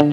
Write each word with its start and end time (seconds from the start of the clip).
Si 0.00 0.06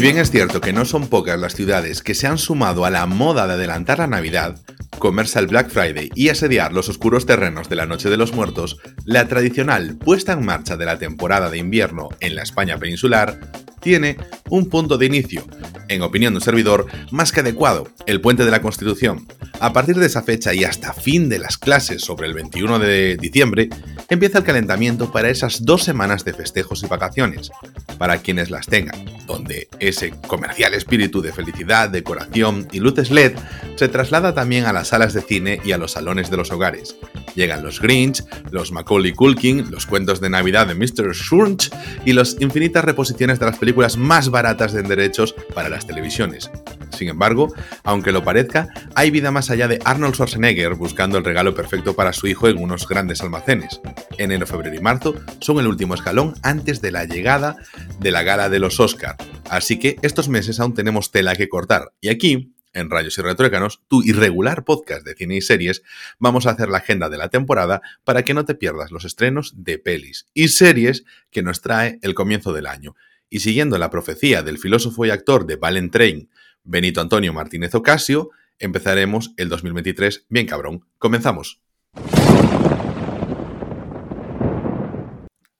bien 0.00 0.18
es 0.18 0.30
cierto 0.30 0.60
que 0.60 0.72
no 0.72 0.84
son 0.84 1.08
pocas 1.08 1.36
las 1.40 1.56
ciudades 1.56 2.00
que 2.00 2.14
se 2.14 2.28
han 2.28 2.38
sumado 2.38 2.84
a 2.84 2.90
la 2.90 3.06
moda 3.06 3.48
de 3.48 3.54
adelantar 3.54 3.98
la 3.98 4.06
Navidad, 4.06 4.60
comerse 5.00 5.40
el 5.40 5.48
Black 5.48 5.70
Friday 5.70 6.08
y 6.14 6.28
asediar 6.28 6.72
los 6.72 6.88
oscuros 6.88 7.26
terrenos 7.26 7.68
de 7.68 7.74
la 7.74 7.86
Noche 7.86 8.08
de 8.08 8.16
los 8.16 8.32
Muertos, 8.32 8.78
la 9.04 9.26
tradicional 9.26 9.96
puesta 9.96 10.34
en 10.34 10.44
marcha 10.44 10.76
de 10.76 10.84
la 10.84 11.00
temporada 11.00 11.50
de 11.50 11.58
invierno 11.58 12.10
en 12.20 12.36
la 12.36 12.42
España 12.44 12.78
peninsular 12.78 13.40
tiene 13.80 14.16
un 14.48 14.68
punto 14.68 14.98
de 14.98 15.06
inicio, 15.06 15.44
en 15.88 16.02
opinión 16.02 16.32
de 16.32 16.38
un 16.38 16.44
servidor, 16.44 16.86
más 17.10 17.32
que 17.32 17.40
adecuado, 17.40 17.88
el 18.06 18.20
puente 18.20 18.44
de 18.44 18.50
la 18.50 18.62
Constitución. 18.62 19.26
A 19.60 19.74
partir 19.74 19.96
de 19.96 20.06
esa 20.06 20.22
fecha 20.22 20.54
y 20.54 20.64
hasta 20.64 20.94
fin 20.94 21.28
de 21.28 21.38
las 21.38 21.58
clases 21.58 22.00
sobre 22.00 22.26
el 22.26 22.32
21 22.32 22.78
de 22.78 23.18
diciembre, 23.18 23.68
empieza 24.08 24.38
el 24.38 24.44
calentamiento 24.44 25.12
para 25.12 25.28
esas 25.28 25.66
dos 25.66 25.84
semanas 25.84 26.24
de 26.24 26.32
festejos 26.32 26.82
y 26.82 26.86
vacaciones, 26.86 27.50
para 27.98 28.22
quienes 28.22 28.50
las 28.50 28.66
tengan, 28.66 29.04
donde 29.26 29.68
ese 29.78 30.12
comercial 30.26 30.72
espíritu 30.72 31.20
de 31.20 31.34
felicidad, 31.34 31.90
decoración 31.90 32.68
y 32.72 32.80
luces 32.80 33.10
LED 33.10 33.34
se 33.76 33.88
traslada 33.88 34.32
también 34.32 34.64
a 34.64 34.72
las 34.72 34.88
salas 34.88 35.12
de 35.12 35.20
cine 35.20 35.60
y 35.62 35.72
a 35.72 35.78
los 35.78 35.92
salones 35.92 36.30
de 36.30 36.38
los 36.38 36.50
hogares. 36.50 36.96
Llegan 37.34 37.62
los 37.62 37.82
Grinch, 37.82 38.24
los 38.50 38.72
Macaulay 38.72 39.12
Culkin, 39.12 39.70
los 39.70 39.84
cuentos 39.84 40.22
de 40.22 40.30
Navidad 40.30 40.68
de 40.68 40.74
Mr. 40.74 41.14
Schurch 41.14 41.70
y 42.06 42.14
las 42.14 42.38
infinitas 42.40 42.82
reposiciones 42.82 43.38
de 43.38 43.44
las 43.44 43.58
películas 43.58 43.98
más 43.98 44.30
baratas 44.30 44.72
de 44.72 44.82
derechos 44.82 45.34
para 45.54 45.68
las 45.68 45.86
televisiones. 45.86 46.50
Sin 46.92 47.08
embargo, 47.08 47.52
aunque 47.84 48.12
lo 48.12 48.24
parezca, 48.24 48.68
hay 48.94 49.10
vida 49.10 49.30
más 49.30 49.50
allá 49.50 49.68
de 49.68 49.80
Arnold 49.84 50.14
Schwarzenegger 50.14 50.74
buscando 50.74 51.18
el 51.18 51.24
regalo 51.24 51.54
perfecto 51.54 51.94
para 51.94 52.12
su 52.12 52.26
hijo 52.26 52.48
en 52.48 52.58
unos 52.58 52.86
grandes 52.88 53.20
almacenes. 53.22 53.80
Enero, 54.18 54.46
febrero 54.46 54.76
y 54.76 54.80
marzo 54.80 55.14
son 55.40 55.58
el 55.58 55.66
último 55.66 55.94
escalón 55.94 56.34
antes 56.42 56.80
de 56.80 56.90
la 56.90 57.04
llegada 57.04 57.56
de 57.98 58.10
la 58.10 58.22
gala 58.22 58.48
de 58.48 58.58
los 58.58 58.80
Oscar, 58.80 59.16
así 59.48 59.78
que 59.78 59.96
estos 60.02 60.28
meses 60.28 60.60
aún 60.60 60.74
tenemos 60.74 61.10
tela 61.10 61.34
que 61.34 61.48
cortar. 61.48 61.92
Y 62.00 62.08
aquí, 62.08 62.54
en 62.72 62.90
Rayos 62.90 63.18
y 63.18 63.22
Retrócanos, 63.22 63.82
tu 63.88 64.02
irregular 64.02 64.64
podcast 64.64 65.04
de 65.04 65.14
cine 65.14 65.36
y 65.36 65.40
series, 65.40 65.82
vamos 66.18 66.46
a 66.46 66.50
hacer 66.50 66.68
la 66.68 66.78
agenda 66.78 67.08
de 67.08 67.18
la 67.18 67.28
temporada 67.28 67.82
para 68.04 68.22
que 68.22 68.34
no 68.34 68.44
te 68.44 68.54
pierdas 68.54 68.90
los 68.90 69.04
estrenos 69.04 69.52
de 69.56 69.78
pelis 69.78 70.26
y 70.34 70.48
series 70.48 71.04
que 71.30 71.42
nos 71.42 71.60
trae 71.60 71.98
el 72.02 72.14
comienzo 72.14 72.52
del 72.52 72.66
año. 72.66 72.94
Y 73.28 73.40
siguiendo 73.40 73.78
la 73.78 73.90
profecía 73.90 74.42
del 74.42 74.58
filósofo 74.58 75.06
y 75.06 75.10
actor 75.10 75.46
de 75.46 75.56
Train, 75.88 76.28
Benito 76.70 77.00
Antonio 77.00 77.32
Martínez 77.32 77.74
Ocasio, 77.74 78.30
empezaremos 78.60 79.34
el 79.36 79.48
2023 79.48 80.26
bien 80.28 80.46
cabrón. 80.46 80.86
Comenzamos. 80.98 81.60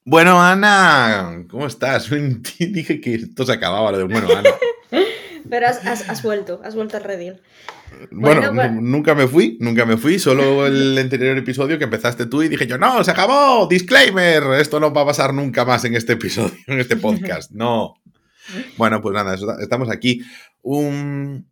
Bueno, 0.05 0.41
Ana, 0.41 1.47
¿cómo 1.51 1.67
estás? 1.67 2.09
Dije 2.59 3.01
que 3.01 3.15
esto 3.17 3.45
se 3.45 3.53
acababa 3.53 3.91
lo 3.91 3.99
de 3.99 4.05
bueno, 4.05 4.29
Ana. 4.31 4.51
Pero 5.51 5.67
has, 5.67 6.23
vuelto, 6.23 6.61
has 6.63 6.77
vuelto 6.77 6.97
al 6.97 7.03
redil. 7.03 7.41
Bueno, 8.13 8.53
nunca 8.81 9.17
me 9.17 9.27
fui, 9.27 9.59
nunca 9.59 9.85
me 9.85 9.97
fui, 9.97 10.21
solo 10.21 10.65
el 10.69 10.97
anterior 10.97 11.37
episodio 11.37 11.77
que 11.77 11.85
empezaste 11.85 12.27
tú 12.27 12.45
y 12.45 12.49
dije 12.49 12.69
yo, 12.69 12.79
no, 12.79 13.03
se 13.03 13.11
acabó, 13.11 13.67
disclaimer, 13.67 14.45
esto 14.61 14.79
no 14.79 14.93
va 14.93 15.03
a 15.03 15.07
pasar 15.07 15.35
nunca 15.35 15.65
más 15.65 15.85
en 15.85 15.97
este 15.97 16.13
episodio, 16.13 16.57
en 16.69 16.79
este 16.79 16.97
podcast, 16.97 17.51
no. 17.51 17.97
Bueno, 18.77 19.01
pues 19.01 19.15
nada, 19.15 19.37
estamos 19.61 19.91
aquí. 19.91 20.23
Un, 20.63 21.51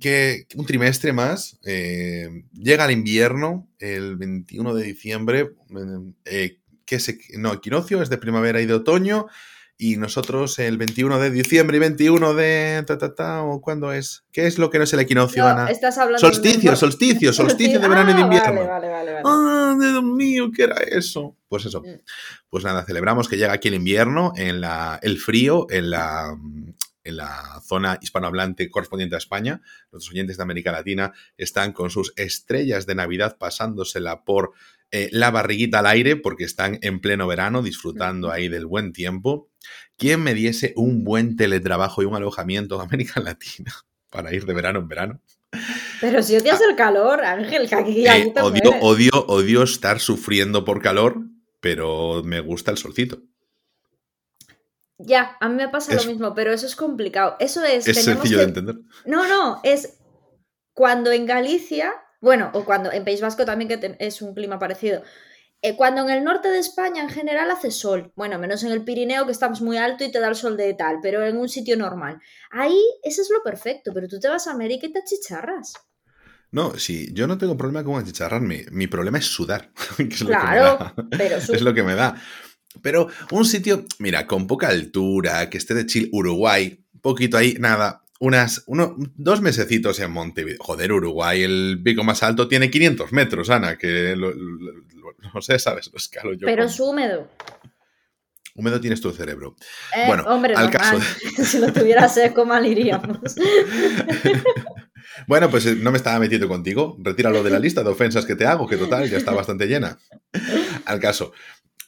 que, 0.00 0.46
un 0.56 0.66
trimestre 0.66 1.12
más. 1.12 1.58
Eh, 1.64 2.44
llega 2.52 2.84
el 2.84 2.92
invierno, 2.92 3.68
el 3.78 4.16
21 4.16 4.74
de 4.74 4.84
diciembre. 4.84 5.50
Eh, 6.24 6.58
que 6.84 6.98
se, 6.98 7.18
no, 7.38 7.52
equinoccio 7.52 8.02
es 8.02 8.10
de 8.10 8.18
primavera 8.18 8.60
y 8.60 8.66
de 8.66 8.74
otoño. 8.74 9.26
Y 9.82 9.96
nosotros 9.96 10.58
el 10.58 10.76
21 10.76 11.18
de 11.18 11.30
diciembre 11.30 11.78
y 11.78 11.80
21 11.80 12.34
de... 12.34 12.84
Ta, 12.86 12.98
ta, 12.98 13.14
ta, 13.14 13.42
¿O 13.44 13.62
cuándo 13.62 13.94
es? 13.94 14.24
¿Qué 14.30 14.46
es 14.46 14.58
lo 14.58 14.68
que 14.68 14.76
no 14.76 14.84
es 14.84 14.92
el 14.92 15.00
equinoccio, 15.00 15.46
Ana? 15.46 15.70
Estás 15.70 15.96
hablando 15.96 16.18
solsticio, 16.18 16.76
solsticio, 16.76 17.32
solsticio 17.32 17.80
de 17.80 17.88
verano 17.88 18.10
y 18.10 18.14
de 18.14 18.20
invierno. 18.20 18.66
Vale, 18.66 18.88
vale, 18.90 19.12
vale. 19.14 19.22
¡Ah, 19.24 19.74
Dios 19.80 20.02
mío, 20.02 20.50
qué 20.54 20.64
era 20.64 20.76
eso! 20.76 21.34
Pues 21.48 21.64
eso. 21.64 21.80
Mm. 21.80 22.02
Pues 22.50 22.62
nada, 22.62 22.84
celebramos 22.84 23.26
que 23.26 23.38
llega 23.38 23.54
aquí 23.54 23.68
el 23.68 23.74
invierno, 23.74 24.34
en 24.36 24.60
la, 24.60 24.98
el 25.02 25.16
frío, 25.16 25.66
en 25.70 25.88
la, 25.88 26.36
en 27.04 27.16
la 27.16 27.60
zona 27.64 27.98
hispanohablante 28.00 28.70
correspondiente 28.70 29.14
a 29.14 29.18
España. 29.18 29.62
Nuestros 29.92 30.10
oyentes 30.10 30.36
de 30.36 30.42
América 30.42 30.72
Latina 30.72 31.12
están 31.36 31.72
con 31.72 31.90
sus 31.90 32.12
estrellas 32.16 32.86
de 32.86 32.94
Navidad 32.94 33.36
pasándosela 33.38 34.24
por 34.24 34.52
eh, 34.92 35.08
la 35.12 35.30
barriguita 35.30 35.78
al 35.78 35.86
aire 35.86 36.16
porque 36.16 36.44
están 36.44 36.78
en 36.82 37.00
pleno 37.00 37.26
verano 37.26 37.62
disfrutando 37.62 38.30
ahí 38.30 38.48
del 38.48 38.66
buen 38.66 38.92
tiempo. 38.92 39.48
¿Quién 39.96 40.22
me 40.22 40.34
diese 40.34 40.72
un 40.76 41.04
buen 41.04 41.36
teletrabajo 41.36 42.02
y 42.02 42.06
un 42.06 42.16
alojamiento 42.16 42.76
en 42.76 42.80
América 42.82 43.20
Latina 43.24 43.72
para 44.10 44.34
ir 44.34 44.46
de 44.46 44.54
verano 44.54 44.80
en 44.80 44.88
verano? 44.88 45.20
Pero 46.00 46.22
si 46.22 46.36
odias 46.36 46.60
el 46.60 46.76
calor, 46.76 47.24
Ángel, 47.24 47.68
que 47.68 47.74
aquí 47.74 48.06
eh, 48.06 48.32
odio, 48.40 48.70
odio, 48.80 49.26
odio 49.26 49.62
estar 49.62 50.00
sufriendo 50.00 50.64
por 50.64 50.80
calor, 50.80 51.18
pero 51.60 52.22
me 52.24 52.40
gusta 52.40 52.70
el 52.70 52.78
solcito. 52.78 53.22
Ya, 55.02 55.36
a 55.40 55.48
mí 55.48 55.54
me 55.54 55.68
pasa 55.68 55.94
lo 55.94 56.04
mismo, 56.04 56.34
pero 56.34 56.52
eso 56.52 56.66
es 56.66 56.76
complicado. 56.76 57.36
Eso 57.40 57.64
es. 57.64 57.88
Es 57.88 58.04
sencillo 58.04 58.38
de 58.38 58.44
entender. 58.44 58.76
No, 59.06 59.26
no, 59.26 59.60
es 59.62 59.98
cuando 60.74 61.10
en 61.10 61.26
Galicia, 61.26 61.94
bueno, 62.20 62.50
o 62.52 62.64
cuando 62.64 62.92
en 62.92 63.04
País 63.04 63.20
Vasco 63.20 63.44
también, 63.44 63.68
que 63.68 63.96
es 63.98 64.22
un 64.22 64.34
clima 64.34 64.58
parecido. 64.58 65.02
Eh, 65.62 65.76
cuando 65.76 66.02
en 66.02 66.10
el 66.10 66.24
norte 66.24 66.48
de 66.48 66.58
España 66.58 67.02
en 67.02 67.10
general 67.10 67.50
hace 67.50 67.70
sol, 67.70 68.12
bueno, 68.16 68.38
menos 68.38 68.62
en 68.62 68.72
el 68.72 68.82
Pirineo 68.82 69.26
que 69.26 69.32
estamos 69.32 69.60
muy 69.60 69.76
alto 69.76 70.04
y 70.04 70.10
te 70.10 70.18
da 70.18 70.28
el 70.28 70.34
sol 70.34 70.56
de 70.56 70.72
tal, 70.72 71.00
pero 71.02 71.24
en 71.24 71.36
un 71.36 71.50
sitio 71.50 71.76
normal. 71.76 72.18
Ahí, 72.50 72.78
eso 73.02 73.20
es 73.20 73.28
lo 73.30 73.42
perfecto, 73.42 73.92
pero 73.92 74.08
tú 74.08 74.18
te 74.18 74.28
vas 74.28 74.46
a 74.46 74.52
América 74.52 74.86
y 74.86 74.92
te 74.92 75.00
achicharras. 75.00 75.74
No, 76.52 76.76
sí, 76.78 77.10
yo 77.12 77.26
no 77.26 77.36
tengo 77.38 77.56
problema 77.56 77.84
con 77.84 78.00
achicharrarme. 78.00 78.66
Mi 78.70 78.86
problema 78.86 79.18
es 79.18 79.26
sudar. 79.26 79.70
es 79.98 80.24
claro, 80.24 80.94
lo 80.96 81.10
que 81.10 81.16
me 81.16 81.28
da. 81.28 81.36
es 81.36 81.62
lo 81.62 81.74
que 81.74 81.82
me 81.82 81.94
da. 81.94 82.22
Pero 82.82 83.08
un 83.30 83.44
sitio, 83.44 83.84
mira, 83.98 84.26
con 84.26 84.46
poca 84.46 84.68
altura, 84.68 85.50
que 85.50 85.58
esté 85.58 85.74
de 85.74 85.86
chill, 85.86 86.08
Uruguay, 86.12 86.84
poquito 87.02 87.36
ahí, 87.36 87.56
nada, 87.58 88.04
unas, 88.20 88.62
uno, 88.66 88.94
dos 89.16 89.40
mesecitos 89.40 89.98
en 90.00 90.12
Montevideo. 90.12 90.58
Joder, 90.60 90.92
Uruguay, 90.92 91.42
el 91.42 91.80
pico 91.82 92.04
más 92.04 92.22
alto 92.22 92.48
tiene 92.48 92.70
500 92.70 93.12
metros, 93.12 93.50
Ana, 93.50 93.76
que 93.76 94.14
no 95.34 95.40
sé, 95.40 95.58
sabes, 95.58 95.90
lo 95.92 95.98
escalo 95.98 96.34
yo. 96.34 96.46
Pero 96.46 96.64
es 96.64 96.78
húmedo. 96.78 97.28
Húmedo 98.54 98.80
tienes 98.80 99.00
tu 99.00 99.10
cerebro. 99.12 99.56
Eh, 99.96 100.04
bueno, 100.06 100.24
hombre, 100.24 100.54
al 100.54 100.70
caso. 100.70 101.00
si 101.44 101.58
lo 101.58 101.72
tuviera 101.72 102.08
seco, 102.08 102.44
mal 102.44 102.66
iríamos. 102.66 103.18
bueno, 105.26 105.48
pues 105.50 105.66
eh, 105.66 105.76
no 105.76 105.90
me 105.90 105.96
estaba 105.96 106.18
metiendo 106.18 106.48
contigo. 106.48 106.96
Retíralo 107.00 107.42
de 107.42 107.50
la 107.50 107.58
lista 107.58 107.82
de 107.82 107.90
ofensas 107.90 108.26
que 108.26 108.34
te 108.34 108.46
hago, 108.46 108.68
que 108.68 108.76
total 108.76 109.08
ya 109.08 109.16
está 109.16 109.32
bastante 109.32 109.66
llena. 109.66 109.98
Al 110.84 111.00
caso, 111.00 111.32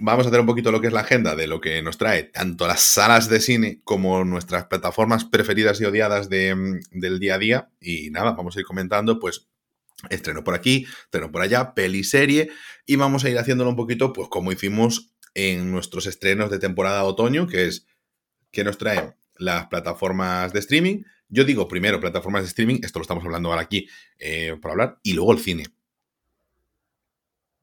vamos 0.03 0.27
a 0.27 0.29
hacer 0.29 0.41
un 0.41 0.47
poquito 0.47 0.73
lo 0.73 0.81
que 0.81 0.89
es 0.89 0.93
la 0.93 1.01
agenda 1.01 1.37
de 1.37 1.47
lo 1.47 1.61
que 1.61 1.81
nos 1.81 1.97
trae 1.97 2.25
tanto 2.25 2.67
las 2.67 2.83
salas 2.83 3.29
de 3.29 3.41
cine 3.41 3.81
como 3.85 4.25
nuestras 4.25 4.67
plataformas 4.67 5.25
preferidas 5.25 5.81
y 5.81 5.85
odiadas 5.85 6.29
mm, 6.29 6.99
del 6.99 7.19
día 7.21 7.37
a 7.37 7.39
día. 7.39 7.71
Y 7.81 8.11
nada, 8.11 8.33
vamos 8.33 8.57
a 8.57 8.61
ir 8.61 8.67
comentando, 8.67 9.19
pues, 9.21 9.49
estreno 10.11 10.43
por 10.43 10.55
aquí, 10.55 10.87
estreno 11.05 11.31
por 11.31 11.43
allá, 11.43 11.75
peli 11.75 12.03
serie, 12.03 12.51
y 12.85 12.97
vamos 12.97 13.25
a 13.25 13.31
ir 13.31 13.39
haciéndolo 13.39 13.71
un 13.71 13.77
poquito, 13.77 14.13
pues, 14.13 14.29
como 14.29 14.51
hicimos 14.51 15.13
en 15.35 15.71
nuestros 15.71 16.07
estrenos 16.07 16.51
de 16.51 16.59
temporada 16.59 17.05
otoño, 17.05 17.47
que 17.47 17.67
es 17.67 17.87
que 18.51 18.65
nos 18.65 18.79
traen 18.79 19.15
las 19.37 19.69
plataformas 19.69 20.53
de 20.53 20.59
streaming. 20.59 21.05
Yo 21.29 21.45
digo 21.45 21.69
primero 21.69 22.01
plataformas 22.01 22.43
de 22.43 22.49
streaming, 22.49 22.81
esto 22.83 22.99
lo 22.99 23.03
estamos 23.03 23.25
hablando 23.25 23.49
ahora 23.49 23.63
aquí 23.63 23.89
eh, 24.19 24.57
por 24.61 24.73
hablar, 24.73 24.99
y 25.03 25.15
luego 25.15 25.33
el 25.33 25.39
cine. 25.39 25.67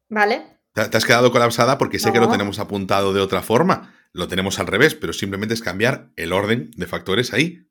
Vale. 0.07 0.58
Te 0.74 0.81
has 0.81 1.06
quedado 1.06 1.31
colapsada 1.31 1.77
porque 1.77 2.00
sé 2.00 2.12
que 2.13 2.19
lo 2.19 2.30
tenemos 2.30 2.60
apuntado 2.60 3.13
de 3.13 3.21
otra 3.21 3.42
forma. 3.42 3.94
Lo 4.12 4.27
tenemos 4.27 4.60
al 4.60 4.68
revés, 4.68 4.95
pero 4.95 5.13
simplemente 5.13 5.54
es 5.54 5.62
cambiar 5.62 6.12
el 6.16 6.33
orden 6.33 6.71
de 6.75 6.88
factores 6.88 7.33
ahí 7.33 7.68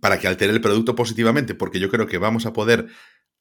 para 0.00 0.18
que 0.18 0.28
altere 0.28 0.52
el 0.52 0.60
producto 0.60 0.94
positivamente, 0.94 1.54
porque 1.54 1.80
yo 1.80 1.88
creo 1.90 2.06
que 2.06 2.18
vamos 2.18 2.46
a 2.46 2.52
poder 2.52 2.88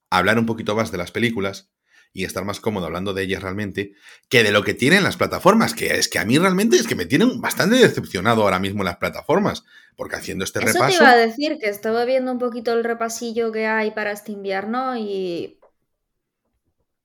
hablar 0.10 0.40
un 0.40 0.46
poquito 0.46 0.76
más 0.76 0.92
de 0.92 0.98
las 0.98 1.12
películas 1.12 1.72
y 2.14 2.24
estar 2.24 2.46
más 2.46 2.62
cómodo 2.62 2.86
hablando 2.86 3.14
de 3.14 3.24
ellas 3.24 3.44
realmente 3.44 3.94
que 4.30 4.42
de 4.42 4.52
lo 4.52 4.64
que 4.64 4.74
tienen 4.74 5.04
las 5.04 5.18
plataformas, 5.18 5.74
que 5.74 5.98
es 5.98 6.08
que 6.08 6.18
a 6.18 6.26
mí 6.26 6.38
realmente 6.38 6.78
es 6.78 6.88
que 6.88 6.96
me 6.96 7.06
tienen 7.06 7.42
bastante 7.42 7.76
decepcionado 7.76 8.44
ahora 8.44 8.58
mismo 8.58 8.84
las 8.84 8.98
plataformas, 8.98 9.66
porque 9.98 10.16
haciendo 10.16 10.46
este 10.46 10.60
Eso 10.60 10.74
repaso... 10.74 10.98
te 10.98 11.04
iba 11.04 11.12
a 11.12 11.18
decir 11.18 11.58
que 11.60 11.68
estaba 11.68 12.06
viendo 12.06 12.32
un 12.32 12.40
poquito 12.40 12.72
el 12.72 12.86
repasillo 12.86 13.52
que 13.52 13.68
hay 13.68 13.92
para 13.92 14.12
este 14.12 14.32
invierno 14.32 14.96
y 14.96 15.60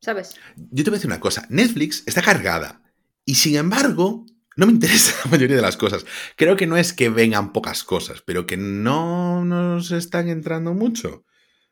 ¿sabes? 0.00 0.34
Yo 0.56 0.84
te 0.84 0.90
voy 0.90 0.96
a 0.96 0.98
decir 0.98 1.10
una 1.10 1.20
cosa, 1.20 1.46
Netflix 1.48 2.02
está 2.06 2.22
cargada 2.22 2.82
y 3.24 3.34
sin 3.36 3.56
embargo 3.56 4.26
no 4.56 4.66
me 4.66 4.72
interesa 4.74 5.14
la 5.24 5.30
mayoría 5.30 5.56
de 5.56 5.62
las 5.62 5.76
cosas. 5.76 6.04
Creo 6.36 6.56
que 6.56 6.66
no 6.66 6.76
es 6.76 6.92
que 6.92 7.08
vengan 7.08 7.52
pocas 7.52 7.84
cosas, 7.84 8.22
pero 8.24 8.46
que 8.46 8.56
no 8.56 9.44
nos 9.44 9.90
están 9.90 10.28
entrando 10.28 10.74
mucho. 10.74 11.24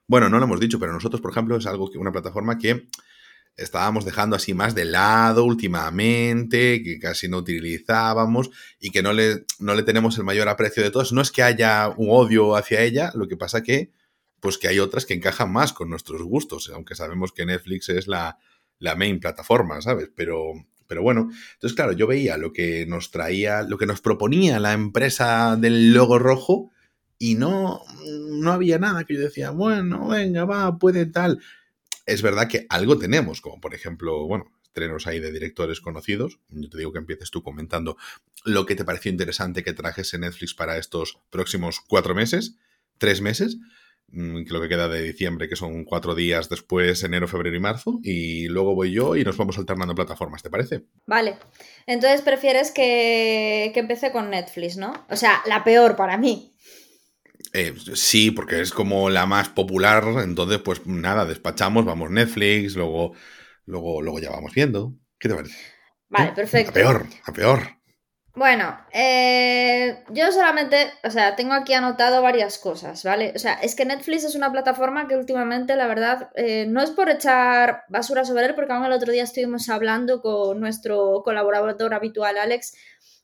Bueno, 0.07 0.31
no 0.31 0.39
lo 0.39 0.45
hemos 0.45 0.61
dicho, 0.61 0.79
pero 0.79 0.93
nosotros, 0.93 1.21
por 1.21 1.33
ejemplo, 1.33 1.57
es 1.57 1.67
algo 1.67 1.91
que 1.91 1.99
una 1.99 2.13
plataforma 2.13 2.57
que 2.57 2.89
estábamos 3.57 4.05
dejando 4.05 4.37
así 4.37 4.55
más 4.55 4.75
de 4.75 4.87
lado 4.87 5.45
últimamente, 5.45 6.83
que 6.83 6.99
casi 6.99 7.29
no 7.29 7.39
utilizábamos 7.39 8.51
y 8.79 8.91
que 8.91 9.03
no 9.03 9.13
le, 9.13 9.45
no 9.59 9.75
le 9.75 9.83
tenemos 9.83 10.17
el 10.17 10.25
mayor 10.25 10.49
aprecio 10.49 10.83
de 10.83 10.91
todos. 10.91 11.13
No 11.13 11.21
es 11.21 11.31
que 11.31 11.43
haya 11.43 11.89
un 11.97 12.09
odio 12.11 12.57
hacia 12.57 12.83
ella, 12.83 13.11
lo 13.15 13.29
que 13.29 13.37
pasa 13.37 13.63
que, 13.63 13.91
pues 14.41 14.59
que 14.59 14.69
hay 14.69 14.79
otras 14.79 15.07
que 15.07 15.15
encajan 15.15 15.53
más 15.53 15.73
con 15.73 15.91
nuestros 15.91 16.23
gustos, 16.23 16.71
aunque 16.73 16.95
sabemos 16.95 17.33
que 17.33 17.47
Netflix 17.47 17.89
es 17.89 18.07
la, 18.07 18.39
la 18.79 18.95
main 18.95 19.21
plataforma, 19.21 19.81
¿sabes? 19.81 20.11
Pero, 20.15 20.53
pero 20.87 21.03
bueno, 21.03 21.31
entonces 21.55 21.75
claro, 21.75 21.93
yo 21.93 22.07
veía 22.07 22.37
lo 22.37 22.53
que 22.53 22.87
nos 22.87 23.11
traía, 23.11 23.63
lo 23.63 23.79
que 23.79 23.87
nos 23.87 24.01
proponía 24.01 24.61
la 24.61 24.73
empresa 24.73 25.57
del 25.57 25.93
logo 25.93 26.19
rojo 26.19 26.71
y 27.19 27.35
no, 27.35 27.83
no 28.07 28.53
había 28.53 28.79
nada 28.79 29.05
que 29.05 29.15
yo 29.15 29.21
decía, 29.21 29.51
bueno, 29.51 30.09
venga, 30.09 30.45
va, 30.45 30.79
puede 30.79 31.07
tal. 31.07 31.41
Es 32.07 32.23
verdad 32.23 32.49
que 32.49 32.67
algo 32.69 32.97
tenemos, 32.97 33.41
como 33.41 33.61
por 33.61 33.75
ejemplo, 33.75 34.27
bueno, 34.27 34.51
estrenos 34.63 35.07
ahí 35.07 35.19
de 35.19 35.33
directores 35.33 35.81
conocidos. 35.81 36.39
Yo 36.51 36.71
te 36.71 36.79
digo 36.79 36.93
que 36.93 37.01
empieces 37.01 37.31
tú 37.31 37.43
comentando 37.43 37.97
lo 38.45 38.65
que 38.65 38.77
te 38.77 38.85
pareció 38.85 39.11
interesante 39.11 39.65
que 39.65 39.73
trajes 39.73 40.15
en 40.15 40.21
Netflix 40.21 40.55
para 40.55 40.79
estos 40.79 41.19
próximos 41.31 41.81
cuatro 41.81 42.15
meses, 42.15 42.55
tres 42.99 43.21
meses. 43.21 43.59
Mm, 44.11 44.45
que 44.45 44.53
lo 44.55 44.61
que 44.63 44.69
queda 44.69 44.89
de 44.89 45.03
diciembre, 45.03 45.49
que 45.49 45.57
son 45.57 45.85
cuatro 45.85 46.15
días 46.15 46.49
después, 46.49 47.03
enero, 47.05 47.29
febrero 47.29 47.57
y 47.57 47.61
marzo, 47.61 48.01
y 48.03 48.49
luego 48.49 48.75
voy 48.75 48.91
yo 48.91 49.17
y 49.17 49.25
nos 49.25 49.37
vamos 49.37 49.59
alternando 49.59 49.95
plataformas, 49.95 50.43
¿te 50.43 50.49
parece? 50.49 50.85
Vale, 51.07 51.37
entonces 51.87 52.23
prefieres 52.23 52.71
que, 52.71 53.71
que 53.75 53.81
empiece 53.81 54.11
con 54.11 54.31
Netflix, 54.31 54.79
¿no? 54.79 54.93
O 55.11 55.17
sea, 55.17 55.43
la 55.47 55.63
peor 55.63 55.95
para 55.95 56.17
mí. 56.17 56.55
Eh, 57.53 57.75
sí, 57.95 58.31
porque 58.31 58.61
es 58.61 58.73
como 58.73 59.11
la 59.11 59.27
más 59.27 59.51
popular, 59.51 60.05
entonces 60.23 60.59
pues 60.59 60.87
nada, 60.87 61.27
despachamos, 61.27 61.85
vamos 61.85 62.11
Netflix, 62.11 62.77
luego, 62.77 63.13
luego, 63.67 64.01
luego 64.01 64.21
ya 64.21 64.31
vamos 64.31 64.55
viendo. 64.55 64.95
¿Qué 65.19 65.29
te 65.29 65.35
parece? 65.35 65.57
Vale, 66.09 66.33
perfecto. 66.33 66.71
A 66.71 66.75
peor, 66.75 67.07
a 67.25 67.33
peor. 67.33 67.78
Bueno, 68.39 68.79
eh, 68.93 70.05
yo 70.11 70.31
solamente, 70.31 70.93
o 71.03 71.11
sea, 71.11 71.35
tengo 71.35 71.55
aquí 71.55 71.75
anotado 71.75 72.23
varias 72.23 72.57
cosas, 72.59 73.03
¿vale? 73.03 73.33
O 73.35 73.39
sea, 73.41 73.55
es 73.55 73.75
que 73.75 73.85
Netflix 73.85 74.23
es 74.23 74.37
una 74.37 74.53
plataforma 74.53 75.09
que 75.09 75.17
últimamente, 75.17 75.75
la 75.75 75.89
verdad, 75.89 76.31
eh, 76.37 76.65
no 76.69 76.81
es 76.81 76.91
por 76.93 77.11
echar 77.11 77.83
basura 77.89 78.25
sobre 78.25 78.47
él, 78.47 78.55
porque 78.55 78.73
aún 78.73 78.85
el 78.85 78.93
otro 78.93 79.11
día 79.11 79.25
estuvimos 79.25 79.69
hablando 79.69 80.23
con 80.23 80.61
nuestro 80.61 81.23
colaborador 81.25 81.93
habitual, 81.95 82.39
Alex, 82.39 82.77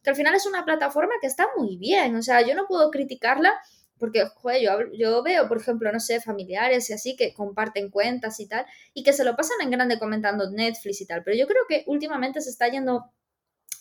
que 0.03 0.11
al 0.11 0.17
final 0.17 0.35
es 0.35 0.47
una 0.47 0.65
plataforma 0.65 1.13
que 1.21 1.29
está 1.29 1.47
muy 1.57 1.77
bien, 1.77 2.17
o 2.17 2.23
sea, 2.23 2.43
yo 2.43 2.57
no 2.57 2.67
puedo 2.67 2.91
criticarla 2.91 3.55
porque, 4.01 4.25
joder, 4.35 4.63
yo, 4.63 4.71
yo, 4.99 5.23
veo, 5.23 5.47
por 5.47 5.59
ejemplo, 5.59 5.93
no 5.93 6.01
sé, 6.01 6.21
familiares 6.21 6.91
y 6.91 6.93
así 6.93 7.15
que 7.15 7.33
comparten 7.33 7.89
cuentas 7.89 8.41
y 8.41 8.49
tal, 8.49 8.67
y 8.93 9.05
que 9.05 9.13
se 9.13 9.23
lo 9.23 9.37
pasan 9.37 9.59
en 9.63 9.71
grande 9.71 10.01
comentando 10.01 10.51
Netflix 10.51 11.01
y 11.03 11.07
tal. 11.07 11.23
Pero 11.23 11.37
yo 11.37 11.47
creo 11.47 11.63
que 11.69 11.85
últimamente 11.87 12.41
se 12.41 12.51
está 12.51 12.67
yendo 12.67 13.13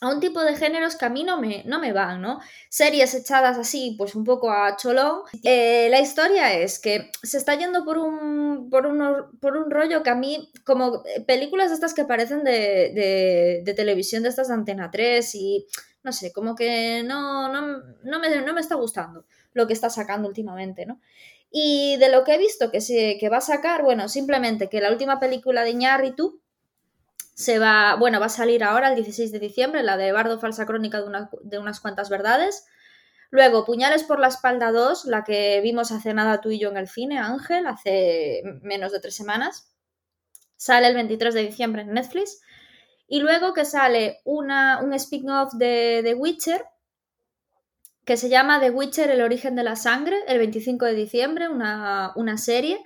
a 0.04 0.10
un 0.10 0.20
tipo 0.20 0.44
de 0.44 0.58
géneros 0.58 0.98
que 0.98 1.06
a 1.06 1.10
mí 1.10 1.24
no 1.24 1.40
me, 1.40 1.64
no 1.66 1.80
me 1.80 1.94
van, 1.94 2.22
¿no? 2.22 2.42
Series 2.68 3.14
echadas 3.14 3.58
así, 3.58 3.96
pues 3.98 4.16
un 4.16 4.26
poco 4.26 4.52
a 4.52 4.76
cholón. 4.76 5.22
Eh, 5.44 5.88
la 5.90 6.02
historia 6.02 6.54
es 6.54 6.78
que 6.80 7.10
se 7.22 7.38
está 7.38 7.56
yendo 7.56 7.86
por 7.86 7.98
un, 7.98 8.70
por, 8.70 8.84
por 9.40 9.56
un 9.56 9.72
rollo 9.72 10.04
que 10.04 10.10
a 10.10 10.16
mí, 10.16 10.52
como 10.66 11.04
películas 11.26 11.70
de 11.70 11.76
estas 11.76 11.94
que 11.94 12.04
parecen 12.04 12.44
de, 12.44 13.62
de, 13.64 13.74
televisión, 13.74 14.24
de 14.24 14.30
estas 14.30 14.50
de 14.50 14.56
Antena 14.56 14.92
3 14.92 15.36
y 15.36 15.68
no 16.04 16.12
sé, 16.12 16.34
como 16.34 16.54
que 16.54 17.02
no, 17.04 17.48
no, 17.48 17.82
no, 18.04 18.20
me, 18.20 18.42
no 18.42 18.54
me 18.54 18.60
está 18.60 18.76
gustando 18.76 19.26
lo 19.54 19.68
que 19.68 19.74
está 19.74 19.90
sacando 19.90 20.28
últimamente, 20.28 20.86
¿no? 20.86 21.00
Y 21.50 21.96
de 21.98 22.10
lo 22.10 22.26
que 22.26 22.34
he 22.34 22.38
visto 22.38 22.72
que, 22.72 22.82
se, 22.82 23.18
que 23.18 23.30
va 23.30 23.38
a 23.38 23.42
sacar, 23.42 23.84
bueno, 23.84 24.10
simplemente 24.10 24.68
que 24.68 24.82
la 24.82 24.92
última 24.92 25.22
película 25.22 25.64
de 25.64 25.70
Iñárritu 25.70 26.42
se 27.34 27.60
va, 27.60 27.96
bueno, 27.96 28.20
va 28.20 28.28
a 28.28 28.30
salir 28.30 28.64
ahora 28.64 28.90
el 28.90 28.96
16 28.96 29.32
de 29.32 29.40
diciembre, 29.40 29.84
la 29.84 29.98
de 29.98 30.12
Bardo 30.12 30.40
Falsa 30.40 30.66
Crónica 30.66 31.02
de, 31.02 31.28
de 31.44 31.60
unas 31.60 31.80
cuantas 31.80 32.10
verdades. 32.10 32.66
Luego, 33.32 33.66
Puñales 33.66 34.04
por 34.04 34.20
la 34.20 34.28
espalda 34.28 34.72
2, 34.72 35.06
la 35.06 35.24
que 35.24 35.60
vimos 35.62 35.92
hace 35.92 36.14
nada 36.14 36.40
tú 36.40 36.52
y 36.52 36.60
yo 36.60 36.70
en 36.70 36.78
el 36.78 36.88
cine, 36.88 37.18
Ángel, 37.18 37.66
hace 37.66 38.44
menos 38.62 38.92
de 38.92 39.00
tres 39.00 39.16
semanas. 39.16 39.74
Sale 40.56 40.88
el 40.88 40.94
23 40.94 41.34
de 41.34 41.42
diciembre 41.42 41.82
en 41.82 41.94
Netflix. 41.94 42.42
Y 43.08 43.22
luego 43.22 43.54
que 43.54 43.66
sale 43.66 44.22
una, 44.24 44.82
un 44.84 44.94
spin-off 44.94 45.54
de 45.54 46.02
The 46.04 46.14
Witcher, 46.14 46.64
que 48.06 48.18
se 48.18 48.30
llama 48.30 48.60
The 48.60 48.70
Witcher, 48.70 49.10
el 49.10 49.22
origen 49.22 49.56
de 49.56 49.64
la 49.64 49.76
sangre, 49.76 50.20
el 50.28 50.38
25 50.38 50.86
de 50.86 50.94
diciembre, 50.94 51.50
una, 51.50 52.12
una 52.16 52.38
serie. 52.38 52.84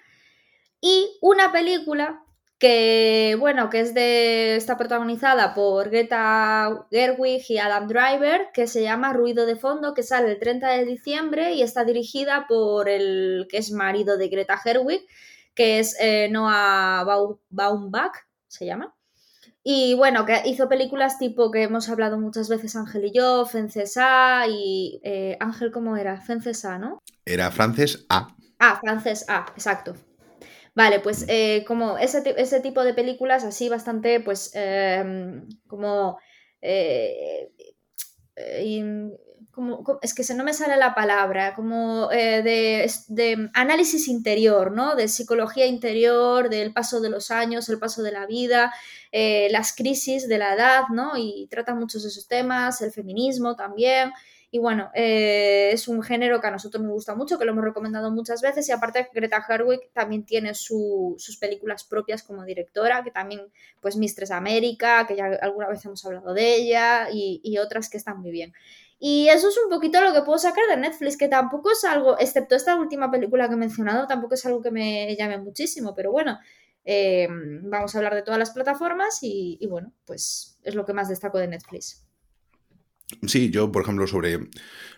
Y 0.79 1.17
una 1.21 1.51
película 1.51 2.23
que 2.59 3.35
bueno, 3.39 3.69
que 3.69 3.81
es 3.81 3.93
de 3.93 4.55
está 4.55 4.77
protagonizada 4.77 5.53
por 5.53 5.89
Greta 5.89 6.87
Gerwig 6.89 7.43
y 7.49 7.57
Adam 7.59 7.87
Driver, 7.87 8.49
que 8.53 8.67
se 8.67 8.81
llama 8.81 9.13
Ruido 9.13 9.45
de 9.45 9.55
fondo, 9.55 9.93
que 9.93 10.03
sale 10.03 10.31
el 10.31 10.39
30 10.39 10.69
de 10.69 10.85
diciembre 10.85 11.53
y 11.53 11.61
está 11.61 11.83
dirigida 11.83 12.45
por 12.47 12.89
el 12.89 13.47
que 13.49 13.57
es 13.57 13.71
marido 13.71 14.17
de 14.17 14.29
Greta 14.29 14.57
Gerwig, 14.57 15.05
que 15.53 15.79
es 15.79 15.95
eh, 15.99 16.29
Noah 16.31 17.03
Baumbach, 17.49 18.13
se 18.47 18.65
llama. 18.65 18.95
Y 19.69 19.95
bueno, 19.95 20.25
que 20.25 20.41
hizo 20.45 20.69
películas 20.69 21.19
tipo 21.19 21.51
que 21.51 21.63
hemos 21.63 21.89
hablado 21.89 22.17
muchas 22.17 22.47
veces 22.47 22.75
Ángel 22.75 23.05
y 23.05 23.11
yo, 23.11 23.45
Fencesa 23.45 24.47
y 24.47 25.01
eh, 25.03 25.37
Ángel, 25.41 25.71
¿cómo 25.71 25.97
era? 25.97 26.21
Fencesa, 26.21 26.79
¿no? 26.79 26.99
Era 27.25 27.51
Frances 27.51 28.05
A. 28.07 28.33
Ah, 28.59 28.79
Frances 28.81 29.25
A, 29.27 29.45
exacto. 29.55 29.93
Vale, 30.77 30.99
pues 30.99 31.25
eh, 31.27 31.63
como 31.65 31.97
ese, 31.97 32.21
ese, 32.37 32.59
tipo 32.59 32.83
de 32.83 32.93
películas 32.93 33.43
así 33.43 33.67
bastante, 33.67 34.19
pues, 34.19 34.51
em, 34.53 35.47
como, 35.67 36.19
eh, 36.61 37.49
eh, 38.35 39.11
como, 39.51 39.83
Es 40.03 40.13
que 40.13 40.23
se 40.23 40.35
no 40.35 40.43
me 40.43 40.53
sale 40.53 40.77
la 40.77 40.93
palabra, 40.93 41.55
como 41.55 42.09
de, 42.09 43.49
análisis 43.55 44.07
interior, 44.07 44.71
¿no? 44.71 44.95
De 44.95 45.07
psicología 45.07 45.65
interior, 45.65 46.47
del 46.49 46.73
paso 46.73 47.01
de 47.01 47.09
los 47.09 47.31
años, 47.31 47.67
el 47.69 47.79
paso 47.79 48.03
de 48.03 48.11
la 48.11 48.27
vida, 48.27 48.71
las 49.49 49.73
crisis 49.75 50.27
de 50.27 50.37
la 50.37 50.53
edad, 50.53 50.83
¿no? 50.91 51.13
Y 51.17 51.47
trata 51.49 51.73
muchos 51.73 52.03
de 52.03 52.09
esos 52.09 52.27
temas, 52.27 52.81
el 52.83 52.91
feminismo 52.91 53.55
también. 53.55 54.11
Y 54.49 54.59
bueno, 54.59 54.91
eh, 54.93 55.71
es 55.73 55.89
un 55.89 56.01
género 56.01 56.39
que 56.39 56.47
a 56.47 56.51
nosotros 56.51 56.81
nos 56.81 56.93
gusta 56.93 57.15
mucho, 57.15 57.37
que 57.37 57.43
lo 57.43 57.51
hemos 57.51 57.65
recomendado 57.65 58.11
muchas 58.11 58.41
veces. 58.41 58.67
Y 58.69 58.71
aparte, 58.71 59.09
Greta 59.13 59.41
Gerwig 59.41 59.91
también 59.91 60.25
tiene 60.25 60.53
sus 60.53 61.37
películas 61.39 61.83
propias 61.83 62.23
como 62.23 62.45
directora, 62.45 63.03
que 63.03 63.11
también, 63.11 63.41
pues 63.81 63.97
Mistress 63.97 64.31
América, 64.31 65.05
que 65.05 65.17
ya 65.17 65.25
alguna 65.41 65.67
vez 65.67 65.83
hemos 65.83 66.05
hablado 66.05 66.33
de 66.33 66.55
ella, 66.55 67.09
y, 67.11 67.57
otras 67.57 67.89
que 67.89 67.97
están 67.97 68.21
muy 68.21 68.31
bien. 68.31 68.53
Y 68.99 69.27
eso 69.29 69.49
es 69.49 69.57
un 69.57 69.69
poquito 69.69 70.01
lo 70.01 70.13
que 70.13 70.21
puedo 70.21 70.37
sacar 70.39 70.63
de 70.69 70.77
Netflix, 70.77 71.17
que 71.17 71.27
tampoco 71.27 71.71
es 71.71 71.83
algo, 71.83 72.17
excepto 72.19 72.55
esta 72.55 72.75
última 72.75 73.11
película 73.11 73.47
que 73.47 73.55
he 73.55 73.57
mencionado, 73.57 74.07
tampoco 74.07 74.35
es 74.35 74.45
algo 74.45 74.61
que 74.61 74.71
me 74.71 75.15
llame 75.15 75.37
muchísimo, 75.39 75.93
pero 75.95 76.11
bueno, 76.11 76.39
eh, 76.85 77.27
vamos 77.29 77.93
a 77.93 77.97
hablar 77.97 78.15
de 78.15 78.23
todas 78.23 78.39
las 78.39 78.51
plataformas 78.51 79.19
y, 79.21 79.57
y 79.59 79.67
bueno, 79.67 79.91
pues 80.05 80.57
es 80.63 80.75
lo 80.75 80.85
que 80.85 80.93
más 80.93 81.09
destaco 81.09 81.37
de 81.37 81.47
Netflix. 81.47 82.06
Sí, 83.25 83.49
yo, 83.51 83.71
por 83.71 83.83
ejemplo, 83.83 84.05
sobre 84.05 84.49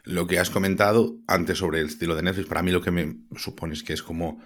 lo 0.04 0.26
que 0.26 0.40
has 0.40 0.50
comentado 0.50 1.18
antes 1.28 1.60
sobre 1.60 1.82
el 1.82 1.88
estilo 1.88 2.16
de 2.16 2.24
Netflix, 2.24 2.48
para 2.48 2.64
mí 2.64 2.72
lo 2.72 2.82
que 2.82 2.92
me 2.92 3.18
supone 3.36 3.74
es 3.74 3.84
que 3.84 3.94
es 3.94 4.02
como 4.02 4.40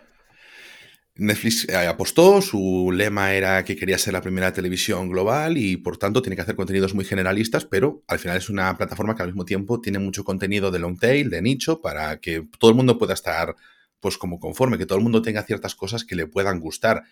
Netflix 1.15 1.70
eh, 1.70 1.75
apostó, 1.77 2.41
su 2.41 2.91
lema 2.91 3.34
era 3.34 3.63
que 3.63 3.75
quería 3.75 4.00
ser 4.00 4.13
la 4.13 4.22
primera 4.22 4.51
televisión 4.51 5.10
global 5.10 5.58
y 5.58 5.77
por 5.77 5.98
tanto 5.98 6.24
tiene 6.24 6.36
que 6.36 6.41
hacer 6.41 6.55
contenidos 6.55 6.96
muy 6.96 7.05
generalistas, 7.05 7.65
pero 7.65 8.03
al 8.08 8.17
final 8.17 8.38
es 8.38 8.50
una 8.50 8.75
plataforma 8.77 9.15
que 9.15 9.22
al 9.22 9.29
mismo 9.29 9.46
tiempo 9.46 9.79
tiene 9.79 10.00
mucho 10.00 10.24
contenido 10.24 10.72
de 10.72 10.79
long 10.79 10.98
tail, 10.98 11.29
de 11.29 11.41
nicho, 11.41 11.82
para 11.82 12.20
que 12.20 12.48
todo 12.58 12.72
el 12.72 12.77
mundo 12.77 12.98
pueda 12.98 13.13
estar 13.13 13.55
pues 14.00 14.17
como 14.17 14.39
conforme, 14.39 14.77
que 14.77 14.86
todo 14.88 14.98
el 14.98 15.03
mundo 15.03 15.22
tenga 15.22 15.43
ciertas 15.43 15.75
cosas 15.75 16.03
que 16.03 16.15
le 16.15 16.27
puedan 16.27 16.60
gustar. 16.60 17.03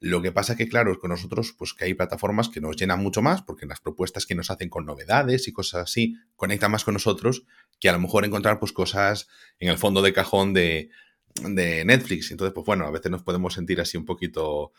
Lo 0.00 0.22
que 0.22 0.32
pasa 0.32 0.56
que, 0.56 0.68
claro, 0.68 0.98
con 0.98 1.10
nosotros, 1.10 1.54
pues 1.56 1.74
que 1.74 1.84
hay 1.84 1.94
plataformas 1.94 2.48
que 2.48 2.60
nos 2.60 2.76
llenan 2.76 3.02
mucho 3.02 3.20
más, 3.20 3.42
porque 3.42 3.66
las 3.66 3.80
propuestas 3.80 4.24
que 4.24 4.34
nos 4.34 4.50
hacen 4.50 4.70
con 4.70 4.86
novedades 4.86 5.46
y 5.46 5.52
cosas 5.52 5.82
así 5.82 6.16
conectan 6.36 6.70
más 6.70 6.84
con 6.84 6.94
nosotros 6.94 7.44
que 7.78 7.88
a 7.88 7.92
lo 7.92 8.00
mejor 8.00 8.24
encontrar 8.24 8.58
pues 8.58 8.72
cosas 8.72 9.28
en 9.58 9.68
el 9.68 9.78
fondo 9.78 10.02
de 10.02 10.12
cajón 10.12 10.54
de, 10.54 10.90
de 11.34 11.84
Netflix. 11.84 12.30
Entonces, 12.30 12.54
pues 12.54 12.66
bueno, 12.66 12.86
a 12.86 12.90
veces 12.90 13.10
nos 13.10 13.22
podemos 13.22 13.54
sentir 13.54 13.80
así 13.80 13.96
un 13.96 14.04
poquito 14.04 14.72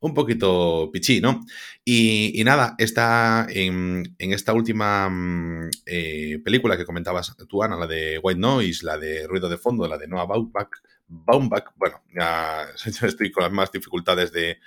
un 0.00 0.14
poquito 0.14 0.90
pichí, 0.92 1.20
¿no? 1.20 1.44
Y, 1.84 2.40
nada, 2.44 2.74
está 2.78 3.46
en, 3.50 4.14
esta 4.18 4.52
última 4.52 5.08
mm, 5.08 5.70
eh, 5.86 6.38
película 6.44 6.76
que 6.76 6.84
comentabas 6.84 7.36
tú, 7.48 7.62
Ana, 7.62 7.76
la 7.76 7.86
de 7.86 8.18
White 8.22 8.40
Noise, 8.40 8.84
la 8.84 8.96
de 8.96 9.26
Ruido 9.26 9.48
de 9.48 9.58
Fondo, 9.58 9.88
la 9.88 9.98
de 9.98 10.06
Noah 10.06 10.26
Baumbach, 10.26 10.70
Baumbach, 11.08 11.72
bueno, 11.76 12.02
ya 12.14 12.68
estoy 13.06 13.32
con 13.32 13.42
las 13.42 13.52
más 13.52 13.72
dificultades 13.72 14.30
de, 14.32 14.58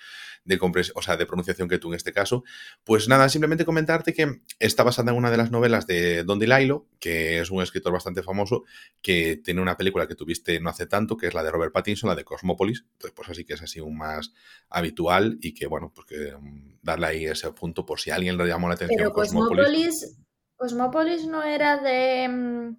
de, 0.44 0.60
o 0.96 1.02
sea, 1.02 1.18
de 1.18 1.26
pronunciación 1.26 1.70
que 1.70 1.78
tú 1.78 1.90
en 1.90 1.96
este 1.96 2.12
caso. 2.12 2.44
Pues 2.84 3.08
nada, 3.08 3.30
simplemente 3.30 3.66
comentarte 3.66 4.14
que 4.14 4.42
está 4.60 4.84
basada 4.84 5.12
en 5.12 5.18
una 5.18 5.32
de 5.32 5.38
las 5.38 5.52
novelas 5.52 5.88
de 5.88 6.24
Don 6.24 6.40
DeLillo, 6.40 6.88
que 7.00 7.40
es 7.40 7.52
un 7.52 7.62
escritor 7.62 7.94
bastante 7.94 8.24
famoso, 8.24 8.64
que 9.02 9.38
tiene 9.38 9.62
una 9.62 9.78
película 9.78 10.08
que 10.08 10.16
tuviste 10.16 10.60
no 10.60 10.70
hace 10.70 10.88
tanto, 10.88 11.18
que 11.18 11.28
es 11.28 11.34
la 11.34 11.44
de 11.44 11.52
Robert 11.52 11.74
Pattinson, 11.74 12.10
la 12.10 12.16
de 12.16 12.24
Cosmópolis. 12.24 12.86
Entonces, 12.94 13.14
pues 13.16 13.30
así 13.30 13.46
que 13.46 13.54
es 13.54 13.62
así 13.62 13.80
un 13.80 13.98
más 13.98 14.34
habitual 14.70 15.38
y 15.42 15.54
que, 15.54 15.68
bueno, 15.68 15.92
pues 15.94 16.08
que 16.08 16.36
mm, 16.36 16.80
darle 16.82 17.08
ahí 17.08 17.26
ese 17.26 17.52
punto 17.52 17.86
por 17.86 18.00
si 18.00 18.10
a 18.10 18.16
alguien 18.16 18.38
le 18.38 18.48
llamó 18.48 18.68
la 18.68 18.76
atención. 18.76 18.98
Pero 18.98 19.14
Cosmópolis, 19.14 20.18
Cosmópolis 20.56 21.26
no 21.26 21.44
era 21.44 21.78
de... 21.78 22.76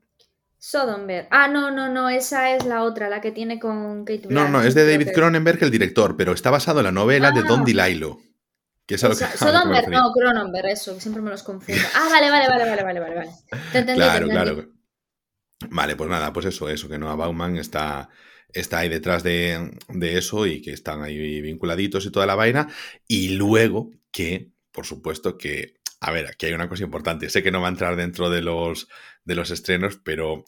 Sodomberg. 0.65 1.27
Ah, 1.33 1.49
no, 1.49 1.73
no, 1.73 1.89
no, 1.89 2.09
esa 2.09 2.55
es 2.55 2.65
la 2.65 2.85
otra, 2.85 3.09
la 3.09 3.21
que 3.21 3.33
tiene 3.33 3.59
con 3.59 4.05
Kate 4.05 4.29
No, 4.31 4.49
no, 4.49 4.63
es 4.63 4.77
de 4.77 4.89
David 4.89 5.09
Cronenberg, 5.13 5.61
el 5.65 5.73
director, 5.73 6.17
pero 6.17 6.33
está 6.33 6.51
basado 6.53 6.79
en 6.79 6.85
la 6.85 6.93
novela 6.93 7.33
de 7.33 7.43
Don 7.43 7.63
ah. 7.63 7.65
DeLillo. 7.67 8.21
Que 8.87 8.95
es 8.95 9.03
no, 9.03 10.13
Cronenberg, 10.13 10.67
eso, 10.69 11.01
siempre 11.01 11.21
me 11.21 11.31
los 11.31 11.43
confundo. 11.43 11.83
Ah, 11.97 12.07
vale, 12.09 12.31
vale, 12.31 12.47
vale, 12.47 12.65
vale, 12.65 13.01
vale, 13.01 13.15
vale. 13.17 13.31
Te 13.73 13.79
entendí, 13.79 14.01
claro, 14.01 14.29
claro. 14.29 14.69
Vale, 15.69 15.97
pues 15.97 16.09
nada, 16.09 16.33
pues 16.33 16.47
eso, 16.47 16.69
eso, 16.69 16.89
que 16.89 16.97
Noah 16.97 17.17
Bauman 17.17 17.57
está, 17.57 18.09
está 18.53 18.79
ahí 18.79 18.89
detrás 18.89 19.25
de, 19.25 19.77
de 19.89 20.17
eso 20.17 20.47
y 20.47 20.63
que 20.63 20.71
están 20.71 21.03
ahí 21.03 21.41
vinculaditos 21.41 22.07
y 22.07 22.13
toda 22.13 22.27
la 22.27 22.37
vaina. 22.37 22.69
Y 23.09 23.31
luego 23.31 23.91
que, 24.13 24.53
por 24.71 24.87
supuesto, 24.87 25.37
que 25.37 25.83
a 26.05 26.11
ver, 26.11 26.27
aquí 26.27 26.47
hay 26.47 26.53
una 26.53 26.69
cosa 26.69 26.83
importante. 26.83 27.31
Sé 27.31 27.45
que 27.45 27.53
no 27.53 27.61
va 27.61 27.69
a 27.69 27.71
entrar 27.71 27.95
dentro 27.95 28.29
de 28.29 28.43
los, 28.43 28.89
de 29.25 29.35
los 29.35 29.51
estrenos, 29.51 29.99
pero 30.03 30.45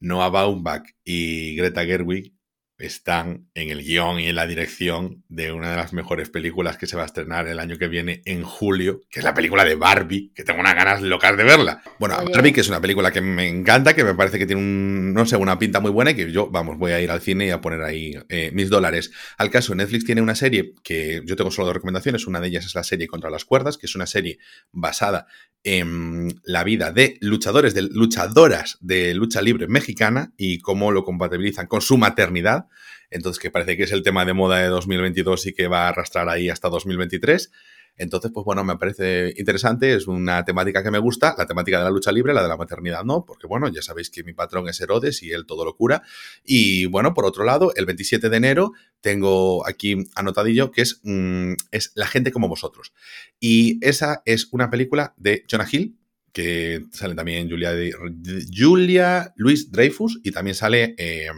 Noah 0.00 0.30
Baumbach 0.30 0.84
y 1.04 1.56
Greta 1.56 1.84
Gerwig 1.84 2.34
están 2.82 3.48
en 3.54 3.70
el 3.70 3.82
guion 3.82 4.20
y 4.20 4.28
en 4.28 4.36
la 4.36 4.46
dirección 4.46 5.24
de 5.28 5.52
una 5.52 5.70
de 5.70 5.76
las 5.76 5.92
mejores 5.92 6.30
películas 6.30 6.76
que 6.76 6.86
se 6.86 6.96
va 6.96 7.02
a 7.02 7.06
estrenar 7.06 7.46
el 7.48 7.58
año 7.58 7.78
que 7.78 7.88
viene 7.88 8.22
en 8.24 8.42
julio, 8.42 9.00
que 9.10 9.20
es 9.20 9.24
la 9.24 9.34
película 9.34 9.64
de 9.64 9.74
Barbie, 9.74 10.32
que 10.34 10.44
tengo 10.44 10.60
unas 10.60 10.74
ganas 10.74 11.00
locas 11.02 11.36
de 11.36 11.44
verla. 11.44 11.82
Bueno, 11.98 12.16
Barbie, 12.32 12.52
que 12.52 12.60
es 12.60 12.68
una 12.68 12.80
película 12.80 13.10
que 13.10 13.20
me 13.20 13.48
encanta, 13.48 13.94
que 13.94 14.04
me 14.04 14.14
parece 14.14 14.38
que 14.38 14.46
tiene 14.46 14.60
un, 14.60 15.14
no 15.14 15.26
sé, 15.26 15.36
una 15.36 15.58
pinta 15.58 15.80
muy 15.80 15.90
buena 15.90 16.10
y 16.10 16.14
que 16.14 16.30
yo, 16.32 16.50
vamos, 16.50 16.78
voy 16.78 16.92
a 16.92 17.00
ir 17.00 17.10
al 17.10 17.20
cine 17.20 17.46
y 17.46 17.50
a 17.50 17.60
poner 17.60 17.82
ahí 17.82 18.14
eh, 18.28 18.50
mis 18.52 18.68
dólares. 18.68 19.12
Al 19.38 19.50
caso, 19.50 19.74
Netflix 19.74 20.04
tiene 20.04 20.20
una 20.20 20.34
serie 20.34 20.74
que 20.82 21.22
yo 21.24 21.36
tengo 21.36 21.50
solo 21.50 21.66
dos 21.66 21.74
recomendaciones, 21.74 22.26
una 22.26 22.40
de 22.40 22.48
ellas 22.48 22.66
es 22.66 22.74
la 22.74 22.84
serie 22.84 23.06
Contra 23.06 23.30
las 23.30 23.44
Cuerdas, 23.44 23.78
que 23.78 23.86
es 23.86 23.94
una 23.94 24.06
serie 24.06 24.38
basada 24.72 25.26
en 25.64 26.40
la 26.42 26.64
vida 26.64 26.90
de 26.90 27.18
luchadores, 27.20 27.74
de 27.74 27.82
luchadoras 27.82 28.78
de 28.80 29.14
lucha 29.14 29.40
libre 29.42 29.68
mexicana 29.68 30.32
y 30.36 30.58
cómo 30.58 30.90
lo 30.90 31.04
compatibilizan 31.04 31.66
con 31.66 31.80
su 31.80 31.98
maternidad. 31.98 32.66
Entonces, 33.12 33.40
que 33.40 33.50
parece 33.50 33.76
que 33.76 33.84
es 33.84 33.92
el 33.92 34.02
tema 34.02 34.24
de 34.24 34.32
moda 34.32 34.58
de 34.58 34.68
2022 34.68 35.46
y 35.46 35.52
que 35.52 35.68
va 35.68 35.84
a 35.84 35.88
arrastrar 35.88 36.28
ahí 36.28 36.48
hasta 36.48 36.68
2023. 36.68 37.50
Entonces, 37.96 38.30
pues 38.32 38.44
bueno, 38.44 38.64
me 38.64 38.76
parece 38.76 39.34
interesante, 39.36 39.94
es 39.94 40.06
una 40.06 40.44
temática 40.44 40.82
que 40.82 40.90
me 40.90 40.98
gusta, 40.98 41.34
la 41.36 41.46
temática 41.46 41.78
de 41.78 41.84
la 41.84 41.90
lucha 41.90 42.10
libre, 42.10 42.32
la 42.32 42.42
de 42.42 42.48
la 42.48 42.56
maternidad 42.56 43.04
no, 43.04 43.24
porque 43.26 43.46
bueno, 43.46 43.68
ya 43.68 43.82
sabéis 43.82 44.08
que 44.08 44.24
mi 44.24 44.32
patrón 44.32 44.66
es 44.68 44.80
Herodes 44.80 45.22
y 45.22 45.30
él 45.30 45.44
todo 45.44 45.64
lo 45.64 45.76
cura. 45.76 46.02
Y 46.42 46.86
bueno, 46.86 47.12
por 47.12 47.26
otro 47.26 47.44
lado, 47.44 47.72
el 47.76 47.84
27 47.84 48.30
de 48.30 48.36
enero 48.36 48.72
tengo 49.02 49.66
aquí 49.66 49.96
anotadillo 50.14 50.70
que 50.70 50.82
es, 50.82 51.00
mm, 51.02 51.52
es 51.70 51.92
La 51.94 52.06
gente 52.06 52.32
como 52.32 52.48
vosotros. 52.48 52.94
Y 53.38 53.78
esa 53.86 54.22
es 54.24 54.48
una 54.52 54.70
película 54.70 55.14
de 55.18 55.44
Jonah 55.50 55.68
Hill, 55.70 55.98
que 56.32 56.86
sale 56.92 57.14
también 57.14 57.48
Julia, 57.48 57.72
Julia 58.50 59.32
Luis 59.36 59.70
Dreyfus 59.70 60.20
y 60.22 60.30
también 60.30 60.54
sale 60.54 60.94
eh, 60.96 61.28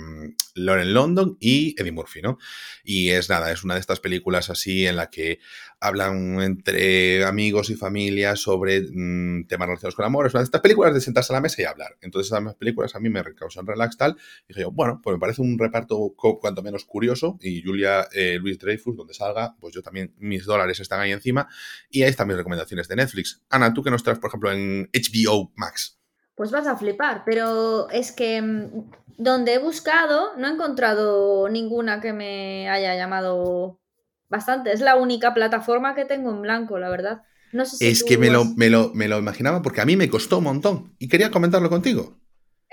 Lauren 0.54 0.94
London 0.94 1.36
y 1.40 1.74
Eddie 1.76 1.92
Murphy, 1.92 2.22
¿no? 2.22 2.38
Y 2.84 3.10
es 3.10 3.28
nada, 3.28 3.50
es 3.50 3.64
una 3.64 3.74
de 3.74 3.80
estas 3.80 4.00
películas 4.00 4.50
así 4.50 4.86
en 4.86 4.96
la 4.96 5.10
que 5.10 5.40
hablan 5.84 6.40
entre 6.40 7.24
amigos 7.24 7.68
y 7.68 7.74
familias 7.74 8.40
sobre 8.40 8.80
mm, 8.80 9.46
temas 9.46 9.68
relacionados 9.68 9.94
con 9.94 10.04
amor. 10.04 10.26
Es 10.26 10.34
una 10.34 10.40
de 10.40 10.44
estas 10.44 10.60
películas 10.62 10.94
de 10.94 11.00
sentarse 11.00 11.32
a 11.32 11.36
la 11.36 11.40
mesa 11.40 11.60
y 11.60 11.66
hablar. 11.66 11.96
Entonces, 12.00 12.32
esas 12.32 12.54
películas 12.54 12.94
a 12.94 13.00
mí 13.00 13.10
me 13.10 13.22
causan 13.34 13.66
relax 13.66 13.96
tal. 13.96 14.16
Y 14.44 14.48
dije 14.48 14.62
yo, 14.62 14.70
bueno, 14.70 15.00
pues 15.02 15.14
me 15.14 15.20
parece 15.20 15.42
un 15.42 15.58
reparto 15.58 16.14
cuanto 16.16 16.62
menos 16.62 16.84
curioso. 16.84 17.38
Y 17.40 17.62
Julia 17.62 18.08
eh, 18.12 18.38
Luis 18.40 18.58
Dreyfus, 18.58 18.96
donde 18.96 19.12
salga, 19.12 19.56
pues 19.60 19.74
yo 19.74 19.82
también, 19.82 20.14
mis 20.18 20.46
dólares 20.46 20.80
están 20.80 21.00
ahí 21.00 21.12
encima. 21.12 21.48
Y 21.90 22.02
ahí 22.02 22.10
están 22.10 22.28
mis 22.28 22.36
recomendaciones 22.36 22.88
de 22.88 22.96
Netflix. 22.96 23.42
Ana, 23.50 23.74
¿tú 23.74 23.82
qué 23.82 23.90
nos 23.90 24.02
traes, 24.02 24.18
por 24.18 24.28
ejemplo, 24.28 24.50
en 24.52 24.88
HBO 24.92 25.52
Max? 25.56 26.00
Pues 26.34 26.50
vas 26.50 26.66
a 26.66 26.76
flipar, 26.76 27.22
pero 27.24 27.88
es 27.90 28.10
que 28.10 28.40
mm, 28.40 28.90
donde 29.18 29.54
he 29.54 29.58
buscado 29.58 30.36
no 30.36 30.48
he 30.48 30.50
encontrado 30.50 31.48
ninguna 31.48 32.00
que 32.00 32.12
me 32.12 32.68
haya 32.68 32.96
llamado 32.96 33.80
bastante. 34.34 34.72
Es 34.72 34.80
la 34.80 34.96
única 34.96 35.32
plataforma 35.32 35.94
que 35.94 36.04
tengo 36.04 36.30
en 36.30 36.42
blanco, 36.42 36.78
la 36.78 36.88
verdad. 36.88 37.22
No 37.52 37.64
sé 37.64 37.76
si 37.76 37.86
es 37.86 38.02
que 38.02 38.18
me, 38.18 38.30
lo, 38.30 38.44
me, 38.44 38.68
lo, 38.68 38.90
me, 38.94 39.06
lo, 39.06 39.16
imaginaba 39.18 39.62
porque 39.62 39.80
a 39.80 39.84
mí 39.84 39.96
me 39.96 40.08
costó 40.08 40.38
un 40.38 40.44
montón 40.44 40.96
y 40.98 41.08
quería 41.08 41.30
comentarlo 41.30 41.70
contigo. 41.70 42.18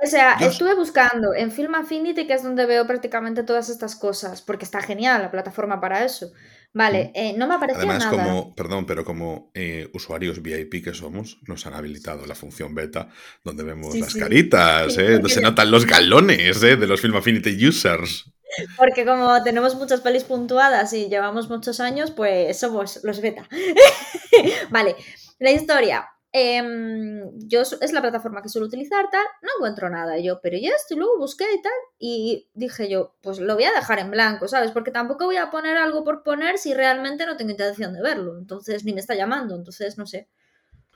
O 0.03 0.07
sea, 0.07 0.33
estuve 0.41 0.73
buscando 0.73 1.35
en 1.35 1.51
Film 1.51 1.75
Affinity, 1.75 2.25
que 2.25 2.33
es 2.33 2.41
donde 2.41 2.65
veo 2.65 2.87
prácticamente 2.87 3.43
todas 3.43 3.69
estas 3.69 3.95
cosas, 3.95 4.41
porque 4.41 4.65
está 4.65 4.81
genial 4.81 5.21
la 5.21 5.29
plataforma 5.29 5.79
para 5.79 6.03
eso. 6.03 6.31
Vale, 6.73 7.11
eh, 7.13 7.35
no 7.37 7.47
me 7.47 7.55
aparece 7.55 7.77
Además, 7.77 8.05
nada. 8.05 8.11
como, 8.11 8.55
perdón, 8.55 8.87
pero 8.87 9.05
como 9.05 9.51
eh, 9.53 9.89
usuarios 9.93 10.41
VIP 10.41 10.83
que 10.83 10.95
somos, 10.95 11.37
nos 11.47 11.67
han 11.67 11.75
habilitado 11.75 12.25
la 12.25 12.33
función 12.33 12.73
beta 12.73 13.09
donde 13.43 13.63
vemos 13.63 13.93
las 13.93 14.15
caritas, 14.15 14.97
eh, 14.97 15.11
donde 15.11 15.29
se 15.29 15.41
notan 15.41 15.69
los 15.69 15.85
galones 15.85 16.61
de 16.61 16.87
los 16.87 16.99
Film 16.99 17.17
Affinity 17.17 17.67
users. 17.67 18.31
Porque 18.77 19.05
como 19.05 19.41
tenemos 19.43 19.75
muchas 19.75 20.01
pelis 20.01 20.23
puntuadas 20.23 20.93
y 20.93 21.09
llevamos 21.09 21.49
muchos 21.49 21.79
años, 21.79 22.11
pues 22.11 22.59
somos 22.59 23.03
los 23.03 23.21
beta. 23.21 23.47
vale, 24.69 24.95
la 25.39 25.51
historia. 25.51 26.07
Em, 26.33 27.29
yo 27.39 27.61
es 27.61 27.91
la 27.91 28.01
plataforma 28.01 28.41
que 28.41 28.47
suelo 28.47 28.67
utilizar, 28.67 29.09
tal, 29.11 29.25
no 29.41 29.49
encuentro 29.57 29.89
nada 29.89 30.17
yo, 30.17 30.39
pero 30.41 30.57
ya 30.57 30.69
esto, 30.69 30.95
luego 30.95 31.17
busqué 31.17 31.43
y 31.43 31.61
tal, 31.61 31.73
y 31.99 32.49
dije 32.53 32.89
yo, 32.89 33.17
pues 33.21 33.39
lo 33.39 33.55
voy 33.55 33.65
a 33.65 33.73
dejar 33.73 33.99
en 33.99 34.11
blanco, 34.11 34.47
¿sabes? 34.47 34.71
Porque 34.71 34.91
tampoco 34.91 35.25
voy 35.25 35.35
a 35.35 35.51
poner 35.51 35.75
algo 35.75 36.05
por 36.05 36.23
poner 36.23 36.57
si 36.57 36.73
realmente 36.73 37.25
no 37.25 37.35
tengo 37.35 37.51
intención 37.51 37.91
de 37.91 38.01
verlo, 38.01 38.37
entonces 38.37 38.85
ni 38.85 38.93
me 38.93 39.01
está 39.01 39.13
llamando, 39.13 39.55
entonces 39.55 39.97
no 39.97 40.05
sé. 40.05 40.29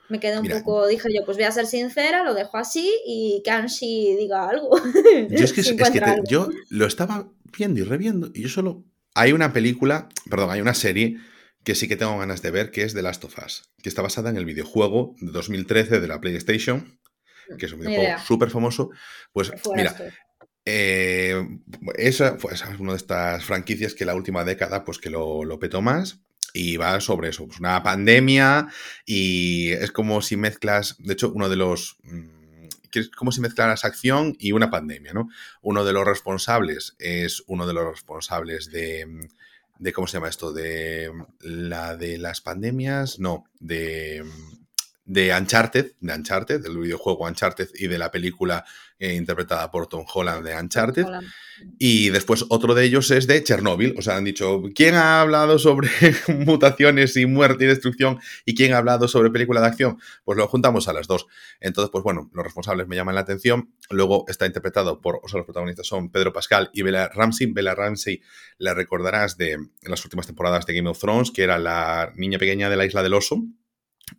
Me 0.08 0.20
quedé 0.20 0.38
un 0.38 0.48
poco, 0.48 0.86
dije 0.86 1.08
yo, 1.12 1.24
pues 1.26 1.36
voy 1.36 1.44
a 1.44 1.50
ser 1.50 1.66
sincera, 1.66 2.22
lo 2.22 2.32
dejo 2.32 2.56
así 2.56 2.90
y 3.04 3.42
que 3.44 3.50
Ansi 3.50 4.14
diga 4.16 4.48
algo. 4.48 4.70
Yo 5.28 5.44
es 5.44 5.52
que, 5.52 5.62
yo 6.28 6.48
lo 6.70 6.86
estaba 6.86 7.28
viendo 7.56 7.80
y 7.80 7.84
reviendo 7.84 8.30
y 8.34 8.42
yo 8.42 8.48
solo... 8.48 8.84
Hay 9.18 9.32
una 9.32 9.54
película, 9.54 10.10
perdón, 10.28 10.50
hay 10.50 10.60
una 10.60 10.74
serie 10.74 11.16
que 11.64 11.74
sí 11.74 11.88
que 11.88 11.96
tengo 11.96 12.18
ganas 12.18 12.42
de 12.42 12.50
ver, 12.50 12.70
que 12.70 12.82
es 12.82 12.92
The 12.92 13.00
Last 13.00 13.24
of 13.24 13.34
Us, 13.44 13.70
que 13.82 13.88
está 13.88 14.02
basada 14.02 14.28
en 14.28 14.36
el 14.36 14.44
videojuego 14.44 15.16
de 15.20 15.32
2013 15.32 16.00
de 16.00 16.06
la 16.06 16.20
PlayStation, 16.20 17.00
que 17.58 17.64
es 17.64 17.72
un 17.72 17.80
videojuego 17.80 18.18
súper 18.18 18.50
famoso. 18.50 18.90
Pues 19.32 19.52
mira, 19.74 19.96
eh, 20.66 21.44
esa 21.96 22.36
pues, 22.36 22.62
es 22.62 22.78
una 22.78 22.92
de 22.92 22.98
estas 22.98 23.44
franquicias 23.44 23.94
que 23.94 24.04
la 24.04 24.14
última 24.14 24.44
década 24.44 24.84
pues 24.84 24.98
que 24.98 25.10
lo, 25.10 25.44
lo 25.44 25.58
petó 25.58 25.80
más 25.80 26.20
y 26.52 26.76
va 26.76 27.00
sobre 27.00 27.28
eso, 27.28 27.46
pues 27.46 27.60
una 27.60 27.82
pandemia 27.82 28.68
y 29.04 29.72
es 29.72 29.92
como 29.92 30.22
si 30.22 30.36
mezclas, 30.36 30.96
de 30.98 31.12
hecho, 31.12 31.32
uno 31.32 31.48
de 31.48 31.56
los... 31.56 31.98
Mm, 32.92 32.98
es 32.98 33.10
como 33.10 33.32
si 33.32 33.40
mezclaras 33.40 33.84
acción 33.84 34.36
y 34.38 34.52
una 34.52 34.70
pandemia, 34.70 35.12
¿no? 35.12 35.28
Uno 35.62 35.84
de 35.84 35.92
los 35.92 36.04
responsables 36.04 36.94
es 36.98 37.42
uno 37.46 37.66
de 37.66 37.74
los 37.74 37.86
responsables 37.86 38.70
de 38.70 39.28
de 39.78 39.92
¿cómo 39.92 40.06
se 40.06 40.16
llama 40.16 40.28
esto? 40.28 40.52
De 40.52 41.12
la 41.40 41.96
de 41.96 42.18
las 42.18 42.40
pandemias, 42.40 43.18
no, 43.18 43.44
de 43.60 44.24
de 45.06 45.32
Uncharted, 45.32 45.92
de 46.00 46.14
Uncharted, 46.14 46.60
del 46.60 46.78
videojuego 46.78 47.24
Uncharted 47.26 47.68
y 47.74 47.86
de 47.86 47.96
la 47.96 48.10
película 48.10 48.64
eh, 48.98 49.14
interpretada 49.14 49.70
por 49.70 49.86
Tom 49.86 50.04
Holland 50.12 50.44
de 50.44 50.56
Uncharted. 50.56 51.06
Y 51.78 52.10
después 52.10 52.44
otro 52.48 52.74
de 52.74 52.84
ellos 52.84 53.10
es 53.12 53.26
de 53.28 53.42
Chernobyl. 53.42 53.94
O 53.96 54.02
sea, 54.02 54.16
han 54.16 54.24
dicho, 54.24 54.62
¿quién 54.74 54.96
ha 54.96 55.20
hablado 55.20 55.60
sobre 55.60 55.88
mutaciones 56.28 57.16
y 57.16 57.26
muerte 57.26 57.64
y 57.64 57.68
destrucción? 57.68 58.18
¿Y 58.44 58.56
quién 58.56 58.72
ha 58.72 58.78
hablado 58.78 59.06
sobre 59.06 59.30
película 59.30 59.60
de 59.60 59.68
acción? 59.68 59.98
Pues 60.24 60.36
lo 60.36 60.48
juntamos 60.48 60.88
a 60.88 60.92
las 60.92 61.06
dos. 61.06 61.26
Entonces, 61.60 61.90
pues 61.92 62.02
bueno, 62.02 62.28
los 62.34 62.44
responsables 62.44 62.88
me 62.88 62.96
llaman 62.96 63.14
la 63.14 63.20
atención. 63.20 63.70
Luego 63.90 64.24
está 64.26 64.44
interpretado 64.44 65.00
por, 65.00 65.20
o 65.22 65.28
sea, 65.28 65.38
los 65.38 65.46
protagonistas 65.46 65.86
son 65.86 66.10
Pedro 66.10 66.32
Pascal 66.32 66.70
y 66.72 66.82
Bella 66.82 67.08
Ramsey. 67.08 67.46
Bella 67.52 67.76
Ramsey 67.76 68.22
la 68.58 68.74
recordarás 68.74 69.36
de 69.36 69.56
las 69.82 70.04
últimas 70.04 70.26
temporadas 70.26 70.66
de 70.66 70.74
Game 70.74 70.88
of 70.88 70.98
Thrones, 70.98 71.30
que 71.30 71.44
era 71.44 71.58
la 71.58 72.12
niña 72.16 72.38
pequeña 72.38 72.68
de 72.68 72.76
la 72.76 72.86
isla 72.86 73.04
del 73.04 73.14
oso 73.14 73.44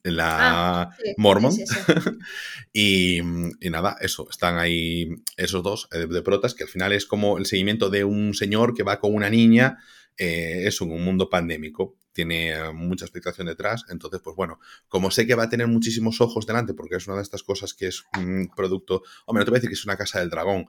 la 0.04 0.82
ah, 0.82 0.98
Mormon. 1.18 1.54
y, 2.74 3.22
nada, 3.70 3.98
eso, 4.02 4.28
están 4.30 4.58
ahí 4.58 5.10
esos 5.36 5.64
dos 5.64 5.88
eh, 5.92 6.08
de, 6.08 6.22
protas, 6.22 6.54
que 6.54 6.64
al 6.64 6.70
final 6.70 6.92
es 6.92 7.06
como 7.06 7.38
el 7.38 7.46
seguimiento 7.46 7.90
de 7.90 8.04
un 8.04 8.34
señor 8.34 8.74
que 8.74 8.84
va 8.84 9.00
con 9.00 9.14
una 9.14 9.30
niña, 9.30 9.78
eh, 10.18 10.68
en 10.68 10.92
un 10.92 11.04
mundo 11.04 11.30
pandémico. 11.30 11.98
Tiene 12.12 12.50
eh, 12.50 12.74
mucha 12.74 13.06
explicación 13.06 13.48
detrás. 13.48 13.86
Entonces, 13.90 14.22
pues 14.24 14.36
bueno, 14.36 14.60
como 14.88 15.12
sé 15.12 15.28
que 15.28 15.36
va 15.36 15.44
a 15.44 15.50
tener 15.50 15.68
muchísimos 15.68 16.20
ojos 16.22 16.46
delante, 16.46 16.74
porque 16.74 16.96
es 16.96 17.08
una 17.08 17.18
de 17.18 17.24
estas 17.24 17.44
cosas 17.44 17.74
que 17.74 17.88
es 17.88 18.04
un 18.18 18.50
producto. 18.56 19.04
Hombre, 19.26 19.42
no 19.42 19.46
te 19.46 19.52
voy 19.52 19.58
a 19.58 19.60
decir 19.60 19.70
que 19.70 19.76
es 19.76 19.86
una 19.86 19.98
casa 19.98 20.20
del 20.20 20.30
dragón, 20.30 20.68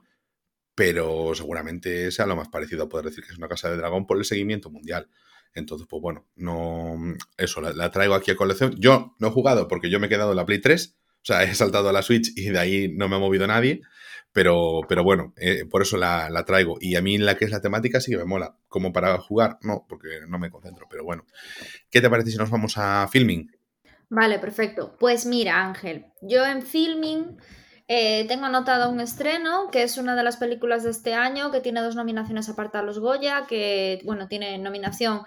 pero 0.75 1.33
seguramente 1.35 2.11
sea 2.11 2.25
lo 2.25 2.35
más 2.35 2.49
parecido 2.49 2.83
a 2.83 2.89
poder 2.89 3.07
decir 3.07 3.23
que 3.23 3.31
es 3.31 3.37
una 3.37 3.47
casa 3.47 3.69
de 3.69 3.77
dragón 3.77 4.05
por 4.05 4.17
el 4.17 4.25
seguimiento 4.25 4.69
mundial. 4.69 5.09
Entonces, 5.53 5.87
pues 5.89 6.01
bueno, 6.01 6.25
no. 6.35 6.97
Eso, 7.37 7.61
la, 7.61 7.91
traigo 7.91 8.13
aquí 8.13 8.31
a 8.31 8.35
colección. 8.35 8.75
Yo 8.79 9.15
no 9.19 9.27
he 9.27 9.31
jugado 9.31 9.67
porque 9.67 9.89
yo 9.89 9.99
me 9.99 10.07
he 10.07 10.09
quedado 10.09 10.31
en 10.31 10.37
la 10.37 10.45
Play 10.45 10.59
3. 10.59 10.97
O 10.97 11.25
sea, 11.25 11.43
he 11.43 11.53
saltado 11.55 11.89
a 11.89 11.93
la 11.93 12.01
Switch 12.01 12.31
y 12.35 12.49
de 12.49 12.59
ahí 12.59 12.93
no 12.95 13.09
me 13.09 13.15
ha 13.15 13.19
movido 13.19 13.47
nadie. 13.47 13.81
Pero, 14.31 14.81
pero 14.87 15.03
bueno, 15.03 15.33
eh, 15.37 15.65
por 15.65 15.81
eso 15.81 15.97
la, 15.97 16.29
la, 16.29 16.45
traigo. 16.45 16.77
Y 16.79 16.95
a 16.95 17.01
mí 17.01 17.17
la 17.17 17.35
que 17.35 17.45
es 17.45 17.51
la 17.51 17.61
temática 17.61 17.99
sí 17.99 18.11
que 18.11 18.17
me 18.17 18.25
mola. 18.25 18.55
Como 18.67 18.93
para 18.93 19.17
jugar, 19.17 19.57
no, 19.61 19.85
porque 19.89 20.21
no 20.27 20.37
me 20.37 20.51
concentro. 20.51 20.87
Pero 20.89 21.03
bueno. 21.03 21.25
¿Qué 21.89 21.99
te 21.99 22.09
parece 22.09 22.31
si 22.31 22.37
nos 22.37 22.51
vamos 22.51 22.77
a 22.77 23.07
filming? 23.07 23.51
Vale, 24.09 24.39
perfecto. 24.39 24.95
Pues 24.99 25.25
mira, 25.25 25.63
Ángel, 25.63 26.07
yo 26.21 26.45
en 26.45 26.63
filming 26.63 27.37
eh, 27.91 28.25
tengo 28.27 28.45
anotado 28.45 28.91
un 28.91 28.99
estreno, 29.01 29.69
que 29.71 29.81
es 29.81 29.97
una 29.97 30.15
de 30.15 30.23
las 30.23 30.37
películas 30.37 30.83
de 30.83 30.91
este 30.91 31.15
año, 31.15 31.51
que 31.51 31.59
tiene 31.59 31.81
dos 31.81 31.95
nominaciones 31.95 32.47
aparte 32.47 32.77
a 32.77 32.83
los 32.83 32.99
Goya, 32.99 33.45
que, 33.47 33.99
bueno, 34.05 34.27
tiene 34.27 34.59
nominación 34.59 35.21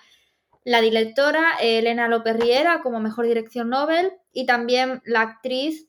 la 0.65 0.81
directora 0.81 1.57
Elena 1.61 2.09
López 2.09 2.37
Riera 2.39 2.81
como 2.83 3.01
mejor 3.01 3.27
dirección 3.27 3.71
Nobel 3.71 4.13
y 4.33 4.47
también 4.47 5.03
la 5.05 5.23
actriz 5.23 5.89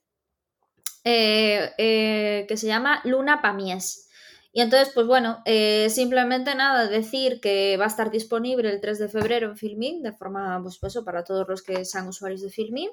eh, 1.03 1.72
eh, 1.77 2.46
que 2.48 2.58
se 2.58 2.68
llama 2.68 3.01
Luna 3.03 3.42
Pamies. 3.42 4.10
Y 4.51 4.62
entonces, 4.62 4.92
pues 4.94 5.08
bueno, 5.08 5.42
simplemente 5.89 6.53
nada, 6.53 6.88
decir 6.88 7.42
que 7.42 7.75
va 7.77 7.86
a 7.86 7.88
estar 7.88 8.12
disponible 8.12 8.70
el 8.70 8.82
3 8.82 9.00
de 9.00 9.10
febrero 9.10 9.50
en 9.50 9.58
Filmin, 9.58 10.03
de 10.03 10.12
forma, 10.12 10.62
pues, 10.62 10.77
pues 10.77 10.94
eso, 10.94 11.03
para 11.03 11.24
todos 11.24 11.48
los 11.50 11.63
que 11.63 11.84
sean 11.86 12.08
usuarios 12.08 12.42
de 12.42 12.51
Filmin. 12.51 12.92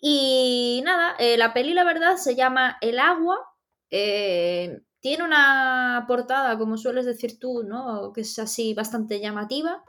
Y 0.00 0.82
nada, 0.84 1.16
eh, 1.18 1.36
la 1.36 1.52
peli, 1.52 1.74
la 1.74 1.84
verdad, 1.84 2.16
se 2.16 2.34
llama 2.34 2.76
El 2.80 2.98
agua. 2.98 3.36
Eh, 3.90 4.80
tiene 5.00 5.24
una 5.24 6.04
portada, 6.08 6.58
como 6.58 6.76
sueles 6.76 7.06
decir 7.06 7.38
tú, 7.38 7.62
¿no? 7.62 8.12
Que 8.12 8.22
es 8.22 8.38
así 8.38 8.74
bastante 8.74 9.20
llamativa. 9.20 9.82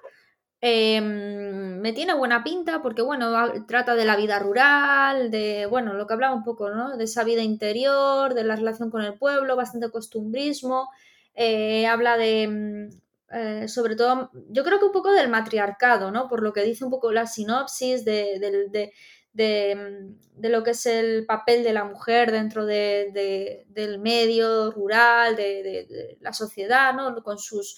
Em, 0.60 1.80
me 1.82 1.94
tiene 1.94 2.14
buena 2.14 2.44
pinta 2.44 2.82
porque, 2.82 3.02
bueno, 3.02 3.32
trata 3.68 3.96
de 3.96 4.06
la 4.06 4.16
vida 4.16 4.40
rural, 4.40 5.30
de, 5.30 5.68
bueno, 5.68 5.94
lo 5.94 6.08
que 6.08 6.14
hablaba 6.14 6.36
un 6.36 6.44
poco, 6.44 6.70
¿no? 6.70 6.98
De 6.98 7.04
esa 7.04 7.24
vida 7.24 7.42
interior, 7.44 8.34
de 8.34 8.44
la 8.44 8.56
relación 8.56 8.90
con 8.90 9.04
el 9.04 9.18
pueblo, 9.18 9.56
bastante 9.56 9.92
costumbrismo. 9.92 10.90
Eh, 11.36 11.86
habla 11.88 12.18
de, 12.18 12.48
mm, 12.48 13.68
sobre 13.68 13.96
todo, 13.96 14.32
yo 14.50 14.64
creo 14.64 14.80
que 14.80 14.86
un 14.86 14.92
poco 14.92 15.12
del 15.12 15.30
matriarcado, 15.30 16.12
¿no? 16.12 16.28
Por 16.28 16.42
lo 16.42 16.54
que 16.54 16.64
dice 16.64 16.86
un 16.86 16.92
poco 16.92 17.12
la 17.12 17.28
sinopsis 17.28 18.06
de, 18.06 18.40
de 18.40 18.94
Mm, 19.38 20.16
de, 20.36 20.50
lo 20.50 20.64
que 20.64 20.72
es 20.72 20.86
el 20.86 21.26
papel 21.26 21.64
de 21.64 21.74
la 21.74 21.84
mujer 21.84 22.32
dentro 22.32 22.66
del 22.66 24.00
medio 24.00 24.72
rural, 24.72 25.36
de, 25.36 26.18
la 26.22 26.34
sociedad, 26.34 26.94
¿no? 26.94 27.22
con 27.24 27.38
sus 27.38 27.78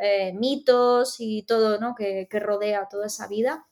eh, 0.00 0.32
mitos 0.32 1.16
y 1.18 1.42
todo 1.42 1.78
¿no? 1.78 1.94
que, 1.94 2.26
rodea 2.32 2.88
toda 2.88 3.06
esa 3.06 3.28
vida. 3.28 3.66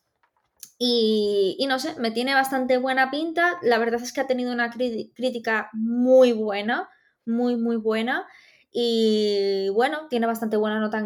Y, 0.79 1.65
no 1.69 1.79
sé, 1.79 1.99
me 1.99 2.11
tiene 2.11 2.35
bastante 2.35 2.79
buena 2.79 3.11
pinta. 3.11 3.59
La 3.63 3.79
verdad 3.79 4.01
es 4.03 4.13
que 4.13 4.21
ha 4.21 4.27
tenido 4.27 4.53
una 4.53 4.71
crítica 4.71 5.71
muy 5.73 6.33
buena, 6.33 6.89
muy, 7.25 7.57
muy 7.57 7.77
buena. 7.77 8.27
Y 8.71 9.71
bueno, 9.71 10.07
tiene 10.09 10.27
bastante 10.27 10.57
buena 10.57 10.79
nota 10.79 10.99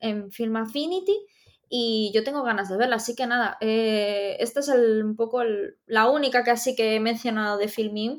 en, 0.00 0.32
Film 0.32 0.56
Affinity 0.56 1.16
y 1.68 2.10
yo 2.14 2.24
tengo 2.24 2.42
ganas 2.42 2.68
de 2.68 2.76
verla, 2.76 2.96
así 2.96 3.14
que 3.14 3.26
nada, 3.26 3.56
eh, 3.60 4.36
esta 4.40 4.58
es 4.58 4.68
un 4.68 5.14
poco 5.14 5.42
la 5.86 6.10
única 6.10 6.42
que 6.42 6.50
así 6.50 6.74
que 6.74 6.96
he 6.96 7.00
mencionado 7.00 7.58
de 7.58 7.68
Filming 7.68 8.18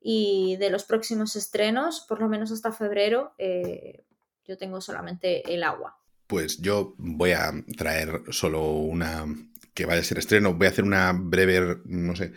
y 0.00 0.56
de 0.56 0.70
los 0.70 0.84
próximos 0.84 1.34
estrenos, 1.34 2.04
por 2.08 2.20
lo 2.20 2.28
menos 2.28 2.52
hasta 2.52 2.70
febrero, 2.70 3.34
eh, 3.38 4.04
yo 4.44 4.56
tengo 4.58 4.80
solamente 4.80 5.52
el 5.52 5.62
agua. 5.62 6.01
Pues 6.32 6.62
yo 6.62 6.94
voy 6.96 7.32
a 7.32 7.52
traer 7.76 8.22
solo 8.30 8.70
una 8.70 9.26
que 9.74 9.84
vaya 9.84 10.00
a 10.00 10.04
ser 10.04 10.16
estreno, 10.16 10.54
voy 10.54 10.66
a 10.66 10.70
hacer 10.70 10.82
una 10.82 11.12
breve, 11.12 11.76
no 11.84 12.16
sé, 12.16 12.32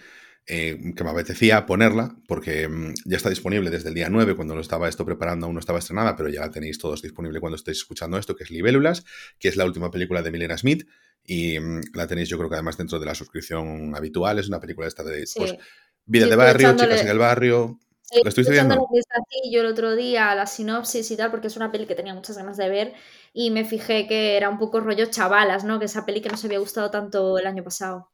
eh, 0.46 0.92
que 0.94 1.04
me 1.06 1.12
apetecía 1.12 1.66
ponerla, 1.66 2.14
porque 2.28 2.68
mm, 2.68 2.94
ya 3.06 3.16
está 3.16 3.30
disponible 3.30 3.70
desde 3.70 3.88
el 3.88 3.96
día 3.96 4.10
9, 4.10 4.36
cuando 4.36 4.54
lo 4.54 4.60
estaba 4.60 4.90
esto 4.90 5.06
preparando, 5.06 5.46
aún 5.46 5.56
no 5.56 5.62
estaba 5.62 5.80
estrenada, 5.80 6.18
pero 6.18 6.28
ya 6.28 6.42
la 6.42 6.52
tenéis 6.52 6.78
todos 6.78 7.02
disponible 7.02 7.40
cuando 7.40 7.56
estéis 7.56 7.78
escuchando 7.78 8.18
esto, 8.18 8.36
que 8.36 8.44
es 8.44 8.52
Libélulas, 8.52 9.06
que 9.40 9.48
es 9.48 9.56
la 9.56 9.64
última 9.64 9.90
película 9.92 10.22
de 10.22 10.32
Milena 10.32 10.58
Smith, 10.58 10.86
y 11.24 11.58
mm, 11.58 11.94
la 11.94 12.06
tenéis 12.06 12.28
yo 12.28 12.38
creo 12.38 12.50
que 12.50 12.56
además 12.56 12.76
dentro 12.76 13.00
de 13.00 13.06
la 13.06 13.16
suscripción 13.16 13.96
habitual, 13.96 14.40
es 14.40 14.50
una 14.50 14.60
película 14.60 14.90
esta 14.90 15.04
de 15.04 15.24
pues, 15.38 15.56
vida 16.06 16.28
de 16.28 16.36
barrio, 16.36 16.76
chicas 16.76 17.00
en 17.00 17.08
el 17.08 17.18
barrio. 17.18 17.80
Lo 18.24 18.30
estoy 18.30 18.44
diciendo. 18.44 18.88
yo 19.50 19.62
el 19.62 19.68
otro 19.68 19.96
día 19.96 20.34
la 20.36 20.46
sinopsis 20.46 21.10
y 21.12 21.18
tal, 21.18 21.32
porque 21.32 21.48
es 21.48 21.58
una 21.58 21.72
peli 21.72 21.86
que 21.86 21.96
tenía 21.96 22.14
muchas 22.14 22.38
ganas 22.38 22.58
de 22.58 22.70
ver 22.70 22.94
y 23.34 23.52
me 23.52 23.66
fijé 23.66 24.08
que 24.08 24.38
era 24.38 24.50
un 24.50 24.58
poco 24.58 24.80
rollo 24.80 25.06
chavalas, 25.08 25.64
¿no? 25.64 25.80
Que 25.80 25.86
esa 25.86 26.06
peli 26.06 26.22
que 26.22 26.30
nos 26.30 26.44
había 26.46 26.60
gustado 26.60 26.92
tanto 26.92 27.38
el 27.38 27.48
año 27.48 27.64
pasado. 27.64 28.12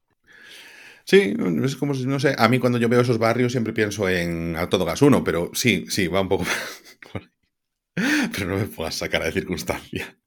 Sí, 1.03 1.35
es 1.63 1.75
como 1.75 1.93
si, 1.93 2.05
no 2.05 2.19
sé, 2.19 2.35
a 2.37 2.47
mí 2.47 2.59
cuando 2.59 2.77
yo 2.77 2.87
veo 2.87 3.01
esos 3.01 3.17
barrios 3.17 3.51
siempre 3.51 3.73
pienso 3.73 4.07
en 4.07 4.55
Todo 4.69 4.85
Gas 4.85 5.01
1, 5.01 5.23
pero 5.23 5.51
sí, 5.53 5.85
sí, 5.89 6.07
va 6.07 6.21
un 6.21 6.29
poco 6.29 6.45
Pero 7.95 8.47
no 8.47 8.57
me 8.57 8.65
puedas 8.65 8.95
sacar 8.95 9.23
de 9.23 9.31
circunstancia. 9.31 10.17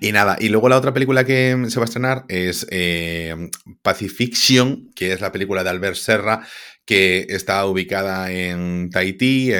Y 0.00 0.12
nada, 0.12 0.36
y 0.40 0.48
luego 0.48 0.68
la 0.68 0.76
otra 0.76 0.92
película 0.92 1.24
que 1.24 1.66
se 1.68 1.78
va 1.78 1.84
a 1.84 1.86
estrenar 1.86 2.24
es 2.28 2.66
eh, 2.70 3.50
Pacifiction, 3.82 4.90
que 4.94 5.12
es 5.12 5.20
la 5.20 5.30
película 5.30 5.62
de 5.62 5.70
Albert 5.70 5.96
Serra, 5.96 6.46
que 6.84 7.26
está 7.30 7.64
ubicada 7.66 8.30
en 8.30 8.90
Tahití. 8.90 9.52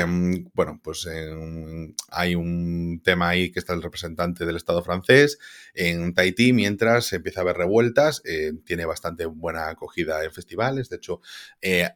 bueno, 0.52 0.80
pues 0.82 1.08
hay 2.10 2.34
un 2.34 3.00
tema 3.02 3.30
ahí 3.30 3.50
que 3.50 3.58
está 3.58 3.72
el 3.74 3.82
representante 3.82 4.44
del 4.44 4.56
Estado 4.56 4.82
francés 4.82 5.38
en 5.74 6.14
Tahití, 6.14 6.52
mientras 6.52 7.12
empieza 7.12 7.40
a 7.40 7.42
haber 7.42 7.56
revueltas. 7.56 8.22
Eh, 8.24 8.52
tiene 8.64 8.86
bastante 8.86 9.26
buena 9.26 9.68
acogida 9.68 10.24
en 10.24 10.32
festivales. 10.32 10.88
De 10.88 10.96
hecho, 10.96 11.20
eh, 11.60 11.88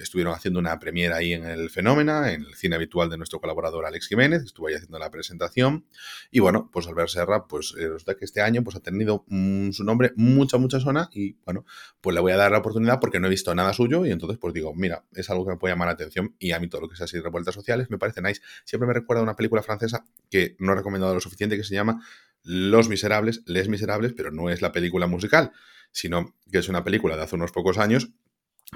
estuvieron 0.00 0.34
haciendo 0.34 0.58
una 0.58 0.78
premiera 0.78 1.16
ahí 1.16 1.34
en 1.34 1.44
el 1.44 1.70
Fenómena, 1.70 2.32
en 2.32 2.42
el 2.42 2.54
cine 2.54 2.76
habitual 2.76 3.10
de 3.10 3.18
nuestro 3.18 3.40
colaborador 3.40 3.86
Alex 3.86 4.08
Jiménez. 4.08 4.42
Estuvo 4.42 4.68
ahí 4.68 4.74
haciendo 4.74 4.98
la 4.98 5.10
presentación. 5.10 5.86
Y 6.30 6.40
bueno, 6.40 6.70
pues 6.72 6.86
Albert 6.86 7.10
Serra, 7.10 7.46
pues 7.46 7.74
eh, 7.78 7.88
resulta 7.88 8.14
que 8.14 8.24
este 8.24 8.40
año 8.40 8.64
pues, 8.64 8.76
ha 8.76 8.80
tenido 8.80 9.24
mm, 9.28 9.70
su 9.72 9.84
nombre 9.84 10.12
mucha, 10.16 10.56
mucha 10.56 10.80
zona. 10.80 11.10
Y 11.12 11.36
bueno, 11.44 11.64
pues 12.00 12.14
le 12.14 12.20
voy 12.20 12.32
a 12.32 12.36
dar 12.36 12.50
la 12.50 12.58
oportunidad 12.58 13.00
porque 13.00 13.20
no 13.20 13.26
he 13.26 13.30
visto 13.30 13.54
nada 13.54 13.72
suyo 13.72 14.06
y 14.06 14.10
entonces 14.10 14.38
pues 14.38 14.54
digo, 14.54 14.74
mira, 14.74 15.04
es 15.12 15.28
algo 15.30 15.44
que 15.44 15.52
me 15.52 15.56
puede 15.58 15.74
llamar 15.74 15.88
la 15.88 15.92
atención 15.92 16.34
y 16.38 16.52
a 16.52 16.60
mí 16.60 16.68
todo 16.68 16.82
lo 16.82 16.88
que 16.88 16.96
sea 16.96 17.04
así 17.04 17.18
revueltas 17.20 17.54
sociales 17.54 17.90
me 17.90 17.98
parece 17.98 18.22
nice. 18.22 18.40
Siempre 18.64 18.86
me 18.86 18.94
recuerda 18.94 19.22
una 19.22 19.36
película 19.36 19.62
francesa 19.62 20.04
que 20.30 20.56
no 20.58 20.72
he 20.72 20.76
recomendado 20.76 21.14
lo 21.14 21.20
suficiente 21.20 21.56
que 21.56 21.64
se 21.64 21.74
llama 21.74 22.02
Los 22.42 22.88
Miserables, 22.88 23.42
Les 23.46 23.68
Miserables, 23.68 24.12
pero 24.16 24.30
no 24.30 24.50
es 24.50 24.62
la 24.62 24.72
película 24.72 25.06
musical, 25.06 25.52
sino 25.92 26.36
que 26.50 26.58
es 26.58 26.68
una 26.68 26.84
película 26.84 27.16
de 27.16 27.22
hace 27.22 27.36
unos 27.36 27.52
pocos 27.52 27.78
años 27.78 28.10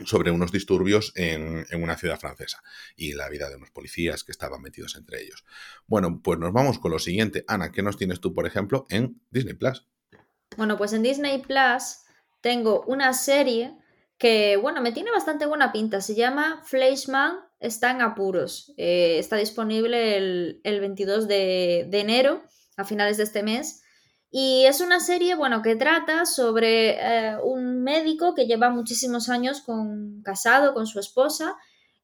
sobre 0.04 0.32
unos 0.32 0.50
disturbios 0.50 1.12
en, 1.14 1.64
una 1.80 1.96
ciudad 1.96 2.18
francesa 2.18 2.62
y 2.96 3.12
la 3.12 3.28
vida 3.28 3.48
de 3.48 3.56
unos 3.56 3.70
policías 3.70 4.24
que 4.24 4.32
estaban 4.32 4.60
metidos 4.60 4.96
entre 4.96 5.22
ellos. 5.22 5.44
Bueno, 5.86 6.20
pues 6.22 6.38
nos 6.38 6.52
vamos 6.52 6.78
con 6.78 6.90
lo 6.90 6.98
siguiente. 6.98 7.44
Ana, 7.46 7.70
¿qué 7.70 7.82
nos 7.82 7.96
tienes 7.96 8.20
tú, 8.20 8.34
por 8.34 8.46
ejemplo, 8.46 8.86
en 8.90 9.20
Disney 9.30 9.54
Plus? 9.54 9.86
Bueno, 10.56 10.76
pues 10.76 10.92
en 10.92 11.02
Disney 11.02 11.38
Plus 11.38 11.98
tengo 12.40 12.82
una 12.86 13.12
serie 13.12 13.76
que, 14.18 14.56
bueno, 14.56 14.82
me 14.82 14.92
tiene 14.92 15.12
bastante 15.12 15.46
buena 15.46 15.70
pinta. 15.70 16.00
Se 16.00 16.14
llama 16.14 16.60
Fleischmann 16.64 17.38
está 17.64 17.90
en 17.90 18.02
apuros. 18.02 18.72
Eh, 18.76 19.18
está 19.18 19.36
disponible 19.36 20.16
el, 20.16 20.80
22 20.80 21.26
de, 21.26 21.88
enero, 21.92 22.42
a 22.76 22.84
finales 22.84 23.16
de 23.16 23.24
este 23.24 23.42
mes. 23.42 23.82
Y 24.30 24.64
es 24.66 24.80
una 24.80 24.98
serie, 24.98 25.36
bueno, 25.36 25.62
que 25.62 25.76
trata 25.76 26.26
sobre 26.26 26.98
eh, 26.98 27.36
un 27.44 27.82
médico 27.82 28.34
que 28.34 28.46
lleva 28.46 28.70
muchísimos 28.70 29.28
años 29.28 29.60
con, 29.60 30.22
casado 30.22 30.74
con 30.74 30.86
su 30.86 30.98
esposa 30.98 31.56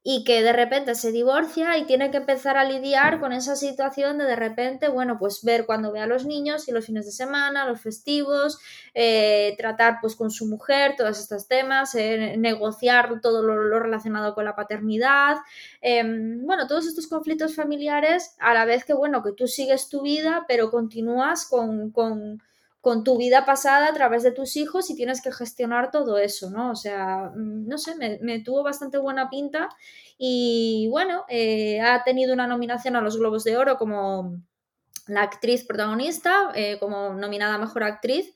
y 0.02 0.24
que 0.24 0.42
de 0.42 0.52
repente 0.54 0.94
se 0.94 1.12
divorcia 1.12 1.76
y 1.76 1.84
tiene 1.84 2.10
que 2.10 2.16
empezar 2.16 2.56
a 2.56 2.64
lidiar 2.64 3.20
con 3.20 3.32
esa 3.32 3.54
situación 3.54 4.16
de 4.16 4.30
de 4.30 4.36
repente, 4.36 4.88
bueno, 4.88 5.18
pues 5.18 5.42
ver 5.42 5.66
cuando 5.66 5.92
ve 5.92 6.00
a 6.00 6.06
los 6.06 6.24
niños 6.24 6.68
y 6.68 6.72
los 6.72 6.86
fines 6.86 7.04
de 7.04 7.12
semana, 7.12 7.66
los 7.66 7.80
festivos, 7.80 8.58
eh, 8.94 9.54
tratar 9.58 9.98
pues 10.00 10.14
con 10.14 10.30
su 10.30 10.46
mujer 10.46 10.94
todos 10.96 11.18
estos 11.18 11.48
temas, 11.48 11.94
eh, 11.96 12.36
negociar 12.38 13.20
todo 13.20 13.42
lo, 13.42 13.80
relacionado 13.80 14.34
con 14.34 14.44
la 14.44 14.54
paternidad, 14.54 15.38
em, 15.80 16.46
bueno, 16.46 16.66
todos 16.68 16.86
estos 16.86 17.08
conflictos 17.08 17.56
familiares 17.56 18.36
a 18.38 18.54
la 18.54 18.64
vez 18.64 18.84
que, 18.84 18.94
bueno, 18.94 19.22
que 19.22 19.32
tú 19.32 19.48
sigues 19.48 19.88
tu 19.88 20.02
vida, 20.02 20.44
pero 20.46 20.70
continúas 20.70 21.46
con, 21.46 21.90
con 21.90 22.40
con 22.80 23.04
tu 23.04 23.18
vida 23.18 23.44
pasada 23.44 23.88
a 23.88 23.92
través 23.94 24.22
de 24.22 24.32
tus 24.32 24.56
hijos 24.56 24.90
y 24.90 24.96
tienes 24.96 25.20
que 25.20 25.32
gestionar 25.32 25.90
todo 25.90 26.18
eso, 26.18 26.50
¿no? 26.50 26.70
O 26.70 26.76
sea, 26.76 27.30
mm, 27.34 27.68
no 27.68 27.78
sé, 27.78 27.94
me, 27.96 28.40
tuvo 28.40 28.62
bastante 28.62 28.98
buena 28.98 29.28
pinta 29.28 29.68
y 30.18 30.88
bueno, 30.90 31.24
eh, 31.28 31.80
ha 31.80 32.02
tenido 32.04 32.32
una 32.32 32.46
nominación 32.46 32.96
a 32.96 33.02
los 33.02 33.18
Globos 33.18 33.44
de 33.44 33.56
Oro 33.56 33.76
como 33.76 34.40
la 35.06 35.22
actriz 35.22 35.64
protagonista, 35.64 36.52
eh, 36.54 36.78
como 36.78 37.14
nominada 37.14 37.58
Mejor 37.58 37.84
Actriz 37.84 38.34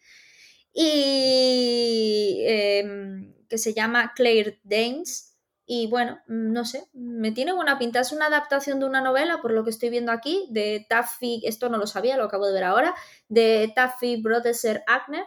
y 0.72 2.42
em, 2.46 3.34
que 3.48 3.58
se 3.58 3.72
llama 3.74 4.12
Claire 4.14 4.60
Danes 4.64 5.33
y 5.66 5.86
bueno, 5.86 6.20
mm, 6.26 6.52
no 6.52 6.64
sé, 6.64 6.88
me 6.92 7.32
tiene 7.32 7.52
buena 7.52 7.78
pinta. 7.78 8.00
Es 8.00 8.12
una 8.12 8.26
adaptación 8.26 8.80
de 8.80 8.86
una 8.86 9.00
novela, 9.00 9.40
por 9.40 9.52
lo 9.52 9.64
que 9.64 9.70
estoy 9.70 9.90
viendo 9.90 10.12
aquí, 10.12 10.46
de 10.50 10.86
Taffy, 10.88 11.42
esto 11.44 11.68
no 11.68 11.78
lo 11.78 11.86
sabía, 11.86 12.16
lo 12.16 12.24
acabo 12.24 12.46
de 12.46 12.52
ver 12.52 12.64
ahora, 12.64 12.94
de 13.28 13.72
Taffy 13.74 14.20
Brodesser 14.20 14.84
Agner. 14.86 15.24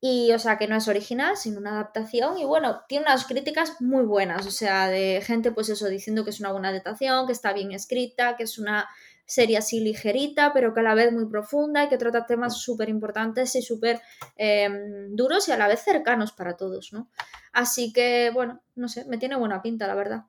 Y, 0.00 0.32
o 0.32 0.38
sea, 0.38 0.58
que 0.58 0.68
no 0.68 0.76
es 0.76 0.86
original, 0.86 1.36
sino 1.36 1.58
una 1.58 1.70
adaptación. 1.70 2.36
Y 2.36 2.44
bueno, 2.44 2.82
tiene 2.88 3.06
unas 3.06 3.24
críticas 3.24 3.80
muy 3.80 4.04
buenas, 4.04 4.46
o 4.46 4.50
sea, 4.50 4.88
de 4.88 5.22
gente, 5.24 5.50
pues 5.50 5.70
eso, 5.70 5.88
diciendo 5.88 6.24
que 6.24 6.30
es 6.30 6.40
una 6.40 6.52
buena 6.52 6.68
adaptación, 6.68 7.26
que 7.26 7.32
está 7.32 7.54
bien 7.54 7.72
escrita, 7.72 8.36
que 8.36 8.42
es 8.42 8.58
una 8.58 8.86
serie 9.26 9.56
así 9.56 9.80
ligerita, 9.80 10.52
pero 10.52 10.74
que 10.74 10.80
a 10.80 10.82
la 10.82 10.94
vez 10.94 11.12
muy 11.12 11.26
profunda 11.26 11.84
y 11.84 11.88
que 11.88 11.98
trata 11.98 12.26
temas 12.26 12.60
súper 12.60 12.88
importantes 12.88 13.54
y 13.56 13.62
súper 13.62 14.00
em, 14.36 15.14
duros 15.14 15.48
y 15.48 15.52
a 15.52 15.56
la 15.56 15.68
vez 15.68 15.80
cercanos 15.82 16.32
para 16.32 16.56
todos, 16.56 16.92
¿no? 16.92 17.08
Así 17.52 17.92
que, 17.92 18.30
bueno, 18.34 18.62
no 18.74 18.88
sé, 18.88 19.04
me 19.06 19.18
tiene 19.18 19.36
buena 19.36 19.62
pinta, 19.62 19.86
la 19.86 19.94
verdad. 19.94 20.24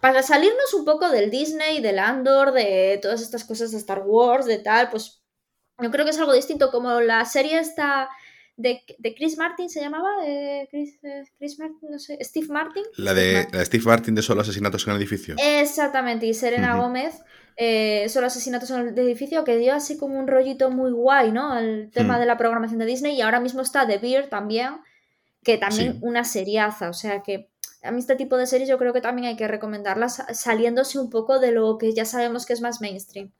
Para 0.00 0.22
salirnos 0.22 0.72
un 0.74 0.84
poco 0.84 1.10
del 1.10 1.30
Disney, 1.30 1.80
del 1.80 1.98
Andor, 1.98 2.52
de 2.52 2.98
todas 3.02 3.20
estas 3.20 3.44
cosas 3.44 3.70
de 3.70 3.78
Star 3.78 4.02
Wars, 4.04 4.46
de 4.46 4.58
tal, 4.58 4.88
pues 4.90 5.22
yo 5.78 5.90
creo 5.90 6.04
que 6.04 6.10
es 6.10 6.18
algo 6.18 6.32
distinto, 6.32 6.70
como 6.70 7.00
la 7.00 7.24
serie 7.24 7.58
está 7.58 8.08
de, 8.60 9.14
Chris 9.14 9.36
Martin 9.36 9.68
se 9.68 9.80
llamaba, 9.80 10.08
eh, 10.24 10.68
Chris, 10.70 10.98
Martin, 11.58 11.90
no 11.90 11.98
sé, 11.98 12.18
Steve 12.22 12.48
Martin. 12.48 12.82
La 12.96 13.14
de, 13.14 13.46
Steve 13.64 13.84
Martin 13.84 14.14
de 14.14 14.22
Solo 14.22 14.42
Asesinatos 14.42 14.86
en 14.86 14.92
el 14.92 14.98
Edificio. 14.98 15.34
Exactamente, 15.38 16.26
y 16.26 16.34
Serena 16.34 16.76
Gómez 16.76 17.22
eh, 17.62 18.08
solo 18.08 18.26
asesinatos 18.26 18.70
en 18.70 18.88
el 18.88 18.98
edificio, 18.98 19.44
que 19.44 19.58
dio 19.58 19.74
así 19.74 19.98
como 19.98 20.18
un 20.18 20.26
rollito 20.26 20.70
muy 20.70 20.92
guay, 20.92 21.30
¿no? 21.30 21.58
El 21.58 21.90
tema 21.90 22.16
hmm. 22.16 22.20
de 22.20 22.26
la 22.26 22.38
programación 22.38 22.78
de 22.78 22.86
Disney 22.86 23.16
y 23.16 23.20
ahora 23.20 23.38
mismo 23.38 23.60
está 23.60 23.86
The 23.86 23.98
Beer 23.98 24.30
también, 24.30 24.76
que 25.42 25.58
también 25.58 25.98
una 26.00 26.24
seriaza, 26.24 26.88
o 26.88 26.94
sea 26.94 27.22
que 27.22 27.50
a 27.82 27.90
mí 27.90 27.98
este 27.98 28.16
tipo 28.16 28.38
de 28.38 28.46
series 28.46 28.68
yo 28.68 28.78
creo 28.78 28.94
que 28.94 29.02
también 29.02 29.28
hay 29.28 29.36
que 29.36 29.46
recomendarlas 29.46 30.22
saliéndose 30.32 30.98
un 30.98 31.10
poco 31.10 31.38
de 31.38 31.52
lo 31.52 31.76
que 31.76 31.92
ya 31.92 32.06
sabemos 32.06 32.46
que 32.46 32.54
es 32.54 32.62
más 32.62 32.80
mainstream. 32.80 33.30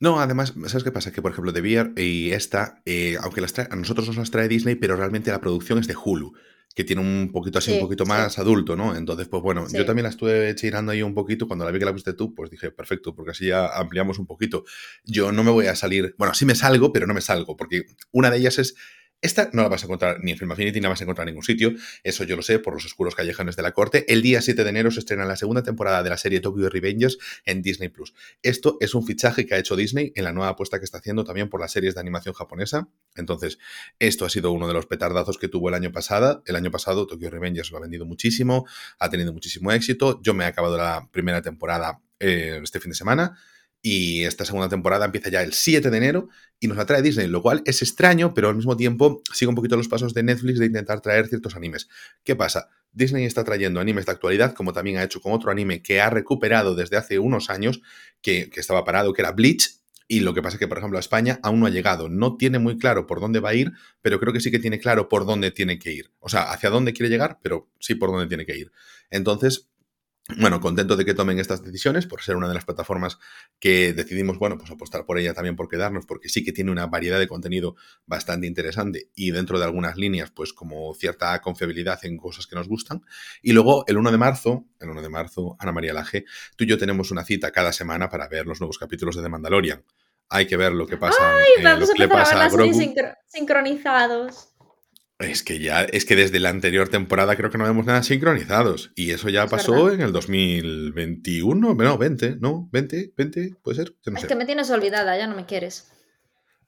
No, 0.00 0.20
además, 0.20 0.54
¿sabes 0.66 0.84
qué 0.84 0.92
pasa? 0.92 1.12
Que, 1.12 1.22
por 1.22 1.32
ejemplo, 1.32 1.52
The 1.52 1.60
Beer 1.60 1.92
y 1.96 2.30
esta, 2.30 2.82
eh, 2.86 3.16
aunque 3.20 3.40
las 3.40 3.52
trae, 3.52 3.68
a 3.70 3.76
nosotros 3.76 4.06
nos 4.06 4.16
las 4.16 4.30
trae 4.30 4.48
Disney, 4.48 4.76
pero 4.76 4.96
realmente 4.96 5.30
la 5.30 5.40
producción 5.40 5.78
es 5.78 5.86
de 5.88 5.96
Hulu 5.96 6.34
que 6.78 6.84
tiene 6.84 7.02
un 7.02 7.32
poquito 7.32 7.58
así, 7.58 7.72
un 7.72 7.80
poquito 7.80 8.06
más 8.06 8.38
adulto, 8.38 8.76
¿no? 8.76 8.94
Entonces, 8.94 9.26
pues 9.26 9.42
bueno, 9.42 9.66
yo 9.72 9.84
también 9.84 10.04
la 10.04 10.10
estuve 10.10 10.54
chirando 10.54 10.92
ahí 10.92 11.02
un 11.02 11.12
poquito. 11.12 11.48
Cuando 11.48 11.64
la 11.64 11.72
vi 11.72 11.80
que 11.80 11.84
la 11.84 11.90
viste 11.90 12.12
tú, 12.12 12.36
pues 12.36 12.52
dije, 12.52 12.70
perfecto, 12.70 13.16
porque 13.16 13.32
así 13.32 13.46
ya 13.46 13.66
ampliamos 13.66 14.20
un 14.20 14.26
poquito. 14.26 14.64
Yo 15.02 15.32
no 15.32 15.42
me 15.42 15.50
voy 15.50 15.66
a 15.66 15.74
salir, 15.74 16.14
bueno, 16.18 16.34
sí 16.34 16.44
me 16.44 16.54
salgo, 16.54 16.92
pero 16.92 17.08
no 17.08 17.14
me 17.14 17.20
salgo, 17.20 17.56
porque 17.56 17.82
una 18.12 18.30
de 18.30 18.38
ellas 18.38 18.60
es 18.60 18.76
esta 19.20 19.50
no 19.52 19.62
la 19.62 19.68
vas 19.68 19.82
a 19.82 19.86
encontrar 19.86 20.18
ni 20.22 20.30
en 20.30 20.38
Film 20.38 20.52
Affinity, 20.52 20.78
ni 20.78 20.82
la 20.82 20.90
vas 20.90 21.00
a 21.00 21.04
encontrar 21.04 21.26
en 21.26 21.32
ningún 21.32 21.44
sitio. 21.44 21.72
Eso 22.04 22.22
yo 22.22 22.36
lo 22.36 22.42
sé 22.42 22.60
por 22.60 22.74
los 22.74 22.84
oscuros 22.84 23.16
callejones 23.16 23.56
de 23.56 23.62
la 23.62 23.72
corte. 23.72 24.04
El 24.12 24.22
día 24.22 24.40
7 24.40 24.62
de 24.62 24.70
enero 24.70 24.90
se 24.92 25.00
estrena 25.00 25.24
la 25.24 25.36
segunda 25.36 25.62
temporada 25.64 26.02
de 26.04 26.10
la 26.10 26.16
serie 26.16 26.40
Tokyo 26.40 26.68
Revengers 26.68 27.18
en 27.44 27.60
Disney 27.62 27.88
Plus. 27.88 28.14
Esto 28.42 28.76
es 28.80 28.94
un 28.94 29.04
fichaje 29.04 29.44
que 29.44 29.54
ha 29.54 29.58
hecho 29.58 29.74
Disney 29.74 30.12
en 30.14 30.24
la 30.24 30.32
nueva 30.32 30.50
apuesta 30.50 30.78
que 30.78 30.84
está 30.84 30.98
haciendo 30.98 31.24
también 31.24 31.48
por 31.48 31.60
las 31.60 31.72
series 31.72 31.94
de 31.94 32.00
animación 32.00 32.34
japonesa. 32.34 32.88
Entonces, 33.16 33.58
esto 33.98 34.24
ha 34.24 34.30
sido 34.30 34.52
uno 34.52 34.68
de 34.68 34.74
los 34.74 34.86
petardazos 34.86 35.36
que 35.36 35.48
tuvo 35.48 35.68
el 35.68 35.74
año 35.74 35.90
pasado. 35.90 36.42
El 36.46 36.54
año 36.54 36.70
pasado 36.70 37.06
Tokyo 37.06 37.28
Revengers 37.28 37.72
lo 37.72 37.78
ha 37.78 37.80
vendido 37.80 38.06
muchísimo, 38.06 38.66
ha 39.00 39.10
tenido 39.10 39.32
muchísimo 39.32 39.72
éxito. 39.72 40.20
Yo 40.22 40.32
me 40.34 40.44
he 40.44 40.46
acabado 40.46 40.76
la 40.76 41.08
primera 41.10 41.42
temporada 41.42 42.00
eh, 42.20 42.60
este 42.62 42.78
fin 42.78 42.90
de 42.90 42.96
semana 42.96 43.36
y 43.82 44.24
esta 44.24 44.44
segunda 44.44 44.68
temporada 44.68 45.04
empieza 45.04 45.30
ya 45.30 45.42
el 45.42 45.52
7 45.52 45.90
de 45.90 45.96
enero 45.96 46.28
y 46.60 46.66
nos 46.66 46.76
la 46.76 46.86
trae 46.86 47.02
Disney, 47.02 47.28
lo 47.28 47.42
cual 47.42 47.62
es 47.64 47.82
extraño, 47.82 48.34
pero 48.34 48.48
al 48.48 48.56
mismo 48.56 48.76
tiempo 48.76 49.22
sigue 49.32 49.48
un 49.48 49.54
poquito 49.54 49.76
los 49.76 49.88
pasos 49.88 50.14
de 50.14 50.22
Netflix 50.22 50.58
de 50.58 50.66
intentar 50.66 51.00
traer 51.00 51.28
ciertos 51.28 51.54
animes. 51.56 51.88
¿Qué 52.24 52.34
pasa? 52.36 52.68
Disney 52.92 53.24
está 53.24 53.44
trayendo 53.44 53.80
animes 53.80 54.06
de 54.06 54.12
actualidad, 54.12 54.54
como 54.54 54.72
también 54.72 54.98
ha 54.98 55.04
hecho 55.04 55.20
con 55.20 55.32
otro 55.32 55.50
anime 55.50 55.82
que 55.82 56.00
ha 56.00 56.10
recuperado 56.10 56.74
desde 56.74 56.96
hace 56.96 57.18
unos 57.18 57.50
años, 57.50 57.80
que, 58.22 58.50
que 58.50 58.60
estaba 58.60 58.84
parado, 58.84 59.12
que 59.12 59.22
era 59.22 59.32
Bleach, 59.32 59.78
y 60.10 60.20
lo 60.20 60.32
que 60.32 60.40
pasa 60.40 60.56
es 60.56 60.58
que, 60.58 60.66
por 60.66 60.78
ejemplo, 60.78 60.96
a 60.96 61.00
España 61.00 61.38
aún 61.42 61.60
no 61.60 61.66
ha 61.66 61.70
llegado. 61.70 62.08
No 62.08 62.38
tiene 62.38 62.58
muy 62.58 62.78
claro 62.78 63.06
por 63.06 63.20
dónde 63.20 63.40
va 63.40 63.50
a 63.50 63.54
ir, 63.54 63.72
pero 64.00 64.18
creo 64.18 64.32
que 64.32 64.40
sí 64.40 64.50
que 64.50 64.58
tiene 64.58 64.80
claro 64.80 65.06
por 65.10 65.26
dónde 65.26 65.50
tiene 65.50 65.78
que 65.78 65.92
ir. 65.92 66.10
O 66.18 66.30
sea, 66.30 66.50
hacia 66.50 66.70
dónde 66.70 66.94
quiere 66.94 67.10
llegar, 67.10 67.38
pero 67.42 67.68
sí 67.78 67.94
por 67.94 68.10
dónde 68.10 68.26
tiene 68.26 68.46
que 68.46 68.56
ir. 68.56 68.72
Entonces, 69.10 69.68
bueno, 70.36 70.60
contento 70.60 70.94
de 70.96 71.06
que 71.06 71.14
tomen 71.14 71.38
estas 71.38 71.64
decisiones 71.64 72.06
por 72.06 72.20
ser 72.20 72.36
una 72.36 72.48
de 72.48 72.54
las 72.54 72.66
plataformas 72.66 73.18
que 73.58 73.94
decidimos, 73.94 74.38
bueno, 74.38 74.58
pues 74.58 74.70
apostar 74.70 75.06
por 75.06 75.18
ella 75.18 75.32
también 75.32 75.56
por 75.56 75.68
quedarnos, 75.68 76.04
porque 76.04 76.28
sí 76.28 76.44
que 76.44 76.52
tiene 76.52 76.70
una 76.70 76.86
variedad 76.86 77.18
de 77.18 77.26
contenido 77.26 77.76
bastante 78.06 78.46
interesante 78.46 79.08
y 79.14 79.30
dentro 79.30 79.58
de 79.58 79.64
algunas 79.64 79.96
líneas, 79.96 80.30
pues 80.30 80.52
como 80.52 80.94
cierta 80.94 81.40
confiabilidad 81.40 82.04
en 82.04 82.18
cosas 82.18 82.46
que 82.46 82.56
nos 82.56 82.68
gustan. 82.68 83.02
Y 83.40 83.52
luego 83.52 83.84
el 83.86 83.96
1 83.96 84.10
de 84.10 84.18
marzo, 84.18 84.66
el 84.80 84.90
1 84.90 85.00
de 85.00 85.08
marzo, 85.08 85.56
Ana 85.58 85.72
María 85.72 85.94
Laje, 85.94 86.26
tú 86.56 86.64
y 86.64 86.66
yo 86.66 86.76
tenemos 86.76 87.10
una 87.10 87.24
cita 87.24 87.50
cada 87.50 87.72
semana 87.72 88.10
para 88.10 88.28
ver 88.28 88.46
los 88.46 88.60
nuevos 88.60 88.78
capítulos 88.78 89.16
de 89.16 89.22
The 89.22 89.30
Mandalorian. 89.30 89.82
Hay 90.28 90.46
que 90.46 90.58
ver 90.58 90.72
lo 90.72 90.86
que 90.86 90.98
pasa. 90.98 91.38
Ay, 91.38 91.64
vamos 91.64 91.88
a 91.88 92.08
pasa 92.08 92.44
a, 92.44 92.50
sincronizados. 93.28 94.48
Es 95.18 95.42
que 95.42 95.58
ya, 95.58 95.82
es 95.82 96.04
que 96.04 96.14
desde 96.14 96.38
la 96.38 96.50
anterior 96.50 96.88
temporada 96.88 97.34
creo 97.36 97.50
que 97.50 97.58
no 97.58 97.64
vemos 97.64 97.84
nada 97.84 98.04
sincronizados. 98.04 98.92
Y 98.94 99.10
eso 99.10 99.28
ya 99.28 99.48
pasó 99.48 99.92
en 99.92 100.00
el 100.00 100.12
2021, 100.12 101.74
no, 101.74 101.98
20, 101.98 102.36
¿no? 102.36 102.68
20, 102.70 103.14
20, 103.16 103.56
puede 103.60 103.76
ser. 103.76 103.96
es 104.16 104.24
que 104.26 104.36
me 104.36 104.46
tienes 104.46 104.70
olvidada, 104.70 105.18
ya 105.18 105.26
no 105.26 105.34
me 105.34 105.44
quieres. 105.44 105.90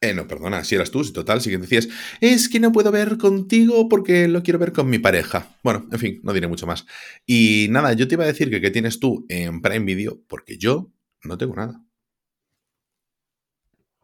Eh, 0.00 0.14
no, 0.14 0.26
perdona, 0.26 0.64
si 0.64 0.74
eras 0.74 0.90
tú, 0.90 1.04
si 1.04 1.12
total, 1.12 1.40
si 1.42 1.54
decías, 1.56 1.88
es 2.20 2.48
que 2.48 2.58
no 2.58 2.72
puedo 2.72 2.90
ver 2.90 3.18
contigo 3.18 3.88
porque 3.88 4.26
lo 4.26 4.42
quiero 4.42 4.58
ver 4.58 4.72
con 4.72 4.90
mi 4.90 4.98
pareja. 4.98 5.46
Bueno, 5.62 5.86
en 5.92 5.98
fin, 5.98 6.20
no 6.24 6.32
diré 6.32 6.48
mucho 6.48 6.66
más. 6.66 6.86
Y 7.26 7.68
nada, 7.70 7.92
yo 7.92 8.08
te 8.08 8.14
iba 8.16 8.24
a 8.24 8.28
decir 8.28 8.50
que 8.50 8.60
qué 8.60 8.70
tienes 8.70 8.98
tú 8.98 9.26
en 9.28 9.60
Prime 9.60 9.84
Video, 9.84 10.18
porque 10.26 10.58
yo 10.58 10.90
no 11.22 11.38
tengo 11.38 11.54
nada. 11.54 11.84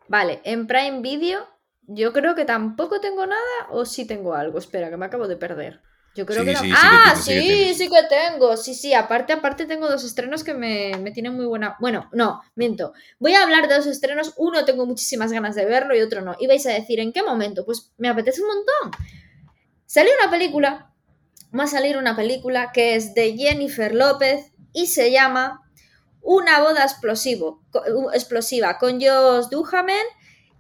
Vale, 0.07 0.41
en 0.45 0.69
Prime 0.69 1.01
Video 1.01 1.56
yo 1.89 2.13
creo 2.13 2.35
que 2.35 2.45
tampoco 2.45 3.01
tengo 3.01 3.27
nada 3.27 3.69
o 3.71 3.85
sí 3.85 4.07
tengo 4.07 4.35
algo. 4.35 4.59
Espera, 4.59 4.91
que 4.91 4.97
me 4.97 5.07
acabo 5.07 5.29
de 5.29 5.37
perder. 5.37 5.81
Yo 6.17 6.25
creo 6.25 6.47
que 6.47 6.55
no. 6.55 6.61
ah, 6.75 7.15
sí, 7.15 7.75
sí 7.75 7.91
que, 7.91 8.03
tengo. 8.09 8.57
Sí, 8.57 8.75
sí. 8.75 8.95
Aparte, 8.95 9.35
aparte 9.35 9.67
tengo 9.67 9.87
dos 9.87 10.03
estrenos 10.03 10.45
que 10.45 10.55
me, 10.55 10.93
me, 10.99 11.11
tienen 11.11 11.35
muy 11.35 11.45
buena. 11.45 11.77
Bueno, 11.79 12.09
no, 12.13 12.41
miento. 12.55 12.95
Voy 13.19 13.35
a 13.35 13.43
hablar 13.43 13.69
de 13.69 13.75
dos 13.75 13.87
estrenos. 13.87 14.33
Uno 14.39 14.65
tengo 14.65 14.87
muchísimas 14.87 15.31
ganas 15.31 15.55
de 15.55 15.67
verlo 15.67 15.95
y 15.95 16.01
otro 16.01 16.23
no. 16.23 16.35
Y 16.41 16.47
vais 16.47 16.65
a 16.67 16.71
decir, 16.71 17.01
¿en 17.01 17.13
qué 17.13 17.23
momento? 17.23 17.67
Pues 17.67 17.93
me 17.99 18.09
apetece 18.09 18.41
un 18.41 18.49
montón. 18.49 19.05
Salió 19.85 20.11
una 20.21 20.31
película. 20.31 20.93
Va 21.59 21.65
a 21.65 21.69
salir 21.69 21.99
una 21.99 22.17
película 22.17 22.73
que 22.73 22.97
es 22.97 23.15
de 23.15 23.37
Jennifer 23.37 23.95
López 23.95 24.53
y 24.73 24.87
se 24.87 25.13
llama 25.13 25.63
Una 26.23 26.61
boda 26.61 26.83
explosivo, 26.83 27.63
explosiva 28.15 28.79
con 28.79 29.01
Josh 29.01 29.49
Duhamel 29.51 30.07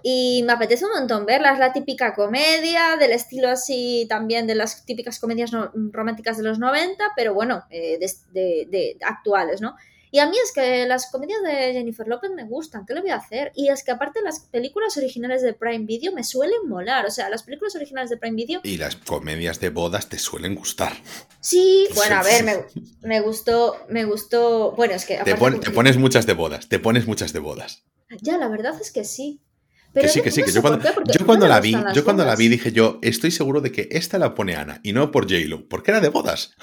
y 0.08 0.44
me 0.44 0.52
apetece 0.52 0.84
un 0.84 0.92
montón 0.92 1.26
verla. 1.26 1.52
Es 1.52 1.58
la 1.58 1.72
típica 1.72 2.14
comedia, 2.14 2.96
del 2.96 3.10
estilo 3.10 3.48
así 3.48 4.06
también 4.08 4.46
de 4.46 4.54
las 4.54 4.86
típicas 4.86 5.18
comedias 5.18 5.50
románticas 5.74 6.36
de 6.36 6.44
los 6.44 6.60
90, 6.60 7.02
pero 7.16 7.34
bueno, 7.34 7.64
eh, 7.70 7.98
de, 8.32 8.96
actuales, 9.04 9.60
¿no? 9.60 9.74
Y 10.12 10.20
a 10.20 10.30
mí 10.30 10.36
es 10.38 10.52
que 10.52 10.86
las 10.86 11.10
comedias 11.10 11.42
de 11.42 11.72
Jennifer 11.72 12.06
López 12.06 12.30
me 12.30 12.44
gustan, 12.44 12.86
¿qué 12.86 12.94
le 12.94 13.00
voy 13.00 13.10
a 13.10 13.16
hacer? 13.16 13.50
Y 13.56 13.68
es 13.68 13.82
que 13.82 13.90
aparte 13.90 14.22
las 14.22 14.38
películas 14.38 14.96
originales 14.96 15.42
de 15.42 15.54
Prime 15.54 15.86
Video 15.86 16.12
me 16.12 16.22
suelen 16.22 16.68
molar, 16.68 17.04
o 17.04 17.10
sea, 17.10 17.28
las 17.28 17.42
películas 17.42 17.74
originales 17.74 18.08
de 18.08 18.16
Prime 18.16 18.36
Video... 18.36 18.60
Y 18.62 18.76
las 18.76 18.94
comedias 18.94 19.58
de 19.58 19.70
bodas 19.70 20.08
te 20.08 20.20
suelen 20.20 20.54
gustar. 20.54 20.92
Sí, 21.40 21.88
bueno, 21.96 22.14
a 22.14 22.22
ver, 22.22 22.44
me, 23.02 23.20
gustó, 23.20 23.74
me 23.88 24.04
gustó, 24.04 24.70
bueno, 24.70 24.94
es 24.94 25.04
que... 25.04 25.18
te 25.24 25.34
pones 25.34 25.96
muchas 25.96 26.26
de 26.26 26.34
bodas, 26.34 26.68
te 26.68 26.78
pones 26.78 27.08
muchas 27.08 27.32
de 27.32 27.40
bodas. 27.40 27.82
Ya, 28.22 28.38
la 28.38 28.46
verdad 28.46 28.80
es 28.80 28.92
que 28.92 29.02
sí 29.02 29.40
que 30.00 30.08
sí, 30.08 30.22
que 30.22 30.30
sí, 30.30 30.42
que 30.42 30.52
yo 30.52 30.62
cuando, 30.62 31.48
la 31.48 31.60
vi, 31.60 31.74
yo 31.94 32.04
cuando 32.04 32.24
la 32.24 32.36
vi 32.36 32.48
dije 32.48 32.72
yo, 32.72 32.98
estoy 33.02 33.30
seguro 33.30 33.60
de 33.60 33.72
que 33.72 33.88
esta 33.90 34.18
la 34.18 34.34
pone 34.34 34.56
Ana 34.56 34.80
y 34.82 34.92
no 34.92 35.10
por 35.10 35.24
J-Lo, 35.24 35.68
porque 35.68 35.90
era 35.90 36.00
de 36.00 36.08
bodas. 36.08 36.54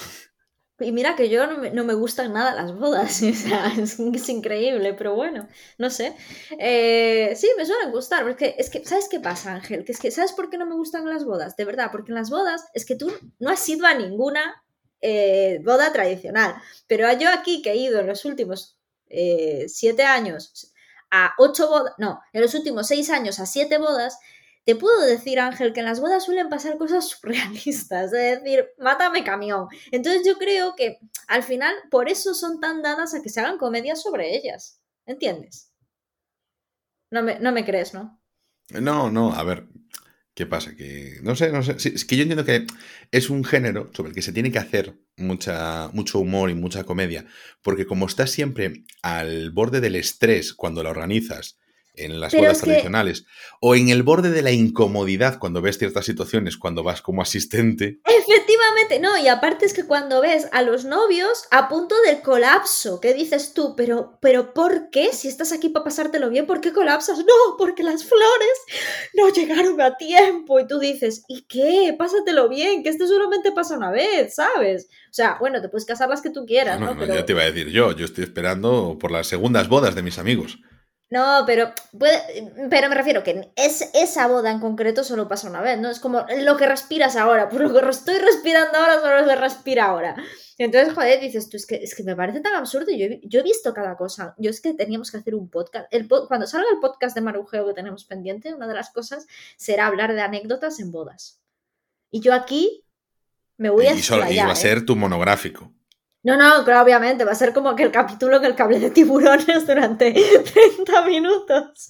Y 0.79 0.91
mira 0.91 1.15
que 1.15 1.29
yo 1.29 1.45
no 1.45 1.83
me, 1.83 1.93
gustan 1.93 2.33
nada 2.33 2.55
las 2.55 2.75
bodas, 2.77 3.21
o 3.23 3.33
sea, 3.33 3.71
es, 3.77 3.99
increíble, 4.29 4.93
pero 4.93 5.15
bueno, 5.15 5.47
no 5.77 5.89
sé. 5.89 6.15
Eh, 6.59 7.33
sí, 7.35 7.47
me 7.57 7.65
suelen 7.65 7.91
gustar, 7.91 8.23
porque 8.23 8.55
es 8.57 8.69
que, 8.69 8.83
¿sabes 8.83 9.07
qué 9.09 9.19
pasa, 9.19 9.53
Ángel? 9.53 9.85
Que 9.85 9.91
es 9.91 9.99
que, 9.99 10.11
¿sabes 10.11 10.33
por 10.33 10.49
qué 10.49 10.57
no 10.57 10.65
me 10.65 10.75
gustan 10.75 11.07
las 11.07 11.25
bodas? 11.25 11.55
De 11.55 11.65
verdad, 11.65 11.89
porque 11.91 12.11
en 12.11 12.15
las 12.15 12.29
bodas 12.29 12.65
es 12.73 12.85
que 12.85 12.95
tú 12.95 13.11
no 13.39 13.49
has 13.49 13.67
ido 13.69 13.85
a 13.85 13.93
ninguna 13.93 14.63
eh, 15.01 15.59
boda 15.63 15.93
tradicional, 15.93 16.55
pero 16.87 17.11
yo 17.19 17.29
aquí 17.29 17.61
que 17.61 17.71
he 17.71 17.75
ido 17.75 17.99
en 17.99 18.07
los 18.07 18.25
últimos 18.25 18.79
eh, 19.09 19.65
siete 19.67 20.03
años, 20.03 20.72
a 21.15 21.35
ocho 21.37 21.69
bodas, 21.69 21.93
no, 21.99 22.19
en 22.33 22.41
los 22.41 22.55
últimos 22.55 22.87
seis 22.87 23.11
años 23.11 23.39
a 23.39 23.45
siete 23.45 23.77
bodas, 23.77 24.17
te 24.65 24.75
puedo 24.75 24.99
decir, 25.01 25.39
Ángel, 25.39 25.71
que 25.71 25.81
en 25.81 25.85
las 25.85 25.99
bodas 25.99 26.25
suelen 26.25 26.49
pasar 26.49 26.79
cosas 26.79 27.07
surrealistas, 27.09 28.11
es 28.11 28.43
decir, 28.43 28.67
mátame 28.79 29.23
camión. 29.23 29.67
Entonces 29.91 30.23
yo 30.25 30.39
creo 30.39 30.75
que 30.75 30.97
al 31.27 31.43
final 31.43 31.75
por 31.91 32.09
eso 32.09 32.33
son 32.33 32.59
tan 32.59 32.81
dadas 32.81 33.13
a 33.13 33.21
que 33.21 33.29
se 33.29 33.41
hagan 33.41 33.59
comedias 33.59 34.01
sobre 34.01 34.35
ellas. 34.35 34.81
¿Entiendes? 35.05 35.71
No 37.11 37.21
me, 37.21 37.37
no 37.39 37.51
me 37.51 37.63
crees, 37.63 37.93
¿no? 37.93 38.19
No, 38.69 39.11
no, 39.11 39.33
a 39.33 39.43
ver. 39.43 39.67
¿Qué 40.35 40.45
pasa? 40.47 40.75
Que 40.75 41.19
no 41.21 41.35
sé, 41.35 41.51
no 41.51 41.61
sé. 41.61 41.75
es 41.77 42.05
que 42.05 42.15
yo 42.15 42.23
entiendo 42.23 42.45
que 42.45 42.65
es 43.11 43.29
un 43.29 43.43
género 43.43 43.91
sobre 43.93 44.09
el 44.09 44.15
que 44.15 44.23
se 44.23 44.33
tiene 44.33 44.51
que 44.51 44.57
hacer 44.57 44.95
mucha, 45.15 45.89
mucho 45.93 46.19
humor 46.19 46.49
y 46.49 46.55
mucha 46.55 46.83
comedia, 46.83 47.25
porque 47.61 47.85
como 47.85 48.07
estás 48.07 48.31
siempre 48.31 48.83
al 49.03 49.51
borde 49.51 49.79
del 49.79 49.95
estrés 49.95 50.53
cuando 50.53 50.81
la 50.81 50.89
organizas, 50.89 51.59
en 51.95 52.19
las 52.19 52.33
bodas 52.33 52.61
tradicionales. 52.61 53.25
O 53.59 53.75
en 53.75 53.89
el 53.89 54.03
borde 54.03 54.31
de 54.31 54.41
la 54.41 54.51
incomodidad 54.51 55.39
cuando 55.39 55.61
ves 55.61 55.77
ciertas 55.77 56.05
situaciones, 56.05 56.57
cuando 56.57 56.83
vas 56.83 57.01
como 57.01 57.21
asistente. 57.21 57.99
Efectivamente, 58.05 58.42
no, 58.99 59.17
y 59.17 59.27
aparte 59.27 59.65
es 59.65 59.73
que 59.73 59.85
cuando 59.85 60.21
ves 60.21 60.47
a 60.51 60.61
los 60.61 60.85
novios 60.85 61.45
a 61.51 61.67
punto 61.69 61.95
del 62.05 62.21
colapso, 62.21 62.99
¿qué 62.99 63.13
dices 63.13 63.53
tú? 63.53 63.75
Pero, 63.75 64.17
pero 64.21 64.53
¿por 64.53 64.89
qué? 64.89 65.13
Si 65.13 65.27
estás 65.27 65.51
aquí 65.51 65.69
para 65.69 65.85
pasártelo 65.85 66.29
bien, 66.29 66.45
¿por 66.45 66.61
qué 66.61 66.71
colapsas? 66.71 67.19
No, 67.19 67.57
porque 67.57 67.83
las 67.83 68.03
flores 68.03 68.59
no 69.13 69.29
llegaron 69.29 69.79
a 69.81 69.97
tiempo. 69.97 70.59
Y 70.59 70.67
tú 70.67 70.79
dices, 70.79 71.23
¿y 71.27 71.43
qué? 71.43 71.95
Pásatelo 71.97 72.49
bien, 72.49 72.83
que 72.83 72.89
esto 72.89 73.07
solamente 73.07 73.51
pasa 73.51 73.77
una 73.77 73.91
vez, 73.91 74.35
¿sabes? 74.35 74.87
O 75.09 75.13
sea, 75.13 75.37
bueno, 75.39 75.61
te 75.61 75.69
puedes 75.69 75.85
casar 75.85 76.09
las 76.09 76.21
que 76.21 76.29
tú 76.29 76.45
quieras, 76.45 76.79
¿no? 76.79 76.93
no, 76.93 77.05
Ya 77.05 77.25
te 77.25 77.33
iba 77.33 77.41
a 77.41 77.45
decir 77.45 77.69
yo, 77.69 77.91
yo 77.93 78.05
estoy 78.05 78.23
esperando 78.23 78.97
por 78.99 79.11
las 79.11 79.27
segundas 79.27 79.67
bodas 79.69 79.95
de 79.95 80.03
mis 80.03 80.17
amigos. 80.17 80.59
No, 81.13 81.43
pero 81.45 81.71
puede, 81.95 82.51
pero 82.71 82.89
me 82.89 82.95
refiero 82.95 83.21
que 83.21 83.51
es, 83.55 83.87
esa 83.93 84.25
boda 84.25 84.49
en 84.49 84.59
concreto 84.59 85.03
solo 85.03 85.27
pasa 85.27 85.47
una 85.47 85.61
vez, 85.61 85.79
¿no? 85.79 85.91
Es 85.91 85.99
como 85.99 86.25
lo 86.39 86.57
que 86.57 86.65
respiras 86.65 87.15
ahora, 87.17 87.49
por 87.49 87.61
lo 87.61 87.71
que 87.71 87.87
estoy 87.87 88.17
respirando 88.17 88.79
ahora 88.79 88.99
solo 88.99 89.23
se 89.23 89.35
respira 89.35 89.85
ahora. 89.85 90.15
Entonces, 90.57 90.91
joder, 90.91 91.21
dices 91.21 91.49
tú, 91.49 91.57
es 91.57 91.67
que, 91.67 91.75
es 91.75 91.93
que 91.93 92.01
me 92.01 92.15
parece 92.15 92.39
tan 92.39 92.55
absurdo. 92.55 92.87
Yo, 92.91 93.05
yo 93.21 93.41
he 93.41 93.43
visto 93.43 93.75
cada 93.75 93.95
cosa. 93.95 94.33
Yo 94.39 94.49
es 94.49 94.59
que 94.59 94.73
teníamos 94.73 95.11
que 95.11 95.17
hacer 95.17 95.35
un 95.35 95.51
podcast. 95.51 95.85
El, 95.93 96.07
cuando 96.07 96.47
salga 96.47 96.65
el 96.73 96.79
podcast 96.79 97.13
de 97.13 97.21
Marujeo 97.21 97.67
que 97.67 97.73
tenemos 97.75 98.05
pendiente, 98.05 98.51
una 98.51 98.67
de 98.67 98.73
las 98.73 98.89
cosas 98.89 99.27
será 99.55 99.85
hablar 99.85 100.15
de 100.15 100.21
anécdotas 100.21 100.79
en 100.79 100.91
bodas. 100.91 101.39
Y 102.09 102.21
yo 102.21 102.33
aquí 102.33 102.85
me 103.57 103.69
voy 103.69 103.85
a... 103.85 103.93
Y, 103.93 104.01
solo, 104.01 104.31
y 104.31 104.37
va 104.37 104.51
a 104.51 104.55
ser 104.55 104.79
¿eh? 104.79 104.81
tu 104.81 104.95
monográfico. 104.95 105.71
No, 106.25 106.37
no, 106.37 106.63
claro, 106.63 106.83
obviamente, 106.83 107.25
va 107.25 107.33
a 107.33 107.35
ser 107.35 107.51
como 107.51 107.69
aquel 107.69 107.91
capítulo 107.91 108.39
que 108.39 108.47
el 108.47 108.55
cable 108.55 108.79
de 108.79 108.91
tiburones 108.91 109.67
durante 109.67 110.13
30 110.53 111.05
minutos. 111.05 111.87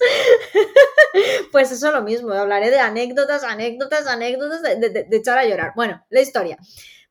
pues 1.52 1.70
eso 1.70 1.92
lo 1.92 2.02
mismo, 2.02 2.32
hablaré 2.32 2.70
de 2.70 2.80
anécdotas, 2.80 3.44
anécdotas, 3.44 4.08
anécdotas, 4.08 4.60
de, 4.62 5.06
echar 5.12 5.38
a 5.38 5.46
llorar. 5.46 5.72
Bueno, 5.76 6.04
la 6.10 6.20
historia. 6.20 6.58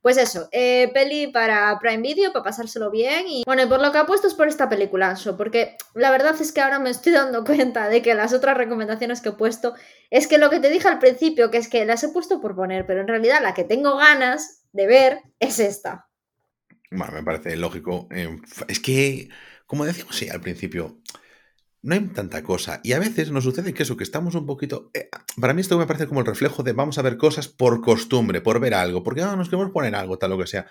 Pues 0.01 0.17
eso, 0.17 0.49
eh, 0.51 0.91
peli 0.93 1.27
para 1.27 1.79
Prime 1.79 2.01
Video, 2.01 2.33
para 2.33 2.43
pasárselo 2.43 2.91
bien. 2.91 3.25
Y 3.25 3.43
bueno, 3.45 3.63
y 3.63 3.67
por 3.67 3.81
lo 3.81 3.93
que 3.93 3.99
apuesto 3.99 4.27
es 4.27 4.33
por 4.33 4.49
esta 4.49 4.67
película, 4.67 5.15
porque 5.37 5.77
la 5.95 6.11
verdad 6.11 6.35
es 6.41 6.51
que 6.51 6.59
ahora 6.59 6.79
me 6.79 6.89
estoy 6.89 7.13
dando 7.13 7.45
cuenta 7.45 7.87
de 7.87 8.01
que 8.01 8.15
las 8.15 8.33
otras 8.33 8.57
recomendaciones 8.57 9.21
que 9.21 9.29
he 9.29 9.33
puesto 9.33 9.75
es 10.09 10.27
que 10.27 10.37
lo 10.37 10.49
que 10.49 10.59
te 10.59 10.69
dije 10.69 10.89
al 10.89 10.99
principio, 10.99 11.51
que 11.51 11.57
es 11.57 11.69
que 11.69 11.85
las 11.85 12.03
he 12.03 12.09
puesto 12.09 12.41
por 12.41 12.53
poner, 12.53 12.85
pero 12.85 12.99
en 12.99 13.07
realidad 13.07 13.41
la 13.41 13.53
que 13.53 13.63
tengo 13.63 13.95
ganas 13.95 14.65
de 14.73 14.87
ver 14.87 15.21
es 15.39 15.59
esta. 15.59 16.09
Bueno, 16.95 17.13
me 17.13 17.23
parece 17.23 17.55
lógico. 17.55 18.07
Es 18.67 18.79
que, 18.79 19.29
como 19.65 19.85
decíamos 19.85 20.15
sí, 20.15 20.29
al 20.29 20.41
principio, 20.41 20.99
no 21.81 21.95
hay 21.95 22.01
tanta 22.07 22.43
cosa. 22.43 22.81
Y 22.83 22.93
a 22.93 22.99
veces 22.99 23.31
nos 23.31 23.43
sucede 23.43 23.73
que 23.73 23.83
eso, 23.83 23.97
que 23.97 24.03
estamos 24.03 24.35
un 24.35 24.45
poquito... 24.45 24.91
Eh, 24.93 25.09
para 25.39 25.53
mí 25.53 25.61
esto 25.61 25.77
me 25.77 25.87
parece 25.87 26.07
como 26.07 26.19
el 26.21 26.25
reflejo 26.25 26.63
de 26.63 26.73
vamos 26.73 26.97
a 26.97 27.01
ver 27.01 27.17
cosas 27.17 27.47
por 27.47 27.81
costumbre, 27.81 28.41
por 28.41 28.59
ver 28.59 28.73
algo, 28.75 29.03
porque 29.03 29.21
ah, 29.21 29.35
nos 29.35 29.49
queremos 29.49 29.71
poner 29.71 29.95
algo, 29.95 30.17
tal 30.17 30.31
lo 30.31 30.37
que 30.37 30.47
sea. 30.47 30.67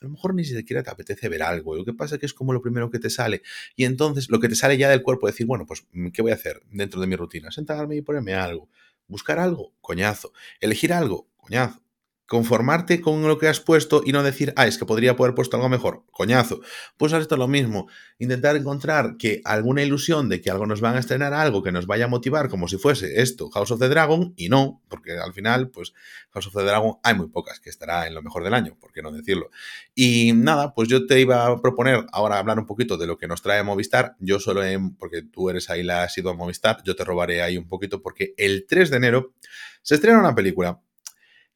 A 0.00 0.04
lo 0.04 0.10
mejor 0.10 0.34
ni 0.34 0.44
siquiera 0.44 0.82
te 0.82 0.90
apetece 0.90 1.28
ver 1.28 1.42
algo. 1.42 1.76
Lo 1.76 1.84
que 1.84 1.92
pasa 1.92 2.14
es 2.16 2.20
que 2.20 2.26
es 2.26 2.34
como 2.34 2.52
lo 2.52 2.62
primero 2.62 2.90
que 2.90 2.98
te 2.98 3.10
sale. 3.10 3.42
Y 3.76 3.84
entonces 3.84 4.30
lo 4.30 4.40
que 4.40 4.48
te 4.48 4.54
sale 4.54 4.78
ya 4.78 4.88
del 4.88 5.02
cuerpo, 5.02 5.26
decir, 5.26 5.46
bueno, 5.46 5.66
pues, 5.66 5.86
¿qué 6.12 6.22
voy 6.22 6.32
a 6.32 6.34
hacer 6.34 6.62
dentro 6.70 7.00
de 7.00 7.06
mi 7.06 7.16
rutina? 7.16 7.50
Sentarme 7.50 7.96
y 7.96 8.02
ponerme 8.02 8.34
algo. 8.34 8.68
Buscar 9.06 9.38
algo, 9.38 9.74
coñazo. 9.80 10.32
Elegir 10.60 10.92
algo, 10.92 11.28
coñazo 11.36 11.87
conformarte 12.28 13.00
con 13.00 13.26
lo 13.26 13.38
que 13.38 13.48
has 13.48 13.58
puesto 13.58 14.02
y 14.04 14.12
no 14.12 14.22
decir, 14.22 14.52
ah, 14.56 14.66
es 14.66 14.76
que 14.76 14.84
podría 14.84 15.12
haber 15.12 15.34
puesto 15.34 15.56
algo 15.56 15.70
mejor, 15.70 16.04
coñazo. 16.12 16.60
Pues 16.98 17.14
esto 17.14 17.34
es 17.34 17.38
lo 17.38 17.48
mismo, 17.48 17.88
intentar 18.18 18.54
encontrar 18.54 19.16
que 19.16 19.40
alguna 19.46 19.82
ilusión 19.82 20.28
de 20.28 20.42
que 20.42 20.50
algo 20.50 20.66
nos 20.66 20.82
van 20.82 20.96
a 20.96 20.98
estrenar 20.98 21.32
algo 21.32 21.62
que 21.62 21.72
nos 21.72 21.86
vaya 21.86 22.04
a 22.04 22.08
motivar 22.08 22.50
como 22.50 22.68
si 22.68 22.76
fuese 22.76 23.22
esto, 23.22 23.48
House 23.48 23.70
of 23.70 23.80
the 23.80 23.88
Dragon, 23.88 24.34
y 24.36 24.50
no, 24.50 24.82
porque 24.88 25.16
al 25.16 25.32
final, 25.32 25.70
pues 25.70 25.94
House 26.30 26.48
of 26.48 26.54
the 26.54 26.64
Dragon 26.64 26.96
hay 27.02 27.14
muy 27.14 27.28
pocas, 27.28 27.60
que 27.60 27.70
estará 27.70 28.06
en 28.06 28.14
lo 28.14 28.22
mejor 28.22 28.44
del 28.44 28.52
año, 28.52 28.76
por 28.78 28.92
qué 28.92 29.00
no 29.00 29.10
decirlo. 29.10 29.48
Y 29.94 30.34
nada, 30.34 30.74
pues 30.74 30.86
yo 30.88 31.06
te 31.06 31.18
iba 31.18 31.46
a 31.46 31.62
proponer 31.62 32.04
ahora 32.12 32.38
hablar 32.38 32.58
un 32.58 32.66
poquito 32.66 32.98
de 32.98 33.06
lo 33.06 33.16
que 33.16 33.26
nos 33.26 33.40
trae 33.40 33.62
Movistar, 33.62 34.16
yo 34.20 34.38
solo 34.38 34.62
en, 34.62 34.94
porque 34.96 35.22
tú 35.22 35.48
eres 35.48 35.70
ahí 35.70 35.82
la 35.82 36.02
has 36.02 36.18
ido 36.18 36.28
a 36.28 36.34
Movistar, 36.34 36.82
yo 36.84 36.94
te 36.94 37.04
robaré 37.04 37.40
ahí 37.40 37.56
un 37.56 37.68
poquito 37.68 38.02
porque 38.02 38.34
el 38.36 38.66
3 38.68 38.90
de 38.90 38.96
enero 38.98 39.32
se 39.80 39.94
estrena 39.94 40.18
una 40.18 40.34
película 40.34 40.82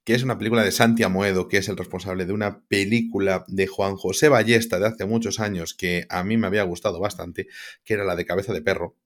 que 0.05 0.15
es 0.15 0.23
una 0.23 0.39
película 0.39 0.65
de 0.65 0.73
Santi 0.73 1.03
Amoedo, 1.03 1.49
que 1.49 1.59
es 1.59 1.69
el 1.69 1.77
responsable 1.77 2.27
de 2.27 2.33
una 2.33 2.65
película 2.67 3.45
de 3.49 3.67
Juan 3.67 3.97
José 3.97 4.29
Ballesta 4.29 4.79
de 4.79 4.87
hace 4.87 5.05
muchos 5.05 5.39
años 5.41 5.75
que 5.75 6.07
a 6.09 6.25
mí 6.25 6.37
me 6.37 6.47
había 6.47 6.65
gustado 6.65 6.99
bastante, 7.01 7.47
que 7.85 7.95
era 7.95 8.05
la 8.05 8.17
de 8.17 8.27
Cabeza 8.27 8.53
de 8.53 8.63
Perro, 8.63 8.97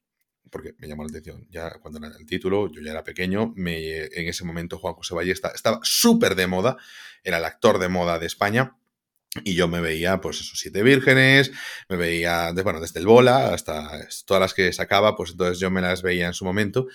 porque 0.50 0.74
me 0.78 0.88
llamó 0.88 1.02
la 1.02 1.10
atención 1.10 1.46
ya 1.50 1.78
cuando 1.80 1.98
era 1.98 2.16
el 2.16 2.26
título, 2.26 2.70
yo 2.72 2.80
ya 2.80 2.92
era 2.92 3.04
pequeño, 3.04 3.52
me, 3.56 4.04
en 4.04 4.28
ese 4.28 4.44
momento 4.44 4.78
Juan 4.78 4.94
José 4.94 5.14
Ballesta 5.14 5.52
estaba 5.54 5.80
súper 5.82 6.34
de 6.34 6.46
moda, 6.46 6.76
era 7.22 7.38
el 7.38 7.44
actor 7.44 7.78
de 7.78 7.88
moda 7.88 8.18
de 8.18 8.26
España, 8.26 8.76
y 9.44 9.54
yo 9.54 9.68
me 9.68 9.80
veía, 9.80 10.20
pues 10.20 10.40
esos 10.40 10.58
siete 10.58 10.82
vírgenes, 10.82 11.52
me 11.88 11.96
veía, 11.96 12.52
bueno, 12.52 12.80
desde 12.80 13.00
el 13.00 13.06
bola 13.06 13.52
hasta 13.52 14.06
todas 14.24 14.40
las 14.40 14.54
que 14.54 14.72
sacaba, 14.72 15.16
pues 15.16 15.32
entonces 15.32 15.58
yo 15.58 15.70
me 15.70 15.80
las 15.80 16.02
veía 16.02 16.26
en 16.26 16.32
su 16.32 16.44
momento. 16.44 16.86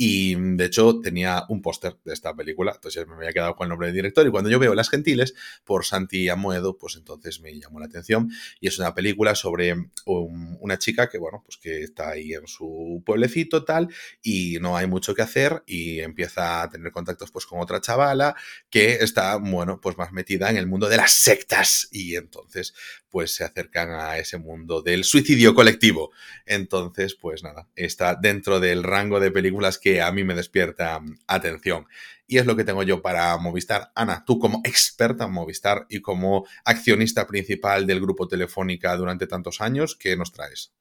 Y 0.00 0.36
de 0.36 0.64
hecho 0.64 1.00
tenía 1.00 1.44
un 1.48 1.60
póster 1.60 1.96
de 2.04 2.12
esta 2.12 2.32
película, 2.32 2.70
entonces 2.72 3.04
me 3.08 3.16
había 3.16 3.32
quedado 3.32 3.56
con 3.56 3.64
el 3.64 3.70
nombre 3.70 3.88
del 3.88 3.96
director. 3.96 4.24
Y 4.24 4.30
cuando 4.30 4.48
yo 4.48 4.60
veo 4.60 4.72
Las 4.76 4.90
Gentiles 4.90 5.34
por 5.64 5.84
Santi 5.84 6.28
Amuedo, 6.28 6.78
pues 6.78 6.94
entonces 6.94 7.40
me 7.40 7.52
llamó 7.58 7.80
la 7.80 7.86
atención. 7.86 8.30
Y 8.60 8.68
es 8.68 8.78
una 8.78 8.94
película 8.94 9.34
sobre 9.34 9.74
una 10.06 10.78
chica 10.78 11.08
que, 11.08 11.18
bueno, 11.18 11.42
pues 11.44 11.56
que 11.56 11.82
está 11.82 12.10
ahí 12.10 12.32
en 12.32 12.46
su 12.46 13.02
pueblecito 13.04 13.64
tal, 13.64 13.88
y 14.22 14.58
no 14.60 14.76
hay 14.76 14.86
mucho 14.86 15.16
que 15.16 15.22
hacer, 15.22 15.64
y 15.66 15.98
empieza 15.98 16.62
a 16.62 16.70
tener 16.70 16.92
contactos 16.92 17.32
pues 17.32 17.44
con 17.44 17.60
otra 17.60 17.80
chavala 17.80 18.36
que 18.70 18.94
está, 18.94 19.34
bueno, 19.36 19.80
pues 19.80 19.98
más 19.98 20.12
metida 20.12 20.48
en 20.48 20.58
el 20.58 20.68
mundo 20.68 20.88
de 20.88 20.96
las 20.96 21.10
sectas. 21.12 21.88
Y 21.90 22.14
entonces, 22.14 22.72
pues 23.10 23.34
se 23.34 23.44
acercan 23.44 23.90
a 23.90 24.18
ese 24.18 24.38
mundo 24.38 24.82
del 24.82 25.04
suicidio 25.04 25.54
colectivo. 25.54 26.10
Entonces, 26.46 27.14
pues 27.14 27.42
nada, 27.42 27.68
está 27.74 28.14
dentro 28.14 28.60
del 28.60 28.82
rango 28.82 29.20
de 29.20 29.30
películas 29.30 29.78
que 29.78 30.02
a 30.02 30.12
mí 30.12 30.24
me 30.24 30.34
despierta 30.34 31.00
mm, 31.00 31.18
atención. 31.26 31.86
Y 32.26 32.38
es 32.38 32.46
lo 32.46 32.56
que 32.56 32.64
tengo 32.64 32.82
yo 32.82 33.00
para 33.00 33.36
Movistar. 33.38 33.90
Ana, 33.94 34.24
tú 34.26 34.38
como 34.38 34.60
experta 34.64 35.24
en 35.24 35.32
Movistar 35.32 35.86
y 35.88 36.00
como 36.00 36.46
accionista 36.64 37.26
principal 37.26 37.86
del 37.86 38.00
grupo 38.00 38.28
Telefónica 38.28 38.94
durante 38.96 39.26
tantos 39.26 39.60
años, 39.60 39.96
¿qué 39.96 40.16
nos 40.16 40.32
traes? 40.32 40.72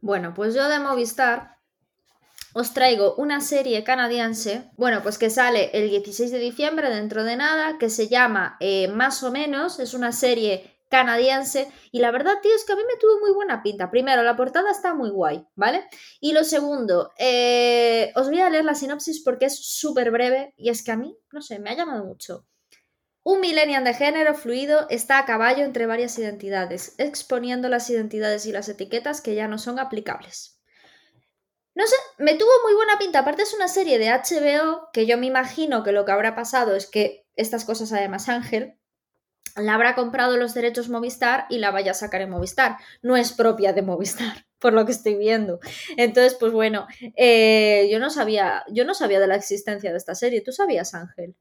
Bueno, 0.00 0.34
pues 0.34 0.54
yo 0.54 0.68
de 0.68 0.80
Movistar 0.80 1.60
os 2.52 2.74
traigo 2.74 3.14
una 3.14 3.40
serie 3.40 3.84
canadiense, 3.84 4.68
bueno, 4.76 5.02
pues 5.02 5.18
que 5.18 5.30
sale 5.30 5.70
el 5.72 5.88
16 5.88 6.32
de 6.32 6.38
diciembre 6.38 6.90
dentro 6.90 7.22
de 7.22 7.36
nada, 7.36 7.78
que 7.78 7.90
se 7.90 8.08
llama 8.08 8.56
eh, 8.58 8.88
Más 8.88 9.22
o 9.22 9.30
menos, 9.30 9.78
es 9.78 9.94
una 9.94 10.10
serie 10.10 10.79
canadiense. 10.90 11.72
Y 11.92 12.00
la 12.00 12.10
verdad, 12.10 12.34
tío, 12.42 12.54
es 12.54 12.64
que 12.64 12.72
a 12.72 12.76
mí 12.76 12.82
me 12.86 12.98
tuvo 12.98 13.20
muy 13.20 13.32
buena 13.32 13.62
pinta. 13.62 13.90
Primero, 13.90 14.22
la 14.22 14.36
portada 14.36 14.70
está 14.70 14.92
muy 14.92 15.10
guay, 15.10 15.46
¿vale? 15.54 15.88
Y 16.20 16.32
lo 16.32 16.44
segundo, 16.44 17.12
eh, 17.18 18.12
os 18.16 18.28
voy 18.28 18.40
a 18.40 18.50
leer 18.50 18.64
la 18.64 18.74
sinopsis 18.74 19.22
porque 19.22 19.46
es 19.46 19.64
súper 19.64 20.10
breve 20.10 20.52
y 20.56 20.68
es 20.68 20.82
que 20.84 20.92
a 20.92 20.96
mí, 20.96 21.16
no 21.32 21.40
sé, 21.40 21.58
me 21.58 21.70
ha 21.70 21.76
llamado 21.76 22.04
mucho. 22.04 22.46
Un 23.22 23.40
millennial 23.40 23.84
de 23.84 23.94
género 23.94 24.34
fluido 24.34 24.86
está 24.88 25.18
a 25.18 25.26
caballo 25.26 25.64
entre 25.64 25.86
varias 25.86 26.18
identidades, 26.18 26.94
exponiendo 26.98 27.68
las 27.68 27.88
identidades 27.88 28.46
y 28.46 28.52
las 28.52 28.68
etiquetas 28.68 29.20
que 29.20 29.34
ya 29.34 29.46
no 29.46 29.58
son 29.58 29.78
aplicables. 29.78 30.58
No 31.74 31.86
sé, 31.86 31.96
me 32.18 32.34
tuvo 32.34 32.50
muy 32.64 32.74
buena 32.74 32.98
pinta. 32.98 33.20
Aparte 33.20 33.42
es 33.42 33.54
una 33.54 33.68
serie 33.68 33.98
de 33.98 34.10
HBO 34.10 34.88
que 34.92 35.06
yo 35.06 35.16
me 35.18 35.26
imagino 35.26 35.84
que 35.84 35.92
lo 35.92 36.04
que 36.04 36.12
habrá 36.12 36.34
pasado 36.34 36.74
es 36.74 36.86
que 36.86 37.26
estas 37.36 37.64
cosas 37.64 37.92
además 37.92 38.28
Ángel 38.28 38.79
la 39.56 39.74
habrá 39.74 39.94
comprado 39.94 40.36
los 40.36 40.54
derechos 40.54 40.88
Movistar 40.88 41.46
y 41.50 41.58
la 41.58 41.70
vaya 41.70 41.92
a 41.92 41.94
sacar 41.94 42.20
en 42.20 42.30
Movistar. 42.30 42.76
No 43.02 43.16
es 43.16 43.32
propia 43.32 43.72
de 43.72 43.82
Movistar, 43.82 44.46
por 44.58 44.72
lo 44.72 44.86
que 44.86 44.92
estoy 44.92 45.16
viendo. 45.16 45.60
Entonces, 45.96 46.36
pues 46.38 46.52
bueno, 46.52 46.86
eh, 47.16 47.88
yo 47.90 47.98
no 47.98 48.10
sabía, 48.10 48.64
yo 48.70 48.84
no 48.84 48.94
sabía 48.94 49.20
de 49.20 49.26
la 49.26 49.36
existencia 49.36 49.90
de 49.90 49.98
esta 49.98 50.14
serie. 50.14 50.40
¿Tú 50.40 50.52
sabías, 50.52 50.94
Ángel? 50.94 51.34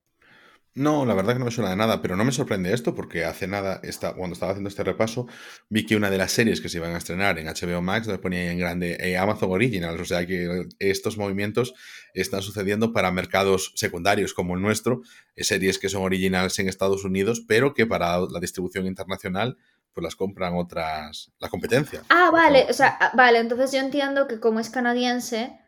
No, 0.76 1.06
la 1.06 1.14
verdad 1.16 1.34
que 1.34 1.40
no 1.40 1.46
me 1.46 1.52
suena 1.52 1.72
de 1.72 1.76
nada, 1.76 2.02
pero 2.02 2.16
no 2.16 2.24
me 2.24 2.32
sorprende 2.32 2.74
esto 2.74 2.94
porque 2.94 3.26
hace 3.26 3.48
nada, 3.48 3.82
cuando 4.16 4.34
estaba 4.34 4.52
haciendo 4.52 4.70
este 4.70 4.84
repaso, 4.84 5.28
vi 5.68 5.86
que 5.86 5.96
una 5.96 6.10
de 6.10 6.18
las 6.18 6.32
series 6.32 6.62
que 6.62 6.70
se 6.70 6.78
iban 6.78 6.94
a 6.94 7.00
estrenar 7.00 7.40
en 7.40 7.48
HBO 7.48 7.82
Max 7.82 8.08
nos 8.08 8.20
ponía 8.20 8.42
ahí 8.42 8.48
en 8.48 8.60
grande 8.60 8.98
eh, 9.00 9.18
Amazon 9.18 9.52
Originals, 9.52 10.00
o 10.00 10.06
sea 10.06 10.26
que 10.26 10.68
estos 10.78 11.18
movimientos 11.18 11.74
están 12.14 12.42
sucediendo 12.42 12.94
para 12.94 13.12
mercados 13.12 13.74
secundarios 13.76 14.34
como 14.34 14.56
el 14.56 14.62
nuestro, 14.62 15.02
eh, 15.36 15.44
series 15.44 15.80
que 15.80 15.90
son 15.90 16.04
originales 16.04 16.58
en 16.60 16.70
Estados 16.70 17.04
Unidos, 17.04 17.44
pero 17.48 17.74
que 17.74 17.86
para 17.88 18.20
la 18.20 18.40
distribución 18.40 18.86
internacional 18.86 19.58
pues 19.94 20.04
las 20.04 20.16
compran 20.16 20.56
otras, 20.56 21.32
la 21.40 21.50
competencia. 21.50 22.04
Ah, 22.10 22.30
vale, 22.32 22.68
o 22.70 22.74
sea, 22.74 22.96
ah, 23.00 23.12
vale, 23.16 23.40
entonces 23.40 23.72
yo 23.72 23.80
entiendo 23.80 24.28
que 24.28 24.40
como 24.40 24.60
es 24.60 24.70
canadiense, 24.70 25.60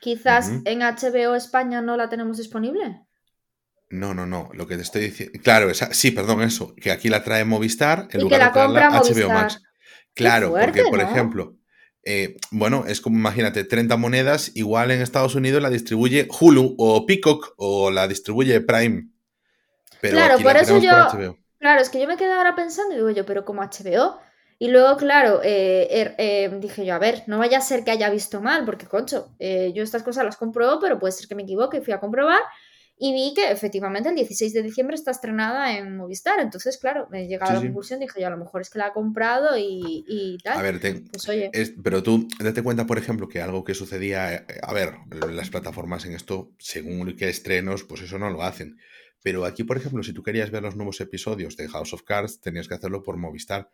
quizás 0.00 0.50
en 0.64 0.80
HBO 0.80 1.34
España 1.36 1.80
no 1.80 1.96
la 1.96 2.08
tenemos 2.08 2.36
disponible. 2.38 3.07
No, 3.90 4.12
no, 4.14 4.26
no. 4.26 4.50
Lo 4.54 4.66
que 4.66 4.76
te 4.76 4.82
estoy 4.82 5.02
diciendo. 5.02 5.38
Claro, 5.42 5.70
esa... 5.70 5.92
sí, 5.94 6.10
perdón, 6.10 6.42
eso. 6.42 6.74
Que 6.76 6.90
aquí 6.90 7.08
la 7.08 7.24
trae 7.24 7.44
Movistar 7.44 8.08
en 8.10 8.20
Y 8.20 8.22
lugar 8.24 8.38
que 8.38 8.44
la 8.44 8.46
de 8.48 8.52
traerla 8.52 8.80
compra 8.88 8.98
HBO 9.00 9.04
Movistar. 9.14 9.28
Max. 9.42 9.62
Claro, 10.14 10.50
fuerte, 10.50 10.66
porque, 10.82 10.90
por 10.90 10.98
¿no? 11.02 11.10
ejemplo, 11.10 11.54
eh, 12.04 12.36
bueno, 12.50 12.84
es 12.86 13.00
como, 13.00 13.16
imagínate, 13.16 13.64
30 13.64 13.96
monedas, 13.96 14.50
igual 14.56 14.90
en 14.90 15.00
Estados 15.00 15.34
Unidos 15.34 15.62
la 15.62 15.70
distribuye 15.70 16.26
Hulu 16.40 16.74
o 16.78 17.06
Peacock 17.06 17.54
o 17.56 17.90
la 17.90 18.08
distribuye 18.08 18.60
Prime. 18.60 19.08
Pero 20.00 20.16
Claro, 20.16 20.34
aquí 20.34 20.42
por 20.42 20.52
la 20.54 20.60
eso 20.60 20.74
por 20.74 20.82
yo- 20.82 20.90
HBO. 20.90 21.38
Claro, 21.58 21.80
es 21.80 21.88
que 21.88 22.00
yo 22.00 22.06
me 22.06 22.16
quedé 22.16 22.32
ahora 22.32 22.54
pensando 22.54 22.92
y 22.94 22.96
digo 22.96 23.10
yo, 23.10 23.24
pero 23.26 23.44
como 23.44 23.62
HBO. 23.62 24.20
Y 24.60 24.68
luego, 24.68 24.96
claro, 24.96 25.40
eh, 25.44 25.88
er- 25.90 26.14
eh, 26.18 26.50
dije 26.60 26.84
yo, 26.84 26.94
a 26.94 26.98
ver, 26.98 27.22
no 27.26 27.38
vaya 27.38 27.58
a 27.58 27.62
ser 27.62 27.84
que 27.84 27.90
haya 27.92 28.10
visto 28.10 28.40
mal, 28.40 28.64
porque, 28.64 28.86
concho, 28.86 29.34
yo 29.38 29.82
estas 29.82 30.02
cosas 30.02 30.24
las 30.24 30.36
compruebo, 30.36 30.78
pero 30.80 30.98
puede 30.98 31.12
ser 31.12 31.28
que 31.28 31.34
me 31.34 31.42
equivoque. 31.44 31.80
Fui 31.80 31.92
a 31.92 32.00
comprobar 32.00 32.40
y 32.98 33.12
vi 33.12 33.32
que 33.34 33.50
efectivamente 33.50 34.08
el 34.08 34.14
16 34.16 34.52
de 34.52 34.62
diciembre 34.62 34.94
está 34.96 35.10
estrenada 35.12 35.76
en 35.76 35.96
Movistar. 35.96 36.40
Entonces, 36.40 36.78
claro, 36.78 37.06
me 37.10 37.26
llegaba 37.28 37.46
Sí, 37.46 37.52
a 37.52 37.54
la 37.56 37.60
sí. 37.60 37.66
conclusión, 37.68 38.00
dije 38.00 38.20
yo, 38.20 38.26
a 38.26 38.30
lo 38.30 38.36
mejor 38.38 38.60
es 38.62 38.70
que 38.70 38.78
la 38.78 38.86
ha 38.86 38.92
comprado 38.92 39.56
y, 39.56 40.04
y 40.08 40.38
tal. 40.42 40.58
A 40.58 40.62
ver, 40.62 40.80
Pues 41.10 41.28
oye, 41.28 41.50
Es- 41.52 41.74
pero 41.82 42.02
tú 42.02 42.28
date 42.40 42.62
cuenta, 42.62 42.86
por 42.86 42.98
ejemplo, 42.98 43.28
que 43.28 43.40
algo 43.40 43.64
que 43.64 43.74
sucedía, 43.74 44.34
eh, 44.34 44.44
a 44.62 44.72
ver, 44.72 44.94
las 45.32 45.50
plataformas 45.50 46.04
en 46.06 46.12
esto, 46.14 46.50
según 46.58 47.14
qué 47.16 47.28
estrenos, 47.28 47.84
pues 47.84 48.02
eso 48.02 48.18
no 48.18 48.30
lo 48.30 48.42
hacen. 48.42 48.76
Pero 49.22 49.44
aquí, 49.44 49.64
por 49.64 49.76
ejemplo, 49.76 50.02
si 50.02 50.12
tú 50.12 50.22
querías 50.22 50.50
ver 50.50 50.62
los 50.62 50.76
nuevos 50.76 51.00
episodios 51.00 51.56
de 51.56 51.68
House 51.68 51.92
of 51.92 52.02
Cards, 52.04 52.40
tenías 52.40 52.68
que 52.68 52.74
hacerlo 52.74 53.02
por 53.02 53.16
Movistar 53.16 53.70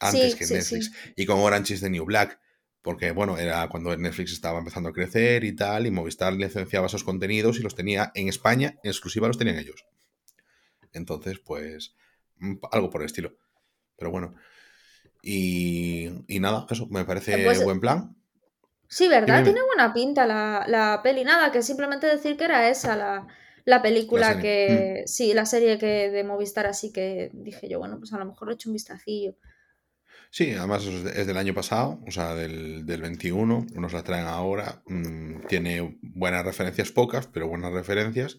antes 0.00 0.32
Sí, 0.32 0.38
que 0.38 0.46
Netflix. 0.54 0.92
Y 1.16 1.26
con 1.26 1.38
Orange 1.40 1.74
is 1.74 1.80
the 1.80 1.88
New 1.90 2.04
Black, 2.04 2.38
porque 2.82 3.12
bueno, 3.12 3.38
era 3.38 3.68
cuando 3.68 3.96
Netflix 3.96 4.32
estaba 4.32 4.58
empezando 4.58 4.88
a 4.88 4.92
crecer 4.92 5.44
y 5.44 5.54
tal, 5.54 5.86
y 5.86 5.90
Movistar 5.90 6.32
licenciaba 6.32 6.86
esos 6.88 7.04
contenidos 7.04 7.58
y 7.58 7.62
los 7.62 7.74
tenía 7.74 8.10
en 8.14 8.28
España, 8.28 8.74
en 8.82 8.90
exclusiva 8.90 9.28
los 9.28 9.38
tenían 9.38 9.58
ellos. 9.58 9.86
Entonces, 10.92 11.38
pues, 11.38 11.94
mm, 12.38 12.54
algo 12.72 12.90
por 12.90 13.02
el 13.02 13.06
estilo. 13.06 13.34
Pero 13.96 14.10
bueno. 14.10 14.34
Y, 15.22 16.10
y 16.26 16.40
nada, 16.40 16.66
eso 16.70 16.86
me 16.88 17.04
parece 17.04 17.44
Pues- 17.44 17.62
buen 17.62 17.80
plan. 17.80 18.16
Sí, 18.88 19.08
¿verdad? 19.08 19.38
Dime. 19.38 19.44
Tiene 19.52 19.62
buena 19.66 19.94
pinta 19.94 20.26
la, 20.26 20.64
la 20.68 21.00
peli. 21.02 21.24
Nada, 21.24 21.50
que 21.50 21.62
simplemente 21.62 22.06
decir 22.06 22.36
que 22.36 22.44
era 22.44 22.68
esa 22.68 22.94
la, 22.94 23.26
la 23.64 23.80
película 23.80 24.34
serie. 24.34 24.38
Mm. 24.38 24.42
que. 24.42 25.02
Sí, 25.06 25.32
la 25.32 25.46
serie 25.46 25.78
que 25.78 26.10
de 26.10 26.24
Movistar, 26.24 26.66
así 26.66 26.92
que 26.92 27.30
dije 27.32 27.68
yo, 27.70 27.78
bueno, 27.78 27.98
pues 27.98 28.12
a 28.12 28.18
lo 28.18 28.26
mejor 28.26 28.50
he 28.50 28.54
hecho 28.54 28.68
un 28.68 28.74
vistacillo. 28.74 29.34
Sí, 30.34 30.52
además 30.52 30.86
es 30.86 31.04
de- 31.04 31.20
es 31.20 31.26
del 31.26 31.36
año 31.36 31.52
pasado, 31.54 32.00
o 32.06 32.10
sea, 32.10 32.34
del, 32.34 32.86
del 32.86 33.02
21, 33.02 33.66
nos 33.74 33.92
la 33.92 34.02
traen 34.02 34.26
ahora. 34.26 34.82
mm, 34.86 35.46
tiene 35.48 35.98
buenas 36.02 36.44
referencias, 36.44 36.90
pocas, 36.90 37.26
pero 37.26 37.48
buenas 37.48 37.72
referencias. 37.72 38.38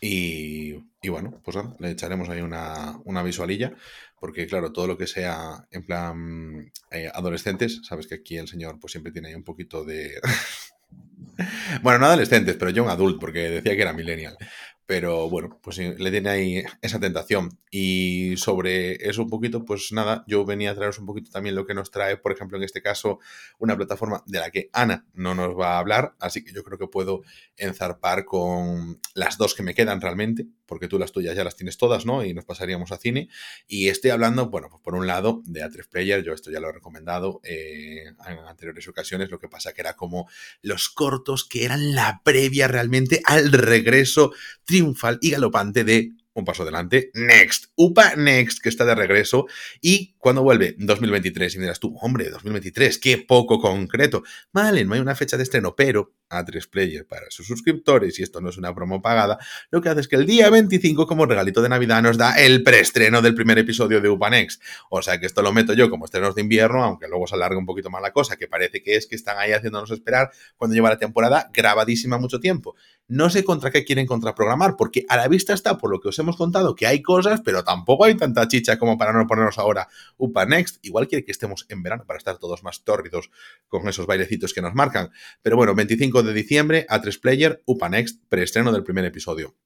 Y, 0.00 0.74
y 1.02 1.08
bueno, 1.10 1.40
pues 1.44 1.56
le 1.80 1.90
echaremos 1.92 2.28
ahí 2.28 2.40
una, 2.42 2.98
una 3.04 3.22
visualilla, 3.22 3.72
porque 4.20 4.46
claro, 4.48 4.72
todo 4.72 4.86
lo 4.88 4.98
que 4.98 5.06
sea 5.06 5.66
en 5.70 5.86
plan 5.86 6.72
eh, 6.90 7.10
adolescentes, 7.14 7.82
sabes 7.84 8.06
que 8.08 8.16
aquí 8.16 8.36
el 8.38 8.48
señor 8.48 8.80
pues 8.80 8.92
siempre 8.92 9.12
tiene 9.12 9.28
ahí 9.28 9.34
un 9.36 9.44
poquito 9.44 9.84
de... 9.84 10.20
bueno, 11.82 11.98
no 12.00 12.06
adolescentes, 12.06 12.56
pero 12.56 12.70
yo 12.70 12.84
un 12.84 12.90
adult, 12.90 13.20
porque 13.20 13.48
decía 13.50 13.74
que 13.76 13.82
era 13.82 13.92
millennial. 13.92 14.36
Pero 14.86 15.28
bueno, 15.28 15.58
pues 15.62 15.78
le 15.78 16.10
tiene 16.10 16.28
ahí 16.28 16.64
esa 16.80 17.00
tentación. 17.00 17.58
Y 17.70 18.34
sobre 18.36 19.08
eso 19.08 19.22
un 19.22 19.30
poquito, 19.30 19.64
pues 19.64 19.92
nada, 19.92 20.24
yo 20.26 20.44
venía 20.44 20.72
a 20.72 20.74
traeros 20.74 20.98
un 20.98 21.06
poquito 21.06 21.30
también 21.30 21.54
lo 21.54 21.64
que 21.64 21.72
nos 21.72 21.90
trae, 21.90 22.16
por 22.16 22.32
ejemplo, 22.32 22.58
en 22.58 22.64
este 22.64 22.82
caso, 22.82 23.18
una 23.58 23.76
plataforma 23.76 24.22
de 24.26 24.40
la 24.40 24.50
que 24.50 24.68
Ana 24.72 25.06
no 25.14 25.34
nos 25.34 25.58
va 25.58 25.74
a 25.74 25.78
hablar, 25.78 26.14
así 26.18 26.44
que 26.44 26.52
yo 26.52 26.62
creo 26.62 26.78
que 26.78 26.86
puedo 26.86 27.22
enzarpar 27.56 28.24
con 28.24 29.00
las 29.14 29.38
dos 29.38 29.54
que 29.54 29.62
me 29.62 29.74
quedan 29.74 30.00
realmente, 30.00 30.46
porque 30.66 30.88
tú 30.88 30.98
las 30.98 31.12
tuyas 31.12 31.36
ya 31.36 31.44
las 31.44 31.56
tienes 31.56 31.78
todas, 31.78 32.04
¿no? 32.04 32.24
Y 32.24 32.34
nos 32.34 32.44
pasaríamos 32.44 32.92
a 32.92 32.98
cine. 32.98 33.28
Y 33.66 33.88
estoy 33.88 34.10
hablando, 34.10 34.48
bueno, 34.48 34.68
pues 34.70 34.82
por 34.82 34.94
un 34.94 35.06
lado 35.06 35.42
de 35.44 35.62
A3 35.62 35.88
Player, 35.88 36.22
yo 36.22 36.32
esto 36.32 36.50
ya 36.50 36.60
lo 36.60 36.68
he 36.68 36.72
recomendado 36.72 37.40
eh, 37.44 38.04
en 38.26 38.38
anteriores 38.38 38.86
ocasiones, 38.88 39.30
lo 39.30 39.38
que 39.38 39.48
pasa 39.48 39.72
que 39.72 39.80
era 39.80 39.96
como 39.96 40.28
los 40.60 40.88
cortos 40.88 41.44
que 41.44 41.64
eran 41.64 41.94
la 41.94 42.20
previa 42.24 42.68
realmente 42.68 43.22
al 43.24 43.52
regreso 43.52 44.32
triunfal 44.72 45.18
y 45.20 45.32
galopante 45.32 45.84
de 45.84 46.12
un 46.32 46.46
paso 46.46 46.62
adelante, 46.62 47.10
Next, 47.12 47.66
UPA 47.74 48.16
Next, 48.16 48.62
que 48.62 48.70
está 48.70 48.86
de 48.86 48.94
regreso. 48.94 49.46
Y 49.82 50.11
cuando 50.22 50.44
vuelve 50.44 50.76
2023, 50.78 51.52
y 51.52 51.58
me 51.58 51.64
dirás 51.64 51.80
tú, 51.80 51.96
hombre, 52.00 52.30
2023, 52.30 52.98
qué 52.98 53.18
poco 53.18 53.58
concreto. 53.60 54.22
Vale, 54.52 54.84
no 54.84 54.94
hay 54.94 55.00
una 55.00 55.16
fecha 55.16 55.36
de 55.36 55.42
estreno, 55.42 55.74
pero 55.74 56.14
A3 56.30 56.70
Player 56.70 57.04
para 57.04 57.28
sus 57.30 57.44
suscriptores, 57.44 58.20
y 58.20 58.22
esto 58.22 58.40
no 58.40 58.50
es 58.50 58.56
una 58.56 58.72
promo 58.72 59.02
pagada, 59.02 59.40
lo 59.72 59.80
que 59.80 59.88
hace 59.88 60.02
es 60.02 60.06
que 60.06 60.14
el 60.14 60.24
día 60.24 60.48
25, 60.48 61.08
como 61.08 61.26
regalito 61.26 61.60
de 61.60 61.68
Navidad, 61.68 62.00
nos 62.02 62.18
da 62.18 62.36
el 62.36 62.62
preestreno 62.62 63.20
del 63.20 63.34
primer 63.34 63.58
episodio 63.58 64.00
de 64.00 64.08
UPA 64.08 64.30
Next. 64.30 64.62
O 64.90 65.02
sea 65.02 65.18
que 65.18 65.26
esto 65.26 65.42
lo 65.42 65.52
meto 65.52 65.72
yo 65.72 65.90
como 65.90 66.04
estrenos 66.04 66.36
de 66.36 66.42
invierno, 66.42 66.84
aunque 66.84 67.08
luego 67.08 67.26
se 67.26 67.34
alarga 67.34 67.58
un 67.58 67.66
poquito 67.66 67.90
más 67.90 68.00
la 68.00 68.12
cosa, 68.12 68.36
que 68.36 68.46
parece 68.46 68.80
que 68.80 68.94
es 68.94 69.08
que 69.08 69.16
están 69.16 69.38
ahí 69.38 69.50
haciéndonos 69.50 69.90
esperar 69.90 70.30
cuando 70.56 70.76
lleva 70.76 70.88
la 70.88 70.98
temporada 70.98 71.50
grabadísima 71.52 72.18
mucho 72.18 72.38
tiempo. 72.38 72.76
No 73.08 73.28
sé 73.28 73.42
contra 73.42 73.72
qué 73.72 73.84
quieren 73.84 74.06
contraprogramar, 74.06 74.76
porque 74.76 75.04
a 75.08 75.16
la 75.16 75.26
vista 75.26 75.52
está, 75.52 75.76
por 75.76 75.90
lo 75.90 76.00
que 76.00 76.10
os 76.10 76.18
hemos 76.20 76.36
contado, 76.36 76.76
que 76.76 76.86
hay 76.86 77.02
cosas, 77.02 77.40
pero 77.44 77.64
tampoco 77.64 78.04
hay 78.04 78.14
tanta 78.14 78.46
chicha 78.46 78.78
como 78.78 78.96
para 78.96 79.12
no 79.12 79.26
ponernos 79.26 79.58
ahora 79.58 79.88
UPA 80.22 80.46
Next. 80.46 80.78
Igual 80.82 81.08
quiere 81.08 81.24
que 81.24 81.32
estemos 81.32 81.66
en 81.68 81.82
verano 81.82 82.04
para 82.06 82.18
estar 82.18 82.38
todos 82.38 82.62
más 82.62 82.84
tórridos 82.84 83.30
con 83.66 83.88
esos 83.88 84.06
bailecitos 84.06 84.54
que 84.54 84.62
nos 84.62 84.74
marcan. 84.74 85.10
Pero 85.42 85.56
bueno, 85.56 85.74
25 85.74 86.22
de 86.22 86.32
diciembre, 86.32 86.86
A3 86.88 87.20
Player, 87.20 87.62
UPA 87.66 87.88
Next, 87.88 88.22
preestreno 88.28 88.72
del 88.72 88.84
primer 88.84 89.04
episodio. 89.04 89.56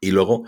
Y 0.00 0.12
luego 0.12 0.44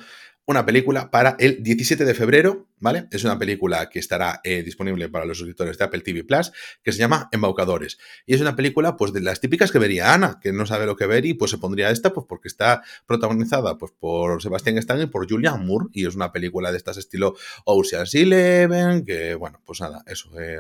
una 0.47 0.67
película 0.67 1.11
para 1.11 1.37
el 1.39 1.63
17 1.63 2.05
de 2.05 2.15
febrero, 2.15 2.69
¿vale? 2.79 3.07
Es 3.11 3.25
una 3.25 3.39
película 3.39 3.89
que 3.89 3.99
estará 3.99 4.41
eh, 4.45 4.63
disponible 4.63 5.09
para 5.09 5.25
los 5.25 5.39
suscriptores 5.39 5.79
de 5.79 5.85
Apple 5.85 6.01
TV 6.01 6.25
Plus, 6.25 6.53
que 6.83 6.93
se 6.93 6.99
llama 6.99 7.29
Embaucadores. 7.33 7.99
Y 8.27 8.35
es 8.35 8.41
una 8.41 8.55
película, 8.55 8.97
pues, 8.97 9.13
de 9.13 9.21
las 9.21 9.41
típicas 9.41 9.73
que 9.73 9.79
vería 9.79 10.13
Ana, 10.13 10.39
que 10.43 10.53
no 10.53 10.67
sabe 10.67 10.87
lo 10.87 10.97
que 10.97 11.07
ver 11.07 11.25
y 11.25 11.35
pues 11.35 11.51
se 11.51 11.59
pondría 11.59 11.91
esta, 11.91 12.13
pues, 12.13 12.27
porque 12.29 12.49
está 12.49 12.83
protagonizada, 13.07 13.79
pues, 13.79 13.93
por 13.99 14.43
Sebastián 14.43 14.77
Stan 14.79 15.01
y 15.01 15.07
por 15.07 15.29
Julian 15.29 15.65
Moore, 15.65 15.87
y 15.93 16.07
es 16.07 16.15
una 16.15 16.33
película 16.33 16.71
de 16.71 16.77
estas 16.77 16.99
estilo 16.99 17.35
Ocean's 17.65 18.15
Eleven, 18.15 19.05
que, 19.05 19.35
bueno, 19.35 19.61
pues 19.65 19.81
nada, 19.81 20.03
eso, 20.07 20.31
eh, 20.39 20.59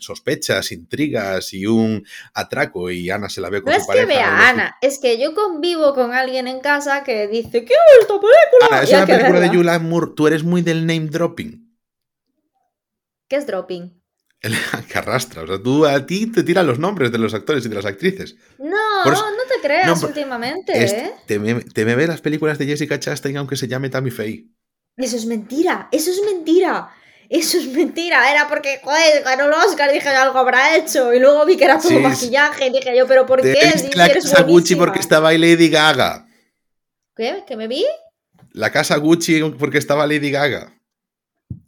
sospechas, 0.00 0.72
intrigas 0.72 1.52
y 1.54 1.66
un 1.66 2.06
atraco 2.34 2.90
y 2.90 3.10
Ana 3.10 3.28
se 3.28 3.40
la 3.40 3.50
ve 3.50 3.62
con 3.62 3.72
No 3.72 3.76
su 3.78 3.80
es 3.82 3.86
que 3.86 3.92
pareja. 3.92 4.06
vea 4.08 4.48
Ana, 4.48 4.76
es 4.80 4.98
que 4.98 5.18
yo 5.18 5.34
convivo 5.34 5.94
con 5.94 6.12
alguien 6.12 6.48
en 6.48 6.60
casa 6.60 7.02
que 7.04 7.28
dice, 7.28 7.64
¿qué 7.64 7.74
es 7.74 8.00
esta 8.02 8.14
película? 8.14 8.66
Ana, 8.70 8.82
es 8.82 8.90
una 8.92 9.06
película 9.06 9.40
de. 9.40 9.48
Julian 9.48 9.88
Moore, 9.88 10.12
tú 10.16 10.26
eres 10.26 10.42
muy 10.44 10.62
del 10.62 10.80
name 10.86 11.06
dropping. 11.08 11.66
¿Qué 13.28 13.36
es 13.36 13.46
dropping? 13.46 14.00
El 14.40 14.54
que 14.92 14.98
arrastra. 14.98 15.42
O 15.42 15.46
sea, 15.46 15.60
tú 15.62 15.86
a 15.86 16.06
ti 16.06 16.26
te 16.30 16.42
tiran 16.42 16.66
los 16.66 16.78
nombres 16.78 17.10
de 17.10 17.18
los 17.18 17.34
actores 17.34 17.64
y 17.64 17.68
de 17.68 17.74
las 17.74 17.84
actrices. 17.86 18.36
No, 18.58 19.12
eso- 19.12 19.30
no 19.30 19.42
te 19.54 19.60
creas 19.66 20.00
no, 20.02 20.06
últimamente, 20.08 20.84
Es- 20.84 20.92
¿eh? 20.92 21.12
te, 21.26 21.38
me, 21.38 21.54
te 21.62 21.84
me 21.84 21.94
ve 21.96 22.06
las 22.06 22.20
películas 22.20 22.58
de 22.58 22.66
Jessica 22.66 23.00
Chastain 23.00 23.36
aunque 23.36 23.56
se 23.56 23.68
llame 23.68 23.88
Tammy 23.90 24.10
Faye. 24.10 24.48
Eso 24.96 25.16
es 25.16 25.26
mentira, 25.26 25.88
eso 25.92 26.10
es 26.10 26.22
mentira. 26.24 26.90
Eso 27.28 27.58
es 27.58 27.66
mentira, 27.68 28.30
era 28.30 28.48
porque, 28.48 28.80
joder, 28.82 29.22
ganó 29.24 29.46
el 29.46 29.52
Oscar, 29.52 29.90
dije 29.92 30.08
algo 30.08 30.38
habrá 30.38 30.76
hecho. 30.76 31.12
Y 31.12 31.18
luego 31.18 31.44
vi 31.44 31.56
que 31.56 31.64
era 31.64 31.78
todo 31.78 31.88
Sí, 31.88 31.98
maquillaje, 31.98 32.70
dije 32.70 32.96
yo, 32.96 33.06
¿pero 33.06 33.26
por 33.26 33.42
Te 33.42 33.52
qué? 33.54 33.90
la 33.94 34.08
casa 34.12 34.42
Gucci 34.42 34.76
porque 34.76 35.00
estaba 35.00 35.30
ahí 35.30 35.38
Lady 35.38 35.68
Gaga. 35.68 36.26
¿Qué? 37.16 37.44
¿Que 37.46 37.56
me 37.56 37.66
vi? 37.68 37.84
La 38.52 38.70
casa 38.70 38.96
Gucci 38.96 39.42
porque 39.58 39.78
estaba 39.78 40.06
Lady 40.06 40.30
Gaga. 40.30 40.72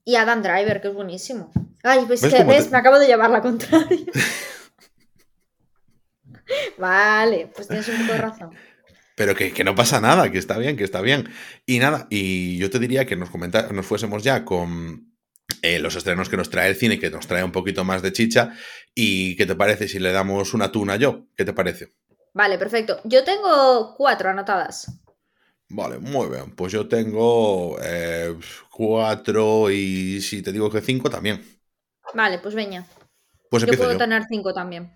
Y 0.04 0.16
Adam 0.16 0.42
Driver, 0.42 0.80
que 0.80 0.88
es 0.88 0.94
buenísimo. 0.94 1.50
Ay, 1.82 2.04
pues 2.06 2.20
¿Ves 2.22 2.32
que 2.34 2.44
ves, 2.44 2.64
te- 2.66 2.70
me 2.70 2.78
acabo 2.78 2.98
de 2.98 3.06
llevar 3.06 3.30
la 3.30 3.42
contraria. 3.42 3.88
vale, 6.78 7.50
pues 7.54 7.68
tienes 7.68 7.88
un 7.88 7.98
poco 8.00 8.12
de 8.12 8.18
razón. 8.18 8.50
Pero 9.14 9.34
que, 9.34 9.52
que 9.52 9.64
no 9.64 9.74
pasa 9.74 10.00
nada, 10.00 10.30
que 10.30 10.38
está 10.38 10.58
bien, 10.58 10.76
que 10.76 10.84
está 10.84 11.00
bien. 11.00 11.28
Y 11.66 11.80
nada, 11.80 12.06
y 12.08 12.56
yo 12.58 12.70
te 12.70 12.78
diría 12.78 13.04
que 13.04 13.16
nos, 13.16 13.30
comenta- 13.30 13.68
nos 13.72 13.84
fuésemos 13.84 14.22
ya 14.22 14.44
con 14.44 15.07
eh, 15.62 15.78
los 15.78 15.94
estrenos 15.96 16.28
que 16.28 16.36
nos 16.36 16.50
trae 16.50 16.68
el 16.70 16.76
cine, 16.76 16.98
que 16.98 17.10
nos 17.10 17.26
trae 17.26 17.44
un 17.44 17.52
poquito 17.52 17.84
más 17.84 18.02
de 18.02 18.12
chicha. 18.12 18.54
¿Y 18.94 19.36
qué 19.36 19.46
te 19.46 19.54
parece 19.54 19.88
si 19.88 19.98
le 19.98 20.12
damos 20.12 20.54
una 20.54 20.70
tuna 20.72 20.96
yo? 20.96 21.26
¿Qué 21.36 21.44
te 21.44 21.52
parece? 21.52 21.94
Vale, 22.34 22.58
perfecto. 22.58 23.00
Yo 23.04 23.24
tengo 23.24 23.94
cuatro 23.96 24.30
anotadas. 24.30 25.00
Vale, 25.70 25.98
muy 25.98 26.28
bien. 26.28 26.54
Pues 26.54 26.72
yo 26.72 26.88
tengo 26.88 27.78
eh, 27.82 28.34
cuatro 28.70 29.70
y 29.70 30.20
si 30.20 30.42
te 30.42 30.52
digo 30.52 30.70
que 30.70 30.80
cinco 30.80 31.10
también. 31.10 31.44
Vale, 32.14 32.38
pues 32.38 32.54
veña. 32.54 32.86
Pues 33.50 33.64
Yo 33.64 33.76
puedo 33.76 33.92
yo. 33.92 33.98
tener 33.98 34.24
cinco 34.28 34.52
también. 34.52 34.92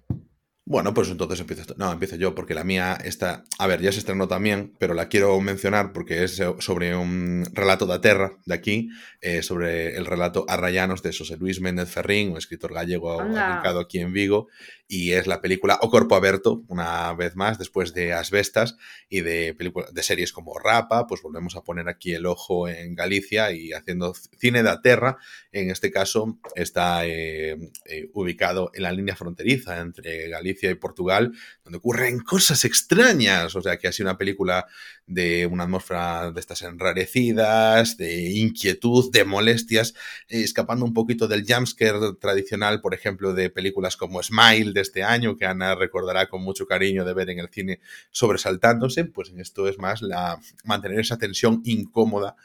Bueno, 0.64 0.94
pues 0.94 1.08
entonces 1.08 1.40
empiezo. 1.40 1.74
No, 1.76 1.90
empiezo 1.90 2.14
yo, 2.14 2.36
porque 2.36 2.54
la 2.54 2.62
mía 2.62 2.96
está. 3.04 3.42
A 3.58 3.66
ver, 3.66 3.80
ya 3.80 3.90
se 3.90 3.98
estrenó 3.98 4.28
también, 4.28 4.72
pero 4.78 4.94
la 4.94 5.08
quiero 5.08 5.40
mencionar 5.40 5.92
porque 5.92 6.22
es 6.22 6.40
sobre 6.60 6.94
un 6.94 7.44
relato 7.52 7.84
de 7.86 7.98
Terra, 7.98 8.38
de 8.46 8.54
aquí, 8.54 8.88
eh, 9.20 9.42
sobre 9.42 9.96
el 9.96 10.06
relato 10.06 10.46
Arrayanos 10.48 11.02
de 11.02 11.12
José 11.12 11.36
Luis 11.36 11.60
Méndez 11.60 11.90
Ferrín, 11.90 12.30
un 12.30 12.38
escritor 12.38 12.72
gallego 12.72 13.16
ubicado 13.16 13.80
aquí 13.80 13.98
en 13.98 14.12
Vigo, 14.12 14.46
y 14.86 15.12
es 15.12 15.26
la 15.26 15.40
película 15.40 15.78
O 15.80 15.90
Corpo 15.90 16.14
Aberto, 16.14 16.62
una 16.68 17.12
vez 17.14 17.34
más, 17.34 17.58
después 17.58 17.92
de 17.92 18.12
Asbestas 18.12 18.76
y 19.08 19.22
de, 19.22 19.56
de 19.92 20.02
series 20.02 20.32
como 20.32 20.58
Rapa, 20.60 21.08
pues 21.08 21.22
volvemos 21.22 21.56
a 21.56 21.64
poner 21.64 21.88
aquí 21.88 22.14
el 22.14 22.26
ojo 22.26 22.68
en 22.68 22.94
Galicia 22.94 23.50
y 23.52 23.72
haciendo 23.72 24.14
cine 24.38 24.62
de 24.62 24.78
Terra. 24.80 25.18
En 25.50 25.70
este 25.70 25.90
caso 25.90 26.38
está 26.54 27.04
eh, 27.04 27.58
eh, 27.86 28.10
ubicado 28.12 28.70
en 28.74 28.84
la 28.84 28.92
línea 28.92 29.16
fronteriza 29.16 29.80
entre 29.80 30.28
Galicia 30.28 30.51
y 30.60 30.74
Portugal, 30.74 31.32
donde 31.64 31.78
ocurren 31.78 32.20
cosas 32.20 32.64
extrañas. 32.64 33.54
O 33.54 33.62
sea, 33.62 33.78
que 33.78 33.88
ha 33.88 33.92
sido 33.92 34.08
una 34.08 34.18
película 34.18 34.66
de 35.06 35.46
una 35.46 35.64
atmósfera 35.64 36.30
de 36.30 36.40
estas 36.40 36.62
enrarecidas, 36.62 37.96
de 37.96 38.30
inquietud, 38.30 39.10
de 39.12 39.24
molestias, 39.24 39.94
escapando 40.28 40.84
un 40.84 40.94
poquito 40.94 41.28
del 41.28 41.44
jumpscare 41.46 42.14
tradicional, 42.20 42.80
por 42.80 42.94
ejemplo, 42.94 43.34
de 43.34 43.50
películas 43.50 43.96
como 43.96 44.22
Smile 44.22 44.72
de 44.72 44.80
este 44.80 45.02
año, 45.02 45.36
que 45.36 45.46
Ana 45.46 45.74
recordará 45.74 46.28
con 46.28 46.42
mucho 46.42 46.66
cariño 46.66 47.04
de 47.04 47.14
ver 47.14 47.30
en 47.30 47.38
el 47.38 47.48
cine 47.48 47.80
sobresaltándose, 48.10 49.04
pues 49.04 49.30
en 49.30 49.40
esto 49.40 49.68
es 49.68 49.78
más 49.78 50.02
la 50.02 50.38
mantener 50.64 51.00
esa 51.00 51.18
tensión 51.18 51.62
incómoda 51.64 52.36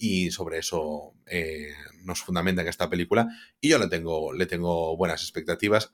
y 0.00 0.30
sobre 0.30 0.58
eso 0.58 1.12
eh, 1.26 1.74
nos 2.04 2.22
fundamenta 2.22 2.62
en 2.62 2.68
esta 2.68 2.88
película. 2.88 3.28
Y 3.60 3.68
yo 3.68 3.78
le 3.78 3.86
tengo, 3.88 4.32
le 4.32 4.46
tengo 4.46 4.96
buenas 4.96 5.22
expectativas 5.22 5.92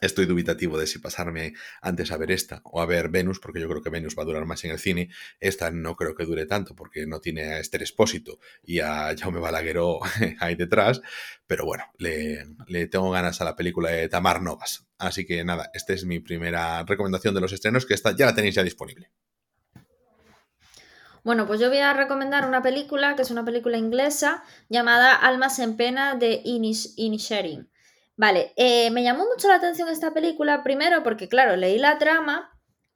Estoy 0.00 0.26
dubitativo 0.26 0.78
de 0.78 0.86
si 0.86 0.98
pasarme 0.98 1.54
antes 1.80 2.10
a 2.10 2.16
ver 2.16 2.30
esta 2.30 2.60
o 2.64 2.80
a 2.80 2.86
ver 2.86 3.08
Venus, 3.08 3.40
porque 3.40 3.60
yo 3.60 3.68
creo 3.68 3.82
que 3.82 3.90
Venus 3.90 4.16
va 4.18 4.22
a 4.22 4.26
durar 4.26 4.46
más 4.46 4.64
en 4.64 4.70
el 4.70 4.78
cine. 4.78 5.10
Esta 5.40 5.70
no 5.70 5.96
creo 5.96 6.14
que 6.14 6.24
dure 6.24 6.46
tanto, 6.46 6.74
porque 6.74 7.06
no 7.06 7.20
tiene 7.20 7.42
a 7.44 7.58
Esther 7.58 7.82
Espósito 7.82 8.38
y 8.62 8.80
a 8.80 9.14
Jaume 9.16 9.40
Balagueró 9.40 10.00
ahí 10.40 10.54
detrás. 10.54 11.00
Pero 11.46 11.64
bueno, 11.64 11.84
le, 11.98 12.46
tengo 12.88 13.10
ganas 13.10 13.40
a 13.40 13.44
la 13.44 13.56
película 13.56 13.90
de 13.90 14.08
Tamar 14.08 14.42
Novas. 14.42 14.86
Así 14.98 15.26
que 15.26 15.44
nada, 15.44 15.70
esta 15.74 15.92
es 15.92 16.04
mi 16.04 16.20
primera 16.20 16.84
recomendación 16.84 17.34
de 17.34 17.40
los 17.40 17.52
estrenos, 17.52 17.86
que 17.86 17.94
esta 17.94 18.16
ya 18.16 18.26
la 18.26 18.34
tenéis 18.34 18.54
ya 18.54 18.62
disponible. 18.62 19.10
Bueno, 21.24 21.46
pues 21.46 21.58
yo 21.58 21.70
voy 21.70 21.78
a 21.78 21.94
recomendar 21.94 22.46
una 22.46 22.62
película 22.62 23.16
que 23.16 23.22
es 23.22 23.30
una 23.30 23.46
película 23.46 23.78
inglesa 23.78 24.44
llamada 24.68 25.14
Almas 25.14 25.58
en 25.58 25.76
Pena 25.76 26.16
de 26.16 26.42
Inish 26.44 26.92
Inisherin. 26.96 27.70
Vale, 28.16 28.52
eh, 28.56 28.90
me 28.90 29.02
llamó 29.02 29.24
mucho 29.26 29.48
la 29.48 29.56
atención 29.56 29.88
esta 29.88 30.12
película, 30.14 30.62
primero 30.62 31.02
porque, 31.02 31.28
claro, 31.28 31.56
leí 31.56 31.78
la 31.78 31.98
trama 31.98 32.50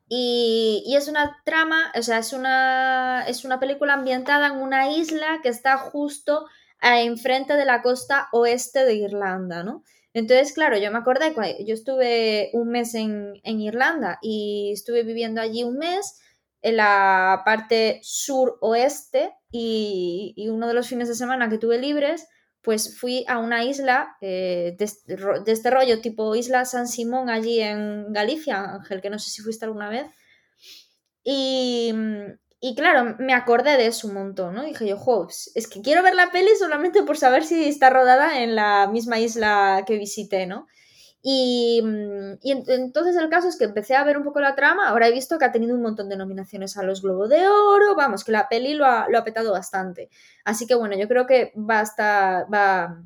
y, 0.09 0.95
es 0.97 1.09
una 1.09 1.43
trama, 1.45 1.93
o 1.97 2.03
sea, 2.03 2.19
es 2.19 2.33
una, 2.33 3.25
es 3.27 3.45
una 3.45 3.59
película 3.59 3.95
ambientada 3.95 4.47
en 4.47 4.59
una 4.59 4.91
isla 4.93 5.41
que 5.43 5.49
está 5.49 5.77
justo 5.77 6.47
enfrente 6.81 7.55
de 7.55 7.65
la 7.65 7.83
costa 7.83 8.29
oeste 8.33 8.85
de 8.85 8.95
Irlanda, 8.95 9.65
¿no? 9.65 9.83
Entonces, 10.15 10.53
claro, 10.53 10.79
yo 10.79 10.91
me 10.93 10.99
acordé, 10.99 11.35
yo 11.67 11.75
estuve 11.75 12.51
un 12.53 12.69
mes 12.69 12.95
en, 12.95 13.41
Irlanda 13.45 14.19
y 14.23 14.71
estuve 14.73 15.03
viviendo 15.03 15.41
allí 15.41 15.65
un 15.65 15.79
mes 15.79 16.21
en 16.63 16.77
la 16.77 17.43
parte 17.45 18.01
sur-oeste 18.03 19.35
y, 19.51 20.33
y 20.37 20.49
uno 20.49 20.69
de 20.69 20.75
los 20.75 20.89
fines 20.89 21.09
de 21.09 21.15
semana 21.15 21.49
que 21.49 21.59
tuve 21.59 21.79
libres, 21.79 22.27
pues 22.63 22.99
fui 22.99 23.25
a 23.29 23.39
una 23.39 23.65
isla 23.65 24.17
eh, 24.21 24.77
de, 24.79 25.53
este 25.53 25.71
rollo, 25.71 26.01
tipo 26.01 26.35
Isla 26.35 26.65
San 26.65 26.89
Simón, 26.89 27.31
allí 27.31 27.61
en 27.61 28.13
Galicia, 28.13 28.75
Ángel, 28.75 29.01
que 29.01 29.11
no 29.11 29.19
sé 29.19 29.31
si 29.31 29.43
fuiste 29.43 29.65
alguna 29.65 29.89
vez. 29.89 30.07
Y, 31.23 31.95
claro, 32.77 33.17
me 33.19 33.35
acordé 33.35 33.77
de 33.77 33.87
eso 33.87 34.09
un 34.09 34.15
montón, 34.15 34.55
¿no? 34.55 34.65
dije 34.65 34.87
yo, 34.89 34.97
jo, 34.97 35.29
es 35.29 35.69
que 35.69 35.83
quiero 35.83 36.03
ver 36.03 36.15
la 36.15 36.31
peli 36.31 36.49
solamente 36.59 37.03
por 37.03 37.17
saber 37.17 37.45
si 37.45 37.69
está 37.69 37.91
rodada 37.91 38.43
en 38.43 38.57
la 38.57 38.89
misma 38.91 39.19
isla 39.19 39.85
que 39.87 39.99
visité, 39.99 40.47
¿no? 40.47 40.67
Y, 41.23 41.83
mm, 41.83 42.39
entonces 42.43 43.17
el 43.17 43.29
caso 43.29 43.49
es 43.49 43.57
que 43.59 43.65
empecé 43.65 43.97
a 43.97 44.05
ver 44.05 44.17
un 44.17 44.25
poco 44.25 44.41
la 44.41 44.55
trama, 44.55 44.89
ahora 44.89 45.09
he 45.09 45.13
visto 45.13 45.39
que 45.39 45.45
ha 45.45 45.53
tenido 45.53 45.75
un 45.75 45.83
montón 45.83 46.09
de 46.09 46.17
nominaciones 46.17 46.77
a 46.77 46.83
los 46.85 47.03
Globos 47.03 47.29
de 47.29 47.47
Oro, 47.49 47.97
vamos, 47.97 48.25
que 48.25 48.33
la 48.33 48.49
peli 48.49 48.75
lo 48.75 48.87
ha, 48.87 49.09
lo 49.09 49.25
petado 49.25 49.53
bastante. 49.53 50.11
Así 50.45 50.67
que 50.67 50.75
bueno, 50.75 50.97
yo 50.97 51.09
creo 51.09 51.27
que 51.27 51.53
va 51.57 51.81
a, 51.81 51.83
estar, 51.83 52.53
va, 52.53 53.03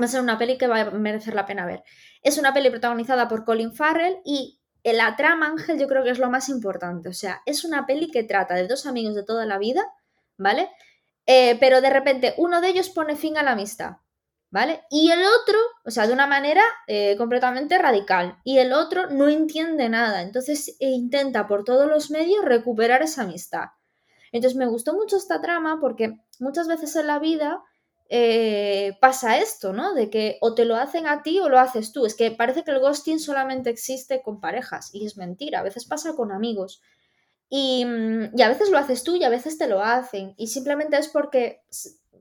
va 0.00 0.04
a 0.04 0.08
ser 0.08 0.20
una 0.20 0.38
peli 0.38 0.58
que 0.58 0.66
va 0.68 0.80
a 0.80 0.90
merecer 0.90 1.34
la 1.34 1.46
pena 1.46 1.66
ver. 1.66 1.82
Es 2.22 2.38
una 2.38 2.52
peli 2.52 2.70
protagonizada 2.70 3.28
por 3.28 3.44
Colin 3.44 3.72
Farrell 3.72 4.18
y 4.24 4.60
la 4.92 5.16
trama, 5.16 5.46
Ángel, 5.46 5.78
yo 5.78 5.88
creo 5.88 6.04
que 6.04 6.10
es 6.10 6.18
lo 6.18 6.30
más 6.30 6.48
importante. 6.48 7.08
O 7.08 7.12
sea, 7.12 7.42
es 7.46 7.64
una 7.64 7.86
peli 7.86 8.10
que 8.10 8.22
trata 8.22 8.54
de 8.54 8.68
dos 8.68 8.86
amigos 8.86 9.14
de 9.14 9.24
toda 9.24 9.46
la 9.46 9.58
vida, 9.58 9.82
¿vale? 10.36 10.70
Eh, 11.26 11.56
pero 11.58 11.80
de 11.80 11.90
repente 11.90 12.34
uno 12.38 12.60
de 12.60 12.68
ellos 12.68 12.90
pone 12.90 13.16
fin 13.16 13.36
a 13.36 13.42
la 13.42 13.52
amistad. 13.52 13.96
¿Vale? 14.50 14.82
Y 14.90 15.10
el 15.10 15.20
otro, 15.20 15.58
o 15.84 15.90
sea, 15.90 16.06
de 16.06 16.12
una 16.12 16.26
manera 16.26 16.62
eh, 16.86 17.16
completamente 17.16 17.78
radical, 17.78 18.38
y 18.44 18.58
el 18.58 18.72
otro 18.72 19.08
no 19.10 19.28
entiende 19.28 19.88
nada, 19.88 20.22
entonces 20.22 20.76
e 20.80 20.90
intenta 20.90 21.46
por 21.46 21.64
todos 21.64 21.88
los 21.88 22.10
medios 22.10 22.44
recuperar 22.44 23.02
esa 23.02 23.22
amistad. 23.22 23.66
Entonces 24.32 24.56
me 24.56 24.66
gustó 24.66 24.94
mucho 24.94 25.16
esta 25.16 25.40
trama 25.40 25.78
porque 25.80 26.20
muchas 26.40 26.68
veces 26.68 26.94
en 26.96 27.06
la 27.06 27.18
vida 27.18 27.62
eh, 28.08 28.96
pasa 29.00 29.38
esto, 29.38 29.72
¿no? 29.72 29.94
De 29.94 30.10
que 30.10 30.38
o 30.40 30.54
te 30.54 30.64
lo 30.64 30.76
hacen 30.76 31.06
a 31.06 31.22
ti 31.22 31.38
o 31.40 31.48
lo 31.48 31.58
haces 31.58 31.92
tú. 31.92 32.06
Es 32.06 32.14
que 32.14 32.30
parece 32.30 32.62
que 32.62 32.70
el 32.70 32.80
ghosting 32.80 33.18
solamente 33.18 33.70
existe 33.70 34.22
con 34.22 34.40
parejas 34.40 34.90
y 34.92 35.06
es 35.06 35.16
mentira, 35.16 35.60
a 35.60 35.62
veces 35.62 35.86
pasa 35.86 36.14
con 36.14 36.32
amigos. 36.32 36.82
Y, 37.48 37.84
mm, 37.84 38.36
y 38.36 38.42
a 38.42 38.48
veces 38.48 38.70
lo 38.70 38.78
haces 38.78 39.02
tú 39.04 39.16
y 39.16 39.24
a 39.24 39.28
veces 39.28 39.58
te 39.58 39.68
lo 39.68 39.82
hacen. 39.82 40.34
Y 40.36 40.48
simplemente 40.48 40.98
es 40.98 41.08
porque 41.08 41.62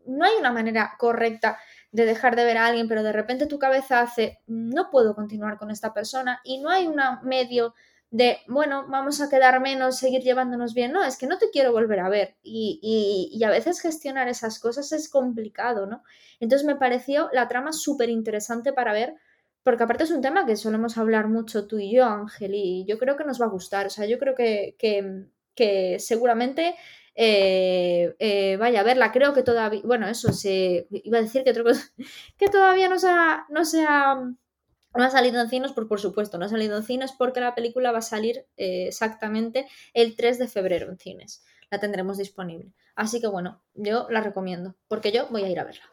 no 0.05 0.25
hay 0.25 0.35
una 0.39 0.51
manera 0.51 0.95
correcta 0.97 1.57
de 1.95 2.05
dejar 2.05 2.35
de 2.35 2.43
ver 2.43 2.57
a 2.57 2.65
alguien, 2.65 2.89
pero 2.89 3.03
de 3.03 3.13
repente 3.13 3.47
tu 3.47 3.57
cabeza 3.57 4.01
hace, 4.01 4.39
no 4.47 4.89
puedo 4.91 5.15
continuar 5.15 5.57
con 5.57 5.71
esta 5.71 5.93
persona 5.93 6.41
y 6.43 6.57
no 6.57 6.69
hay 6.69 6.87
un 6.87 6.99
medio 7.23 7.73
de, 8.11 8.39
bueno, 8.47 8.85
vamos 8.89 9.21
a 9.21 9.29
quedar 9.29 9.61
menos, 9.61 9.97
seguir 9.97 10.21
llevándonos 10.21 10.73
bien. 10.73 10.91
No, 10.91 11.03
es 11.05 11.17
que 11.17 11.25
no 11.25 11.37
te 11.37 11.49
quiero 11.51 11.71
volver 11.71 12.01
a 12.01 12.09
ver. 12.09 12.35
Y, 12.43 13.29
y, 13.31 13.43
a 13.45 13.49
veces 13.49 13.79
gestionar 13.79 14.27
esas 14.27 14.59
cosas 14.59 14.91
es 14.91 15.09
complicado, 15.09 15.85
¿no? 15.85 16.03
Entonces 16.41 16.67
me 16.67 16.75
pareció 16.75 17.29
la 17.31 17.47
trama 17.47 17.71
súper 17.71 18.09
interesante 18.09 18.73
para 18.73 18.91
ver, 18.91 19.15
porque 19.63 19.83
aparte 19.83 20.03
es 20.03 20.11
un 20.11 20.21
tema 20.21 20.45
que 20.45 20.57
solemos 20.57 20.97
hablar 20.97 21.29
mucho 21.29 21.65
tú 21.65 21.79
y 21.79 21.95
yo, 21.95 22.05
Ángel, 22.05 22.55
y 22.55 22.85
yo 22.85 22.97
creo 22.97 23.15
que 23.15 23.23
nos 23.23 23.41
va 23.41 23.45
a 23.45 23.49
gustar. 23.49 23.87
O 23.87 23.89
sea, 23.89 24.05
yo 24.05 24.19
creo 24.19 24.35
que, 24.35 24.75
que, 24.77 25.27
que 25.55 25.97
seguramente 25.99 26.75
eh, 27.15 28.15
eh, 28.19 28.57
vaya 28.57 28.81
a 28.81 28.83
verla. 28.83 29.11
Creo 29.11 29.33
que 29.33 29.43
todavía, 29.43 29.81
bueno, 29.83 30.07
eso 30.07 30.33
se 30.33 30.87
iba 30.91 31.17
a 31.17 31.21
decir 31.21 31.43
que, 31.43 31.53
que 32.37 32.47
todavía 32.49 32.89
no 32.89 32.99
se 32.99 33.07
ha, 33.09 33.45
no 33.49 33.65
se 33.65 33.83
ha, 33.87 34.15
no 34.15 35.03
ha 35.03 35.09
salido 35.09 35.41
en 35.41 35.49
cines, 35.49 35.71
pues 35.73 35.87
por 35.87 35.99
supuesto, 35.99 36.37
no 36.37 36.45
ha 36.45 36.49
salido 36.49 36.77
en 36.77 36.83
cines 36.83 37.11
porque 37.13 37.39
la 37.39 37.55
película 37.55 37.91
va 37.91 37.99
a 37.99 38.01
salir 38.01 38.45
eh, 38.57 38.87
exactamente 38.87 39.67
el 39.93 40.15
3 40.15 40.39
de 40.39 40.47
febrero 40.47 40.89
en 40.89 40.97
cines. 40.97 41.43
La 41.71 41.79
tendremos 41.79 42.17
disponible. 42.17 42.73
Así 42.95 43.19
que 43.19 43.27
bueno, 43.27 43.61
yo 43.73 44.07
la 44.09 44.21
recomiendo, 44.21 44.75
porque 44.87 45.11
yo 45.11 45.27
voy 45.29 45.43
a 45.43 45.49
ir 45.49 45.59
a 45.59 45.65
verla. 45.65 45.83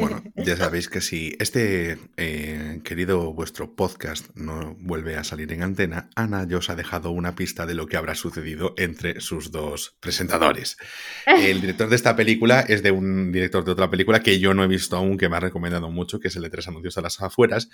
Bueno, 0.00 0.22
ya 0.36 0.56
sabéis 0.56 0.88
que 0.88 1.00
si 1.00 1.36
este 1.38 1.96
eh, 2.16 2.80
querido 2.84 3.32
vuestro 3.32 3.76
podcast 3.76 4.28
no 4.34 4.76
vuelve 4.80 5.16
a 5.16 5.24
salir 5.24 5.52
en 5.52 5.62
antena, 5.62 6.10
Ana 6.16 6.46
ya 6.48 6.58
os 6.58 6.68
ha 6.68 6.74
dejado 6.74 7.10
una 7.10 7.36
pista 7.36 7.64
de 7.64 7.74
lo 7.74 7.86
que 7.86 7.96
habrá 7.96 8.16
sucedido 8.16 8.74
entre 8.76 9.20
sus 9.20 9.52
dos 9.52 9.96
presentadores. 10.00 10.76
El 11.26 11.60
director 11.60 11.88
de 11.88 11.96
esta 11.96 12.16
película 12.16 12.60
es 12.60 12.82
de 12.82 12.90
un 12.90 13.30
director 13.30 13.64
de 13.64 13.70
otra 13.70 13.88
película 13.88 14.20
que 14.20 14.40
yo 14.40 14.52
no 14.52 14.64
he 14.64 14.68
visto 14.68 14.96
aún, 14.96 15.16
que 15.16 15.28
me 15.28 15.36
ha 15.36 15.40
recomendado 15.40 15.90
mucho, 15.90 16.18
que 16.18 16.28
es 16.28 16.36
el 16.36 16.42
de 16.42 16.50
Tres 16.50 16.68
Anuncios 16.68 16.98
a 16.98 17.02
las 17.02 17.22
Afueras, 17.22 17.70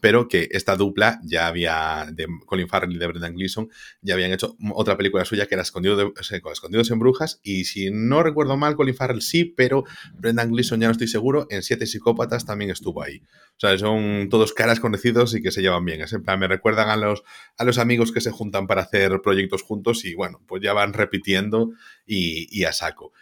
pero 0.00 0.28
que 0.28 0.48
esta 0.52 0.76
dupla 0.76 1.20
ya 1.24 1.48
había, 1.48 2.06
de 2.12 2.26
Colin 2.46 2.68
Farrell 2.68 2.92
y 2.92 2.98
de 2.98 3.06
Brendan 3.08 3.34
Gleeson, 3.34 3.68
ya 4.00 4.14
habían 4.14 4.32
hecho 4.32 4.56
otra 4.74 4.96
película 4.96 5.24
suya 5.24 5.46
que 5.46 5.56
era 5.56 5.62
Escondido 5.62 6.14
Escondidos 6.18 6.90
en 6.90 6.98
Brujas, 7.00 7.40
y 7.42 7.64
si 7.64 7.90
recuerdo 8.22 8.56
mal, 8.56 8.76
Colin 8.76 8.94
Farrell 8.94 9.22
sí, 9.22 9.44
pero 9.44 9.84
Brendan 10.14 10.50
Gleeson 10.50 10.80
ya 10.80 10.86
no 10.86 10.92
estoy 10.92 11.08
seguro 11.08 11.46
en 11.50 11.62
Siete 11.62 11.86
Psicópatas 11.86 12.44
también 12.44 12.70
estuvo 12.70 13.02
ahí. 13.02 13.22
O 13.56 13.60
sea, 13.60 13.76
son 13.78 14.28
todos 14.30 14.52
caras 14.52 14.80
conocidos 14.80 15.34
y 15.34 15.42
que 15.42 15.50
se 15.50 15.62
llevan 15.62 15.84
bien. 15.84 16.00
Es 16.00 16.12
me 16.12 16.48
recuerdan 16.48 16.88
a 16.88 16.96
los, 16.96 17.22
a 17.58 17.64
los 17.64 17.78
amigos 17.78 18.12
que 18.12 18.20
se 18.20 18.30
juntan 18.30 18.66
para 18.66 18.82
hacer 18.82 19.20
proyectos 19.22 19.62
juntos 19.62 20.04
y 20.04 20.14
bueno, 20.14 20.40
pues 20.46 20.62
ya 20.62 20.72
van 20.72 20.92
repitiendo 20.92 21.70
y, 22.06 22.48
y 22.50 22.64
a 22.64 22.72
saco. 22.72 23.12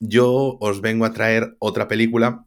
Yo 0.00 0.56
os 0.60 0.80
vengo 0.80 1.04
a 1.04 1.12
traer 1.12 1.56
otra 1.58 1.86
película 1.86 2.46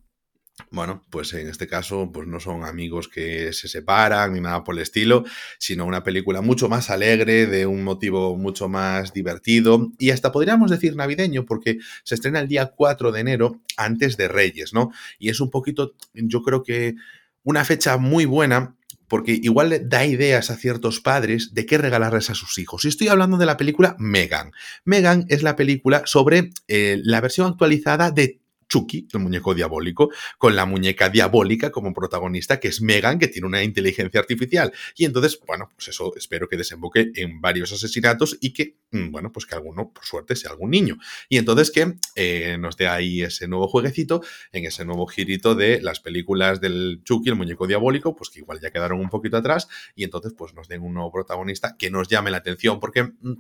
bueno, 0.70 1.04
pues 1.10 1.34
en 1.34 1.48
este 1.48 1.68
caso, 1.68 2.12
pues 2.12 2.28
no 2.28 2.40
son 2.40 2.64
amigos 2.64 3.08
que 3.08 3.54
se 3.54 3.68
separan 3.68 4.34
ni 4.34 4.42
nada 4.42 4.64
por 4.64 4.76
el 4.76 4.82
estilo, 4.82 5.24
sino 5.58 5.86
una 5.86 6.04
película 6.04 6.42
mucho 6.42 6.70
más 6.70 6.90
alegre, 6.90 7.48
de 7.48 7.66
un 7.66 7.84
motivo 7.84 8.38
mucho 8.38 8.70
más 8.70 9.14
divertido 9.14 9.92
y 9.98 10.12
hasta 10.12 10.32
podríamos 10.32 10.70
decir 10.70 10.96
navideño, 10.96 11.46
porque 11.46 11.80
se 12.04 12.16
estrena 12.16 12.40
el 12.40 12.48
día 12.48 12.68
4 12.76 13.12
de 13.12 13.20
enero 13.20 13.62
antes 13.78 14.16
de 14.18 14.28
Reyes, 14.28 14.74
¿no? 14.74 14.92
Y 15.18 15.30
es 15.30 15.40
un 15.40 15.50
poquito, 15.50 15.94
yo 16.14 16.44
creo 16.44 16.64
que 16.64 16.96
una 17.44 17.66
fecha 17.66 17.98
muy 17.98 18.26
buena 18.26 18.76
porque 19.08 19.40
igual 19.44 19.90
da 19.90 20.06
ideas 20.06 20.50
a 20.50 20.56
ciertos 20.56 21.00
padres 21.00 21.54
de 21.54 21.66
qué 21.68 21.78
regalarles 21.78 22.32
a 22.32 22.36
sus 22.36 22.58
hijos. 22.58 22.84
Y 22.84 22.88
estoy 22.88 23.10
hablando 23.10 23.38
de 23.38 23.46
la 23.46 23.58
película 23.58 23.96
Megan. 24.00 24.52
Megan 24.86 25.26
es 25.30 25.44
la 25.44 25.56
película 25.56 26.02
sobre 26.06 26.50
eh, 26.68 27.00
la 27.04 27.22
versión 27.22 27.48
actualizada 27.48 28.10
de 28.10 28.40
Chucky, 28.74 29.08
el 29.14 29.20
muñeco 29.20 29.54
diabólico, 29.54 30.10
con 30.40 30.56
la 30.56 30.66
muñeca 30.66 31.08
diabólica 31.08 31.72
como 31.72 31.94
protagonista, 31.94 32.60
que 32.60 32.70
es 32.70 32.82
Megan, 32.82 33.20
que 33.20 33.28
tiene 33.28 33.46
una 33.46 33.62
inteligencia 33.62 34.20
artificial. 34.20 34.74
Y 34.96 35.06
entonces, 35.06 35.40
bueno, 35.46 35.70
pues 35.76 35.90
eso 35.90 36.12
espero 36.16 36.50
que 36.50 36.58
desemboque 36.58 37.12
en 37.14 37.40
varios 37.40 37.72
asesinatos 37.72 38.36
y 38.42 38.52
que, 38.52 38.78
mm, 38.90 39.12
bueno, 39.12 39.32
pues 39.32 39.46
que 39.46 39.54
alguno, 39.54 39.92
por 39.94 40.04
suerte, 40.04 40.36
sea 40.36 40.50
algún 40.50 40.72
niño. 40.72 40.98
Y 41.30 41.38
entonces 41.38 41.70
que 41.70 41.94
eh, 42.16 42.58
nos 42.60 42.76
dé 42.76 42.88
ahí 42.88 43.22
ese 43.22 43.48
nuevo 43.48 43.68
jueguecito, 43.68 44.24
en 44.52 44.66
ese 44.66 44.86
nuevo 44.86 45.06
girito 45.06 45.54
de 45.54 45.80
las 45.80 46.00
películas 46.00 46.60
del 46.60 47.02
Chucky, 47.04 47.30
el 47.30 47.36
muñeco 47.36 47.68
diabólico, 47.68 48.16
pues 48.16 48.32
que 48.32 48.40
igual 48.40 48.60
ya 48.60 48.72
quedaron 48.72 49.00
un 49.00 49.10
poquito 49.10 49.38
atrás, 49.38 49.68
y 49.94 50.04
entonces 50.04 50.34
pues 50.36 50.56
nos 50.56 50.68
den 50.68 50.82
un 50.82 50.96
nuevo 50.96 51.12
protagonista 51.12 51.76
que 51.78 51.92
nos 51.92 52.08
llame 52.08 52.32
la 52.32 52.38
atención, 52.38 52.80
porque... 52.80 53.04
Mm, 53.04 53.34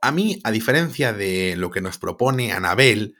a 0.00 0.12
mí, 0.12 0.38
a 0.44 0.50
diferencia 0.50 1.14
de 1.14 1.56
lo 1.56 1.70
que 1.70 1.80
nos 1.80 1.96
propone 1.96 2.52
Anabel, 2.52 3.16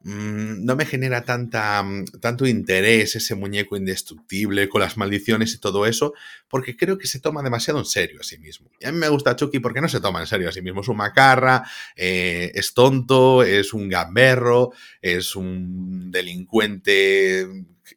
Mm, 0.00 0.64
no 0.64 0.76
me 0.76 0.86
genera 0.86 1.24
tanta, 1.24 1.82
mm, 1.82 2.04
tanto 2.20 2.46
interés 2.46 3.16
ese 3.16 3.34
muñeco 3.34 3.76
indestructible 3.76 4.68
con 4.68 4.80
las 4.80 4.96
maldiciones 4.96 5.52
y 5.54 5.58
todo 5.58 5.86
eso, 5.86 6.14
porque 6.48 6.76
creo 6.76 6.98
que 6.98 7.08
se 7.08 7.18
toma 7.18 7.42
demasiado 7.42 7.80
en 7.80 7.84
serio 7.84 8.20
a 8.20 8.24
sí 8.24 8.38
mismo. 8.38 8.70
Y 8.80 8.86
a 8.86 8.92
mí 8.92 8.98
me 8.98 9.08
gusta 9.08 9.34
Chucky 9.34 9.58
porque 9.58 9.80
no 9.80 9.88
se 9.88 10.00
toma 10.00 10.20
en 10.20 10.28
serio 10.28 10.48
a 10.48 10.52
sí 10.52 10.62
mismo. 10.62 10.82
Es 10.82 10.88
un 10.88 10.98
macarra, 10.98 11.64
eh, 11.96 12.52
es 12.54 12.74
tonto, 12.74 13.42
es 13.42 13.72
un 13.72 13.88
gamberro, 13.88 14.70
es 15.02 15.34
un 15.34 16.12
delincuente 16.12 17.46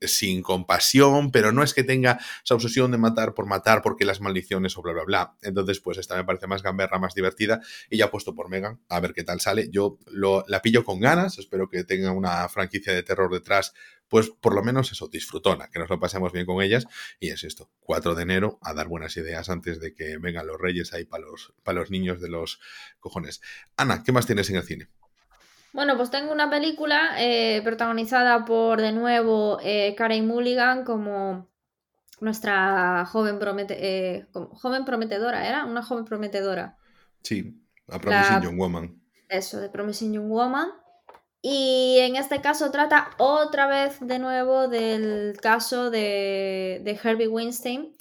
sin 0.02 0.42
compasión, 0.42 1.32
pero 1.32 1.52
no 1.52 1.64
es 1.64 1.74
que 1.74 1.84
tenga 1.84 2.20
esa 2.44 2.56
obsesión 2.56 2.92
de 2.92 2.98
matar 2.98 3.34
por 3.34 3.46
matar 3.46 3.82
porque 3.82 4.06
las 4.06 4.22
maldiciones 4.22 4.78
o 4.78 4.82
bla, 4.82 4.94
bla, 4.94 5.04
bla. 5.04 5.38
Entonces, 5.42 5.80
pues 5.80 5.98
esta 5.98 6.16
me 6.16 6.24
parece 6.24 6.48
más 6.48 6.64
gamberra, 6.64 7.00
más 7.00 7.14
divertida 7.14 7.62
y 7.90 7.98
ya 7.98 8.12
puesto 8.12 8.36
por 8.36 8.50
Megan, 8.50 8.80
a 8.90 9.00
ver 9.00 9.14
qué 9.14 9.24
tal 9.24 9.40
sale. 9.40 9.70
Yo 9.72 9.98
lo, 10.08 10.44
la 10.48 10.62
pillo 10.62 10.84
con 10.84 11.00
ganas, 11.00 11.38
espero 11.40 11.70
que 11.70 11.84
tenga 11.84 12.12
una 12.12 12.48
franquicia 12.50 12.94
de 12.94 13.04
terror 13.04 13.32
detrás, 13.32 13.74
pues 14.08 14.30
por 14.30 14.54
lo 14.54 14.62
menos 14.62 14.92
eso, 14.92 15.08
disfrutona, 15.08 15.70
que 15.70 15.80
nos 15.80 15.90
lo 15.90 16.00
pasemos 16.00 16.34
bien 16.34 16.46
con 16.46 16.62
ellas. 16.62 16.86
Y 17.20 17.30
es 17.30 17.44
esto, 17.44 17.72
4 17.80 18.14
de 18.16 18.24
enero, 18.24 18.60
a 18.62 18.74
dar 18.74 18.88
buenas 18.88 19.16
ideas 19.18 19.50
antes 19.50 19.80
de 19.80 19.94
que 19.94 20.18
vengan 20.18 20.48
los 20.48 20.60
reyes 20.60 20.94
ahí 20.94 21.06
para 21.06 21.24
los, 21.24 21.54
para 21.64 21.80
los 21.80 21.92
niños 21.92 22.20
de 22.20 22.30
los 22.30 22.60
cojones. 23.00 23.42
Ana, 23.78 24.04
¿qué 24.04 24.12
más 24.12 24.26
tienes 24.26 24.50
en 24.50 24.58
el 24.58 24.64
cine? 24.64 24.90
Bueno, 25.74 25.96
pues 25.96 26.12
tengo 26.12 26.34
una 26.34 26.50
película 26.50 27.16
eh, 27.18 27.62
protagonizada 27.64 28.44
por, 28.46 28.82
de 28.82 28.92
nuevo, 28.92 29.60
eh, 29.64 29.96
Karen 29.96 30.28
Mulligan 30.28 30.84
como 30.84 31.50
nuestra 32.20 33.06
joven, 33.06 33.40
eh, 33.70 34.28
joven 34.34 34.86
prometedora, 34.86 35.48
¿era? 35.48 35.66
Una 35.66 35.82
joven 35.82 36.06
prometedora. 36.06 36.78
Sí, 37.24 37.62
a 37.88 38.00
Promising 38.00 38.42
Young 38.42 38.58
Woman. 38.58 39.02
Eso, 39.30 39.60
de 39.60 39.70
Promising 39.70 40.14
Young 40.14 40.30
Woman. 40.30 40.70
Y 41.42 41.98
en 42.00 42.18
este 42.18 42.42
caso 42.42 42.70
trata 42.70 43.12
otra 43.18 43.66
vez 43.66 43.98
de 44.00 44.20
nuevo 44.20 44.68
del 44.68 45.38
caso 45.42 45.90
de, 45.90 46.82
de 46.84 47.00
Herbie 47.02 47.28
Weinstein, 47.28 47.96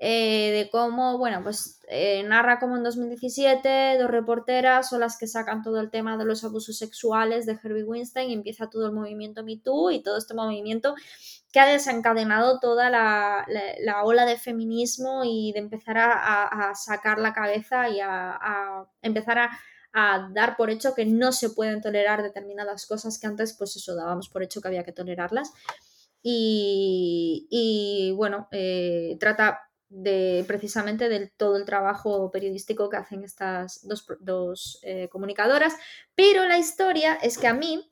eh, 0.00 0.52
de 0.52 0.70
cómo, 0.70 1.18
bueno, 1.18 1.42
pues 1.42 1.80
eh, 1.88 2.22
narra 2.22 2.60
como 2.60 2.76
en 2.76 2.84
2017 2.84 3.98
dos 3.98 4.08
reporteras 4.08 4.88
son 4.88 5.00
las 5.00 5.18
que 5.18 5.26
sacan 5.26 5.62
todo 5.62 5.80
el 5.80 5.90
tema 5.90 6.16
de 6.16 6.24
los 6.24 6.44
abusos 6.44 6.78
sexuales 6.78 7.46
de 7.46 7.58
Herbie 7.60 7.82
Weinstein 7.82 8.30
y 8.30 8.34
empieza 8.34 8.70
todo 8.70 8.86
el 8.86 8.92
movimiento 8.92 9.42
MeToo 9.42 9.90
y 9.90 10.00
todo 10.00 10.16
este 10.16 10.34
movimiento 10.34 10.94
que 11.52 11.58
ha 11.58 11.66
desencadenado 11.66 12.60
toda 12.60 12.90
la, 12.90 13.44
ola 14.04 14.24
de 14.24 14.38
feminismo 14.38 15.22
y 15.24 15.50
de 15.52 15.58
empezar 15.58 15.96
a, 15.98 16.72
sacar 16.76 17.18
la 17.18 17.32
cabeza 17.32 17.88
y 17.88 17.98
a, 18.00 18.86
empezar 19.02 19.50
a, 19.92 20.28
dar 20.32 20.56
por 20.56 20.70
hecho 20.70 20.94
que 20.94 21.06
no 21.06 21.32
se 21.32 21.50
pueden 21.50 21.80
tolerar 21.80 22.22
determinadas 22.22 22.86
cosas 22.86 23.18
que 23.18 23.26
antes 23.26 23.52
pues 23.54 23.74
eso 23.74 23.96
dábamos 23.96 24.28
por 24.28 24.44
hecho 24.44 24.60
que 24.60 24.68
había 24.68 24.84
que 24.84 24.92
tolerarlas. 24.92 25.52
Y, 26.22 28.12
bueno, 28.16 28.48
eh, 28.52 29.16
trata 29.18 29.67
de 29.90 30.44
precisamente 30.46 31.08
del 31.08 31.30
todo 31.30 31.56
el 31.56 31.64
trabajo 31.64 32.30
periodístico 32.30 32.88
que 32.88 32.98
hacen 32.98 33.24
estas 33.24 33.86
dos, 34.20 34.80
eh, 34.82 35.08
comunicadoras, 35.08 35.74
pero 36.14 36.44
la 36.46 36.58
historia 36.58 37.18
es 37.22 37.38
que 37.38 37.46
a 37.46 37.54
mí 37.54 37.88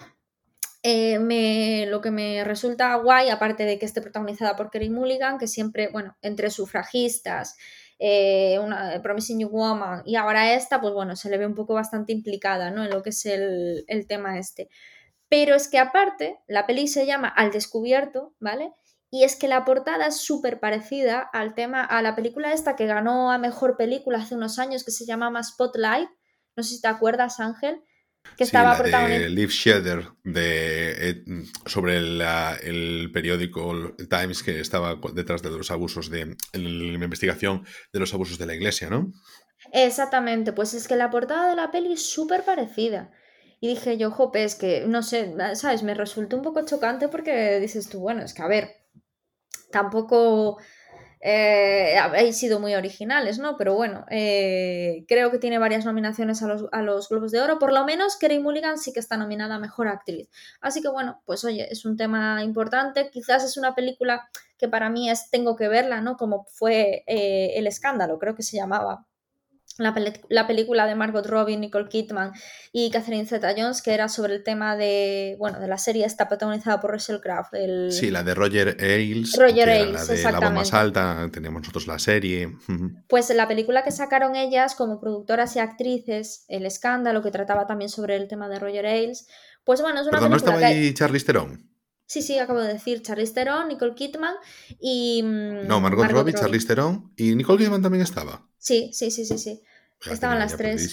eh, 0.82 1.18
me, 1.18 1.86
lo 1.86 2.00
que 2.00 2.10
me 2.10 2.44
resulta 2.44 2.94
guay, 2.96 3.30
aparte 3.30 3.64
de 3.64 3.78
que 3.78 3.86
esté 3.86 4.02
protagonizada 4.02 4.56
por 4.56 4.70
Kerry 4.70 4.90
Mulligan, 4.90 5.38
que 5.38 5.46
siempre, 5.46 5.88
bueno, 5.88 6.16
entre 6.22 6.50
sufragistas, 6.50 7.56
eh, 7.98 8.58
una 8.58 9.00
Promising 9.02 9.48
Woman 9.50 10.02
y 10.04 10.16
ahora 10.16 10.52
esta, 10.54 10.80
pues 10.80 10.92
bueno, 10.92 11.16
se 11.16 11.30
le 11.30 11.38
ve 11.38 11.46
un 11.46 11.54
poco 11.54 11.72
bastante 11.74 12.12
implicada 12.12 12.70
¿no? 12.70 12.84
en 12.84 12.90
lo 12.90 13.02
que 13.02 13.10
es 13.10 13.24
el, 13.26 13.84
el 13.88 14.06
tema 14.06 14.38
este. 14.38 14.68
Pero 15.28 15.56
es 15.56 15.68
que 15.68 15.78
aparte, 15.78 16.38
la 16.46 16.66
peli 16.66 16.88
se 16.88 17.06
llama 17.06 17.28
Al 17.28 17.50
Descubierto, 17.50 18.34
¿vale? 18.38 18.72
Y 19.10 19.24
es 19.24 19.36
que 19.36 19.48
la 19.48 19.64
portada 19.64 20.06
es 20.08 20.16
súper 20.16 20.58
parecida 20.60 21.20
al 21.32 21.54
tema, 21.54 21.84
a 21.84 22.02
la 22.02 22.16
película 22.16 22.52
esta 22.52 22.76
que 22.76 22.86
ganó 22.86 23.30
a 23.30 23.38
mejor 23.38 23.76
película 23.76 24.18
hace 24.18 24.34
unos 24.34 24.58
años, 24.58 24.84
que 24.84 24.90
se 24.90 25.06
llamaba 25.06 25.42
Spotlight. 25.42 26.08
No 26.56 26.62
sé 26.62 26.76
si 26.76 26.80
te 26.80 26.88
acuerdas, 26.88 27.38
Ángel. 27.40 27.82
Que 28.36 28.44
estaba 28.44 28.76
protagonizada. 28.76 29.28
Liv 29.28 29.50
de, 30.24 31.10
eh, 31.10 31.24
sobre 31.64 31.98
el 31.98 33.10
periódico 33.12 33.94
Times 34.10 34.42
que 34.42 34.58
estaba 34.60 34.98
detrás 35.14 35.42
de 35.42 35.50
los 35.50 35.70
abusos 35.70 36.10
de 36.10 36.36
la 36.52 37.04
investigación 37.04 37.64
de 37.92 38.00
los 38.00 38.12
abusos 38.12 38.36
de 38.38 38.46
la 38.46 38.54
iglesia, 38.54 38.90
¿no? 38.90 39.12
Exactamente, 39.72 40.52
pues 40.52 40.74
es 40.74 40.88
que 40.88 40.96
la 40.96 41.10
portada 41.10 41.48
de 41.48 41.56
la 41.56 41.70
peli 41.70 41.92
es 41.92 42.02
súper 42.02 42.44
parecida. 42.44 43.12
Y 43.60 43.68
dije 43.68 43.96
yo, 43.96 44.10
jope, 44.10 44.44
es 44.44 44.54
que, 44.54 44.84
no 44.86 45.02
sé, 45.02 45.34
¿sabes? 45.54 45.82
Me 45.82 45.94
resultó 45.94 46.36
un 46.36 46.42
poco 46.42 46.64
chocante 46.64 47.08
porque 47.08 47.58
dices 47.58 47.88
tú, 47.88 48.00
bueno, 48.00 48.22
es 48.22 48.34
que 48.34 48.42
a 48.42 48.48
ver, 48.48 48.74
tampoco 49.70 50.58
eh, 51.20 51.96
habéis 51.98 52.36
sido 52.36 52.60
muy 52.60 52.74
originales, 52.74 53.38
¿no? 53.38 53.56
Pero 53.56 53.74
bueno, 53.74 54.04
eh, 54.10 55.04
creo 55.08 55.30
que 55.30 55.38
tiene 55.38 55.58
varias 55.58 55.84
nominaciones 55.84 56.42
a 56.42 56.82
los, 56.82 57.08
Globos 57.08 57.32
de 57.32 57.40
Oro. 57.40 57.58
Por 57.58 57.72
lo 57.72 57.84
menos 57.84 58.16
Kerry 58.16 58.38
Mulligan 58.38 58.78
sí 58.78 58.92
que 58.92 59.00
está 59.00 59.16
nominada 59.16 59.56
a 59.56 59.58
Mejor 59.58 59.88
Actriz. 59.88 60.28
Así 60.60 60.82
que 60.82 60.88
bueno, 60.88 61.22
pues 61.24 61.44
oye, 61.44 61.66
es 61.70 61.84
un 61.84 61.96
tema 61.96 62.42
importante. 62.44 63.10
Quizás 63.10 63.44
es 63.44 63.56
una 63.56 63.74
película 63.74 64.28
que 64.58 64.68
para 64.68 64.90
mí 64.90 65.10
es 65.10 65.30
tengo 65.30 65.56
que 65.56 65.68
verla, 65.68 66.00
¿no? 66.00 66.16
Como 66.16 66.44
fue 66.44 67.04
eh, 67.06 67.52
El 67.56 67.66
Escándalo, 67.66 68.18
creo 68.18 68.34
que 68.34 68.42
se 68.42 68.56
llamaba 68.56 69.05
la, 69.78 70.46
película 70.46 70.86
de 70.86 70.94
Margot 70.94 71.26
Robbie, 71.26 71.56
Nicole 71.56 71.88
Kidman 71.88 72.32
y 72.72 72.90
Catherine 72.90 73.26
Zeta-Jones, 73.26 73.82
que 73.82 73.92
era 73.92 74.08
sobre 74.08 74.34
el 74.34 74.42
tema 74.42 74.76
de, 74.76 75.36
bueno, 75.38 75.60
de 75.60 75.68
la 75.68 75.78
serie 75.78 76.06
está 76.06 76.28
protagonizada 76.28 76.80
por 76.80 76.92
Russell 76.92 77.18
Crowe. 77.20 77.48
El... 77.52 77.92
Sí, 77.92 78.10
la 78.10 78.22
de 78.22 78.34
Roger 78.34 78.76
Ailes. 78.80 79.34
Roger 79.36 79.68
Ailes, 79.68 80.08
la 80.08 80.14
de 80.14 80.22
La 80.22 80.40
voz 80.40 80.52
más 80.52 80.74
alta, 80.74 81.28
tenemos 81.32 81.62
nosotros 81.62 81.86
la 81.86 81.98
serie. 81.98 82.56
Pues 83.08 83.28
la 83.30 83.46
película 83.48 83.82
que 83.82 83.90
sacaron 83.90 84.34
ellas 84.36 84.74
como 84.74 85.00
productoras 85.00 85.56
y 85.56 85.58
actrices, 85.58 86.44
El 86.48 86.64
Escándalo, 86.64 87.22
que 87.22 87.30
trataba 87.30 87.66
también 87.66 87.90
sobre 87.90 88.16
el 88.16 88.28
tema 88.28 88.48
de 88.48 88.58
Roger 88.58 88.86
Ailes, 88.86 89.28
pues 89.64 89.82
bueno, 89.82 90.00
es 90.00 90.06
una 90.06 90.18
Perdón, 90.18 90.30
¿no 90.30 90.36
estaba 90.36 90.58
ahí 90.58 90.94
Charlize 90.94 91.26
Theron? 91.26 91.76
Sí, 92.06 92.22
sí, 92.22 92.38
acabo 92.38 92.60
de 92.60 92.72
decir 92.72 93.02
Charlize 93.02 93.34
Theron, 93.34 93.66
Nicole 93.66 93.94
Kidman 93.94 94.34
y... 94.80 95.22
Mm, 95.24 95.66
no, 95.66 95.80
Margot, 95.80 96.08
Robbie, 96.08 96.32
Charlize 96.32 96.68
Theron 96.68 97.12
y 97.16 97.34
Nicole 97.34 97.58
Kidman 97.58 97.82
también 97.82 98.02
estaba. 98.02 98.46
Sí, 98.66 98.90
sí, 98.92 99.12
sí, 99.12 99.24
sí, 99.24 99.38
sí. 99.38 99.62
Estaban 100.10 100.40
las 100.40 100.56
tres. 100.56 100.92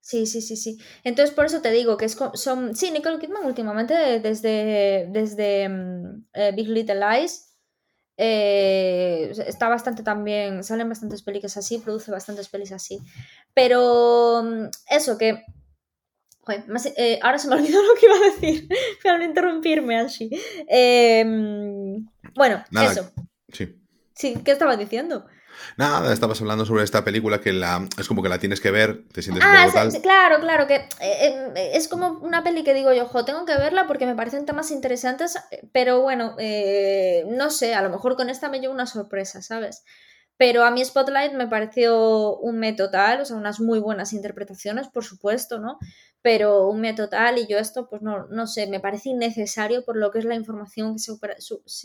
Sí, 0.00 0.24
sí, 0.24 0.40
sí, 0.40 0.56
sí. 0.56 0.78
Entonces, 1.04 1.34
por 1.34 1.44
eso 1.44 1.60
te 1.60 1.70
digo 1.70 1.98
que 1.98 2.06
es, 2.06 2.16
son. 2.34 2.74
Sí, 2.74 2.90
Nicole 2.90 3.18
Kidman 3.18 3.44
últimamente, 3.44 3.92
desde, 4.20 5.08
desde 5.10 5.68
mm, 5.68 6.24
eh, 6.32 6.52
Big 6.56 6.68
Little 6.68 6.98
Lies, 6.98 7.54
eh, 8.16 9.30
está 9.46 9.68
bastante 9.68 10.02
también. 10.02 10.64
Salen 10.64 10.88
bastantes 10.88 11.22
películas 11.22 11.58
así, 11.58 11.78
produce 11.80 12.10
bastantes 12.10 12.48
pelis 12.48 12.72
así. 12.72 12.98
Pero 13.52 14.42
mm, 14.42 14.70
eso, 14.88 15.18
que. 15.18 15.44
Eh, 16.96 17.20
ahora 17.22 17.38
se 17.38 17.48
me 17.48 17.56
olvidó 17.56 17.82
lo 17.82 17.94
que 17.94 18.06
iba 18.06 18.16
a 18.16 18.30
decir. 18.30 18.68
Para 19.04 19.22
interrumpirme 19.22 20.00
así. 20.00 20.30
Bueno, 22.34 22.64
eso. 22.70 23.12
Sí. 23.52 23.78
Sí, 24.14 24.38
¿qué 24.42 24.52
estaba 24.52 24.78
diciendo? 24.78 25.26
Nada, 25.76 26.12
estabas 26.12 26.40
hablando 26.40 26.66
sobre 26.66 26.84
esta 26.84 27.04
película 27.04 27.40
que 27.40 27.52
la, 27.52 27.88
es 27.98 28.08
como 28.08 28.22
que 28.22 28.28
la 28.28 28.38
tienes 28.38 28.60
que 28.60 28.70
ver, 28.70 29.04
te 29.12 29.22
sientes 29.22 29.44
ah, 29.46 29.88
claro, 30.02 30.40
claro, 30.40 30.66
que 30.66 30.76
eh, 30.76 30.88
em, 31.00 31.52
es 31.56 31.88
como 31.88 32.18
una 32.20 32.42
peli 32.42 32.64
que 32.64 32.74
digo 32.74 32.92
yo, 32.92 33.04
ojo, 33.04 33.24
tengo 33.24 33.44
que 33.44 33.56
verla 33.56 33.86
porque 33.86 34.06
me 34.06 34.14
parecen 34.14 34.46
temas 34.46 34.70
interesantes, 34.70 35.38
pero 35.72 36.00
bueno, 36.00 36.34
eh, 36.38 37.24
no 37.28 37.50
sé, 37.50 37.74
a 37.74 37.82
lo 37.82 37.90
mejor 37.90 38.16
con 38.16 38.30
esta 38.30 38.48
me 38.48 38.60
llevo 38.60 38.74
una 38.74 38.86
sorpresa, 38.86 39.42
¿sabes? 39.42 39.84
Pero 40.36 40.64
a 40.64 40.70
mí 40.70 40.84
Spotlight 40.84 41.34
me 41.34 41.46
pareció 41.46 42.36
un 42.38 42.58
me 42.58 42.72
total, 42.72 43.20
o 43.20 43.24
sea, 43.24 43.36
unas 43.36 43.60
muy 43.60 43.78
buenas 43.78 44.12
interpretaciones, 44.12 44.88
por 44.88 45.04
supuesto, 45.04 45.58
¿no? 45.58 45.78
Pero 46.20 46.68
un 46.68 46.80
me 46.80 46.94
total 46.94 47.38
y 47.38 47.46
yo 47.46 47.58
esto, 47.58 47.88
pues 47.88 48.02
no, 48.02 48.26
no 48.26 48.46
sé, 48.46 48.66
me 48.66 48.80
parece 48.80 49.10
innecesario 49.10 49.84
por 49.84 49.96
lo 49.96 50.10
que 50.10 50.18
es 50.18 50.24
la 50.24 50.34
información 50.34 50.96
que 50.96 51.00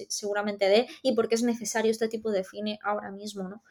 seguramente 0.10 0.70
dé 0.70 0.88
y 1.04 1.16
porque 1.16 1.36
es 1.36 1.44
necesario 1.44 1.92
este 1.92 2.08
tipo 2.08 2.32
de 2.32 2.44
cine 2.44 2.80
ahora 2.84 3.12
mismo, 3.12 3.48
¿no? 3.50 3.64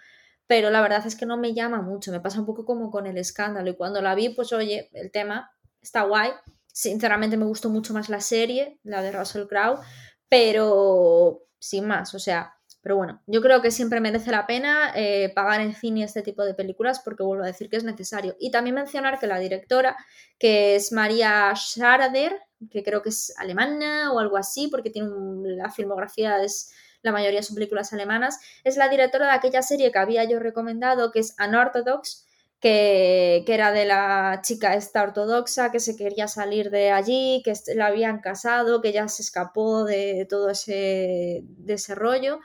Pero 0.46 0.70
la 0.70 0.80
verdad 0.80 1.04
es 1.06 1.16
que 1.16 1.26
no 1.26 1.36
me 1.36 1.54
llama 1.54 1.82
mucho, 1.82 2.12
me 2.12 2.20
pasa 2.20 2.38
un 2.40 2.46
poco 2.46 2.64
como 2.64 2.90
con 2.90 3.06
el 3.06 3.18
escándalo 3.18 3.70
y 3.70 3.76
cuando 3.76 4.00
la 4.00 4.14
vi, 4.14 4.28
pues 4.28 4.52
oye, 4.52 4.90
el 4.92 5.10
tema 5.10 5.50
está 5.80 6.02
guay, 6.02 6.30
sinceramente 6.66 7.36
me 7.36 7.46
gustó 7.46 7.70
mucho 7.70 7.92
más 7.94 8.08
la 8.08 8.20
serie, 8.20 8.78
la 8.84 9.02
de 9.02 9.12
Russell 9.12 9.46
Crowe, 9.46 9.80
pero 10.28 11.42
sin 11.58 11.86
más, 11.86 12.14
o 12.14 12.18
sea, 12.18 12.55
pero 12.86 12.98
bueno, 12.98 13.20
yo 13.26 13.42
creo 13.42 13.60
que 13.62 13.72
siempre 13.72 13.98
merece 13.98 14.30
la 14.30 14.46
pena 14.46 14.92
eh, 14.94 15.32
pagar 15.34 15.60
en 15.60 15.74
cine 15.74 16.04
este 16.04 16.22
tipo 16.22 16.44
de 16.44 16.54
películas 16.54 17.00
porque 17.00 17.24
vuelvo 17.24 17.42
a 17.42 17.48
decir 17.48 17.68
que 17.68 17.76
es 17.76 17.82
necesario. 17.82 18.36
Y 18.38 18.52
también 18.52 18.76
mencionar 18.76 19.18
que 19.18 19.26
la 19.26 19.40
directora, 19.40 19.96
que 20.38 20.76
es 20.76 20.92
María 20.92 21.52
Scharader, 21.56 22.38
que 22.70 22.84
creo 22.84 23.02
que 23.02 23.08
es 23.08 23.34
alemana 23.38 24.12
o 24.12 24.20
algo 24.20 24.36
así, 24.36 24.68
porque 24.68 24.90
tiene 24.90 25.10
la 25.56 25.72
filmografía, 25.72 26.40
es, 26.44 26.72
la 27.02 27.10
mayoría 27.10 27.42
son 27.42 27.56
películas 27.56 27.92
alemanas, 27.92 28.38
es 28.62 28.76
la 28.76 28.88
directora 28.88 29.26
de 29.26 29.32
aquella 29.32 29.62
serie 29.62 29.90
que 29.90 29.98
había 29.98 30.22
yo 30.22 30.38
recomendado, 30.38 31.10
que 31.10 31.18
es 31.18 31.34
Unorthodox, 31.44 32.24
que, 32.60 33.42
que, 33.46 33.54
era 33.54 33.72
de 33.72 33.84
la 33.84 34.42
chica 34.44 34.76
esta 34.76 35.02
ortodoxa 35.02 35.72
que 35.72 35.80
se 35.80 35.96
quería 35.96 36.28
salir 36.28 36.70
de 36.70 36.92
allí, 36.92 37.42
que 37.44 37.52
la 37.74 37.86
habían 37.86 38.20
casado, 38.20 38.80
que 38.80 38.92
ya 38.92 39.08
se 39.08 39.22
escapó 39.22 39.82
de 39.82 40.24
todo 40.30 40.50
ese, 40.50 41.42
de 41.42 41.74
ese 41.74 41.96
rollo 41.96 42.38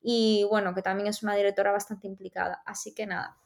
y 0.00 0.44
bueno, 0.48 0.74
que 0.74 0.82
también 0.82 1.08
es 1.08 1.22
una 1.22 1.34
directora 1.34 1.72
bastante 1.72 2.06
implicada. 2.06 2.62
Así 2.64 2.94
que 2.94 3.06
nada, 3.06 3.36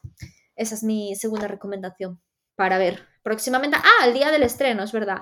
esa 0.55 0.75
es 0.75 0.83
mi 0.83 1.15
segunda 1.15 1.47
recomendación 1.47 2.21
para 2.55 2.77
ver 2.77 3.07
próximamente. 3.23 3.77
Ah, 3.79 4.07
el 4.07 4.13
día 4.13 4.31
del 4.31 4.43
estreno, 4.43 4.83
es 4.83 4.91
verdad. 4.91 5.21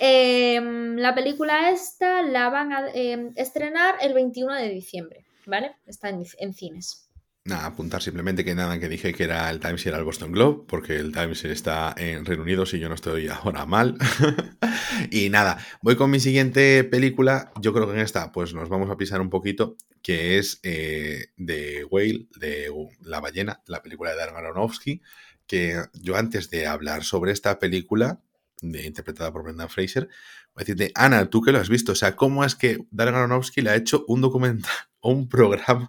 Em, 0.00 0.96
la 0.96 1.14
película 1.14 1.70
esta 1.70 2.22
la 2.22 2.48
van 2.48 2.72
a 2.72 2.88
em, 2.94 3.32
estrenar 3.36 3.96
el 4.00 4.14
21 4.14 4.54
de 4.54 4.68
diciembre, 4.68 5.26
¿vale? 5.46 5.76
Está 5.86 6.08
en, 6.08 6.24
en 6.38 6.54
cines. 6.54 7.03
Nada, 7.46 7.66
apuntar 7.66 8.00
simplemente 8.00 8.42
que 8.42 8.54
nada, 8.54 8.80
que 8.80 8.88
dije 8.88 9.12
que 9.12 9.24
era 9.24 9.50
el 9.50 9.60
Times 9.60 9.84
y 9.84 9.90
era 9.90 9.98
el 9.98 10.04
Boston 10.04 10.32
Globe, 10.32 10.64
porque 10.66 10.96
el 10.96 11.12
Times 11.12 11.44
está 11.44 11.94
en 11.94 12.24
Reino 12.24 12.42
Unido, 12.42 12.64
si 12.64 12.78
yo 12.78 12.88
no 12.88 12.94
estoy 12.94 13.28
ahora 13.28 13.66
mal. 13.66 13.98
y 15.10 15.28
nada, 15.28 15.58
voy 15.82 15.94
con 15.94 16.10
mi 16.10 16.20
siguiente 16.20 16.84
película. 16.84 17.52
Yo 17.60 17.74
creo 17.74 17.86
que 17.86 17.92
en 17.92 18.00
esta, 18.00 18.32
pues 18.32 18.54
nos 18.54 18.70
vamos 18.70 18.88
a 18.88 18.96
pisar 18.96 19.20
un 19.20 19.28
poquito, 19.28 19.76
que 20.00 20.38
es 20.38 20.58
eh, 20.62 21.26
de 21.36 21.84
Whale, 21.84 22.28
de 22.40 22.72
La 23.02 23.20
ballena, 23.20 23.60
la 23.66 23.82
película 23.82 24.12
de 24.12 24.16
Darren 24.16 24.36
Aronofsky, 24.36 25.02
que 25.46 25.82
yo 25.92 26.16
antes 26.16 26.48
de 26.48 26.66
hablar 26.66 27.04
sobre 27.04 27.32
esta 27.32 27.58
película, 27.58 28.22
de, 28.62 28.86
interpretada 28.86 29.30
por 29.30 29.42
Brendan 29.42 29.68
Fraser, 29.68 30.08
voy 30.54 30.62
a 30.62 30.64
decirte, 30.64 30.92
Ana, 30.94 31.28
tú 31.28 31.42
que 31.42 31.52
lo 31.52 31.58
has 31.58 31.68
visto, 31.68 31.92
o 31.92 31.94
sea, 31.94 32.16
¿cómo 32.16 32.42
es 32.42 32.54
que 32.54 32.78
Darren 32.90 33.16
Aronofsky 33.16 33.60
le 33.60 33.68
ha 33.68 33.76
hecho 33.76 34.06
un 34.08 34.22
documental 34.22 34.72
o 35.00 35.10
un 35.12 35.28
programa 35.28 35.86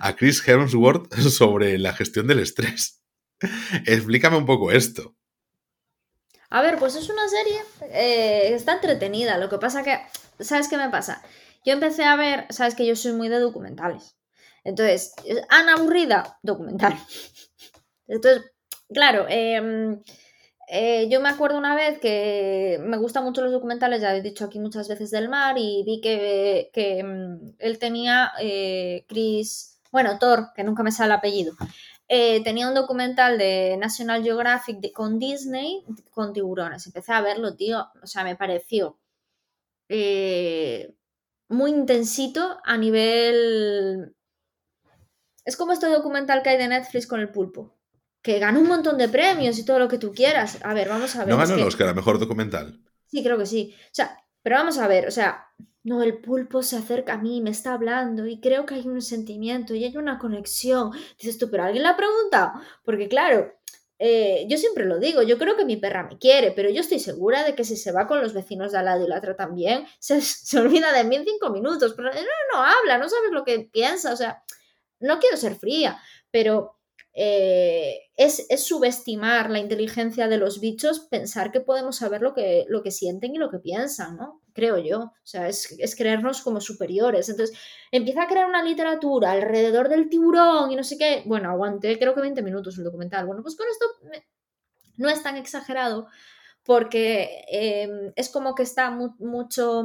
a 0.00 0.16
Chris 0.16 0.46
Hemsworth 0.46 1.14
sobre 1.30 1.78
la 1.78 1.92
gestión 1.92 2.26
del 2.26 2.40
estrés. 2.40 3.02
Explícame 3.86 4.36
un 4.36 4.46
poco 4.46 4.72
esto. 4.72 5.16
A 6.50 6.60
ver, 6.60 6.78
pues 6.78 6.96
es 6.96 7.08
una 7.08 7.26
serie 7.28 7.60
eh, 7.92 8.54
está 8.54 8.74
entretenida. 8.74 9.38
Lo 9.38 9.48
que 9.48 9.58
pasa 9.58 9.82
que, 9.82 9.98
¿sabes 10.40 10.68
qué 10.68 10.76
me 10.76 10.90
pasa? 10.90 11.22
Yo 11.64 11.72
empecé 11.72 12.04
a 12.04 12.16
ver, 12.16 12.46
sabes 12.50 12.74
que 12.74 12.86
yo 12.86 12.94
soy 12.94 13.12
muy 13.12 13.28
de 13.28 13.38
documentales. 13.38 14.16
Entonces, 14.64 15.14
Ana 15.48 15.74
aburrida, 15.74 16.38
documental. 16.42 16.96
Entonces, 18.06 18.52
claro, 18.92 19.26
eh, 19.28 19.98
eh, 20.74 21.06
yo 21.10 21.20
me 21.20 21.28
acuerdo 21.28 21.58
una 21.58 21.74
vez 21.74 21.98
que 21.98 22.78
me 22.82 22.96
gustan 22.96 23.24
mucho 23.24 23.42
los 23.42 23.52
documentales, 23.52 24.00
ya 24.00 24.16
he 24.16 24.22
dicho 24.22 24.46
aquí 24.46 24.58
muchas 24.58 24.88
veces 24.88 25.10
del 25.10 25.28
mar, 25.28 25.56
y 25.58 25.82
vi 25.84 26.00
que, 26.00 26.70
mm, 27.04 27.56
él 27.58 27.78
tenía 27.78 28.32
eh, 28.40 29.04
Chris, 29.06 29.78
bueno, 29.92 30.18
Thor, 30.18 30.48
que 30.56 30.64
nunca 30.64 30.82
me 30.82 30.90
sale 30.90 31.08
el 31.12 31.18
apellido, 31.18 31.54
eh, 32.08 32.42
tenía 32.42 32.68
un 32.68 32.74
documental 32.74 33.36
de 33.36 33.76
National 33.78 34.22
Geographic 34.22 34.92
con 34.92 35.18
Disney 35.18 35.84
con 36.10 36.32
tiburones. 36.32 36.86
Empecé 36.86 37.12
a 37.12 37.20
verlo, 37.20 37.54
tío, 37.54 37.88
o 38.02 38.06
sea, 38.06 38.24
me 38.24 38.36
pareció 38.36 38.98
muy 41.48 41.70
intensito 41.70 42.58
a 42.64 42.78
nivel... 42.78 44.14
Es 45.44 45.56
como 45.56 45.72
este 45.72 45.88
documental 45.88 46.42
que 46.42 46.50
hay 46.50 46.58
de 46.58 46.68
Netflix 46.68 47.06
con 47.06 47.20
el 47.20 47.30
pulpo 47.30 47.74
que 48.22 48.38
ganó 48.38 48.60
un 48.60 48.68
montón 48.68 48.96
de 48.96 49.08
premios 49.08 49.58
y 49.58 49.64
todo 49.64 49.78
lo 49.78 49.88
que 49.88 49.98
tú 49.98 50.12
quieras. 50.12 50.58
A 50.62 50.72
ver, 50.74 50.88
vamos 50.88 51.14
a 51.16 51.20
ver. 51.20 51.28
¿No 51.28 51.36
ganó 51.36 51.54
el 51.54 51.62
Oscar 51.62 51.88
a 51.88 51.94
Mejor 51.94 52.18
Documental? 52.18 52.80
Sí, 53.06 53.22
creo 53.22 53.36
que 53.36 53.46
sí. 53.46 53.74
O 53.86 53.94
sea, 53.94 54.16
pero 54.42 54.56
vamos 54.56 54.78
a 54.78 54.88
ver, 54.88 55.06
o 55.06 55.10
sea, 55.10 55.46
no, 55.84 56.02
el 56.02 56.18
pulpo 56.18 56.62
se 56.62 56.76
acerca 56.76 57.14
a 57.14 57.18
mí, 57.18 57.40
me 57.40 57.50
está 57.50 57.74
hablando 57.74 58.26
y 58.26 58.40
creo 58.40 58.64
que 58.64 58.76
hay 58.76 58.86
un 58.86 59.02
sentimiento 59.02 59.74
y 59.74 59.84
hay 59.84 59.96
una 59.96 60.18
conexión. 60.18 60.92
Dices 61.18 61.38
tú, 61.38 61.50
pero 61.50 61.64
alguien 61.64 61.82
la 61.82 61.96
pregunta. 61.96 62.54
Porque 62.84 63.08
claro, 63.08 63.52
eh, 63.98 64.46
yo 64.48 64.56
siempre 64.56 64.84
lo 64.84 64.98
digo, 64.98 65.22
yo 65.22 65.38
creo 65.38 65.56
que 65.56 65.64
mi 65.64 65.76
perra 65.76 66.04
me 66.04 66.18
quiere, 66.18 66.52
pero 66.52 66.70
yo 66.70 66.80
estoy 66.80 67.00
segura 67.00 67.44
de 67.44 67.54
que 67.56 67.64
si 67.64 67.76
se 67.76 67.92
va 67.92 68.06
con 68.06 68.20
los 68.20 68.32
vecinos 68.32 68.72
de 68.72 68.78
al 68.78 68.84
lado 68.84 69.04
y 69.04 69.08
la 69.08 69.20
tratan 69.20 69.54
bien, 69.54 69.84
se, 69.98 70.20
se 70.20 70.58
olvida 70.58 70.92
de 70.92 71.04
mí 71.04 71.16
en 71.16 71.24
cinco 71.24 71.50
minutos. 71.50 71.94
Pero 71.96 72.10
no, 72.12 72.20
no 72.52 72.62
habla, 72.62 72.98
no 72.98 73.08
sabes 73.08 73.32
lo 73.32 73.44
que 73.44 73.68
piensa, 73.72 74.12
o 74.12 74.16
sea, 74.16 74.44
no 75.00 75.18
quiero 75.18 75.36
ser 75.36 75.56
fría, 75.56 76.00
pero 76.30 76.78
eh, 77.14 78.08
es, 78.16 78.46
subestimar 78.64 79.50
la 79.50 79.58
inteligencia 79.58 80.28
de 80.28 80.38
los 80.38 80.60
bichos 80.60 81.00
pensar 81.00 81.52
que 81.52 81.60
podemos 81.60 81.96
saber 81.96 82.22
lo 82.22 82.34
que, 82.34 82.64
lo 82.68 82.82
que 82.82 82.90
sienten 82.90 83.34
y 83.34 83.38
lo 83.38 83.50
que 83.50 83.58
piensan, 83.58 84.16
¿no? 84.16 84.40
Creo 84.54 84.78
yo. 84.78 85.00
O 85.00 85.12
sea, 85.22 85.48
es, 85.48 85.94
creernos 85.96 86.42
como 86.42 86.60
superiores. 86.60 87.28
Entonces, 87.28 87.56
empieza 87.90 88.22
a 88.22 88.28
crear 88.28 88.46
una 88.46 88.62
literatura 88.62 89.32
alrededor 89.32 89.88
del 89.88 90.08
tiburón 90.08 90.70
y 90.70 90.76
no 90.76 90.84
sé 90.84 90.96
qué. 90.96 91.22
Bueno, 91.26 91.50
aguanté 91.50 91.98
creo 91.98 92.14
que 92.14 92.20
20 92.22 92.42
minutos 92.42 92.78
el 92.78 92.84
documental. 92.84 93.26
Bueno, 93.26 93.42
pues 93.42 93.56
con 93.56 93.66
esto 93.68 93.86
no 94.96 95.08
es 95.08 95.22
tan 95.22 95.36
exagerado 95.36 96.08
porque 96.64 97.44
em, 97.48 98.12
es 98.14 98.28
como 98.28 98.54
que 98.54 98.62
está 98.62 98.90
mucho 98.90 99.84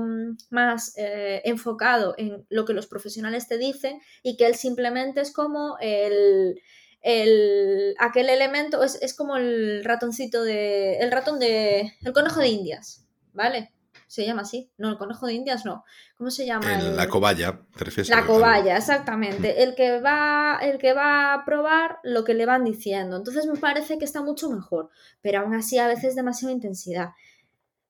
más 0.52 0.94
eh, 0.98 1.42
enfocado 1.44 2.14
en 2.18 2.46
lo 2.50 2.66
que 2.66 2.74
los 2.74 2.88
profesionales 2.88 3.48
te 3.48 3.58
dicen 3.58 4.00
y 4.22 4.38
que 4.38 4.46
él 4.46 4.56
simplemente 4.56 5.22
es 5.22 5.34
como 5.34 5.78
el 5.80 6.62
el, 7.02 7.96
aquel 8.00 8.30
elemento 8.30 8.84
es, 8.84 9.02
es, 9.02 9.14
como 9.14 9.38
el 9.38 9.84
ratoncito 9.84 10.44
de. 10.44 10.98
El 10.98 11.12
ratón 11.12 11.40
de. 11.40 11.94
El 12.02 12.14
conejo 12.14 12.40
de 12.40 12.50
Indias, 12.50 13.08
¿vale? 13.34 13.74
Se 14.08 14.26
llama 14.26 14.44
así. 14.44 14.72
No, 14.78 14.90
el 14.90 14.98
conejo 14.98 15.28
de 15.28 15.34
Indias 15.34 15.66
no. 15.66 15.84
¿Cómo 16.18 16.32
se 16.32 16.46
llama? 16.46 16.78
La 16.78 17.10
cobaya, 17.10 17.60
La 18.08 18.26
cobaya, 18.26 18.78
exactamente. 18.78 19.64
El 19.64 19.76
que, 19.76 20.00
va, 20.00 20.60
el 20.62 20.78
que 20.78 20.94
va 20.94 21.34
a 21.34 21.46
probar 21.46 22.00
lo 22.04 22.24
que 22.24 22.34
le 22.34 22.46
van 22.46 22.64
diciendo. 22.64 23.18
Entonces 23.18 23.46
me 23.46 23.60
parece 23.60 23.98
que 23.98 24.06
está 24.06 24.22
mucho 24.22 24.50
mejor. 24.50 24.90
Pero 25.22 25.42
aún 25.42 25.54
así 25.54 25.78
a 25.78 25.88
veces 25.88 26.16
demasiada 26.16 26.54
intensidad. 26.54 27.10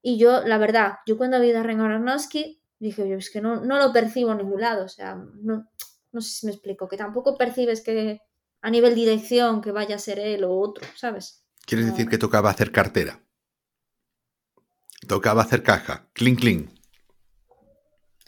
Y 0.01 0.17
yo, 0.17 0.41
la 0.41 0.57
verdad, 0.57 0.95
yo 1.05 1.17
cuando 1.17 1.39
vi 1.39 1.51
a 1.51 1.53
Darren 1.53 1.81
Aronofsky, 1.81 2.61
dije, 2.79 3.07
yo 3.07 3.17
es 3.17 3.29
que 3.29 3.41
no, 3.41 3.61
no 3.61 3.77
lo 3.77 3.93
percibo 3.93 4.31
en 4.31 4.39
ningún 4.39 4.61
lado. 4.61 4.85
O 4.85 4.89
sea, 4.89 5.15
no, 5.15 5.67
no 6.11 6.21
sé 6.21 6.29
si 6.31 6.45
me 6.47 6.51
explico. 6.51 6.87
Que 6.87 6.97
tampoco 6.97 7.37
percibes 7.37 7.81
que, 7.81 8.21
a 8.61 8.69
nivel 8.69 8.95
dirección 8.95 9.61
que 9.61 9.71
vaya 9.71 9.95
a 9.95 9.99
ser 9.99 10.19
él 10.19 10.43
o 10.43 10.57
otro, 10.57 10.85
¿sabes? 10.95 11.45
¿Quieres 11.65 11.87
decir 11.87 12.07
que 12.07 12.17
tocaba 12.17 12.49
hacer 12.49 12.71
cartera? 12.71 13.21
Tocaba 15.07 15.43
hacer 15.43 15.63
caja, 15.63 16.09
clink 16.13 16.39
clink. 16.39 16.69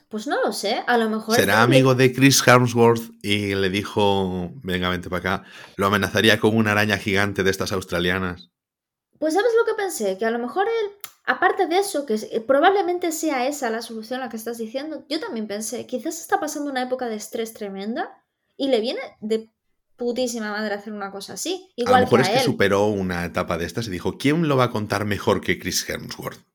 Pues 0.09 0.25
no 0.25 0.41
lo 0.43 0.51
sé, 0.51 0.83
a 0.87 0.97
lo 0.97 1.09
mejor... 1.09 1.35
Será 1.35 1.61
amigo 1.61 1.93
de 1.93 2.11
Chris 2.11 2.45
Harmsworth 2.47 3.11
y 3.21 3.53
le 3.53 3.69
dijo, 3.69 4.51
venga, 4.63 4.89
vente 4.89 5.09
para 5.09 5.19
acá, 5.19 5.49
lo 5.75 5.85
amenazaría 5.85 6.39
con 6.39 6.57
una 6.57 6.71
araña 6.71 6.97
gigante 6.97 7.43
de 7.43 7.51
estas 7.51 7.71
australianas. 7.71 8.49
Pues 9.19 9.35
sabes 9.35 9.51
lo 9.57 9.65
que 9.65 9.81
pensé, 9.81 10.17
que 10.17 10.25
a 10.25 10.31
lo 10.31 10.39
mejor 10.39 10.67
él, 10.67 10.91
aparte 11.25 11.67
de 11.67 11.77
eso, 11.77 12.07
que 12.07 12.17
probablemente 12.47 13.11
sea 13.11 13.47
esa 13.47 13.69
la 13.69 13.83
solución 13.83 14.19
a 14.19 14.25
la 14.25 14.29
que 14.29 14.37
estás 14.37 14.57
diciendo, 14.57 15.05
yo 15.09 15.19
también 15.19 15.47
pensé, 15.47 15.85
quizás 15.85 16.19
está 16.19 16.39
pasando 16.39 16.71
una 16.71 16.81
época 16.81 17.07
de 17.07 17.15
estrés 17.15 17.53
tremenda 17.53 18.23
y 18.57 18.69
le 18.69 18.79
viene 18.79 19.01
de 19.21 19.51
putísima 19.99 20.49
madre 20.49 20.73
hacer 20.73 20.93
una 20.93 21.11
cosa 21.11 21.33
así. 21.33 21.69
Igual 21.75 21.95
a 21.95 21.99
lo 21.99 22.05
mejor 22.05 22.21
es 22.21 22.29
que 22.29 22.39
superó 22.39 22.87
una 22.87 23.23
etapa 23.25 23.59
de 23.59 23.65
estas 23.65 23.85
y 23.87 23.91
dijo, 23.91 24.17
¿quién 24.17 24.47
lo 24.47 24.57
va 24.57 24.63
a 24.63 24.69
contar 24.71 25.05
mejor 25.05 25.41
que 25.41 25.59
Chris 25.59 25.87
Hemsworth? 25.87 26.48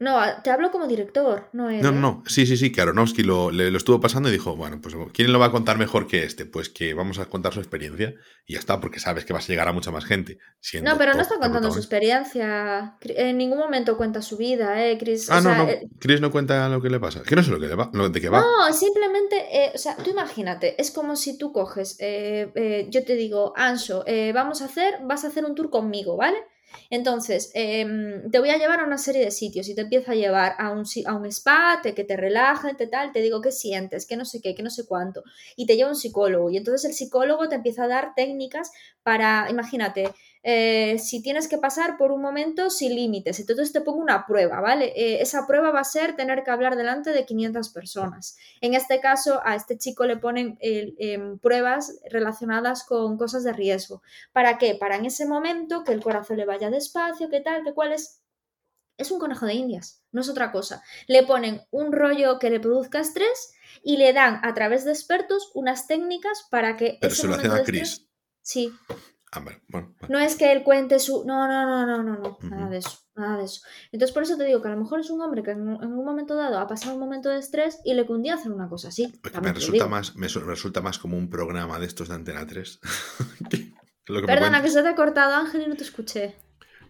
No, 0.00 0.20
te 0.44 0.50
hablo 0.50 0.70
como 0.70 0.86
director, 0.86 1.48
no 1.52 1.70
él. 1.70 1.80
No, 1.82 1.88
¿eh? 1.88 1.92
no, 1.92 2.00
no. 2.00 2.22
Sí, 2.26 2.46
sí, 2.46 2.56
sí, 2.56 2.70
que 2.70 2.80
Aronofsky 2.80 3.24
lo, 3.24 3.50
le- 3.50 3.70
lo 3.72 3.78
estuvo 3.78 4.00
pasando 4.00 4.28
y 4.28 4.32
dijo, 4.32 4.54
bueno, 4.54 4.80
pues 4.80 4.94
¿quién 5.12 5.32
lo 5.32 5.40
va 5.40 5.46
a 5.46 5.50
contar 5.50 5.76
mejor 5.76 6.06
que 6.06 6.22
este? 6.22 6.46
Pues 6.46 6.68
que 6.68 6.94
vamos 6.94 7.18
a 7.18 7.24
contar 7.24 7.52
su 7.52 7.58
experiencia 7.58 8.14
y 8.46 8.52
ya 8.54 8.60
está, 8.60 8.80
porque 8.80 9.00
sabes 9.00 9.24
que 9.24 9.32
vas 9.32 9.44
a 9.44 9.48
llegar 9.48 9.66
a 9.66 9.72
mucha 9.72 9.90
más 9.90 10.04
gente. 10.04 10.38
No, 10.82 10.96
pero 10.96 11.14
no 11.14 11.20
está 11.22 11.38
contando 11.38 11.70
su 11.72 11.78
experiencia. 11.78 12.96
En 13.00 13.38
ningún 13.38 13.58
momento 13.58 13.96
cuenta 13.96 14.22
su 14.22 14.36
vida, 14.36 14.84
¿eh, 14.86 14.96
Chris? 14.98 15.28
Ah, 15.30 15.38
O 15.38 15.40
no, 15.40 15.50
sea, 15.50 15.58
no. 15.58 15.68
eh, 15.68 15.88
Chris 15.98 16.20
no 16.20 16.30
cuenta 16.30 16.68
lo 16.68 16.80
que 16.80 16.90
le 16.90 17.00
pasa. 17.00 17.22
Que 17.22 17.34
no 17.34 17.42
sé 17.42 17.50
lo 17.50 17.58
que 17.58 17.66
le 17.66 17.74
va, 17.74 17.90
lo 17.92 18.08
de 18.08 18.20
qué 18.20 18.28
va. 18.28 18.40
No, 18.40 18.72
simplemente, 18.72 19.36
eh, 19.52 19.72
o 19.74 19.78
sea, 19.78 19.96
tú 19.96 20.10
imagínate, 20.10 20.80
es 20.80 20.90
como 20.92 21.16
si 21.16 21.36
tú 21.38 21.52
coges, 21.52 21.96
eh, 21.98 22.52
eh, 22.54 22.86
yo 22.90 23.04
te 23.04 23.16
digo, 23.16 23.52
Anso, 23.56 24.04
eh, 24.06 24.32
vamos 24.32 24.62
a 24.62 24.66
hacer, 24.66 24.94
vas 25.04 25.24
a 25.24 25.28
hacer 25.28 25.44
un 25.44 25.54
tour 25.54 25.70
conmigo, 25.70 26.16
¿vale? 26.16 26.38
Entonces, 26.90 27.50
em, 27.54 28.30
te 28.30 28.38
voy 28.38 28.50
a 28.50 28.58
llevar 28.58 28.80
a 28.80 28.84
una 28.84 28.98
serie 28.98 29.24
de 29.24 29.30
sitios 29.30 29.68
y 29.68 29.74
te 29.74 29.82
empiezo 29.82 30.10
a 30.10 30.14
llevar 30.14 30.54
a 30.58 30.70
un, 30.70 30.84
a 31.06 31.14
un 31.14 31.26
spa, 31.26 31.80
te, 31.82 31.94
que 31.94 32.04
te 32.04 32.16
relaje, 32.16 32.74
te 32.74 32.86
tal, 32.86 33.12
te 33.12 33.20
digo 33.20 33.40
qué 33.40 33.52
sientes, 33.52 34.06
que 34.06 34.16
no 34.16 34.24
sé 34.24 34.40
qué, 34.42 34.54
que 34.54 34.62
no 34.62 34.70
sé 34.70 34.86
cuánto, 34.86 35.22
y 35.56 35.66
te 35.66 35.76
lleva 35.76 35.90
un 35.90 35.96
psicólogo, 35.96 36.50
y 36.50 36.56
entonces 36.56 36.88
el 36.88 36.94
psicólogo 36.94 37.48
te 37.48 37.56
empieza 37.56 37.84
a 37.84 37.88
dar 37.88 38.14
técnicas 38.14 38.70
para, 39.02 39.48
imagínate, 39.50 40.12
eh, 40.42 40.98
si 40.98 41.22
tienes 41.22 41.48
que 41.48 41.58
pasar 41.58 41.96
por 41.96 42.12
un 42.12 42.22
momento 42.22 42.70
sin 42.70 42.94
límites, 42.94 43.40
entonces 43.40 43.72
te 43.72 43.80
pongo 43.80 43.98
una 43.98 44.26
prueba, 44.26 44.60
¿vale? 44.60 44.92
Eh, 44.96 45.20
esa 45.20 45.46
prueba 45.46 45.70
va 45.70 45.80
a 45.80 45.84
ser 45.84 46.16
tener 46.16 46.44
que 46.44 46.50
hablar 46.50 46.76
delante 46.76 47.10
de 47.10 47.26
500 47.26 47.68
personas. 47.70 48.36
En 48.60 48.74
este 48.74 49.00
caso, 49.00 49.40
a 49.44 49.56
este 49.56 49.78
chico 49.78 50.06
le 50.06 50.16
ponen 50.16 50.56
eh, 50.60 50.94
em, 50.98 51.38
pruebas 51.38 51.98
relacionadas 52.10 52.84
con 52.84 53.16
cosas 53.16 53.44
de 53.44 53.52
riesgo. 53.52 54.02
¿Para 54.32 54.58
qué? 54.58 54.74
Para 54.74 54.96
en 54.96 55.06
ese 55.06 55.26
momento 55.26 55.84
que 55.84 55.92
el 55.92 56.02
corazón 56.02 56.36
le 56.36 56.46
vaya 56.46 56.70
despacio, 56.70 57.28
que 57.28 57.40
tal, 57.40 57.64
que 57.64 57.74
cuál 57.74 57.92
es. 57.92 58.22
Es 58.96 59.12
un 59.12 59.20
conejo 59.20 59.46
de 59.46 59.54
indias, 59.54 60.02
no 60.10 60.22
es 60.22 60.28
otra 60.28 60.50
cosa. 60.50 60.82
Le 61.06 61.22
ponen 61.22 61.62
un 61.70 61.92
rollo 61.92 62.40
que 62.40 62.50
le 62.50 62.58
produzca 62.58 62.98
estrés 62.98 63.52
y 63.84 63.96
le 63.96 64.12
dan 64.12 64.40
a 64.42 64.54
través 64.54 64.84
de 64.84 64.90
expertos 64.90 65.52
unas 65.54 65.86
técnicas 65.86 66.46
para 66.50 66.76
que... 66.76 66.98
Pero 67.00 67.12
ese 67.12 67.22
se 67.22 67.28
lo 67.28 67.36
hacen 67.36 67.52
a 67.52 67.62
Chris. 67.62 68.08
Sí, 68.42 68.72
Ah, 69.30 69.40
vale, 69.40 69.60
bueno. 69.68 69.94
vale. 70.00 70.12
no 70.12 70.18
es 70.18 70.36
que 70.36 70.50
él 70.52 70.62
cuente 70.62 70.98
su. 70.98 71.24
No, 71.26 71.46
no, 71.46 71.66
no, 71.66 71.86
no, 71.86 72.02
no, 72.02 72.18
no. 72.18 72.38
Nada 72.42 72.70
de 72.70 72.78
eso. 72.78 72.98
Nada 73.14 73.36
de 73.36 73.44
eso. 73.44 73.60
Entonces, 73.92 74.14
por 74.14 74.22
eso 74.22 74.36
te 74.36 74.44
digo 74.44 74.62
que 74.62 74.68
a 74.68 74.70
lo 74.70 74.80
mejor 74.80 75.00
es 75.00 75.10
un 75.10 75.20
hombre 75.20 75.42
que 75.42 75.50
en, 75.50 75.60
un 75.68 75.82
en 75.82 75.92
un 75.92 76.04
momento 76.04 76.34
dado 76.34 76.58
ha 76.58 76.66
pasado 76.66 76.94
un 76.94 77.00
momento 77.00 77.28
de 77.28 77.38
estrés 77.38 77.80
y 77.84 77.94
le 77.94 78.06
cundía 78.06 78.34
hacer 78.34 78.52
una 78.52 78.68
cosa 78.68 78.88
así. 78.88 79.12
Me 79.42 79.52
resulta 79.52 79.86
más, 79.88 80.16
me 80.16 80.28
su- 80.28 80.40
resulta 80.40 80.80
más 80.80 80.98
como 80.98 81.16
un 81.18 81.28
programa 81.28 81.78
de 81.78 81.86
estos 81.86 82.08
de 82.08 82.14
Antena 82.14 82.46
3. 82.46 82.80
que 83.50 83.72
lo 84.06 84.20
que 84.20 84.26
me 84.26 84.34
Perdona, 84.34 84.62
que 84.62 84.70
se 84.70 84.82
te 84.82 84.88
ha 84.88 84.94
cortado, 84.94 85.34
Ángel, 85.34 85.62
y 85.62 85.66
no 85.68 85.76
te 85.76 85.84
escuché. 85.84 86.36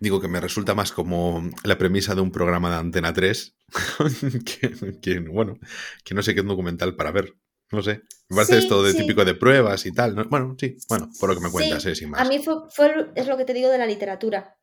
Digo 0.00 0.20
que 0.20 0.28
me 0.28 0.40
resulta 0.40 0.74
más 0.74 0.92
como 0.92 1.42
la 1.64 1.76
premisa 1.76 2.14
de 2.14 2.20
un 2.20 2.30
programa 2.30 2.70
de 2.70 2.76
Antena 2.76 3.12
3 3.12 3.56
que, 4.44 5.00
que, 5.02 5.18
bueno, 5.20 5.58
que 6.04 6.14
no 6.14 6.22
sé 6.22 6.34
qué 6.34 6.42
documental 6.42 6.94
para 6.94 7.10
ver. 7.10 7.34
No 7.70 7.82
sé. 7.82 8.02
Me 8.28 8.36
parece 8.36 8.54
Sí, 8.54 8.58
esto 8.64 8.82
de 8.82 8.92
sí. 8.92 8.98
típico 8.98 9.24
de 9.24 9.34
pruebas 9.34 9.84
y 9.86 9.92
tal. 9.92 10.14
¿no? 10.14 10.24
Bueno, 10.28 10.54
sí, 10.58 10.76
bueno, 10.88 11.08
por 11.20 11.28
lo 11.30 11.34
que 11.36 11.42
me 11.42 11.50
cuentas, 11.50 11.82
Sí, 11.82 11.90
eh, 11.90 11.94
sin 11.94 12.10
más. 12.10 12.20
A 12.20 12.24
mí 12.24 12.38
fue, 12.38 12.54
fue- 12.70 13.10
es 13.14 13.26
lo 13.26 13.36
que 13.36 13.44
te 13.44 13.54
digo 13.54 13.68
de 13.70 13.78
la 13.78 13.86
literatura. 13.86 14.56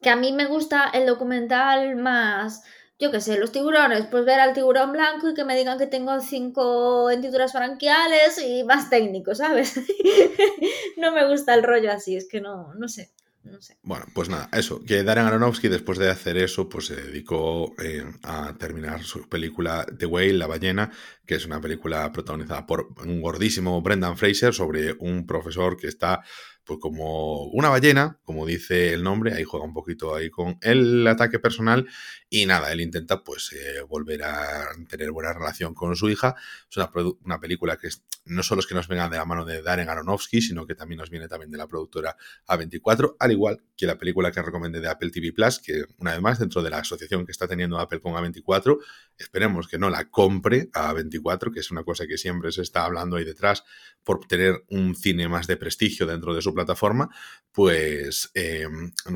Que 0.00 0.10
a 0.10 0.16
mí 0.16 0.32
me 0.32 0.46
gusta 0.46 0.90
el 0.94 1.06
documental 1.06 1.96
más, 1.96 2.62
yo 3.00 3.10
qué 3.10 3.20
sé, 3.20 3.38
los 3.38 3.50
tiburones, 3.52 4.06
pues 4.10 4.24
ver 4.24 4.38
al 4.40 4.52
tiburón 4.54 4.92
blanco 4.92 5.30
y 5.30 5.34
que 5.34 5.44
me 5.44 5.56
digan 5.56 5.78
que 5.78 5.86
tengo 5.86 6.20
cinco 6.20 7.10
hendiduras 7.10 7.52
branquiales 7.52 8.38
y 8.40 8.62
más 8.64 8.90
técnico, 8.90 9.34
¿sabes? 9.34 9.74
no 10.96 11.12
me 11.12 11.28
gusta 11.28 11.54
el 11.54 11.62
rollo 11.62 11.90
así, 11.92 12.16
es 12.16 12.28
que 12.28 12.40
no, 12.40 12.74
no 12.74 12.88
sé, 12.88 13.10
no 13.44 13.60
sé. 13.62 13.78
Bueno, 13.82 14.06
pues 14.14 14.28
nada, 14.28 14.48
eso, 14.52 14.82
que 14.84 15.02
Darren 15.02 15.26
Aronofsky 15.26 15.68
después 15.68 15.98
de 15.98 16.10
hacer 16.10 16.36
eso, 16.36 16.68
pues 16.68 16.86
se 16.86 16.96
dedicó 16.96 17.74
eh, 17.82 18.04
a 18.22 18.56
terminar 18.58 19.02
su 19.02 19.28
película 19.28 19.86
The 19.98 20.06
Whale, 20.06 20.34
La 20.34 20.46
ballena, 20.46 20.90
que 21.26 21.36
es 21.36 21.46
una 21.46 21.60
película 21.60 22.10
protagonizada 22.12 22.66
por 22.66 22.88
un 23.04 23.20
gordísimo 23.20 23.80
Brendan 23.82 24.16
Fraser 24.16 24.52
sobre 24.52 24.94
un 24.98 25.26
profesor 25.26 25.76
que 25.76 25.86
está 25.86 26.22
pues 26.68 26.78
como 26.80 27.44
una 27.44 27.70
ballena, 27.70 28.20
como 28.24 28.44
dice 28.44 28.92
el 28.92 29.02
nombre, 29.02 29.32
ahí 29.32 29.42
juega 29.42 29.64
un 29.64 29.72
poquito 29.72 30.14
ahí 30.14 30.28
con 30.28 30.58
el 30.60 31.06
ataque 31.06 31.38
personal 31.38 31.88
y 32.30 32.46
nada, 32.46 32.70
él 32.72 32.80
intenta 32.80 33.22
pues 33.22 33.52
eh, 33.52 33.80
volver 33.88 34.22
a 34.22 34.68
tener 34.88 35.10
buena 35.10 35.32
relación 35.32 35.74
con 35.74 35.96
su 35.96 36.10
hija. 36.10 36.34
Es 36.70 36.76
una, 36.76 36.90
una 37.24 37.40
película 37.40 37.76
que 37.78 37.88
no 38.26 38.42
solo 38.42 38.60
es 38.60 38.66
que 38.66 38.74
nos 38.74 38.88
venga 38.88 39.08
de 39.08 39.16
la 39.16 39.24
mano 39.24 39.44
de 39.44 39.62
Darren 39.62 39.88
Aronofsky, 39.88 40.40
sino 40.40 40.66
que 40.66 40.74
también 40.74 40.98
nos 40.98 41.10
viene 41.10 41.28
también 41.28 41.50
de 41.50 41.58
la 41.58 41.66
productora 41.66 42.16
A24, 42.46 43.16
al 43.18 43.32
igual 43.32 43.62
que 43.76 43.86
la 43.86 43.96
película 43.96 44.30
que 44.30 44.42
recomendé 44.42 44.80
de 44.80 44.88
Apple 44.88 45.10
TV 45.10 45.32
Plus, 45.32 45.58
que 45.58 45.84
una 45.98 46.12
vez 46.12 46.20
más, 46.20 46.38
dentro 46.38 46.62
de 46.62 46.70
la 46.70 46.78
asociación 46.78 47.24
que 47.24 47.32
está 47.32 47.48
teniendo 47.48 47.78
Apple 47.78 48.00
con 48.00 48.12
A24, 48.12 48.78
esperemos 49.16 49.66
que 49.68 49.78
no 49.78 49.88
la 49.88 50.10
compre 50.10 50.68
a 50.74 50.92
A24, 50.92 51.52
que 51.52 51.60
es 51.60 51.70
una 51.70 51.84
cosa 51.84 52.06
que 52.06 52.18
siempre 52.18 52.52
se 52.52 52.62
está 52.62 52.84
hablando 52.84 53.16
ahí 53.16 53.24
detrás 53.24 53.64
por 54.04 54.26
tener 54.26 54.64
un 54.68 54.94
cine 54.94 55.28
más 55.28 55.46
de 55.46 55.56
prestigio 55.56 56.06
dentro 56.06 56.34
de 56.34 56.42
su 56.42 56.52
plataforma, 56.52 57.08
pues, 57.52 58.30
eh, 58.34 58.66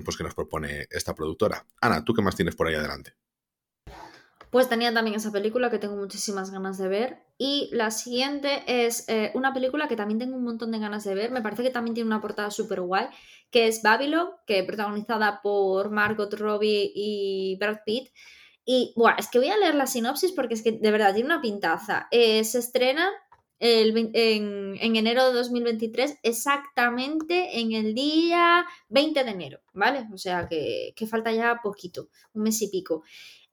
pues 0.04 0.16
que 0.16 0.24
nos 0.24 0.34
propone 0.34 0.86
esta 0.90 1.14
productora. 1.14 1.66
Ana, 1.80 2.04
¿tú 2.04 2.14
qué 2.14 2.22
más 2.22 2.36
tienes 2.36 2.56
por 2.56 2.66
ahí 2.66 2.74
adelante? 2.74 3.01
Pues 4.52 4.68
tenía 4.68 4.92
también 4.92 5.16
esa 5.16 5.32
película 5.32 5.70
que 5.70 5.78
tengo 5.78 5.96
muchísimas 5.96 6.50
ganas 6.50 6.76
de 6.76 6.86
ver. 6.86 7.22
Y 7.38 7.70
la 7.72 7.90
siguiente 7.90 8.62
es 8.66 9.08
eh, 9.08 9.32
una 9.32 9.54
película 9.54 9.88
que 9.88 9.96
también 9.96 10.18
tengo 10.18 10.36
un 10.36 10.44
montón 10.44 10.70
de 10.72 10.78
ganas 10.78 11.04
de 11.04 11.14
ver. 11.14 11.30
Me 11.30 11.40
parece 11.40 11.62
que 11.62 11.70
también 11.70 11.94
tiene 11.94 12.08
una 12.08 12.20
portada 12.20 12.50
súper 12.50 12.82
guay, 12.82 13.06
que 13.50 13.66
es 13.66 13.80
Babylon, 13.80 14.28
que 14.46 14.62
protagonizada 14.62 15.40
por 15.42 15.90
Margot 15.90 16.30
Robbie 16.34 16.92
y 16.94 17.56
Brad 17.58 17.78
Pitt. 17.86 18.10
Y 18.66 18.92
bueno, 18.94 19.16
es 19.18 19.30
que 19.30 19.38
voy 19.38 19.48
a 19.48 19.56
leer 19.56 19.74
la 19.74 19.86
sinopsis 19.86 20.32
porque 20.32 20.52
es 20.52 20.62
que 20.62 20.72
de 20.72 20.90
verdad 20.90 21.14
tiene 21.14 21.30
una 21.30 21.40
pintaza. 21.40 22.08
Eh, 22.10 22.44
se 22.44 22.58
estrena 22.58 23.08
en 23.64 24.96
enero 24.96 25.28
de 25.28 25.34
2023, 25.34 26.18
exactamente 26.24 27.60
en 27.60 27.72
el 27.72 27.94
día 27.94 28.66
20 28.88 29.22
de 29.22 29.30
enero, 29.30 29.60
¿vale? 29.72 30.08
O 30.12 30.18
sea 30.18 30.48
que, 30.48 30.92
que 30.96 31.06
falta 31.06 31.30
ya 31.30 31.60
poquito, 31.62 32.08
un 32.34 32.42
mes 32.42 32.60
y 32.62 32.68
pico. 32.68 33.04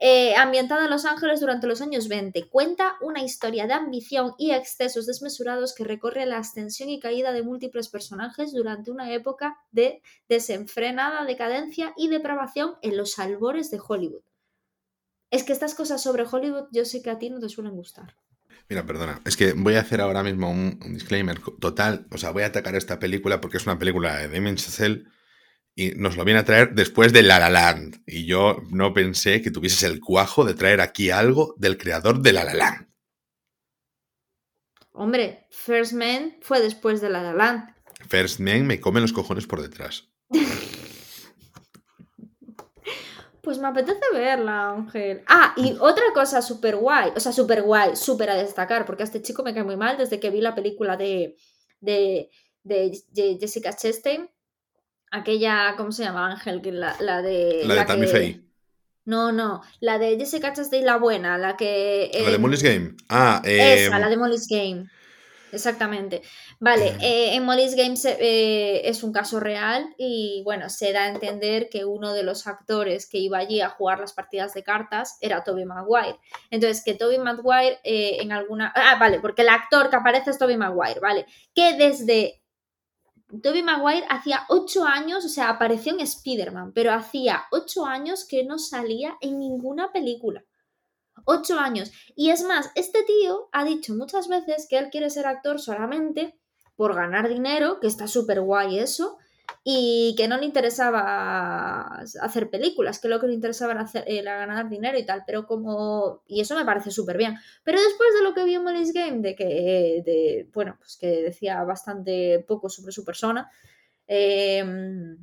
Eh, 0.02 0.34
ambientada 0.36 0.86
en 0.86 0.90
Los 0.90 1.06
Ángeles 1.06 1.42
durante 1.42 1.68
los 1.68 1.82
años 1.82 2.08
20, 2.08 2.50
cuenta 2.50 2.96
una 3.02 3.22
historia 3.22 3.68
de 3.68 3.74
ambición 3.74 4.34
y 4.38 4.52
excesos 4.52 5.06
desmesurados 5.06 5.76
que 5.76 5.84
recorre 5.84 6.26
la 6.26 6.38
ascensión 6.38 6.90
y 6.90 7.00
caída 7.00 7.34
de 7.34 7.44
múltiples 7.44 7.90
personajes 7.90 8.54
durante 8.54 8.92
una 8.92 9.14
época 9.14 9.58
de 9.72 10.02
desenfrenada 10.30 11.26
decadencia 11.26 11.94
y 11.98 12.08
depravación 12.08 12.78
en 12.82 12.96
los 12.98 13.20
albores 13.20 13.70
de 13.72 13.80
Hollywood. 13.86 14.24
Es 15.30 15.44
que 15.44 15.54
estas 15.54 15.76
cosas 15.76 16.02
sobre 16.02 16.24
Hollywood 16.24 16.70
yo 16.72 16.86
sé 16.86 17.04
que 17.04 17.10
a 17.12 17.20
ti 17.20 17.30
no 17.30 17.40
te 17.40 17.50
suelen 17.50 17.76
gustar. 17.76 18.16
Mira, 18.70 18.86
perdona, 18.86 19.20
es 19.26 19.36
que 19.36 19.54
voy 19.54 19.76
a 19.76 19.82
hacer 19.82 20.00
ahora 20.00 20.22
mismo 20.22 20.52
un, 20.52 20.80
un 20.86 20.94
disclaimer 20.94 21.40
total, 21.60 22.06
o 22.12 22.20
sea, 22.20 22.30
voy 22.30 22.44
a 22.44 22.48
atacar 22.48 22.76
esta 22.76 23.00
película 23.00 23.42
porque 23.42 23.58
es 23.58 23.66
una 23.66 23.80
película 23.80 24.18
de 24.18 24.30
Damien 24.30 24.58
Chazelle 24.58 25.06
y 25.76 25.92
nos 25.96 26.18
lo 26.18 26.26
viene 26.26 26.42
a 26.42 26.46
traer 26.46 26.76
después 26.76 27.14
de 27.14 27.24
La 27.24 27.40
La 27.40 27.50
Land. 27.50 28.04
Y 28.06 28.26
yo 28.26 28.62
no 28.70 28.94
pensé 28.94 29.42
que 29.42 29.50
tuvieses 29.50 29.84
el 29.84 30.02
cuajo 30.02 30.44
de 30.44 30.54
traer 30.54 30.82
aquí 30.82 31.10
algo 31.10 31.56
del 31.58 31.78
creador 31.78 32.22
de 32.22 32.34
La 32.34 32.44
La 32.44 32.54
Land. 32.54 32.90
Hombre, 34.92 35.48
First 35.50 35.94
Man 35.94 36.36
fue 36.42 36.60
después 36.60 37.00
de 37.00 37.10
La 37.10 37.24
La 37.24 37.34
Land. 37.34 37.74
First 38.10 38.40
Man 38.40 38.68
me 38.68 38.82
come 38.82 39.00
los 39.00 39.14
cojones 39.14 39.48
por 39.48 39.62
detrás. 39.62 40.10
Pues 43.50 43.58
me 43.58 43.68
apetece 43.68 44.00
verla, 44.14 44.70
Ángel. 44.70 45.24
Ah, 45.26 45.56
y 45.58 45.76
otra 45.80 46.04
cosa 46.14 46.40
súper 46.40 46.76
guay, 46.76 47.12
o 47.16 47.20
sea, 47.20 47.32
súper 47.32 47.64
guay, 47.64 47.96
súper 47.96 48.30
a 48.30 48.36
destacar, 48.36 48.86
porque 48.86 49.02
a 49.02 49.06
este 49.06 49.24
chico 49.24 49.42
me 49.42 49.56
cae 49.56 49.64
muy 49.64 49.76
mal 49.76 49.98
desde 49.98 50.20
que 50.20 50.30
vi 50.30 50.40
la 50.40 50.54
película 50.54 50.98
de, 50.98 51.36
de, 51.82 52.30
de 52.62 52.92
Je- 53.12 53.40
Jessica 53.40 53.76
Chastain. 53.76 54.30
Aquella, 55.10 55.74
¿cómo 55.78 55.92
se 55.92 56.04
llama, 56.04 56.30
Ángel? 56.32 56.62
Que 56.62 56.72
La, 56.72 56.96
la 57.00 57.24
de... 57.24 57.64
La 57.66 57.74
de 57.74 57.86
Tammy 57.86 58.02
que- 58.06 58.12
Faye. 58.12 58.42
No, 59.06 59.32
no, 59.32 59.64
la 59.80 59.98
de 59.98 60.16
Jessica 60.20 60.54
Chastain, 60.54 60.86
la 60.86 60.98
buena, 60.98 61.40
la 61.40 61.58
que... 61.58 62.12
La 62.24 62.30
de 62.30 62.38
Molly's 62.38 62.62
Game. 62.62 62.98
Ah, 63.10 63.42
eh, 63.44 63.86
Esa, 63.88 63.98
la 63.98 64.10
de 64.10 64.18
Molly's 64.18 64.46
Game. 64.48 64.92
Exactamente. 65.52 66.22
Vale, 66.60 66.96
eh, 67.02 67.34
en 67.34 67.44
Molly's 67.44 67.74
Game 67.76 67.96
se- 67.98 68.18
eh, 68.20 68.88
es 68.88 69.02
un 69.02 69.12
caso 69.12 69.40
real 69.40 69.96
y 69.98 70.44
bueno, 70.46 70.70
se 70.70 70.94
da 70.94 71.06
a 71.06 71.10
entender 71.10 71.70
que 71.70 71.86
uno 71.86 72.14
de 72.14 72.22
los 72.22 72.46
actores 72.46 73.10
que 73.10 73.18
iba 73.18 73.40
allí 73.40 73.60
a 73.60 73.70
jugar 73.70 74.00
las 74.00 74.14
partidas 74.14 74.54
de 74.54 74.64
cartas 74.64 75.18
era 75.22 75.44
Toby 75.44 75.66
Maguire. 75.66 76.20
Entonces, 76.52 76.84
que 76.84 76.94
Toby 76.94 77.18
Maguire 77.18 77.80
eh, 77.84 78.18
en 78.22 78.32
alguna... 78.32 78.72
Ah, 78.76 78.98
vale, 79.00 79.20
porque 79.22 79.42
el 79.42 79.50
actor 79.50 79.90
que 79.90 79.96
aparece 79.96 80.30
es 80.30 80.38
Toby 80.38 80.56
Maguire, 80.58 81.00
¿vale? 81.00 81.26
Que 81.56 81.74
desde... 81.74 82.44
Toby 83.44 83.64
Maguire 83.64 84.06
hacía 84.10 84.46
ocho 84.50 84.86
años, 84.86 85.26
o 85.26 85.30
sea, 85.30 85.50
apareció 85.50 85.94
en 85.94 86.00
Spider-Man, 86.02 86.74
pero 86.74 86.92
hacía 86.94 87.44
ocho 87.52 87.86
años 87.86 88.26
que 88.28 88.44
no 88.44 88.58
salía 88.60 89.18
en 89.22 89.40
ninguna 89.40 89.92
película. 89.92 90.44
Ocho 91.26 91.60
años. 91.60 91.92
Y 92.16 92.30
es 92.30 92.44
más, 92.44 92.72
este 92.76 93.04
tío 93.04 93.50
ha 93.52 93.64
dicho 93.64 93.94
muchas 93.94 94.28
veces 94.28 94.68
que 94.70 94.78
él 94.78 94.90
quiere 94.90 95.10
ser 95.10 95.28
actor 95.28 95.60
solamente 95.60 96.38
por 96.76 96.96
ganar 96.96 97.28
dinero, 97.28 97.80
que 97.80 97.88
está 97.88 98.08
súper 98.08 98.42
guay 98.42 98.80
eso, 98.80 99.18
y 99.64 100.16
que 100.18 100.28
no 100.28 100.38
le 100.38 100.46
interesaba 100.46 102.00
hacer 102.22 102.50
películas, 102.50 103.00
que 103.00 103.08
lo 103.08 103.20
que 103.20 103.28
le 103.28 103.34
interesaba 103.34 103.74
era, 103.74 103.82
hacer, 103.82 104.06
ganar 104.24 104.70
dinero 104.70 104.98
y 104.98 105.06
tal, 105.06 105.24
pero 105.26 105.46
como... 105.46 106.24
Y 106.28 106.42
eso 106.42 106.56
me 106.56 106.66
parece 106.66 106.92
súper 106.92 107.18
bien. 107.18 107.36
Pero 107.64 107.80
después 107.82 108.14
de 108.14 108.24
lo 108.24 108.34
que 108.34 108.46
vi 108.46 108.56
en 108.56 108.64
Molly's 108.64 108.94
Game, 108.94 109.20
de 109.20 109.36
que, 109.36 110.02
de, 110.06 110.50
bueno, 110.54 110.76
pues 110.80 110.98
que 110.98 111.08
decía 111.24 111.64
bastante 111.64 112.44
poco 112.48 112.70
sobre 112.70 112.92
su 112.92 113.04
persona, 113.04 113.52
em, 114.08 115.18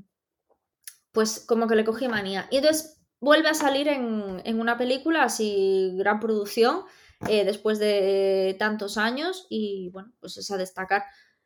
pues 1.13 1.41
como 1.41 1.67
que 1.67 1.77
le 1.77 1.85
cogí 1.85 2.09
manía. 2.09 2.47
Y 2.51 2.59
entonces 2.59 2.96
vuelve 3.21 3.49
a 3.49 3.55
salir 3.55 3.89
en, 3.89 4.41
en 4.45 4.61
una 4.61 4.77
película 4.77 5.25
así, 5.25 5.93
gran 5.97 6.21
producción, 6.21 6.85
eh, 7.29 7.45
después 7.45 7.79
de 7.79 8.57
tantos 8.59 8.99
años 8.99 9.47
y 9.49 9.91
bueno, 9.91 10.13
pues 10.21 10.37
es 10.37 10.51
a 10.51 10.57
destacar. 10.57 11.05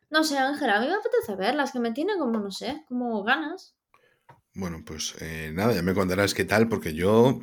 No 0.09 0.23
sé, 0.23 0.37
Ángela, 0.37 0.77
a 0.77 0.81
mí 0.81 0.87
me 0.87 0.95
apetece 0.95 1.35
verlas, 1.35 1.71
que 1.71 1.79
me 1.79 1.91
tiene 1.91 2.17
como, 2.17 2.39
no 2.39 2.51
sé, 2.51 2.83
como 2.87 3.23
ganas. 3.23 3.75
Bueno, 4.53 4.83
pues 4.85 5.15
eh, 5.21 5.51
nada, 5.53 5.73
ya 5.73 5.81
me 5.81 5.93
contarás 5.93 6.33
qué 6.33 6.43
tal, 6.43 6.67
porque 6.67 6.93
yo... 6.93 7.39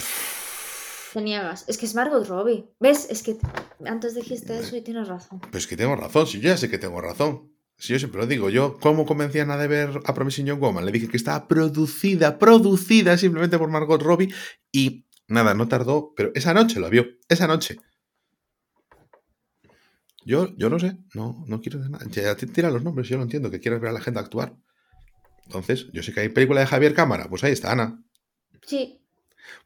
Te 1.15 1.23
niegas. 1.23 1.65
Es 1.67 1.79
que 1.79 1.87
es 1.87 1.95
Margot 1.95 2.29
Robbie. 2.29 2.69
¿Ves? 2.79 3.09
Es 3.09 3.23
que 3.23 3.39
antes 3.87 4.15
dijiste 4.15 4.59
eso 4.59 4.77
y 4.77 4.83
tienes 4.83 5.09
razón. 5.09 5.41
Pues 5.51 5.67
que 5.67 5.79
tengo 5.79 5.97
razón, 5.97 6.27
si 6.27 6.39
yo 6.39 6.51
ya 6.51 6.59
sé 6.59 6.69
que 6.69 6.77
tengo 6.77 7.01
razón. 7.01 7.51
Si 7.79 7.93
yo 7.93 7.99
siempre 8.01 8.21
lo 8.21 8.27
digo, 8.27 8.51
yo, 8.51 8.77
¿cómo 8.81 9.07
convencí 9.07 9.39
a 9.39 9.43
Ana 9.43 9.57
de 9.57 9.69
ver 9.69 10.01
a 10.05 10.13
Promising 10.13 10.47
Young 10.47 10.61
Woman? 10.61 10.85
Le 10.85 10.91
dije 10.91 11.09
que 11.09 11.17
estaba 11.17 11.47
producida, 11.47 12.39
producida 12.39 13.17
simplemente 13.17 13.57
por 13.57 13.71
Margot 13.71 14.03
Robbie 14.03 14.35
y 14.73 15.07
nada, 15.29 15.55
no 15.55 15.69
tardó, 15.69 16.13
pero 16.17 16.33
esa 16.35 16.53
noche 16.53 16.81
lo 16.81 16.91
vio, 16.91 17.07
esa 17.29 17.47
noche. 17.47 17.79
Yo, 20.25 20.55
yo 20.57 20.69
no 20.69 20.81
sé, 20.81 20.99
no, 21.15 21.45
no 21.47 21.61
quiero 21.61 21.79
decir 21.79 21.93
nada. 21.93 22.37
Tira 22.53 22.71
los 22.71 22.83
nombres, 22.83 23.09
yo 23.09 23.17
lo 23.17 23.23
entiendo, 23.23 23.51
que 23.51 23.61
quieres 23.61 23.81
ver 23.81 23.91
a 23.91 23.95
la 23.95 24.01
gente 24.01 24.19
actuar. 24.19 24.57
Entonces, 25.45 25.87
yo 25.93 26.03
sé 26.03 26.13
que 26.13 26.21
hay 26.21 26.29
película 26.31 26.61
de 26.61 26.67
Javier 26.67 26.95
Cámara, 26.95 27.29
pues 27.29 27.45
ahí 27.45 27.53
está 27.53 27.73
Ana. 27.73 28.05
Sí. 28.67 29.01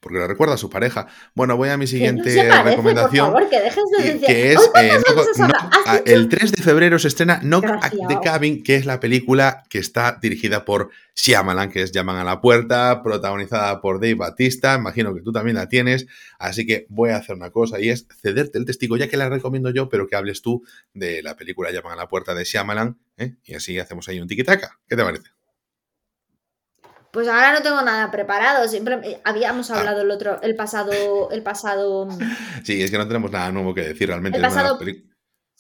Porque 0.01 0.19
la 0.19 0.27
recuerda 0.27 0.55
a 0.55 0.59
su 0.59 0.71
pareja. 0.71 1.07
Bueno, 1.35 1.57
voy 1.57 1.69
a 1.69 1.77
mi 1.77 1.87
siguiente 1.87 2.51
recomendación. 2.63 3.33
Por 3.33 3.43
favor, 3.43 3.51
que 3.51 3.61
dejes 3.61 3.85
de 3.97 4.05
decir. 4.05 4.27
Que 4.27 4.53
es, 4.53 4.71
eh, 4.81 6.03
el 6.07 6.29
3 6.29 6.53
de 6.53 6.63
febrero 6.63 6.99
se 6.99 7.09
estrena 7.09 7.41
Knock 7.41 7.65
at 7.65 7.93
the 8.09 8.19
Cabin, 8.23 8.63
que 8.63 8.77
es 8.77 8.87
la 8.87 9.01
película 9.01 9.65
que 9.69 9.79
está 9.79 10.19
dirigida 10.21 10.65
por 10.65 10.91
Shyamalan, 11.15 11.71
que 11.71 11.83
es 11.83 11.93
Llaman 11.93 12.17
a 12.17 12.25
la 12.25 12.41
Puerta, 12.41 13.03
protagonizada 13.03 13.81
por 13.81 14.01
Dave 14.01 14.15
Batista. 14.15 14.75
Imagino 14.75 15.15
que 15.15 15.21
tú 15.21 15.33
también 15.33 15.57
la 15.57 15.69
tienes. 15.69 16.07
Así 16.39 16.67
que 16.67 16.87
voy 16.89 17.11
a 17.11 17.17
hacer 17.17 17.37
una 17.37 17.51
cosa 17.51 17.81
y 17.81 17.91
es 17.91 18.07
cederte 18.21 18.59
el 18.59 18.65
testigo, 18.65 18.97
ya 18.97 19.09
que 19.09 19.17
la 19.17 19.29
recomiendo 19.29 19.71
yo, 19.71 19.89
pero 19.89 20.07
que 20.07 20.17
hables 20.17 20.43
tú 20.43 20.65
de 20.95 21.23
la 21.23 21.37
película 21.37 21.71
Llaman 21.71 21.93
a 21.93 21.97
la 21.97 22.09
Puerta 22.09 22.35
de 22.35 22.45
Shyamalan. 22.45 22.99
¿eh? 23.19 23.35
Y 23.45 23.55
así 23.55 23.79
hacemos 23.79 24.09
ahí 24.09 24.21
un 24.21 24.29
tiquitaca. 24.29 24.79
¿Qué 24.89 24.97
te 24.97 25.03
parece? 25.03 25.42
Pues 27.13 27.29
ahora 27.29 27.53
no 27.53 27.63
tengo 27.63 27.83
nada 27.83 28.11
preparado. 28.11 28.67
Siempre 28.67 28.99
eh, 29.05 29.21
habíamos 29.23 29.71
ah. 29.71 29.79
hablado 29.79 30.01
el 30.01 30.11
otro, 30.11 30.41
el 30.43 30.57
pasado, 30.57 31.31
el 31.31 31.43
pasado. 31.43 32.09
Sí, 32.65 32.83
es 32.83 32.91
que 32.91 32.99
no 32.99 33.07
tenemos 33.07 33.31
nada 33.31 33.53
nuevo 33.53 33.75
que 33.75 33.83
decir 33.83 34.09
realmente. 34.09 34.39
El 34.39 34.43
pasado, 34.43 34.79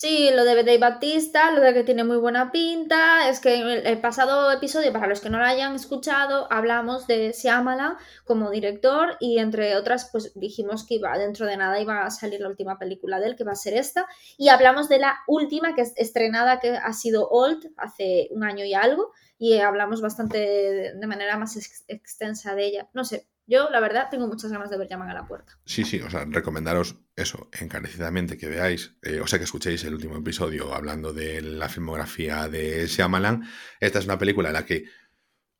Sí, 0.02 0.30
lo 0.34 0.44
de 0.44 0.56
Dave 0.56 0.78
Batista, 0.78 1.52
lo 1.52 1.60
de 1.60 1.72
que 1.72 1.84
tiene 1.84 2.02
muy 2.02 2.16
buena 2.16 2.50
pinta, 2.50 3.28
es 3.28 3.38
que 3.38 3.54
en 3.54 3.86
el, 3.86 4.00
pasado 4.00 4.50
episodio, 4.50 4.92
para 4.92 5.06
los 5.06 5.20
que 5.20 5.30
no 5.30 5.38
lo 5.38 5.44
hayan 5.44 5.76
escuchado, 5.76 6.48
hablamos 6.50 7.06
de 7.06 7.32
Siamala 7.32 7.98
como 8.24 8.50
director 8.50 9.16
y 9.20 9.38
entre 9.38 9.76
otras, 9.76 10.08
pues 10.10 10.32
dijimos 10.34 10.84
que 10.88 10.96
iba 10.96 11.16
dentro 11.16 11.46
de 11.46 11.56
nada 11.56 11.80
iba 11.80 12.04
a 12.04 12.10
salir 12.10 12.40
la 12.40 12.48
última 12.48 12.80
película 12.80 13.20
de 13.20 13.28
él, 13.28 13.36
que 13.36 13.44
va 13.44 13.52
a 13.52 13.54
ser 13.54 13.74
esta, 13.74 14.06
y 14.36 14.48
hablamos 14.48 14.88
de 14.88 14.98
la 14.98 15.20
última 15.28 15.76
que 15.76 15.82
es 15.82 15.92
estrenada, 15.96 16.58
que 16.58 16.70
ha 16.70 16.92
sido 16.94 17.28
Old, 17.28 17.70
hace 17.76 18.26
un 18.32 18.42
año 18.42 18.64
y 18.64 18.74
algo, 18.74 19.12
y 19.42 19.58
hablamos 19.58 20.00
bastante 20.00 20.38
de, 20.38 21.06
manera 21.08 21.36
más 21.36 21.56
extensa 21.88 22.54
de 22.54 22.64
ella. 22.64 22.88
No 22.94 23.04
sé, 23.04 23.26
yo, 23.44 23.70
la 23.70 23.80
verdad, 23.80 24.06
tengo 24.08 24.28
muchas 24.28 24.52
ganas 24.52 24.70
de 24.70 24.78
ver 24.78 24.86
Llaman 24.86 25.10
a 25.10 25.14
la 25.14 25.26
puerta. 25.26 25.58
Sí, 25.64 25.84
sí, 25.84 26.00
o 26.00 26.08
sea, 26.08 26.24
recomendaros 26.28 26.94
eso, 27.16 27.50
encarecidamente 27.60 28.38
que 28.38 28.46
veáis, 28.46 28.94
eh, 29.02 29.18
o 29.18 29.26
sea, 29.26 29.40
que 29.40 29.46
escuchéis 29.46 29.82
el 29.82 29.94
último 29.94 30.16
episodio 30.16 30.72
hablando 30.72 31.12
de 31.12 31.42
la 31.42 31.68
filmografía 31.68 32.46
de 32.46 32.86
Shyamalan. 32.86 33.42
Esta 33.80 33.98
es 33.98 34.04
una 34.04 34.16
película 34.16 34.50
en 34.50 34.54
la 34.54 34.64
que 34.64 34.84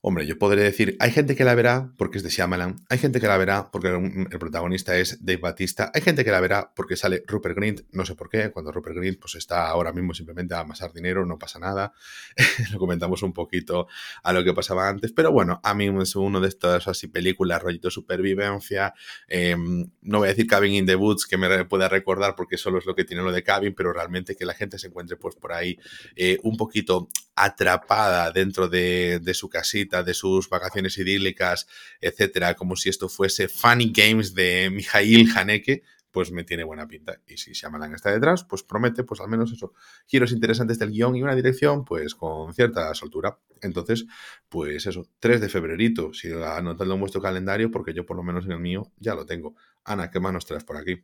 Hombre, 0.04 0.26
yo 0.26 0.36
podré 0.36 0.64
decir, 0.64 0.96
hay 0.98 1.12
gente 1.12 1.36
que 1.36 1.44
la 1.44 1.54
verá 1.54 1.92
porque 1.96 2.18
es 2.18 2.24
de 2.24 2.28
Shyamalan, 2.28 2.84
hay 2.88 2.98
gente 2.98 3.20
que 3.20 3.28
la 3.28 3.36
verá 3.36 3.70
porque 3.70 3.86
el 3.86 4.38
protagonista 4.40 4.98
es 4.98 5.24
Dave 5.24 5.38
Batista, 5.38 5.92
hay 5.94 6.02
gente 6.02 6.24
que 6.24 6.32
la 6.32 6.40
verá 6.40 6.72
porque 6.74 6.96
sale 6.96 7.22
Rupert 7.24 7.54
Grint, 7.54 7.82
no 7.92 8.04
sé 8.04 8.16
por 8.16 8.28
qué, 8.28 8.50
cuando 8.50 8.72
Rupert 8.72 8.96
Grint 8.96 9.20
pues 9.20 9.36
está 9.36 9.68
ahora 9.68 9.92
mismo 9.92 10.12
simplemente 10.12 10.54
a 10.54 10.60
amasar 10.60 10.92
dinero, 10.92 11.24
no 11.24 11.38
pasa 11.38 11.60
nada, 11.60 11.92
lo 12.72 12.80
comentamos 12.80 13.22
un 13.22 13.32
poquito 13.32 13.86
a 14.24 14.32
lo 14.32 14.42
que 14.42 14.52
pasaba 14.52 14.88
antes, 14.88 15.12
pero 15.12 15.30
bueno, 15.30 15.60
a 15.62 15.72
mí 15.72 15.88
es 16.02 16.16
uno 16.16 16.40
de 16.40 16.48
estos 16.48 16.88
así 16.88 17.06
películas, 17.06 17.62
rollito 17.62 17.88
supervivencia, 17.88 18.94
em, 19.28 19.88
no 20.00 20.18
voy 20.18 20.26
a 20.26 20.30
decir 20.30 20.48
Cabin 20.48 20.74
in 20.74 20.86
the 20.86 20.96
Woods 20.96 21.26
que 21.26 21.36
me 21.36 21.64
pueda 21.66 21.88
recordar 21.88 22.34
porque 22.34 22.58
solo 22.58 22.78
es 22.78 22.86
lo 22.86 22.96
que 22.96 23.04
tiene 23.04 23.22
lo 23.22 23.30
de 23.30 23.44
Cabin, 23.44 23.72
pero 23.72 23.92
realmente 23.92 24.34
que 24.34 24.46
la 24.46 24.54
gente 24.54 24.80
se 24.80 24.88
encuentre 24.88 25.16
pues 25.16 25.36
por 25.36 25.52
ahí 25.52 25.78
eh, 26.16 26.40
un 26.42 26.56
poquito 26.56 27.08
atrapada 27.34 28.30
dentro 28.30 28.68
de, 28.68 29.20
su 29.34 29.48
casita, 29.48 29.91
de 30.02 30.14
sus 30.14 30.48
vacaciones 30.48 30.96
idílicas, 30.96 31.66
etcétera, 32.00 32.54
como 32.54 32.76
si 32.76 32.88
esto 32.88 33.08
fuese 33.08 33.48
Funny 33.48 33.92
Games 33.94 34.34
de 34.34 34.70
Mijail 34.70 35.28
Haneke, 35.36 35.82
pues 36.12 36.30
me 36.30 36.44
tiene 36.44 36.62
buena 36.62 36.86
pinta. 36.86 37.18
Y 37.26 37.38
si 37.38 37.52
Shyamalan 37.52 37.94
está 37.94 38.12
detrás, 38.12 38.44
pues 38.44 38.62
promete, 38.62 39.02
pues 39.02 39.20
al 39.20 39.28
menos 39.28 39.50
eso, 39.50 39.72
giros 40.06 40.30
interesantes 40.30 40.78
del 40.78 40.90
guion 40.90 41.16
y 41.16 41.22
una 41.22 41.34
dirección, 41.34 41.84
pues 41.84 42.14
con 42.14 42.52
cierta 42.54 42.94
soltura. 42.94 43.38
Entonces, 43.62 44.04
pues 44.48 44.86
eso, 44.86 45.08
3 45.18 45.40
de 45.40 45.48
febrerito, 45.48 46.12
si 46.12 46.30
anotadlo 46.30 46.94
en 46.94 47.00
vuestro 47.00 47.22
calendario, 47.22 47.70
porque 47.70 47.94
yo 47.94 48.04
por 48.04 48.16
lo 48.16 48.22
menos 48.22 48.44
en 48.44 48.52
el 48.52 48.60
mío 48.60 48.92
ya 48.98 49.14
lo 49.14 49.24
tengo. 49.24 49.56
Ana, 49.84 50.10
¿qué 50.10 50.20
más 50.20 50.32
nos 50.32 50.46
traes 50.46 50.64
por 50.64 50.76
aquí? 50.76 51.02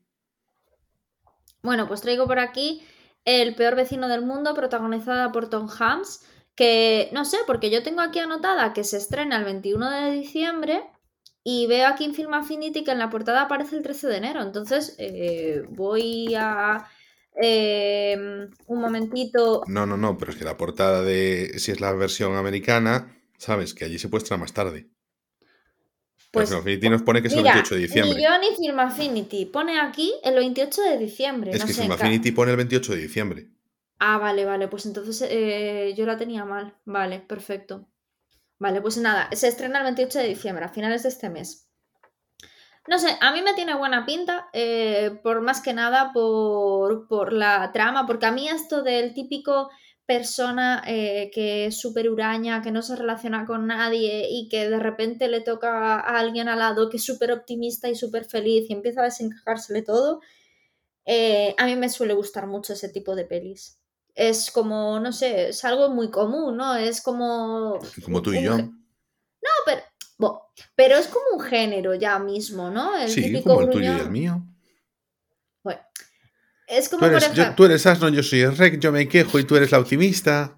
Bueno, 1.62 1.89
pues 1.89 2.03
traigo 2.03 2.26
por 2.26 2.39
aquí 2.39 2.82
el 3.24 3.55
peor 3.55 3.74
vecino 3.76 4.09
del 4.09 4.24
mundo, 4.24 4.55
protagonizada 4.55 5.32
por 5.32 5.49
Tom 5.49 5.68
Hanks, 5.68 6.24
que 6.59 7.09
no 7.12 7.24
sé, 7.24 7.36
porque 7.46 7.70
yo 7.70 7.84
tengo 7.84 8.00
aquí 8.00 8.18
anotada 8.18 8.72
que 8.72 8.82
se 8.82 8.96
estrena 8.96 9.38
el 9.38 9.44
21 9.44 9.90
de 9.92 10.11
diciembre 10.11 10.82
y 11.44 11.68
veo 11.68 11.86
aquí 11.86 12.02
en 12.04 12.14
Film 12.14 12.34
Affinity 12.34 12.82
que 12.82 12.90
en 12.90 12.98
la 12.98 13.11
portada 13.11 13.42
aparece 13.42 13.76
el 13.76 13.84
13 13.84 14.09
de 14.09 14.16
enero. 14.16 14.42
Entonces 14.42 14.96
eh, 14.98 15.62
voy 15.70 16.34
a... 16.36 16.84
Em, 17.40 18.50
un 18.66 18.80
momentito. 18.80 19.62
No, 19.68 19.86
no, 19.86 19.96
no, 19.96 20.18
pero 20.18 20.32
es 20.32 20.36
que 20.36 20.44
la 20.44 20.56
portada 20.56 21.02
de 21.02 21.61
si 21.61 21.70
es 21.70 21.80
la 21.80 21.92
versión 21.92 22.34
americana, 22.34 23.16
sabes 23.36 23.72
que 23.72 23.84
allí 23.84 24.00
se 24.00 24.09
muestra 24.09 24.36
más 24.36 24.52
tarde. 24.52 24.88
Pues, 26.32 26.48
Film 26.48 26.61
Affinity 26.61 26.88
nos 26.88 27.02
pone 27.02 27.22
que 27.22 27.28
es 27.28 27.34
el 27.34 27.44
28 27.44 27.74
de 27.76 27.80
diciembre. 27.82 28.16
Ni 28.16 28.24
yo 28.24 28.30
ni 28.40 28.56
Film 28.56 28.80
Affinity. 28.80 29.46
Pone 29.46 29.78
aquí 29.78 30.12
el 30.24 30.34
28 30.34 30.82
de 30.82 30.98
diciembre. 30.98 31.52
Es 31.52 31.64
que 31.64 31.72
Film 31.72 31.92
Affinity 31.92 32.32
pone 32.32 32.50
el 32.50 32.56
28 32.56 32.94
de 32.94 32.98
diciembre. 32.98 33.48
Ah, 34.01 34.18
vale, 34.18 34.44
vale. 34.44 34.68
Pues 34.68 34.86
entonces 34.86 35.22
eh, 35.30 35.94
yo 35.96 36.07
la 36.07 36.16
tenía 36.16 36.44
mal. 36.44 36.76
Vale, 36.84 37.20
perfecto. 37.20 37.88
Vale, 38.59 38.80
pues 38.82 38.99
nada. 38.99 39.28
Se 39.32 39.49
estrena 39.49 39.78
el 39.78 39.84
28 39.84 40.18
de 40.20 40.28
diciembre, 40.28 40.64
a 40.64 40.68
finales 40.70 41.03
de 41.05 41.11
este 41.11 41.30
mes. 41.30 41.68
No 42.88 42.99
sé, 42.99 43.16
a 43.20 43.32
mí 43.32 43.42
me 43.42 43.55
tiene 43.55 43.74
buena 43.74 44.07
pinta, 44.07 44.49
eh, 44.53 45.20
por 45.22 45.42
más 45.42 45.61
que 45.61 45.74
nada 45.74 46.11
por, 46.12 47.07
por 47.07 47.32
la 47.34 47.70
trama, 47.72 48.07
porque 48.07 48.26
a 48.26 48.32
mí 48.32 48.49
esto 48.49 48.82
del 48.82 49.12
típico 49.14 49.70
persona 50.07 50.82
eh, 50.86 51.30
que 51.34 51.66
es 51.66 51.78
súper 51.78 52.09
huraña, 52.09 52.62
que 52.62 52.70
no 52.72 52.80
se 52.82 52.96
relaciona 52.96 53.44
con 53.46 53.66
nadie 53.66 54.28
y 54.30 54.49
que 54.49 54.68
de 54.70 54.78
repente 54.80 55.28
le 55.28 55.42
toca 55.42 56.01
a 56.01 56.18
alguien 56.18 56.49
al 56.49 56.61
lado 56.61 56.88
que 56.88 56.96
es 56.96 57.05
súper 57.05 57.30
optimista 57.32 57.90
y 57.90 57.94
súper 57.94 58.24
feliz 58.24 58.70
y 58.70 58.72
empieza 58.72 59.03
a 59.03 59.05
desencajársele 59.05 59.82
todo, 59.82 60.20
a 61.59 61.66
mí 61.66 61.76
me 61.76 61.88
suele 61.90 62.14
gustar 62.14 62.46
mucho 62.46 62.72
ese 62.72 62.88
tipo 62.88 63.14
de 63.14 63.24
pelis. 63.26 63.77
Es 64.20 64.50
como, 64.50 64.98
no 64.98 65.12
sé, 65.12 65.50
es 65.50 65.64
algo 65.64 65.90
muy 65.90 66.10
común, 66.10 66.56
¿no? 66.56 66.74
Es 66.74 67.00
como... 67.00 67.78
Como 68.04 68.20
tú 68.20 68.32
y 68.32 68.42
yo. 68.42 68.58
No, 68.58 68.72
pero... 69.64 69.82
pero 70.74 70.96
es 70.96 71.06
como 71.06 71.24
un 71.34 71.40
género 71.40 71.94
ya 71.94 72.18
mismo, 72.18 72.68
¿no? 72.68 72.98
El 72.98 73.08
sí, 73.08 73.40
como 73.44 73.60
el 73.60 73.70
tuyo 73.70 73.96
y 73.96 74.00
el 74.00 74.10
mío. 74.10 74.42
Bueno, 75.62 75.80
es 76.66 76.88
como, 76.88 77.06
tú 77.06 77.06
eres, 77.06 77.28
por 77.28 77.54
tú 77.54 77.64
eres 77.66 77.86
asno, 77.86 78.08
yo 78.08 78.24
soy 78.24 78.40
el 78.40 78.56
rec, 78.56 78.80
yo 78.80 78.90
me 78.90 79.08
quejo 79.08 79.38
y 79.38 79.44
tú 79.44 79.54
eres 79.54 79.70
la 79.70 79.78
optimista. 79.78 80.57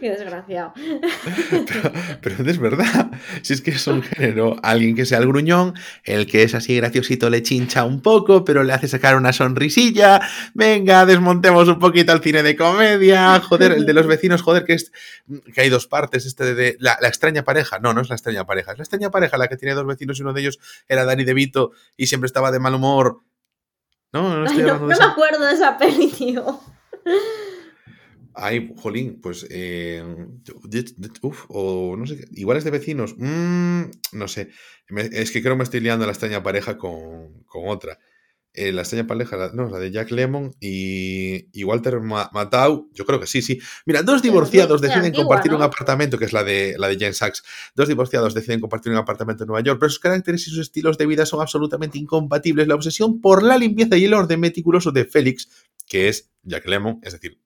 Qué 0.00 0.10
desgraciado. 0.10 0.72
Pero, 2.22 2.50
es 2.50 2.58
verdad. 2.58 3.10
Si 3.42 3.52
es 3.52 3.60
que 3.60 3.70
es 3.70 3.86
un 3.86 4.02
género, 4.02 4.56
alguien 4.62 4.96
que 4.96 5.04
sea 5.04 5.18
el 5.18 5.26
gruñón, 5.26 5.74
el 6.04 6.26
que 6.26 6.42
es 6.42 6.54
así 6.54 6.76
graciosito 6.76 7.28
le 7.30 7.42
chincha 7.42 7.84
un 7.84 8.00
poco, 8.00 8.44
pero 8.44 8.64
le 8.64 8.72
hace 8.72 8.88
sacar 8.88 9.16
una 9.16 9.32
sonrisilla. 9.32 10.20
Venga, 10.54 11.04
desmontemos 11.06 11.68
un 11.68 11.78
poquito 11.78 12.12
el 12.12 12.22
cine 12.22 12.42
de 12.42 12.56
comedia. 12.56 13.40
Joder, 13.40 13.72
el 13.72 13.86
de 13.86 13.94
los 13.94 14.06
vecinos, 14.06 14.42
joder, 14.42 14.64
que 14.64 14.74
es 14.74 14.92
que 15.54 15.60
hay 15.60 15.68
dos 15.68 15.86
partes. 15.86 16.26
Este 16.26 16.54
de 16.54 16.76
la, 16.80 16.98
extraña 17.02 17.44
pareja. 17.44 17.78
No, 17.78 17.92
no 17.92 18.00
es 18.00 18.08
la 18.08 18.14
extraña 18.16 18.46
pareja. 18.46 18.72
Es 18.72 18.78
la 18.78 18.84
extraña 18.84 19.10
pareja 19.10 19.36
la 19.38 19.48
que 19.48 19.56
tiene 19.56 19.74
dos 19.74 19.86
vecinos 19.86 20.18
y 20.18 20.22
uno 20.22 20.32
de 20.32 20.40
ellos 20.40 20.58
era 20.88 21.04
Dani 21.04 21.24
DeVito 21.24 21.72
y 21.96 22.06
siempre 22.06 22.26
estaba 22.26 22.50
de 22.50 22.58
mal 22.58 22.74
humor 22.74 23.20
no, 24.12 24.44
no, 24.44 24.86
me 24.86 24.94
acuerdo 24.94 25.46
de 25.46 25.52
esa 25.52 25.78
peli, 25.78 26.08
tío. 26.08 26.60
Ay, 28.42 28.72
jolín, 28.76 29.20
pues. 29.20 29.46
Eh, 29.50 30.02
uf, 31.20 31.44
o 31.48 31.94
no 31.96 32.06
sé, 32.06 32.26
igual 32.32 32.56
es 32.56 32.64
de 32.64 32.70
vecinos. 32.70 33.14
Mm, 33.18 33.82
no 34.12 34.28
sé. 34.28 34.48
es 34.88 35.30
que 35.30 35.42
creo 35.42 35.54
que 35.54 35.58
me 35.58 35.64
estoy 35.64 35.80
liando 35.80 36.06
la 36.06 36.12
extraña 36.12 36.42
pareja 36.42 36.78
con, 36.78 37.44
con 37.44 37.68
otra. 37.68 37.98
Eh, 38.54 38.72
la 38.72 38.80
extraña 38.80 39.06
pareja, 39.06 39.50
no, 39.52 39.68
la 39.68 39.78
de 39.78 39.92
Jack 39.92 40.10
Lemon 40.10 40.56
y, 40.58 41.48
y 41.52 41.64
Walter 41.64 42.00
Matthau, 42.00 42.88
yo 42.94 43.04
creo 43.04 43.20
que 43.20 43.26
sí, 43.26 43.42
sí. 43.42 43.60
Mira, 43.84 44.02
dos 44.02 44.22
divorciados 44.22 44.80
deciden 44.80 45.12
compartir 45.12 45.52
un 45.52 45.62
apartamento, 45.62 46.18
que 46.18 46.24
es 46.24 46.32
la 46.32 46.42
de, 46.42 46.76
la 46.78 46.88
de 46.88 46.98
Jane 46.98 47.12
Sachs. 47.12 47.44
Dos 47.76 47.88
divorciados 47.88 48.32
deciden 48.34 48.58
compartir 48.58 48.90
un 48.90 48.98
apartamento 48.98 49.44
en 49.44 49.48
Nueva 49.48 49.62
York, 49.62 49.78
pero 49.78 49.90
sus 49.90 50.00
caracteres 50.00 50.46
y 50.48 50.50
sus 50.50 50.60
estilos 50.60 50.96
de 50.96 51.06
vida 51.06 51.26
son 51.26 51.42
absolutamente 51.42 51.98
incompatibles. 51.98 52.66
La 52.66 52.74
obsesión 52.74 53.20
por 53.20 53.42
la 53.42 53.58
limpieza 53.58 53.98
y 53.98 54.06
el 54.06 54.14
orden 54.14 54.40
meticuloso 54.40 54.90
de 54.92 55.04
Félix, 55.04 55.48
que 55.86 56.08
es 56.08 56.30
Jack 56.42 56.66
Lemon, 56.66 57.00
es 57.02 57.12
decir, 57.12 57.38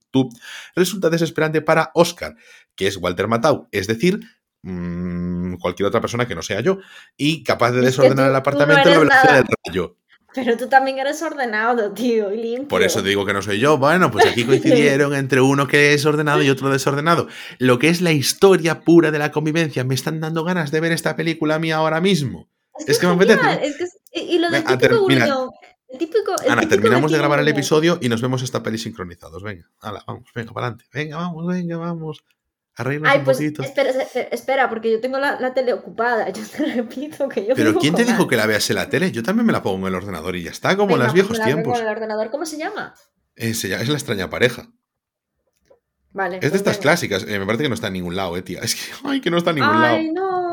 resulta 0.75 1.11
desesperante 1.11 1.62
para 1.62 1.91
Oscar, 1.95 2.37
que 2.75 2.87
es 2.87 2.97
Walter 2.97 3.29
Matthau, 3.29 3.69
es 3.73 3.87
decir, 3.87 4.21
mm, 4.62 5.55
cualquier 5.57 5.87
otra 5.87 6.01
persona 6.01 6.27
que 6.27 6.35
no 6.35 6.43
sea 6.43 6.61
yo, 6.61 6.79
y 7.17 7.43
capaz 7.45 7.73
de 7.73 7.81
desordenar 7.81 8.31
el 8.31 8.37
apartamento 8.37 8.89
a 8.89 8.93
la 8.93 8.99
velocidad 8.99 9.35
del 9.37 9.47
rayo. 9.67 9.97
Pero 10.35 10.57
tú 10.57 10.69
también 10.69 10.99
eres 10.99 11.23
ordenado, 11.23 11.93
tío, 11.93 12.33
y 12.33 12.37
limpio. 12.37 12.69
Por 12.69 12.83
eso 12.83 13.03
te 13.03 13.09
digo 13.09 13.25
que 13.25 13.33
no 13.33 13.41
soy 13.41 13.61
yo. 13.61 13.79
Bueno, 13.79 14.11
pues 14.11 14.27
aquí 14.27 14.45
coincidieron 14.45 15.15
entre 15.15 15.41
uno 15.41 15.69
que 15.69 15.95
es 15.95 16.05
ordenado 16.05 16.43
y 16.43 16.51
otro 16.51 16.71
desordenado. 16.71 17.29
Lo 17.59 17.79
que 17.79 17.89
es 17.89 18.01
la 18.01 18.11
historia 18.11 18.81
pura 18.81 19.12
de 19.12 19.21
la 19.21 19.31
convivencia. 19.31 19.85
Me 19.85 19.95
están 19.95 20.21
dando 20.21 20.43
ganas 20.43 20.73
de 20.73 20.81
ver 20.81 20.91
esta 20.91 21.15
película 21.15 21.55
a 21.55 21.59
mí 21.61 21.71
ahora 21.71 22.01
mismo. 22.01 22.49
Es 22.89 22.99
que, 22.99 23.07
me 23.07 23.12
apetece. 23.12 23.65
Es 23.65 23.77
que 23.77 23.85
y 24.15 24.39
lo 24.39 24.51
del 24.51 24.65
típico 24.65 25.53
el 25.95 25.99
típico, 25.99 26.34
Ana, 26.49 26.68
terminamos 26.68 27.12
de 27.12 27.18
grabar 27.18 27.40
el 27.40 27.49
episodio 27.49 27.99
y 28.01 28.09
nos 28.09 28.20
vemos 28.20 28.42
esta 28.42 28.62
peli 28.62 28.78
sincronizados. 28.78 29.42
Venga, 29.42 29.70
hala, 29.80 30.03
vamos, 30.07 30.24
venga, 30.34 30.53
para 30.53 30.66
adelante. 30.66 30.84
Venga, 30.92 31.16
vamos, 31.16 31.47
venga, 31.47 31.76
vamos. 31.76 32.24
Ay, 32.76 33.20
pues 33.24 33.40
espera, 33.40 33.90
espera, 34.32 34.68
porque 34.68 34.90
yo 34.90 35.01
tengo 35.01 35.18
la, 35.18 35.55
tele 35.55 35.72
ocupada. 35.72 36.28
Yo 36.32 36.42
te 36.45 36.74
repito 36.74 37.28
que 37.28 37.47
yo. 37.47 37.55
Pero 37.55 37.78
¿quién 37.78 37.95
te 37.95 38.05
dijo 38.05 38.26
que 38.26 38.36
la 38.36 38.47
veas 38.47 38.68
en 38.70 38.76
la 38.76 38.88
tele? 38.88 39.12
Yo 39.12 39.22
también 39.22 39.47
me 39.47 39.53
la 39.53 39.62
pongo 39.62 39.86
en 39.86 39.95
el 39.95 40.03
ordenador 40.03 40.34
y 40.34 40.42
ya 40.42 40.51
está, 40.51 40.76
como 40.76 40.97
en 40.97 41.05
los 41.05 41.12
viejos 41.12 41.36
pues 41.36 41.47
tiempos. 41.47 41.78
el 41.78 41.86
ordenador, 41.86 42.30
¿cómo 42.30 42.45
se 42.45 42.59
llama? 42.59 42.95
Eh, 43.36 43.51
es 43.51 43.64
la 43.64 43.95
extraña 43.95 44.28
pareja. 44.28 44.68
Vale. 46.11 46.36
Es 46.36 46.42
de 46.42 46.51
pues 46.51 46.61
estas 46.61 46.78
clásicas. 46.78 47.24
Eh, 47.28 47.38
me 47.38 47.47
parece 47.47 47.62
que 47.62 47.68
no 47.68 47.76
está 47.76 47.88
en 47.88 47.92
ningún 47.92 48.16
lado, 48.16 48.36
eh, 48.36 48.42
tía. 48.42 48.61
Es 48.62 48.74
que, 48.74 48.92
ay, 49.05 49.20
que 49.20 49.30
no 49.30 49.38
está 49.38 49.51
en 49.51 49.57
ningún 49.57 49.80
lado. 49.80 49.95
Ay, 49.95 50.11
no. 50.11 50.43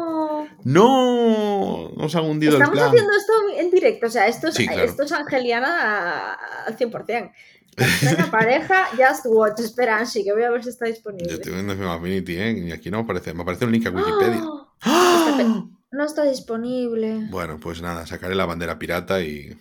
No, 0.63 1.91
nos 1.95 2.15
ha 2.15 2.21
hundido 2.21 2.53
el 2.53 2.57
plan. 2.59 2.73
Estamos 2.73 2.93
haciendo 2.93 3.11
esto 3.17 3.33
en 3.57 3.71
directo, 3.71 4.07
o 4.07 4.09
sea, 4.09 4.27
esto 4.27 4.47
es, 4.47 4.59
esto 4.59 5.03
es 5.03 5.11
angeliana 5.11 6.33
al 6.65 6.77
100%. 6.77 7.31
La 7.77 8.29
pareja, 8.29 8.87
Just 8.97 9.25
Watch, 9.27 9.59
espera, 9.61 10.05
sí, 10.05 10.23
que 10.23 10.33
voy 10.33 10.43
a 10.43 10.51
ver 10.51 10.63
si 10.63 10.69
está 10.69 10.85
disponible. 10.85 11.29
Yo 11.29 11.35
estoy 11.35 11.53
viendo 11.53 11.73
Film 11.73 11.87
Affinity, 11.87 12.35
¿eh? 12.35 12.51
Y 12.67 12.71
aquí 12.71 12.91
no 12.91 12.99
aparece, 12.99 13.33
me 13.33 13.43
aparece 13.43 13.65
un 13.65 13.71
link 13.71 13.87
a 13.87 13.91
Wikipedia. 13.91 14.43
¡Ah! 14.81 15.65
No 15.91 16.05
está 16.05 16.23
disponible. 16.23 17.27
Bueno, 17.29 17.59
pues 17.59 17.81
nada, 17.81 18.05
sacaré 18.05 18.33
la 18.35 18.45
bandera 18.45 18.79
pirata 18.79 19.21
y. 19.21 19.57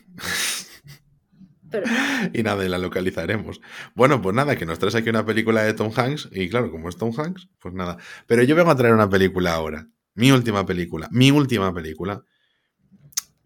y 2.33 2.43
nada, 2.43 2.65
y 2.65 2.69
la 2.69 2.79
localizaremos. 2.79 3.61
Bueno, 3.95 4.23
pues 4.23 4.35
nada, 4.35 4.57
que 4.57 4.67
nos 4.67 4.79
traes 4.79 4.95
aquí 4.95 5.11
una 5.11 5.27
película 5.27 5.63
de 5.63 5.75
Tom 5.75 5.91
Hanks. 5.95 6.29
Y 6.33 6.49
claro, 6.49 6.71
como 6.71 6.89
es 6.89 6.97
Tom 6.97 7.13
Hanks, 7.17 7.49
pues 7.61 7.75
nada. 7.75 7.99
Pero 8.27 8.43
yo 8.45 8.55
vengo 8.55 8.71
a 8.71 8.77
traer 8.77 8.95
una 8.95 9.11
película 9.11 9.55
ahora. 9.55 9.89
Mi 10.21 10.31
última 10.33 10.67
película. 10.67 11.09
Mi 11.11 11.31
última 11.31 11.73
película. 11.73 12.23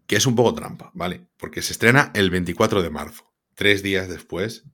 Que 0.05 0.17
es 0.17 0.27
un 0.27 0.35
poco 0.35 0.53
trampa, 0.53 0.91
¿vale? 0.93 1.25
Porque 1.37 1.61
se 1.61 1.71
estrena 1.71 2.11
el 2.13 2.29
24 2.29 2.83
de 2.83 2.89
marzo 2.89 3.33
tres 3.55 3.81
días 3.81 4.09
después 4.09 4.65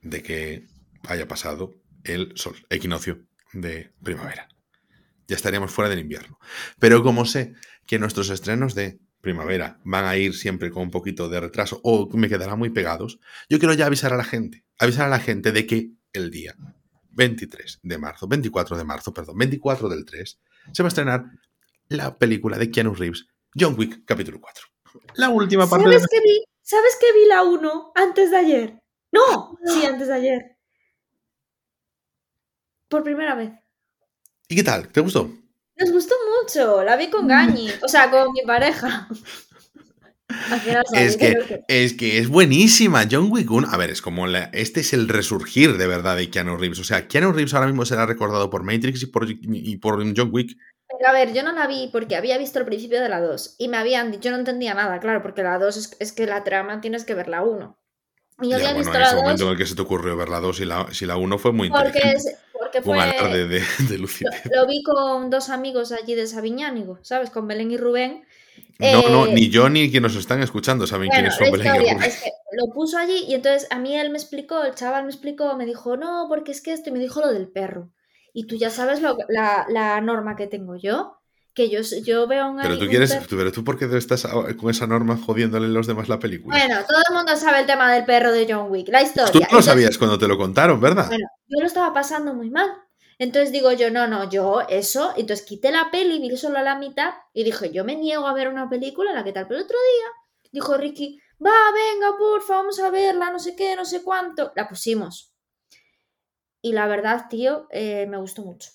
de 0.00 0.22
que 0.22 0.68
haya 1.08 1.26
pasado 1.26 1.74
el 2.04 2.32
sol, 2.36 2.54
equinoccio 2.70 3.26
de 3.52 3.92
primavera. 4.02 4.48
Ya 5.26 5.34
estaríamos 5.34 5.72
fuera 5.72 5.90
del 5.90 5.98
invierno. 5.98 6.38
Pero 6.78 7.02
como 7.02 7.26
sé 7.26 7.54
que 7.84 7.98
nuestros 7.98 8.30
estrenos 8.30 8.76
de 8.76 9.00
primavera 9.20 9.80
van 9.84 10.04
a 10.04 10.16
ir 10.16 10.34
siempre 10.34 10.70
con 10.70 10.84
un 10.84 10.90
poquito 10.92 11.28
de 11.28 11.40
retraso 11.40 11.80
o 11.82 12.08
me 12.16 12.28
quedarán 12.28 12.60
muy 12.60 12.70
pegados, 12.70 13.18
yo 13.48 13.58
quiero 13.58 13.74
ya 13.74 13.86
avisar 13.86 14.12
a 14.12 14.16
la 14.16 14.24
gente, 14.24 14.64
avisar 14.78 15.06
a 15.06 15.10
la 15.10 15.18
gente 15.18 15.50
de 15.50 15.66
que 15.66 15.90
el 16.12 16.30
día 16.30 16.54
23 17.10 17.80
de 17.82 17.98
marzo, 17.98 18.28
24 18.28 18.76
de 18.76 18.84
marzo, 18.84 19.12
perdón, 19.12 19.36
24 19.38 19.88
del 19.88 20.04
3, 20.04 20.40
se 20.72 20.82
va 20.82 20.86
a 20.86 20.88
estrenar 20.88 21.24
la 21.88 22.16
película 22.16 22.58
de 22.58 22.70
Keanu 22.70 22.94
Reeves, 22.94 23.26
John 23.58 23.74
Wick, 23.78 24.04
capítulo 24.04 24.40
4. 24.40 24.66
La 25.14 25.28
última 25.30 25.68
parte 25.68 25.88
de... 25.88 25.98
¿Sabes 26.62 26.96
que 27.00 27.12
vi 27.12 27.26
la 27.26 27.42
1 27.42 27.92
antes 27.94 28.30
de 28.30 28.36
ayer? 28.36 28.82
No, 29.10 29.58
sí, 29.64 29.84
antes 29.84 30.08
de 30.08 30.14
ayer. 30.14 30.56
Por 32.88 33.02
primera 33.02 33.34
vez. 33.34 33.52
¿Y 34.48 34.56
qué 34.56 34.62
tal? 34.62 34.88
¿Te 34.88 35.00
gustó? 35.00 35.30
Nos 35.76 35.90
gustó 35.90 36.14
mucho, 36.40 36.82
la 36.82 36.96
vi 36.96 37.10
con 37.10 37.26
Gañi, 37.26 37.70
o 37.82 37.88
sea, 37.88 38.10
con 38.10 38.32
mi 38.32 38.42
pareja. 38.42 39.08
Es 40.94 41.16
que, 41.16 41.64
es 41.68 41.94
que 41.94 42.18
es 42.18 42.28
buenísima. 42.28 43.04
John 43.10 43.28
Wick 43.30 43.50
1. 43.50 43.68
A 43.70 43.76
ver, 43.76 43.90
es 43.90 44.02
como 44.02 44.26
este 44.26 44.80
es 44.80 44.92
el 44.92 45.08
resurgir 45.08 45.76
de 45.76 45.86
verdad 45.86 46.16
de 46.16 46.30
Keanu 46.30 46.56
Reeves. 46.56 46.78
O 46.78 46.84
sea, 46.84 47.08
Keanu 47.08 47.32
Reeves 47.32 47.54
ahora 47.54 47.66
mismo 47.66 47.84
será 47.84 48.06
recordado 48.06 48.50
por 48.50 48.62
Matrix 48.62 49.02
y 49.02 49.06
por, 49.06 49.26
y 49.28 49.76
por 49.76 50.02
John 50.16 50.30
Wick 50.32 50.56
a 51.06 51.12
ver, 51.12 51.32
yo 51.32 51.42
no 51.42 51.52
la 51.52 51.66
vi 51.66 51.88
porque 51.90 52.16
había 52.16 52.38
visto 52.38 52.58
el 52.58 52.64
principio 52.64 53.00
de 53.00 53.08
la 53.08 53.20
2 53.20 53.56
y 53.58 53.68
me 53.68 53.76
habían 53.76 54.10
dicho, 54.10 54.24
yo 54.24 54.30
no 54.32 54.38
entendía 54.38 54.74
nada, 54.74 55.00
claro, 55.00 55.22
porque 55.22 55.42
la 55.42 55.58
2 55.58 55.96
es, 55.98 56.12
que 56.12 56.26
la 56.26 56.44
trama 56.44 56.80
tienes 56.80 57.04
que 57.04 57.14
ver 57.14 57.28
la 57.28 57.42
1. 57.42 57.78
Y 58.42 58.50
yo 58.50 58.56
había 58.56 58.72
visto 58.72 58.94
en 58.94 59.02
ese 59.02 59.16
momento 59.16 59.44
en 59.44 59.50
el 59.50 59.56
que 59.56 59.66
se 59.66 59.74
te 59.74 59.82
ocurrió 59.82 60.16
ver 60.16 60.28
la 60.28 60.40
2 60.40 60.60
y 60.60 60.64
la, 60.64 60.86
si 60.92 61.06
la 61.06 61.16
1 61.16 61.38
fue 61.38 61.52
muy 61.52 61.70
porque 61.70 61.98
inteligente. 61.98 62.36
porque 62.52 62.82
fue, 62.82 62.98
Un 62.98 63.32
de, 63.32 63.46
de, 63.48 63.98
Lo, 63.98 64.66
vi 64.66 64.82
con 64.82 65.30
dos 65.30 65.48
amigos 65.48 65.92
allí 65.92 66.14
de 66.14 66.26
Sabiñánigo, 66.26 66.98
¿sabes? 67.02 67.30
Con 67.30 67.46
Belén 67.46 67.70
y 67.70 67.76
Rubén. 67.76 68.24
No, 68.78 69.08
no, 69.08 69.26
eh, 69.26 69.34
ni 69.34 69.48
yo 69.48 69.68
ni 69.68 69.90
quienes 69.90 70.12
nos 70.12 70.20
están 70.20 70.42
escuchando 70.42 70.86
saben 70.86 71.10
quiénes 71.10 71.34
son 71.34 71.50
Belén 71.52 71.74
y 71.74 71.78
Rubén. 71.78 72.02
Es 72.02 72.22
que 72.22 72.30
lo 72.52 72.72
puso 72.72 72.98
allí 72.98 73.24
y 73.28 73.34
entonces 73.34 73.68
a 73.70 73.78
mí 73.78 73.96
él 73.96 74.10
me 74.10 74.18
explicó, 74.18 74.64
el 74.64 74.74
chaval 74.74 75.04
me 75.04 75.10
explicó, 75.10 75.56
me 75.56 75.66
dijo, 75.66 75.96
no, 75.96 76.26
porque 76.28 76.52
es 76.52 76.60
que 76.60 76.72
esto, 76.72 76.90
y 76.90 76.92
me 76.92 76.98
dijo 76.98 77.20
lo 77.20 77.32
del 77.32 77.48
perro. 77.48 77.90
Y 78.32 78.46
tú 78.46 78.56
ya 78.56 78.70
sabes 78.70 79.00
lo, 79.00 79.16
la, 79.28 79.66
la 79.68 80.00
norma 80.00 80.36
que 80.36 80.46
tengo 80.46 80.76
yo 80.76 81.18
que 81.54 81.68
yo, 81.68 81.80
yo 82.04 82.26
veo 82.26 82.50
un 82.50 82.58
Pero 82.60 82.78
tú 82.78 82.86
quieres, 82.86 83.18
pero 83.28 83.52
tú 83.52 83.62
por 83.62 83.78
qué 83.78 83.84
estás 83.96 84.26
con 84.58 84.70
esa 84.70 84.86
norma 84.86 85.18
jodiéndole 85.18 85.66
a 85.66 85.68
los 85.68 85.86
demás 85.86 86.08
la 86.08 86.18
película. 86.18 86.56
Bueno, 86.56 86.80
todo 86.88 86.98
el 87.08 87.14
mundo 87.14 87.36
sabe 87.36 87.60
el 87.60 87.66
tema 87.66 87.92
del 87.92 88.04
perro 88.04 88.32
de 88.32 88.46
John 88.48 88.70
Wick, 88.70 88.88
la 88.88 89.02
historia. 89.02 89.32
Tú 89.32 89.40
no 89.40 89.58
lo 89.58 89.62
sabías 89.62 89.98
cuando 89.98 90.18
te 90.18 90.26
lo 90.26 90.38
contaron, 90.38 90.80
¿verdad? 90.80 91.08
Bueno, 91.08 91.26
yo 91.48 91.60
lo 91.60 91.66
estaba 91.66 91.92
pasando 91.92 92.34
muy 92.34 92.50
mal. 92.50 92.70
Entonces 93.22 93.52
digo 93.52 93.70
yo, 93.70 93.88
no, 93.88 94.08
no, 94.08 94.28
yo 94.28 94.62
eso. 94.68 95.12
Entonces 95.16 95.46
quité 95.46 95.70
la 95.70 95.92
peli, 95.92 96.18
vi 96.18 96.36
solo 96.36 96.58
a 96.58 96.62
la 96.64 96.74
mitad 96.74 97.14
y 97.32 97.44
dije, 97.44 97.70
yo 97.70 97.84
me 97.84 97.94
niego 97.94 98.26
a 98.26 98.34
ver 98.34 98.48
una 98.48 98.68
película, 98.68 99.12
la 99.12 99.22
que 99.22 99.32
tal. 99.32 99.46
Pero 99.46 99.58
el 99.60 99.64
otro 99.64 99.78
día 99.78 100.50
dijo 100.50 100.76
Ricky, 100.76 101.20
va, 101.40 101.52
venga, 101.72 102.18
porfa, 102.18 102.56
vamos 102.56 102.80
a 102.80 102.90
verla, 102.90 103.30
no 103.30 103.38
sé 103.38 103.54
qué, 103.54 103.76
no 103.76 103.84
sé 103.84 104.02
cuánto. 104.02 104.52
La 104.56 104.68
pusimos. 104.68 105.32
Y 106.62 106.72
la 106.72 106.88
verdad, 106.88 107.26
tío, 107.30 107.68
eh, 107.70 108.06
me 108.08 108.16
gustó 108.16 108.42
mucho 108.42 108.70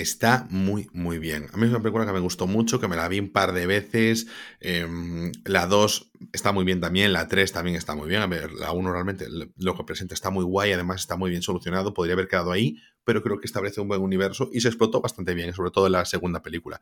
está 0.00 0.46
muy, 0.50 0.88
muy 0.92 1.18
bien. 1.18 1.48
A 1.52 1.56
mí 1.56 1.64
es 1.64 1.70
una 1.70 1.80
película 1.80 2.06
que 2.06 2.12
me 2.12 2.20
gustó 2.20 2.46
mucho, 2.46 2.80
que 2.80 2.88
me 2.88 2.96
la 2.96 3.08
vi 3.08 3.20
un 3.20 3.30
par 3.30 3.52
de 3.52 3.66
veces. 3.66 4.26
Em, 4.60 5.32
la 5.44 5.66
2 5.66 6.12
está 6.32 6.52
muy 6.52 6.64
bien 6.64 6.80
también, 6.80 7.12
la 7.12 7.28
3 7.28 7.52
también 7.52 7.76
está 7.76 7.94
muy 7.94 8.08
bien. 8.08 8.22
A 8.22 8.26
ver, 8.26 8.52
la 8.52 8.72
1 8.72 8.92
realmente 8.92 9.26
lo 9.56 9.76
que 9.76 9.84
presenta 9.84 10.14
está 10.14 10.30
muy 10.30 10.44
guay, 10.44 10.72
además 10.72 11.00
está 11.00 11.16
muy 11.16 11.30
bien 11.30 11.42
solucionado, 11.42 11.94
podría 11.94 12.14
haber 12.14 12.28
quedado 12.28 12.52
ahí, 12.52 12.76
pero 13.04 13.22
creo 13.22 13.38
que 13.38 13.46
establece 13.46 13.80
un 13.80 13.88
buen 13.88 14.00
universo 14.00 14.50
y 14.52 14.60
se 14.60 14.68
explotó 14.68 15.00
bastante 15.00 15.34
bien, 15.34 15.52
sobre 15.54 15.70
todo 15.70 15.86
en 15.86 15.92
la 15.92 16.04
segunda 16.04 16.42
película. 16.42 16.80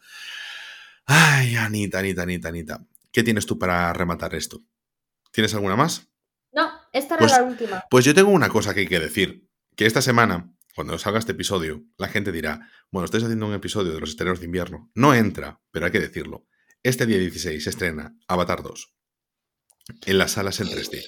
Ay, 1.07 1.57
Anita, 1.57 1.99
Anita, 1.99 2.23
Anita, 2.23 2.49
Anita. 2.49 2.87
¿Qué 3.13 3.23
tienes 3.23 3.47
tú 3.47 3.59
para 3.59 3.93
rematar 3.93 4.35
esto? 4.35 4.63
¿Tienes 5.31 5.55
alguna 5.55 5.77
más? 5.77 6.09
No, 6.53 6.71
esta 6.93 7.15
era 7.15 7.21
pues 7.21 7.33
la 7.33 7.43
última. 7.43 7.85
Pues 7.91 8.05
yo 8.05 8.15
tengo 8.15 8.31
una 8.31 8.49
cosa 8.49 8.73
que 8.73 8.81
hay 8.81 8.87
que 8.87 9.01
decir, 9.01 9.49
que 9.77 9.87
esta 9.87 10.01
semana 10.01 10.54
cuando 10.75 10.99
salga 10.99 11.19
este 11.19 11.33
episodio, 11.33 11.85
la 11.97 12.09
gente 12.09 12.33
dirá, 12.33 12.69
bueno, 12.91 13.05
estáis 13.05 13.25
haciendo 13.25 13.47
un 13.47 13.55
episodio 13.55 13.93
de 13.93 14.01
los 14.01 14.11
estrenos 14.11 14.41
de 14.41 14.47
invierno. 14.47 14.91
No 14.95 15.15
entra, 15.15 15.61
pero 15.71 15.87
hay 15.87 15.93
que 15.93 16.01
decirlo. 16.01 16.47
Este 16.83 17.07
día 17.07 17.19
16 17.19 17.63
se 17.63 17.71
estrena 17.71 18.17
Avatar 18.29 18.63
2 18.63 18.95
en 20.07 20.19
las 20.19 20.33
salas 20.33 20.61
en 20.61 20.69
3D. 20.69 21.05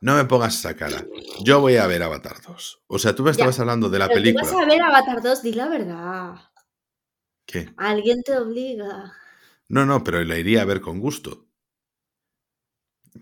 No 0.00 0.16
me 0.16 0.24
pongas 0.24 0.58
esa 0.58 0.74
cara. 0.74 1.04
Yo 1.44 1.60
voy 1.60 1.76
a 1.76 1.86
ver 1.86 2.02
Avatar 2.02 2.40
2. 2.46 2.84
O 2.86 2.98
sea, 2.98 3.14
tú 3.14 3.22
me 3.22 3.30
estabas 3.30 3.60
hablando 3.60 3.90
de 3.90 3.98
la 3.98 4.08
película. 4.08 4.48
Tú 4.48 4.54
vas 4.54 4.62
a 4.62 4.66
ver 4.66 4.80
Avatar 4.80 5.22
2, 5.22 5.42
di 5.42 5.52
la 5.52 5.68
verdad. 5.68 6.34
¿Qué? 7.44 7.72
Alguien 7.76 8.22
te 8.22 8.36
obliga. 8.38 9.12
No, 9.68 9.84
no, 9.84 10.02
pero 10.02 10.24
la 10.24 10.38
iría 10.38 10.62
a 10.62 10.64
ver 10.64 10.80
con 10.80 11.00
gusto. 11.00 11.48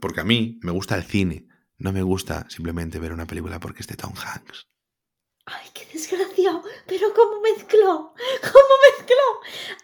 Porque 0.01 0.21
a 0.21 0.25
mí 0.25 0.61
me 0.63 0.71
gusta 0.71 0.97
el 0.97 1.03
cine. 1.03 1.49
No 1.79 1.93
me 1.93 2.03
gusta 2.03 2.49
simplemente 2.49 3.01
ver 3.01 3.13
una 3.13 3.27
película 3.27 3.59
porque 3.59 3.81
es 3.81 3.89
de 3.89 3.97
Tom 3.97 4.15
Hanks. 4.17 4.69
¡Ay, 5.51 5.67
qué 5.73 5.87
desgraciado! 5.93 6.63
Pero 6.87 7.07
¿cómo 7.15 7.41
mezcló? 7.41 8.13
¿Cómo 8.43 8.75
mezcló? 8.99 9.17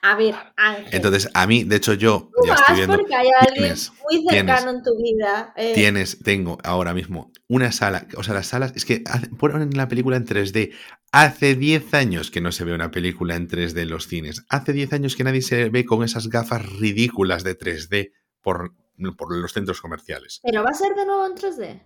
A 0.02 0.14
ver, 0.14 0.34
Ángel. 0.56 0.88
Entonces, 0.92 1.30
a 1.32 1.46
mí, 1.46 1.64
de 1.64 1.76
hecho, 1.76 1.94
yo 1.94 2.28
Tú 2.36 2.46
ya 2.46 2.52
vas 2.52 2.60
estoy 2.60 2.76
viendo. 2.76 2.98
porque 2.98 3.14
hay 3.14 3.28
alguien 3.40 3.54
tienes- 3.64 3.92
muy 4.02 4.26
tienes- 4.28 4.54
cercano 4.56 4.70
en 4.78 4.82
tu 4.82 4.90
vida. 5.02 5.54
eh, 5.56 5.72
Tienes, 5.74 6.18
tengo 6.22 6.58
ahora 6.64 6.92
mismo 6.92 7.32
una 7.48 7.72
sala, 7.72 8.06
o 8.16 8.22
sea, 8.22 8.34
las 8.34 8.48
salas, 8.48 8.72
es 8.76 8.84
que 8.84 9.02
ponen 9.38 9.70
la 9.74 9.88
película 9.88 10.16
en 10.18 10.26
3D. 10.26 10.72
Hace 11.12 11.54
10 11.54 11.94
años 11.94 12.30
que 12.30 12.40
no 12.42 12.52
se 12.52 12.64
ve 12.64 12.74
una 12.74 12.90
película 12.90 13.34
en 13.36 13.48
3D 13.48 13.80
en 13.82 13.88
los 13.90 14.06
cines. 14.06 14.44
Hace 14.50 14.72
10 14.74 14.92
años 14.92 15.16
que 15.16 15.24
nadie 15.24 15.40
se 15.42 15.70
ve 15.70 15.86
con 15.86 16.04
esas 16.04 16.28
gafas 16.28 16.64
ridículas 16.78 17.42
de 17.42 17.54
3D 17.56 18.12
por, 18.42 18.74
por 19.16 19.34
los 19.34 19.52
centros 19.52 19.80
comerciales. 19.80 20.40
Pero 20.42 20.62
va 20.62 20.70
a 20.70 20.74
ser 20.74 20.94
de 20.94 21.06
nuevo 21.06 21.24
en 21.26 21.34
3D. 21.34 21.82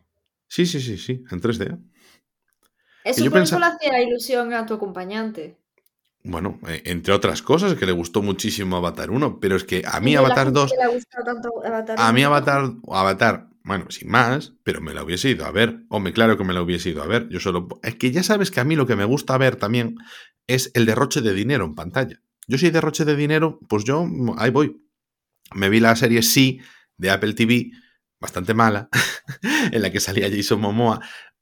Sí, 0.49 0.65
sí, 0.67 0.81
sí, 0.81 0.97
sí, 0.97 1.23
en 1.31 1.41
3D. 1.41 1.79
Eso 3.11 3.25
yo 3.25 3.31
por 3.31 3.41
pensa- 3.41 3.57
eso 3.57 3.61
le 3.61 3.67
hacía 3.75 4.03
ilusión 4.03 4.53
a 4.55 4.67
tu 4.67 4.75
acompañante. 4.75 5.57
Bueno, 6.25 6.59
eh, 6.69 6.83
entre 6.87 7.15
otras 7.15 7.43
cosas, 7.43 7.75
que 7.75 7.87
le 7.87 7.93
gustó 7.93 8.23
muchísimo 8.23 8.77
Avatar 8.77 9.11
1, 9.11 9.39
pero 9.41 9.57
es 9.57 9.65
que 9.65 9.83
a 9.87 10.01
mí 10.01 10.15
Avatar 10.17 10.47
gente 10.47 10.53
2 10.61 10.71
que 10.73 10.77
le 10.77 10.83
ha 10.83 10.89
gustado 10.89 11.25
tanto 11.25 11.51
Avatar 11.65 11.97
A 11.99 12.13
mí. 12.13 12.23
Avatar, 12.23 12.71
Avatar, 12.91 13.49
bueno, 13.63 13.87
sin 13.91 14.09
más, 14.11 14.53
pero 14.65 14.81
me 14.81 14.93
la 14.95 15.05
hubiese 15.05 15.31
ido 15.31 15.47
a 15.47 15.51
ver. 15.53 15.81
Hombre, 15.89 16.13
claro 16.13 16.37
que 16.37 16.45
me 16.45 16.53
la 16.53 16.61
hubiese 16.63 16.91
ido 16.91 17.03
a 17.03 17.07
ver. 17.07 17.29
Yo 17.29 17.39
solo. 17.41 17.69
Es 17.83 17.95
que 17.95 18.11
ya 18.11 18.23
sabes 18.23 18.51
que 18.51 18.61
a 18.61 18.65
mí 18.65 18.77
lo 18.77 18.87
que 18.87 18.97
me 18.97 19.05
gusta 19.05 19.39
ver 19.39 19.57
también 19.57 19.97
es 20.47 20.71
el 20.75 20.87
derroche 20.87 21.21
de 21.23 21.33
dinero 21.33 21.65
en 21.65 21.75
pantalla. 21.75 22.21
Yo 22.47 22.59
si 22.59 22.71
derroche 22.71 23.05
de 23.05 23.15
dinero, 23.17 23.61
pues 23.69 23.85
yo 23.85 24.05
mm, 24.05 24.35
ahí 24.39 24.51
voy. 24.51 24.83
Me 25.55 25.69
vi 25.71 25.81
la 25.81 25.95
serie 25.97 26.23
Sí 26.23 26.61
de 26.97 27.11
Apple 27.11 27.35
TV, 27.35 27.71
bastante 28.21 28.55
mala, 28.55 28.89
en 29.73 29.81
la 29.83 29.91
que 29.93 30.01
salía 30.01 30.29
Jason 30.31 30.61
Momoa. 30.61 31.01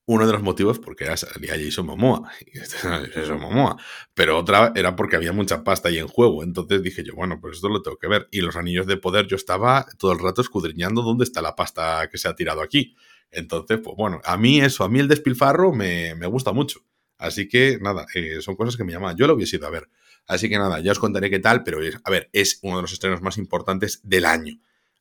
Uno 0.08 0.24
de 0.26 0.32
los 0.32 0.42
motivos 0.42 0.78
porque 0.78 1.04
era 1.04 1.16
salía 1.16 1.54
Jason 1.58 1.86
Momoa. 1.86 2.30
Y 2.46 2.58
este 2.58 2.76
es 2.76 3.12
Jason 3.12 3.40
Momoa. 3.40 3.76
Pero 4.14 4.38
otra 4.38 4.72
era 4.74 4.94
porque 4.94 5.16
había 5.16 5.32
mucha 5.32 5.64
pasta 5.64 5.88
ahí 5.88 5.98
en 5.98 6.06
juego. 6.06 6.44
Entonces 6.44 6.82
dije 6.82 7.02
yo, 7.02 7.14
bueno, 7.14 7.40
pues 7.40 7.56
esto 7.56 7.68
lo 7.68 7.82
tengo 7.82 7.98
que 7.98 8.06
ver. 8.06 8.28
Y 8.30 8.40
los 8.40 8.56
anillos 8.56 8.86
de 8.86 8.96
poder, 8.96 9.26
yo 9.26 9.36
estaba 9.36 9.86
todo 9.98 10.12
el 10.12 10.20
rato 10.20 10.40
escudriñando 10.42 11.02
dónde 11.02 11.24
está 11.24 11.42
la 11.42 11.56
pasta 11.56 12.08
que 12.10 12.18
se 12.18 12.28
ha 12.28 12.34
tirado 12.36 12.62
aquí. 12.62 12.94
Entonces, 13.30 13.80
pues 13.82 13.96
bueno, 13.96 14.20
a 14.24 14.36
mí 14.36 14.60
eso, 14.60 14.84
a 14.84 14.88
mí 14.88 15.00
el 15.00 15.08
despilfarro 15.08 15.72
me, 15.72 16.14
me 16.14 16.26
gusta 16.26 16.52
mucho. 16.52 16.80
Así 17.18 17.48
que 17.48 17.78
nada, 17.80 18.06
eh, 18.14 18.40
son 18.40 18.56
cosas 18.56 18.76
que 18.76 18.84
me 18.84 18.92
llaman. 18.92 19.16
Yo 19.16 19.26
lo 19.26 19.34
hubiese 19.34 19.56
ido 19.56 19.66
a 19.66 19.70
ver. 19.70 19.88
Así 20.26 20.48
que 20.48 20.58
nada, 20.58 20.80
ya 20.80 20.92
os 20.92 20.98
contaré 20.98 21.30
qué 21.30 21.38
tal, 21.38 21.62
pero 21.62 21.78
a 22.04 22.10
ver, 22.10 22.28
es 22.32 22.58
uno 22.62 22.76
de 22.76 22.82
los 22.82 22.92
estrenos 22.92 23.22
más 23.22 23.38
importantes 23.38 24.00
del 24.02 24.24
año. 24.24 24.58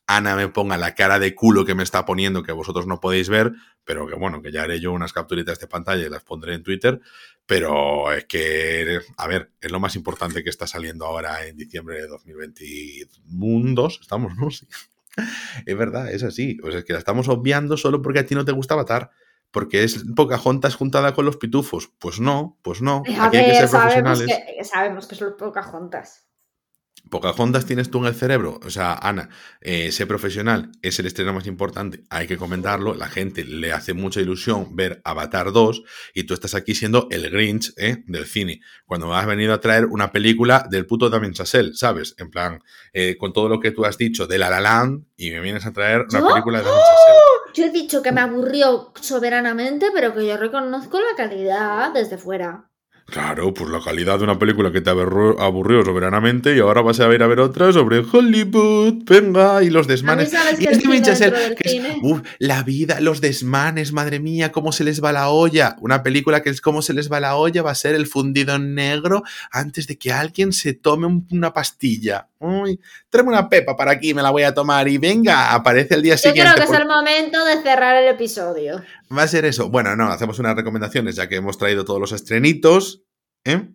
Ana 0.08 0.36
me 0.36 0.50
ponga 0.50 0.78
la 0.78 0.94
cara 0.94 1.18
de 1.20 1.34
culo 1.34 1.66
que 1.66 1.76
me 1.76 1.84
está 1.84 2.06
poniendo, 2.06 2.44
que 2.44 2.52
vosotros 2.52 2.86
no 2.86 3.00
podéis 3.00 3.30
ver, 3.30 3.54
pero 3.84 4.08
que 4.08 4.16
bueno, 4.16 4.42
que 4.42 4.52
ya 4.52 4.64
haré 4.64 4.80
yo 4.80 4.92
unas 4.92 5.14
capturitas 5.14 5.60
de 5.60 5.68
pantalla 5.68 6.06
y 6.06 6.10
las 6.10 6.24
pondré 6.24 6.54
en 6.54 6.64
Twitter. 6.64 7.02
Pero 7.46 8.12
es 8.12 8.26
que, 8.26 9.00
a 9.18 9.28
ver, 9.28 9.52
es 9.62 9.72
lo 9.72 9.80
más 9.80 9.96
importante 9.96 10.44
que 10.44 10.50
está 10.50 10.66
saliendo 10.66 11.06
ahora 11.06 11.46
en 11.46 11.58
diciembre 11.58 12.02
de 12.02 12.08
2022. 12.08 14.00
Estamos, 14.02 14.36
¿no? 14.36 14.50
Sí. 14.56 14.68
Es 15.66 15.78
verdad, 15.78 16.12
es 16.12 16.24
así. 16.24 16.58
O 16.62 16.70
sea, 16.70 16.80
es 16.80 16.86
que 16.86 16.92
la 16.92 17.00
estamos 17.00 17.30
obviando 17.30 17.78
solo 17.78 18.02
porque 18.02 18.20
a 18.20 18.26
ti 18.26 18.36
no 18.36 18.44
te 18.44 18.52
gusta 18.52 18.74
Avatar. 18.74 19.12
Porque 19.50 19.86
es 19.86 20.04
Pocahontas 20.14 20.76
juntada 20.76 21.14
con 21.14 21.24
los 21.24 21.38
pitufos. 21.38 21.90
Pues 22.00 22.20
no, 22.20 22.58
pues 22.62 22.82
no. 22.82 23.04
A 23.18 23.28
Aquí 23.28 23.38
hay 23.38 23.46
que 23.46 23.56
ser 23.56 23.68
sabemos 23.70 24.20
profesionales. 24.20 24.56
que, 24.58 24.64
sabemos 24.66 25.08
que 25.08 25.16
son 25.16 25.38
Pocahontas. 25.38 26.25
Pocahontas 27.10 27.66
tienes 27.66 27.92
tú 27.92 28.00
en 28.00 28.06
el 28.06 28.16
cerebro. 28.16 28.60
O 28.64 28.70
sea, 28.70 28.94
Ana, 28.94 29.30
eh, 29.62 29.92
sé 29.92 30.06
profesional, 30.08 30.72
es 30.82 31.00
el 31.00 31.06
estreno 31.06 31.34
más 31.34 31.48
importante, 31.48 32.04
hay 32.10 32.28
que 32.28 32.38
comentarlo. 32.38 32.94
La 32.94 33.08
gente 33.08 33.44
le 33.44 33.72
hace 33.72 33.94
mucha 33.94 34.22
ilusión 34.22 34.76
ver 34.76 35.02
Avatar 35.04 35.52
2 35.52 35.84
y 36.14 36.24
tú 36.24 36.34
estás 36.34 36.56
aquí 36.56 36.76
siendo 36.76 37.08
el 37.12 37.30
Grinch 37.30 37.74
¿eh? 37.78 38.04
del 38.08 38.26
cine. 38.26 38.62
Cuando 38.86 39.08
me 39.08 39.16
has 39.16 39.26
venido 39.26 39.54
a 39.54 39.62
traer 39.62 39.86
una 39.86 40.12
película 40.12 40.68
del 40.70 40.86
puto 40.86 41.10
Damien 41.10 41.34
Chazelle, 41.34 41.74
¿sabes? 41.74 42.16
En 42.18 42.30
plan, 42.30 42.62
eh, 42.94 43.18
con 43.18 43.34
todo 43.34 43.50
lo 43.50 43.60
que 43.60 43.72
tú 43.72 43.86
has 43.86 43.98
dicho 43.98 44.28
de 44.28 44.38
La 44.38 44.50
La 44.50 44.60
Land 44.60 45.06
y 45.16 45.32
me 45.32 45.42
vienes 45.42 45.66
a 45.66 45.74
traer 45.74 46.06
una 46.10 46.20
¿Yo? 46.20 46.28
película 46.28 46.60
de 46.60 46.66
Damien 46.66 46.84
Chazelle. 46.84 47.26
Yo 47.54 47.66
he 47.66 47.70
dicho 47.70 48.02
que 48.02 48.12
me 48.12 48.22
aburrió 48.22 48.92
soberanamente, 49.00 49.88
pero 49.94 50.14
que 50.14 50.26
yo 50.26 50.38
reconozco 50.38 51.00
la 51.00 51.16
calidad 51.16 51.94
desde 51.94 52.18
fuera. 52.18 52.70
Claro, 53.08 53.54
pues 53.54 53.70
la 53.70 53.80
calidad 53.82 54.18
de 54.18 54.24
una 54.24 54.40
película 54.40 54.72
que 54.72 54.82
te 54.82 54.90
aburrió, 54.90 55.86
soberanamente 55.86 56.56
y 56.56 56.60
ahora 56.60 56.82
vas 56.82 57.00
a 57.00 57.14
ir 57.14 57.22
a 57.22 57.28
ver 57.28 57.40
otra 57.40 57.72
sobre 57.72 58.00
Hollywood, 58.00 59.04
venga, 59.06 59.62
y 59.64 59.70
los 59.70 59.86
desmanes. 59.88 60.32
sabes 60.32 60.60
Y 60.60 60.66
que 60.66 60.72
es 60.72 60.78
el 60.80 60.84
Damien 60.84 61.04
cine 61.04 61.06
Chazelle, 61.06 61.32
dentro 61.32 61.50
del 61.50 61.56
que 61.56 61.68
es, 61.70 61.72
cine- 61.76 62.00
uf, 62.02 62.22
la 62.40 62.64
vida, 62.64 63.00
los 63.02 63.22
desmanes, 63.22 63.94
madre 63.94 64.20
mía, 64.20 64.52
cómo 64.52 64.72
se 64.72 64.84
les 64.84 65.04
va 65.04 65.12
la 65.12 65.30
olla. 65.30 65.76
Una 65.82 66.02
película 66.02 66.42
que 66.42 66.50
es 66.50 66.62
cómo 66.62 66.82
se 66.82 66.94
les 66.94 67.12
va 67.12 67.20
la 67.20 67.36
olla 67.36 67.62
va 67.62 67.72
a 67.72 67.76
ser 67.76 67.94
el 67.94 68.08
fundido 68.08 68.56
en 68.56 68.74
negro 68.74 69.22
antes 69.52 69.86
de 69.86 69.98
que 70.00 70.12
alguien 70.12 70.52
se 70.52 70.74
tome 70.74 71.06
un- 71.06 71.28
una 71.32 71.54
pastilla. 71.54 72.30
Uy, 72.46 72.80
tráeme 73.10 73.30
una 73.32 73.50
pepa 73.50 73.76
para 73.76 73.92
aquí, 73.92 74.14
me 74.14 74.22
la 74.22 74.30
voy 74.30 74.44
a 74.44 74.54
tomar 74.54 74.88
y 74.88 74.98
venga, 74.98 75.54
aparece 75.54 75.96
el 75.96 76.02
día 76.02 76.14
Yo 76.16 76.20
siguiente. 76.30 76.54
creo 76.54 76.66
que 76.68 76.74
es 76.74 76.80
el 76.80 76.88
momento 76.88 77.44
de 77.44 77.62
cerrar 77.62 77.96
el 77.96 78.08
episodio. 78.08 78.84
Va 79.16 79.24
a 79.24 79.28
ser 79.28 79.46
eso. 79.46 79.70
Bueno, 79.70 79.96
no, 79.96 80.08
hacemos 80.10 80.38
unas 80.40 80.56
recomendaciones 80.56 81.16
ya 81.16 81.28
que 81.28 81.38
hemos 81.38 81.58
traído 81.58 81.86
todos 81.86 82.00
los 82.00 82.12
estrenitos. 82.12 83.04
¿eh? 83.46 83.70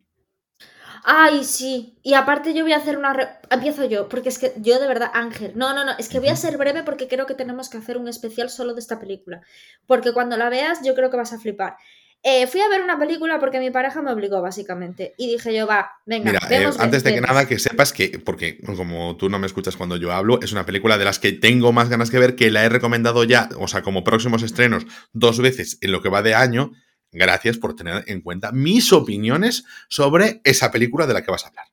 Ay, 1.03 1.45
sí. 1.45 1.99
Y 2.03 2.15
aparte 2.15 2.53
yo 2.53 2.63
voy 2.63 2.73
a 2.75 2.77
hacer 2.77 2.99
una... 2.99 3.13
re- 3.15 3.29
Empiezo 3.51 3.85
yo, 3.87 4.09
porque 4.09 4.29
es 4.29 4.39
que 4.39 4.53
yo 4.59 4.79
de 4.79 4.87
verdad, 4.87 5.11
Ángel, 5.15 5.53
no, 5.57 5.73
no, 5.75 5.85
no, 5.85 5.93
es 5.99 6.09
que 6.09 6.21
voy 6.21 6.29
a 6.29 6.37
ser 6.37 6.59
breve 6.59 6.83
porque 6.83 7.09
creo 7.09 7.27
que 7.27 7.35
tenemos 7.35 7.69
que 7.71 7.79
hacer 7.79 7.97
un 7.97 8.07
especial 8.07 8.51
solo 8.51 8.75
de 8.75 8.81
esta 8.81 9.01
película. 9.01 9.41
Porque 9.87 10.13
cuando 10.13 10.37
la 10.37 10.51
veas 10.51 10.81
yo 10.85 10.95
creo 10.95 11.11
que 11.11 11.17
vas 11.17 11.33
a 11.33 11.39
flipar. 11.39 11.77
Eh, 12.23 12.47
fui 12.47 12.61
a 12.61 12.69
ver 12.69 12.83
una 12.83 12.99
película 12.99 13.41
porque 13.41 13.61
mi 13.61 13.71
pareja 13.71 14.03
me 14.03 14.13
obligó, 14.13 14.43
básicamente. 14.43 15.15
Y 15.17 15.29
dije 15.29 15.55
yo, 15.55 15.67
va, 15.67 15.91
venga, 16.05 16.33
Mira, 16.33 16.47
eh, 16.51 16.59
vemos 16.59 16.79
antes 16.79 17.03
de 17.03 17.15
que 17.15 17.21
Mercedes. 17.21 17.35
nada, 17.35 17.49
que 17.49 17.59
sepas 17.59 17.93
que, 17.95 18.19
porque 18.19 18.61
como 18.61 19.17
tú 19.17 19.31
no 19.31 19.39
me 19.39 19.47
escuchas 19.47 19.77
cuando 19.77 19.97
yo 19.97 20.13
hablo, 20.13 20.39
es 20.43 20.53
una 20.53 20.67
película 20.67 20.99
de 20.99 21.07
las 21.07 21.19
que 21.19 21.33
tengo 21.33 21.73
más 21.73 21.89
ganas 21.89 22.11
que 22.11 22.19
ver, 22.19 22.37
que 22.37 22.51
la 22.51 22.65
he 22.65 22.69
recomendado 22.69 23.25
ya, 23.25 23.49
o 23.59 23.69
sea, 23.69 23.81
como 23.81 24.05
próximos 24.05 24.43
estrenos, 24.43 24.87
dos 25.13 25.41
veces 25.41 25.79
en 25.81 25.93
lo 25.93 26.03
que 26.03 26.11
va 26.11 26.23
de 26.23 26.35
año. 26.35 26.73
Gracias 27.13 27.57
por 27.57 27.75
tener 27.75 28.05
en 28.07 28.21
cuenta 28.21 28.53
mis 28.53 28.93
opiniones 28.93 29.65
sobre 29.89 30.43
esa 30.45 30.71
película 30.71 31.07
de 31.07 31.15
la 31.15 31.23
que 31.23 31.31
vas 31.31 31.45
a 31.45 31.49
hablar. 31.49 31.67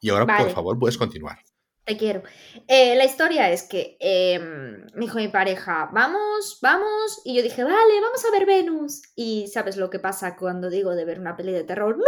Y 0.00 0.10
ahora, 0.10 0.36
por 0.36 0.50
favor, 0.50 0.78
puedes 0.78 0.98
continuar. 0.98 1.38
Te 1.84 1.98
quiero. 1.98 2.22
Eh, 2.66 2.96
la 2.96 3.04
historia 3.04 3.50
es 3.50 3.64
que 3.64 3.98
eh, 4.00 4.38
me 4.38 5.02
dijo 5.02 5.18
mi 5.18 5.28
pareja, 5.28 5.90
vamos, 5.92 6.58
vamos. 6.62 7.20
Y 7.24 7.36
yo 7.36 7.42
dije, 7.42 7.62
vale, 7.62 8.00
vamos 8.00 8.24
a 8.24 8.30
ver 8.30 8.46
Venus. 8.46 9.02
Y 9.14 9.48
sabes 9.48 9.76
lo 9.76 9.90
que 9.90 9.98
pasa 9.98 10.34
cuando 10.36 10.70
digo 10.70 10.94
de 10.94 11.04
ver 11.04 11.20
una 11.20 11.36
peli 11.36 11.52
de 11.52 11.64
terror. 11.64 11.98
¡No! 11.98 12.04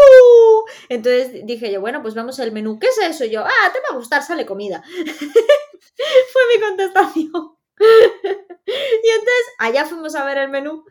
Entonces 0.88 1.44
dije 1.44 1.70
yo, 1.70 1.82
bueno, 1.82 2.00
pues 2.00 2.14
vamos 2.14 2.40
al 2.40 2.52
menú. 2.52 2.78
¿Qué 2.78 2.86
es 2.86 2.98
eso? 2.98 3.26
Yo, 3.26 3.44
ah, 3.44 3.72
te 3.72 3.80
va 3.80 3.88
a 3.92 3.98
gustar, 3.98 4.22
sale 4.22 4.46
comida. 4.46 4.82
Fue 6.32 6.42
mi 6.54 6.62
contestación. 6.66 7.56
y 7.78 9.08
entonces 9.10 9.46
allá 9.58 9.84
fuimos 9.84 10.14
a 10.14 10.24
ver 10.24 10.38
el 10.38 10.48
menú. 10.48 10.84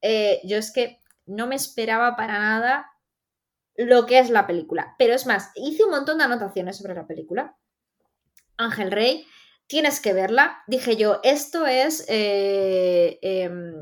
Eh, 0.00 0.40
yo 0.44 0.56
es 0.56 0.72
que 0.72 0.98
no 1.26 1.46
me 1.46 1.56
esperaba 1.56 2.16
para 2.16 2.38
nada 2.38 2.90
lo 3.76 4.06
que 4.06 4.18
es 4.18 4.30
la 4.30 4.46
película. 4.46 4.94
Pero 4.98 5.14
es 5.14 5.26
más, 5.26 5.50
hice 5.56 5.84
un 5.84 5.90
montón 5.90 6.16
de 6.16 6.24
anotaciones 6.24 6.78
sobre 6.78 6.94
la 6.94 7.06
película. 7.06 7.56
Ángel 8.56 8.90
Rey, 8.90 9.26
tienes 9.66 10.00
que 10.00 10.12
verla. 10.12 10.62
Dije 10.66 10.96
yo, 10.96 11.20
esto 11.22 11.66
es 11.66 12.04
eh, 12.08 13.18
em, 13.22 13.74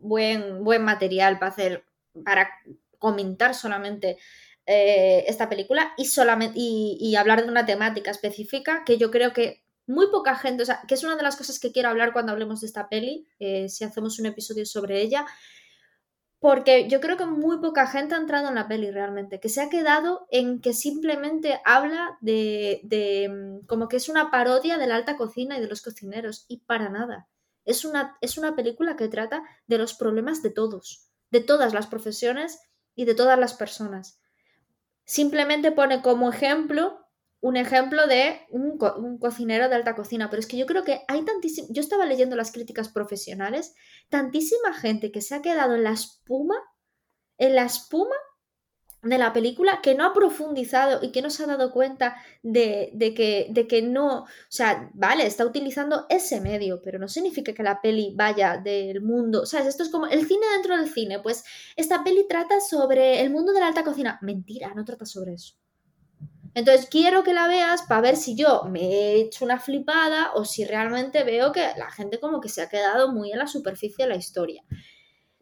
buen, 0.00 0.64
buen 0.64 0.84
material 0.84 1.38
para 1.38 1.52
hacer, 1.52 1.84
para 2.24 2.50
comentar 2.98 3.54
solamente 3.54 4.18
eh, 4.66 5.24
esta 5.26 5.48
película 5.48 5.92
y, 5.98 6.06
solamente, 6.06 6.54
y, 6.56 7.14
hablar 7.16 7.42
de 7.42 7.50
una 7.50 7.66
temática 7.66 8.10
específica 8.10 8.82
que 8.86 8.96
yo 8.96 9.10
creo 9.10 9.32
que 9.34 9.62
muy 9.86 10.06
poca 10.10 10.36
gente, 10.36 10.62
o 10.62 10.66
sea, 10.66 10.80
que 10.88 10.94
es 10.94 11.04
una 11.04 11.16
de 11.16 11.22
las 11.22 11.36
cosas 11.36 11.60
que 11.60 11.70
quiero 11.70 11.90
hablar 11.90 12.14
cuando 12.14 12.32
hablemos 12.32 12.62
de 12.62 12.68
esta 12.68 12.88
peli, 12.88 13.26
eh, 13.38 13.68
si 13.68 13.84
hacemos 13.84 14.18
un 14.18 14.24
episodio 14.24 14.64
sobre 14.64 15.02
ella, 15.02 15.26
porque 16.44 16.90
yo 16.90 17.00
creo 17.00 17.16
que 17.16 17.24
muy 17.24 17.56
poca 17.56 17.86
gente 17.86 18.14
ha 18.14 18.18
entrado 18.18 18.48
en 18.48 18.54
la 18.54 18.68
peli 18.68 18.90
realmente, 18.90 19.40
que 19.40 19.48
se 19.48 19.62
ha 19.62 19.70
quedado 19.70 20.26
en 20.30 20.60
que 20.60 20.74
simplemente 20.74 21.58
habla 21.64 22.18
de, 22.20 22.82
de, 22.82 23.30
mm, 23.30 23.66
como 23.66 23.88
que 23.88 23.96
es 23.96 24.10
una 24.10 24.30
parodia 24.30 24.76
de 24.76 24.86
la 24.86 24.96
alta 24.96 25.16
cocina 25.16 25.56
y 25.56 25.62
de 25.62 25.68
los 25.68 25.80
cocineros, 25.80 26.44
y 26.46 26.58
para 26.58 26.90
nada. 26.90 27.28
Es 27.64 27.86
una, 27.86 28.18
es 28.20 28.36
una 28.36 28.54
película 28.54 28.94
que 28.94 29.08
trata 29.08 29.42
de 29.66 29.78
los 29.78 29.94
problemas 29.94 30.42
de 30.42 30.50
todos, 30.50 31.08
de 31.30 31.40
todas 31.40 31.72
las 31.72 31.86
profesiones 31.86 32.60
y 32.94 33.06
de 33.06 33.14
todas 33.14 33.38
las 33.38 33.54
personas. 33.54 34.20
Simplemente 35.06 35.72
pone 35.72 36.02
como 36.02 36.28
ejemplo 36.28 37.03
un 37.48 37.56
ejemplo 37.56 38.06
de 38.06 38.40
un, 38.50 38.78
co- 38.78 38.96
un 38.96 39.18
cocinero 39.18 39.68
de 39.68 39.74
alta 39.76 39.94
cocina, 39.94 40.30
pero 40.30 40.40
es 40.40 40.46
que 40.46 40.56
yo 40.56 40.66
creo 40.66 40.84
que 40.84 41.02
hay 41.08 41.22
tantísimo, 41.24 41.68
yo 41.70 41.82
estaba 41.82 42.06
leyendo 42.06 42.36
las 42.36 42.52
críticas 42.52 42.88
profesionales, 42.88 43.74
tantísima 44.08 44.72
gente 44.74 45.12
que 45.12 45.20
se 45.20 45.34
ha 45.34 45.42
quedado 45.42 45.74
en 45.74 45.84
la 45.84 45.92
espuma, 45.92 46.56
en 47.38 47.54
la 47.56 47.64
espuma 47.64 48.16
de 49.02 49.18
la 49.18 49.32
película, 49.34 49.80
que 49.82 49.94
no 49.94 50.04
ha 50.06 50.14
profundizado 50.14 51.00
y 51.02 51.12
que 51.12 51.22
no 51.22 51.30
se 51.30 51.44
ha 51.44 51.46
dado 51.46 51.72
cuenta 51.72 52.16
de, 52.42 52.90
de 52.94 53.14
que, 53.14 53.48
de 53.50 53.66
que 53.68 53.82
no, 53.82 54.22
o 54.22 54.26
sea, 54.48 54.90
vale, 54.94 55.26
está 55.26 55.44
utilizando 55.46 56.06
ese 56.08 56.40
medio, 56.40 56.80
pero 56.82 56.98
no 56.98 57.08
significa 57.08 57.52
que 57.54 57.62
la 57.62 57.82
peli 57.82 58.14
vaya 58.16 58.56
del 58.56 59.02
mundo, 59.02 59.46
¿sabes? 59.46 59.66
Esto 59.68 59.82
es 59.82 59.90
como 59.90 60.06
el 60.06 60.26
cine 60.26 60.46
dentro 60.54 60.76
del 60.78 60.88
cine, 60.90 61.20
pues 61.20 61.44
esta 61.76 62.02
peli 62.04 62.26
trata 62.28 62.60
sobre 62.60 63.20
el 63.20 63.30
mundo 63.30 63.52
de 63.52 63.60
la 63.60 63.68
alta 63.68 63.84
cocina. 63.84 64.18
Mentira, 64.22 64.72
no 64.74 64.84
trata 64.86 65.06
sobre 65.06 65.34
eso. 65.34 65.54
Entonces 66.54 66.86
quiero 66.88 67.24
que 67.24 67.34
la 67.34 67.48
veas 67.48 67.82
para 67.82 68.00
ver 68.00 68.16
si 68.16 68.36
yo 68.36 68.62
me 68.64 68.80
he 68.80 69.20
hecho 69.20 69.44
una 69.44 69.58
flipada 69.58 70.32
o 70.34 70.44
si 70.44 70.64
realmente 70.64 71.24
veo 71.24 71.50
que 71.52 71.66
la 71.76 71.90
gente 71.90 72.20
como 72.20 72.40
que 72.40 72.48
se 72.48 72.62
ha 72.62 72.68
quedado 72.68 73.12
muy 73.12 73.32
en 73.32 73.38
la 73.38 73.48
superficie 73.48 74.04
de 74.04 74.10
la 74.10 74.16
historia. 74.16 74.62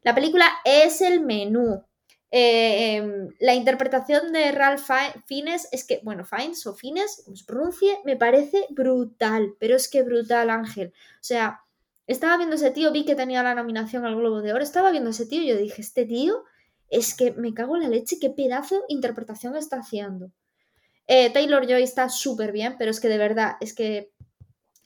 La 0.03 0.15
película 0.15 0.47
es 0.65 1.01
el 1.01 1.21
menú. 1.21 1.85
Eh, 2.31 2.97
em, 2.97 3.29
la 3.41 3.55
interpretación 3.55 4.33
de 4.33 4.53
Ralph 4.53 4.89
Fiennes 5.27 5.69
es 5.71 5.85
que, 5.85 6.01
bueno, 6.03 6.25
Fiennes 6.25 6.67
o 6.67 6.75
Fiennes, 6.75 7.23
como 7.25 7.37
se 7.37 7.45
pronuncie, 7.45 7.99
me 8.07 8.17
parece 8.17 8.67
brutal, 8.71 9.55
pero 9.61 9.77
es 9.77 9.89
que 9.91 10.03
brutal, 10.03 10.49
Ángel. 10.49 10.95
O 10.97 11.25
sea, 11.25 11.61
estaba 12.07 12.39
viendo 12.39 12.57
ese 12.57 12.71
tío, 12.71 12.91
vi 12.91 13.05
que 13.05 13.15
tenía 13.15 13.43
la 13.43 13.55
nominación 13.55 14.07
al 14.07 14.17
Globo 14.17 14.41
de 14.41 14.55
Oro, 14.55 14.63
estaba 14.63 14.91
viendo 14.91 15.11
ese 15.11 15.27
tío 15.27 15.43
y 15.43 15.49
yo 15.49 15.57
dije, 15.57 15.83
este 15.83 16.07
tío 16.07 16.45
es 16.89 17.15
que 17.15 17.33
me 17.33 17.55
cago 17.55 17.77
en 17.77 17.83
la 17.83 17.89
leche, 17.91 18.19
qué 18.19 18.31
pedazo 18.31 18.77
de 18.77 18.83
interpretación 18.89 19.55
está 19.57 19.77
haciendo. 19.77 20.33
Eh, 21.07 21.31
Taylor 21.33 21.67
Joy 21.67 21.83
está 21.83 22.09
súper 22.09 22.53
bien, 22.53 22.77
pero 22.79 22.91
es 22.91 23.01
que 23.01 23.09
de 23.09 23.19
verdad, 23.19 23.57
es 23.61 23.75
que 23.75 24.13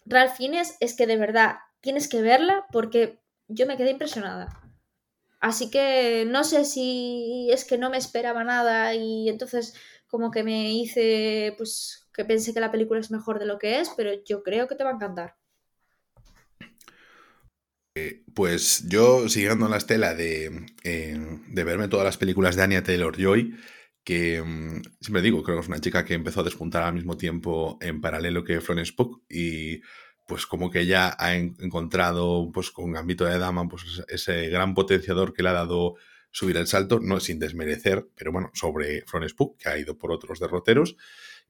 Ralph 0.07 0.37
Fiennes, 0.37 0.77
es 0.81 0.95
que 0.95 1.07
de 1.07 1.17
verdad 1.17 1.57
tienes 1.81 2.09
que 2.09 2.23
verla 2.23 2.67
porque 2.73 3.21
yo 3.49 3.67
me 3.67 3.77
quedé 3.77 3.91
impresionada. 3.91 4.49
Así 5.41 5.71
que 5.71 6.25
no 6.27 6.45
sé 6.45 6.65
si 6.65 7.49
es 7.53 7.65
que 7.65 7.79
no 7.79 7.91
me 7.91 7.99
esperaba 7.99 8.43
nada 8.45 8.95
y 8.95 9.29
entonces 9.29 9.75
como 10.07 10.31
que 10.31 10.43
me 10.43 10.73
hice, 10.73 11.55
pues 11.59 12.09
que 12.15 12.25
pensé 12.25 12.55
que 12.55 12.61
la 12.61 12.73
película 12.73 13.01
es 13.01 13.11
mejor 13.11 13.39
de 13.39 13.47
lo 13.47 13.59
que 13.59 13.81
es, 13.81 13.91
pero 13.97 14.11
yo 14.25 14.43
creo 14.43 14.67
que 14.67 14.75
te 14.75 14.85
va 14.85 14.91
a 14.91 14.95
encantar. 14.95 15.37
Eh, 17.95 18.25
pues 18.35 18.85
yo, 18.89 19.29
siguiendo 19.29 19.69
la 19.69 19.79
estela 19.79 20.15
de, 20.15 20.67
eh, 20.85 21.19
de 21.49 21.65
verme 21.65 21.89
todas 21.89 22.05
las 22.05 22.19
películas 22.19 22.55
de 22.55 22.63
Anya 22.63 22.83
Taylor 22.83 23.17
Joy, 23.17 23.57
que 24.07 24.41
mm, 24.41 24.83
siempre 25.01 25.21
digo, 25.21 25.43
creo 25.43 25.57
que 25.57 25.63
es 25.63 25.69
una 25.69 25.81
chica 25.81 26.05
que 26.05 26.15
empezó 26.15 26.41
a 26.41 26.45
despuntar 26.45 26.85
al 26.85 26.95
mismo 26.95 27.17
tiempo 27.17 27.77
en 27.81 28.01
paralelo 28.01 28.45
que 28.45 28.61
Florence 28.61 28.95
y 29.29 29.81
pues 30.29 30.47
como 30.47 30.71
que 30.71 30.83
ella 30.83 31.17
ha 31.19 31.35
encontrado 31.35 32.49
pues 32.55 32.71
con 32.71 32.93
Gambito 32.93 33.25
de 33.25 33.37
Dama 33.37 33.69
pues 33.69 34.05
ese 34.07 34.49
gran 34.49 34.75
potenciador 34.75 35.33
que 35.33 35.43
le 35.43 35.49
ha 35.49 35.55
dado 35.55 35.97
subir 36.31 36.57
el 36.57 36.69
salto, 36.69 37.01
no 37.01 37.19
sin 37.19 37.41
desmerecer, 37.41 38.07
pero 38.15 38.31
bueno, 38.31 38.53
sobre 38.55 39.03
Florence 39.07 39.35
que 39.59 39.69
ha 39.69 39.77
ido 39.77 39.99
por 39.99 40.13
otros 40.13 40.39
derroteros 40.39 40.97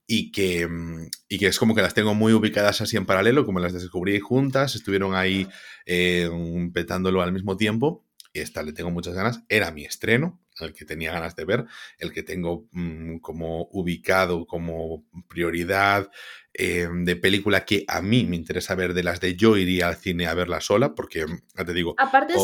y 0.06 0.32
que, 0.32 0.66
mm, 0.66 1.10
y 1.28 1.38
que 1.38 1.48
es 1.48 1.58
como 1.58 1.74
que 1.74 1.82
las 1.82 1.92
tengo 1.92 2.14
muy 2.14 2.32
ubicadas 2.32 2.80
así 2.80 2.96
en 2.96 3.04
paralelo, 3.04 3.44
como 3.44 3.60
las 3.60 3.74
descubrí 3.74 4.18
juntas, 4.18 4.76
estuvieron 4.76 5.14
ahí 5.14 5.46
eh, 5.84 6.30
petándolo 6.72 7.20
al 7.20 7.32
mismo 7.32 7.58
tiempo 7.58 8.06
y 8.32 8.40
esta 8.40 8.62
le 8.62 8.72
tengo 8.72 8.90
muchas 8.90 9.12
ganas, 9.12 9.42
era 9.50 9.70
mi 9.72 9.84
estreno, 9.84 10.40
el 10.60 10.72
que 10.72 10.84
tenía 10.84 11.12
ganas 11.12 11.36
de 11.36 11.44
ver, 11.44 11.64
el 11.98 12.12
que 12.12 12.22
tengo 12.22 12.68
mm, 12.72 13.18
como 13.18 13.68
ubicado 13.72 14.46
como 14.46 15.04
prioridad 15.28 16.10
eh, 16.54 16.88
de 16.90 17.16
película 17.16 17.64
que 17.64 17.84
a 17.86 18.00
mí 18.00 18.24
me 18.24 18.36
interesa 18.36 18.74
ver 18.74 18.94
de 18.94 19.02
las 19.02 19.20
de 19.20 19.36
yo 19.36 19.56
iría 19.56 19.88
al 19.88 19.96
cine 19.96 20.26
a 20.26 20.34
verla 20.34 20.60
sola, 20.60 20.94
porque 20.94 21.26
ya 21.56 21.64
te 21.64 21.74
digo. 21.74 21.94
Aparte, 21.98 22.34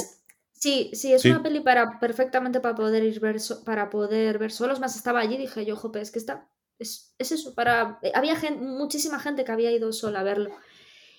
sí, 0.53 0.91
sí, 0.93 1.13
es 1.15 1.25
una 1.25 1.43
peli 1.43 1.61
para 1.61 1.99
perfectamente 1.99 2.61
para 2.61 2.75
poder 2.75 3.05
ir 3.05 3.21
ver 3.21 3.37
para 3.65 3.89
poder 3.89 4.39
ver 4.39 4.53
solos. 4.53 4.81
Más 4.81 4.97
estaba 4.97 5.21
allí 5.21 5.39
dije 5.39 5.65
yo, 5.65 5.77
jope, 5.77 6.01
es 6.01 6.11
que 6.11 6.19
está. 6.19 6.49
Es, 6.79 7.15
eso, 7.19 7.55
para. 7.55 7.99
Eh, 8.03 8.13
había 8.15 8.37
muchísima 8.59 9.19
gente 9.19 9.45
que 9.45 9.53
había 9.53 9.73
ido 9.73 9.93
sola 9.93 10.21
a 10.21 10.25
verlo. 10.25 10.51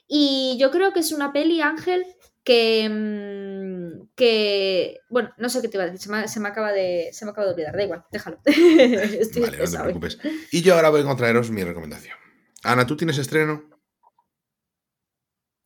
Y 0.08 0.58
yo 0.60 0.70
creo 0.70 0.94
que 0.94 1.00
es 1.00 1.12
una 1.12 1.34
peli, 1.34 1.62
Ángel, 1.62 2.06
que, 2.44 2.90
mm, 2.90 4.10
que 4.16 5.00
bueno, 5.10 5.34
no 5.38 5.50
sé 5.50 5.62
qué 5.62 5.68
te 5.68 5.78
iba 5.78 5.84
a 5.84 5.88
decir, 5.88 6.02
se 6.02 6.40
me, 6.40 6.48
acaba, 6.48 6.72
de, 6.72 7.10
se 7.14 7.26
me 7.26 7.32
acaba 7.32 7.48
de 7.48 7.54
olvidar, 7.54 7.76
da 7.76 7.84
igual, 7.84 8.04
déjalo. 8.12 8.40
vale, 8.46 9.58
no 9.58 9.72
te 9.72 9.80
preocupes. 9.80 10.20
Y 10.52 10.62
yo 10.62 10.76
ahora 10.76 10.90
voy 10.90 11.04
a 11.08 11.16
traeros 11.16 11.52
mi 11.52 11.64
recomendación. 11.64 12.18
Ana, 12.64 12.86
¿tú 12.86 12.96
tienes 12.98 13.18
estreno? 13.18 13.70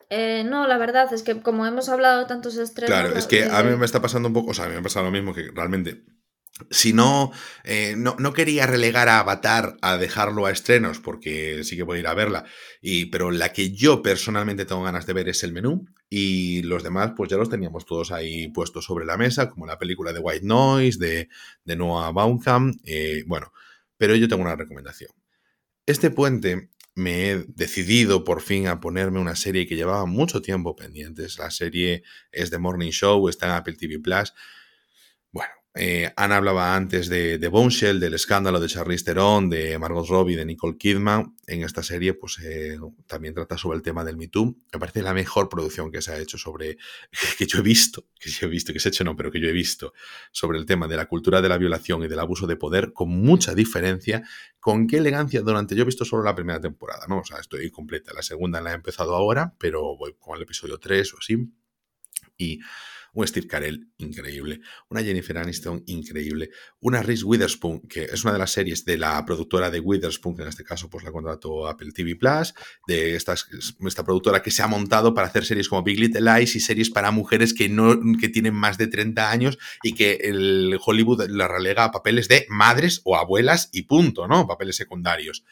Eh, 0.09 0.43
no, 0.45 0.67
la 0.67 0.77
verdad 0.77 1.11
es 1.13 1.21
que 1.21 1.41
como 1.41 1.65
hemos 1.65 1.89
hablado 1.89 2.21
de 2.21 2.27
tantos 2.27 2.55
estrenos... 2.57 2.89
Claro, 2.89 3.17
es 3.17 3.27
que 3.27 3.43
a 3.43 3.61
mí 3.63 3.75
me 3.75 3.85
está 3.85 4.01
pasando 4.01 4.29
un 4.29 4.33
poco, 4.33 4.51
o 4.51 4.53
sea, 4.53 4.65
a 4.65 4.67
mí 4.67 4.73
me 4.73 4.79
ha 4.79 4.83
pasado 4.83 5.05
lo 5.05 5.11
mismo 5.11 5.33
que 5.33 5.51
realmente 5.53 6.05
si 6.71 6.93
eh, 7.63 7.95
no, 7.97 8.15
no, 8.17 8.33
quería 8.33 8.65
relegar 8.65 9.09
a 9.09 9.19
Avatar 9.19 9.77
a 9.81 9.97
dejarlo 9.97 10.45
a 10.45 10.51
estrenos, 10.51 10.99
porque 10.99 11.63
sí 11.63 11.75
que 11.75 11.83
voy 11.83 11.97
a 11.97 11.99
ir 12.01 12.07
a 12.07 12.13
verla, 12.13 12.45
y, 12.81 13.05
pero 13.07 13.31
la 13.31 13.53
que 13.53 13.71
yo 13.71 14.01
personalmente 14.01 14.65
tengo 14.65 14.83
ganas 14.83 15.05
de 15.05 15.13
ver 15.13 15.29
es 15.29 15.43
el 15.43 15.53
menú, 15.53 15.85
y 16.09 16.61
los 16.63 16.83
demás 16.83 17.13
pues 17.15 17.29
ya 17.29 17.37
los 17.37 17.49
teníamos 17.49 17.85
todos 17.85 18.11
ahí 18.11 18.47
puestos 18.49 18.85
sobre 18.85 19.05
la 19.05 19.17
mesa, 19.17 19.49
como 19.49 19.65
la 19.65 19.77
película 19.77 20.13
de 20.13 20.19
White 20.19 20.45
Noise, 20.45 20.99
de, 20.99 21.29
de 21.65 21.75
Noah 21.75 22.11
Baumbach, 22.11 22.75
eh, 22.85 23.23
bueno, 23.27 23.51
pero 23.97 24.15
yo 24.15 24.27
tengo 24.27 24.43
una 24.43 24.55
recomendación. 24.55 25.11
Este 25.85 26.09
puente 26.09 26.69
me 26.95 27.29
he 27.29 27.45
decidido 27.47 28.23
por 28.23 28.41
fin 28.41 28.67
a 28.67 28.79
ponerme 28.79 29.19
una 29.19 29.35
serie 29.35 29.67
que 29.67 29.75
llevaba 29.75 30.05
mucho 30.05 30.41
tiempo 30.41 30.75
pendientes, 30.75 31.37
la 31.37 31.51
serie 31.51 32.03
es 32.31 32.49
The 32.49 32.57
Morning 32.57 32.91
Show, 32.91 33.29
está 33.29 33.47
en 33.47 33.51
Apple 33.53 33.75
TV 33.75 33.99
Plus, 33.99 34.33
eh, 35.79 36.11
Ana 36.15 36.37
hablaba 36.37 36.75
antes 36.75 37.07
de, 37.07 37.37
de 37.37 37.49
del 37.99 38.13
escándalo 38.15 38.59
de 38.59 38.67
Charlize 38.67 39.05
Theron, 39.05 39.49
de 39.49 39.77
Margot 39.77 40.07
Robbie, 40.07 40.35
de 40.35 40.45
Nicole 40.45 40.75
Kidman. 40.75 41.35
En 41.45 41.61
esta 41.61 41.83
serie, 41.83 42.15
pues 42.15 42.39
eh, 42.39 42.79
también 43.05 43.35
trata 43.35 43.57
sobre 43.57 43.77
el 43.77 43.83
tema 43.83 44.03
del 44.03 44.17
Me 44.17 44.27
Too. 44.27 44.57
Me 44.73 44.79
parece 44.79 45.03
la 45.03 45.13
mejor 45.13 45.49
producción 45.49 45.91
que 45.91 46.01
se 46.01 46.11
ha 46.11 46.17
hecho 46.17 46.37
sobre, 46.37 46.77
que 47.37 47.45
yo 47.45 47.59
he 47.59 47.61
visto, 47.61 48.05
que 48.19 48.31
yo 48.31 48.47
he 48.47 48.49
visto, 48.49 48.73
que 48.73 48.79
se 48.79 48.87
ha 48.87 48.91
hecho 48.91 49.03
no, 49.03 49.15
pero 49.15 49.31
que 49.31 49.39
yo 49.39 49.47
he 49.47 49.51
visto, 49.51 49.93
sobre 50.31 50.57
el 50.57 50.65
tema 50.65 50.87
de 50.87 50.97
la 50.97 51.05
cultura 51.05 51.41
de 51.41 51.49
la 51.49 51.59
violación 51.59 52.03
y 52.03 52.07
del 52.07 52.19
abuso 52.19 52.47
de 52.47 52.55
poder, 52.55 52.91
con 52.91 53.09
mucha 53.09 53.53
diferencia. 53.53 54.23
Con 54.59 54.87
qué 54.87 54.97
elegancia 54.97 55.41
durante, 55.41 55.75
yo 55.75 55.83
he 55.83 55.85
visto 55.85 56.05
solo 56.05 56.23
la 56.23 56.33
primera 56.33 56.59
temporada, 56.59 57.05
¿no? 57.07 57.19
O 57.19 57.23
sea, 57.23 57.37
estoy 57.37 57.69
completa. 57.69 58.13
La 58.13 58.23
segunda 58.23 58.61
la 58.61 58.71
he 58.71 58.75
empezado 58.75 59.15
ahora, 59.15 59.53
pero 59.59 59.95
voy 59.95 60.15
con 60.17 60.35
el 60.35 60.41
episodio 60.41 60.79
3 60.79 61.13
o 61.13 61.17
así. 61.19 61.37
Y 62.35 62.59
un 63.17 63.27
Steve 63.27 63.47
Carell 63.47 63.89
increíble, 63.97 64.61
una 64.89 65.01
Jennifer 65.01 65.39
Aniston 65.39 65.83
increíble, 65.87 66.51
una 66.79 67.01
Reese 67.01 67.25
Witherspoon, 67.25 67.81
que 67.81 68.03
es 68.03 68.23
una 68.23 68.33
de 68.33 68.39
las 68.39 68.51
series 68.51 68.85
de 68.85 68.97
la 68.97 69.25
productora 69.25 69.71
de 69.71 69.79
Witherspoon, 69.79 70.35
que 70.35 70.43
en 70.43 70.49
este 70.49 70.63
caso 70.63 70.87
pues 70.87 71.03
la 71.03 71.11
contrató 71.11 71.67
Apple 71.67 71.91
TV 71.93 72.15
Plus, 72.15 72.53
de 72.85 73.15
esta, 73.15 73.35
productora 74.05 74.43
que 74.43 74.51
se 74.51 74.61
ha 74.61 74.67
montado 74.67 75.15
para 75.15 75.27
hacer 75.27 75.45
series 75.45 75.67
como 75.67 75.81
Big 75.81 75.99
Little 75.99 76.21
Lies 76.21 76.55
y 76.55 76.59
series 76.59 76.91
para 76.91 77.09
mujeres 77.09 77.55
que, 77.55 77.69
no, 77.69 77.99
que 78.19 78.29
tienen 78.29 78.53
más 78.53 78.77
de 78.77 78.85
30 78.85 79.31
años 79.31 79.57
y 79.81 79.93
que 79.93 80.19
el 80.21 80.77
Hollywood 80.85 81.27
la 81.27 81.47
relega 81.47 81.85
a 81.85 81.91
papeles 81.91 82.27
de 82.27 82.45
madres 82.49 83.01
o 83.03 83.17
abuelas 83.17 83.69
y 83.71 83.83
punto, 83.83 84.27
¿no? 84.27 84.45
Papeles 84.45 84.75
secundarios. 84.75 85.43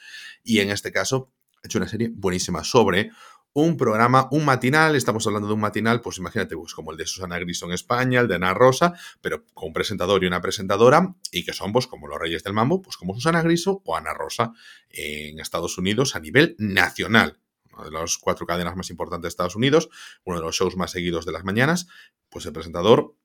Y 0.43 0.59
en 0.59 0.69
este 0.69 0.91
caso, 0.91 1.31
ha 1.63 1.67
hecho 1.67 1.79
una 1.79 1.87
serie 1.87 2.11
buenísima 2.13 2.63
sobre 2.63 3.09
un 3.55 3.77
programa, 3.77 4.27
un 4.31 4.43
matinal, 4.43 4.97
estamos 4.97 5.25
hablando 5.27 5.47
de 5.47 5.53
un 5.53 5.61
matinal, 5.61 6.01
pues 6.01 6.17
imagínate, 6.17 6.57
pues 6.57 6.73
como 6.73 6.91
el 6.91 6.97
de 6.97 7.05
Susana 7.05 7.39
Grison 7.39 7.71
España, 7.71 8.19
el 8.19 8.27
de 8.27 8.35
Ana 8.35 8.53
Rosa, 8.53 8.93
pero 9.21 9.45
con 9.53 9.69
un 9.69 9.73
presentador 9.73 10.21
y 10.21 10.27
una 10.27 10.41
presentadora, 10.41 11.15
y 11.31 11.45
que 11.45 11.53
son 11.53 11.71
pues 11.71 11.87
como 11.87 12.05
los 12.07 12.19
reyes 12.19 12.43
del 12.43 12.51
mambo, 12.51 12.81
pues 12.81 12.97
como 12.97 13.13
Susana 13.13 13.41
Griso 13.41 13.81
o 13.85 13.95
Ana 13.95 14.13
Rosa 14.13 14.51
en 14.89 15.39
Estados 15.39 15.77
Unidos 15.77 16.17
a 16.17 16.19
nivel 16.19 16.57
nacional. 16.59 17.39
Una 17.73 17.85
de 17.85 17.91
las 17.91 18.17
cuatro 18.17 18.45
cadenas 18.45 18.75
más 18.75 18.89
importantes 18.89 19.23
de 19.23 19.29
Estados 19.29 19.55
Unidos, 19.55 19.89
uno 20.25 20.37
de 20.37 20.43
los 20.43 20.53
shows 20.53 20.75
más 20.75 20.91
seguidos 20.91 21.25
de 21.25 21.31
las 21.31 21.45
mañanas, 21.45 21.87
pues 22.29 22.45
el 22.45 22.51
presentador 22.51 23.15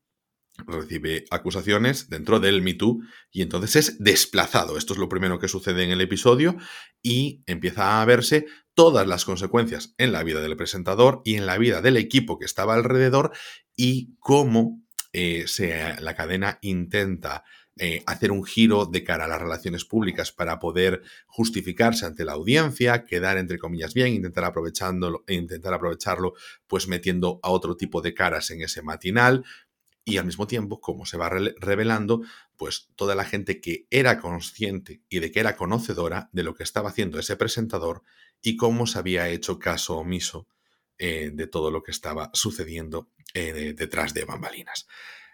recibe 0.67 1.25
acusaciones 1.31 2.09
dentro 2.09 2.41
del 2.41 2.63
Me 2.63 2.75
Too 2.75 3.01
y 3.31 3.43
entonces 3.43 3.77
es 3.77 3.99
desplazado. 3.99 4.77
Esto 4.77 4.93
es 4.93 4.99
lo 4.99 5.09
primero 5.09 5.39
que 5.39 5.49
sucede 5.49 5.85
en 5.85 5.91
el 5.91 6.01
episodio 6.01 6.57
y 7.03 7.43
empieza 7.47 8.01
a 8.01 8.05
verse 8.05 8.47
todas 8.75 9.07
las 9.07 9.25
consecuencias 9.25 9.95
en 9.99 10.13
la 10.13 10.23
vida 10.23 10.41
del 10.41 10.57
presentador 10.57 11.23
y 11.25 11.35
en 11.37 11.47
la 11.47 11.59
vida 11.59 11.81
del 11.81 11.97
equipo 11.97 12.39
que 12.39 12.47
estaba 12.47 12.75
alrededor 12.75 13.33
y 13.77 14.17
cómo 14.19 14.83
eh, 15.13 15.45
la 16.01 16.15
cadena 16.15 16.59
intenta 16.63 17.45
eh, 17.83 18.03
hacer 18.07 18.31
un 18.31 18.45
giro 18.45 18.85
de 18.85 19.03
cara 19.05 19.25
a 19.25 19.29
las 19.29 19.41
relaciones 19.41 19.87
públicas 19.87 20.33
para 20.33 20.59
poder 20.59 21.03
justificarse 21.27 22.05
ante 22.05 22.27
la 22.27 22.33
audiencia, 22.33 23.07
quedar 23.07 23.39
entre 23.39 23.59
comillas 23.59 23.95
bien, 23.95 24.09
intentar 24.09 24.45
aprovechándolo, 24.45 25.25
intentar 25.29 25.73
aprovecharlo, 25.73 26.35
pues 26.67 26.89
metiendo 26.89 27.41
a 27.43 27.51
otro 27.51 27.77
tipo 27.77 28.03
de 28.03 28.13
caras 28.13 28.51
en 28.51 28.61
ese 28.61 28.83
matinal, 28.83 29.45
y 30.11 30.19
al 30.19 30.27
mismo 30.27 30.47
tiempo, 30.47 30.81
como 30.81 31.07
se 31.07 31.17
va 31.17 31.29
revelando, 31.29 32.23
pues 32.57 32.89
toda 32.97 33.15
la 33.15 33.25
gente 33.25 33.61
que 33.61 33.87
era 33.91 34.21
consciente 34.21 35.03
y 35.09 35.21
de 35.21 35.31
que 35.31 35.41
era 35.41 35.57
conocedora 35.57 36.29
de 36.33 36.43
lo 36.43 36.55
que 36.55 36.63
estaba 36.63 36.91
haciendo 36.91 37.19
ese 37.19 37.37
presentador 37.37 38.03
y 38.43 38.57
cómo 38.57 38.87
se 38.87 38.99
había 38.99 39.29
hecho 39.29 39.59
caso 39.59 39.99
omiso 39.99 40.49
eh, 40.99 41.31
de 41.33 41.47
todo 41.47 41.71
lo 41.71 41.83
que 41.83 41.93
estaba 41.93 42.31
sucediendo 42.35 43.11
eh, 43.33 43.75
detrás 43.77 44.13
de 44.13 44.25
bambalinas. 44.25 44.87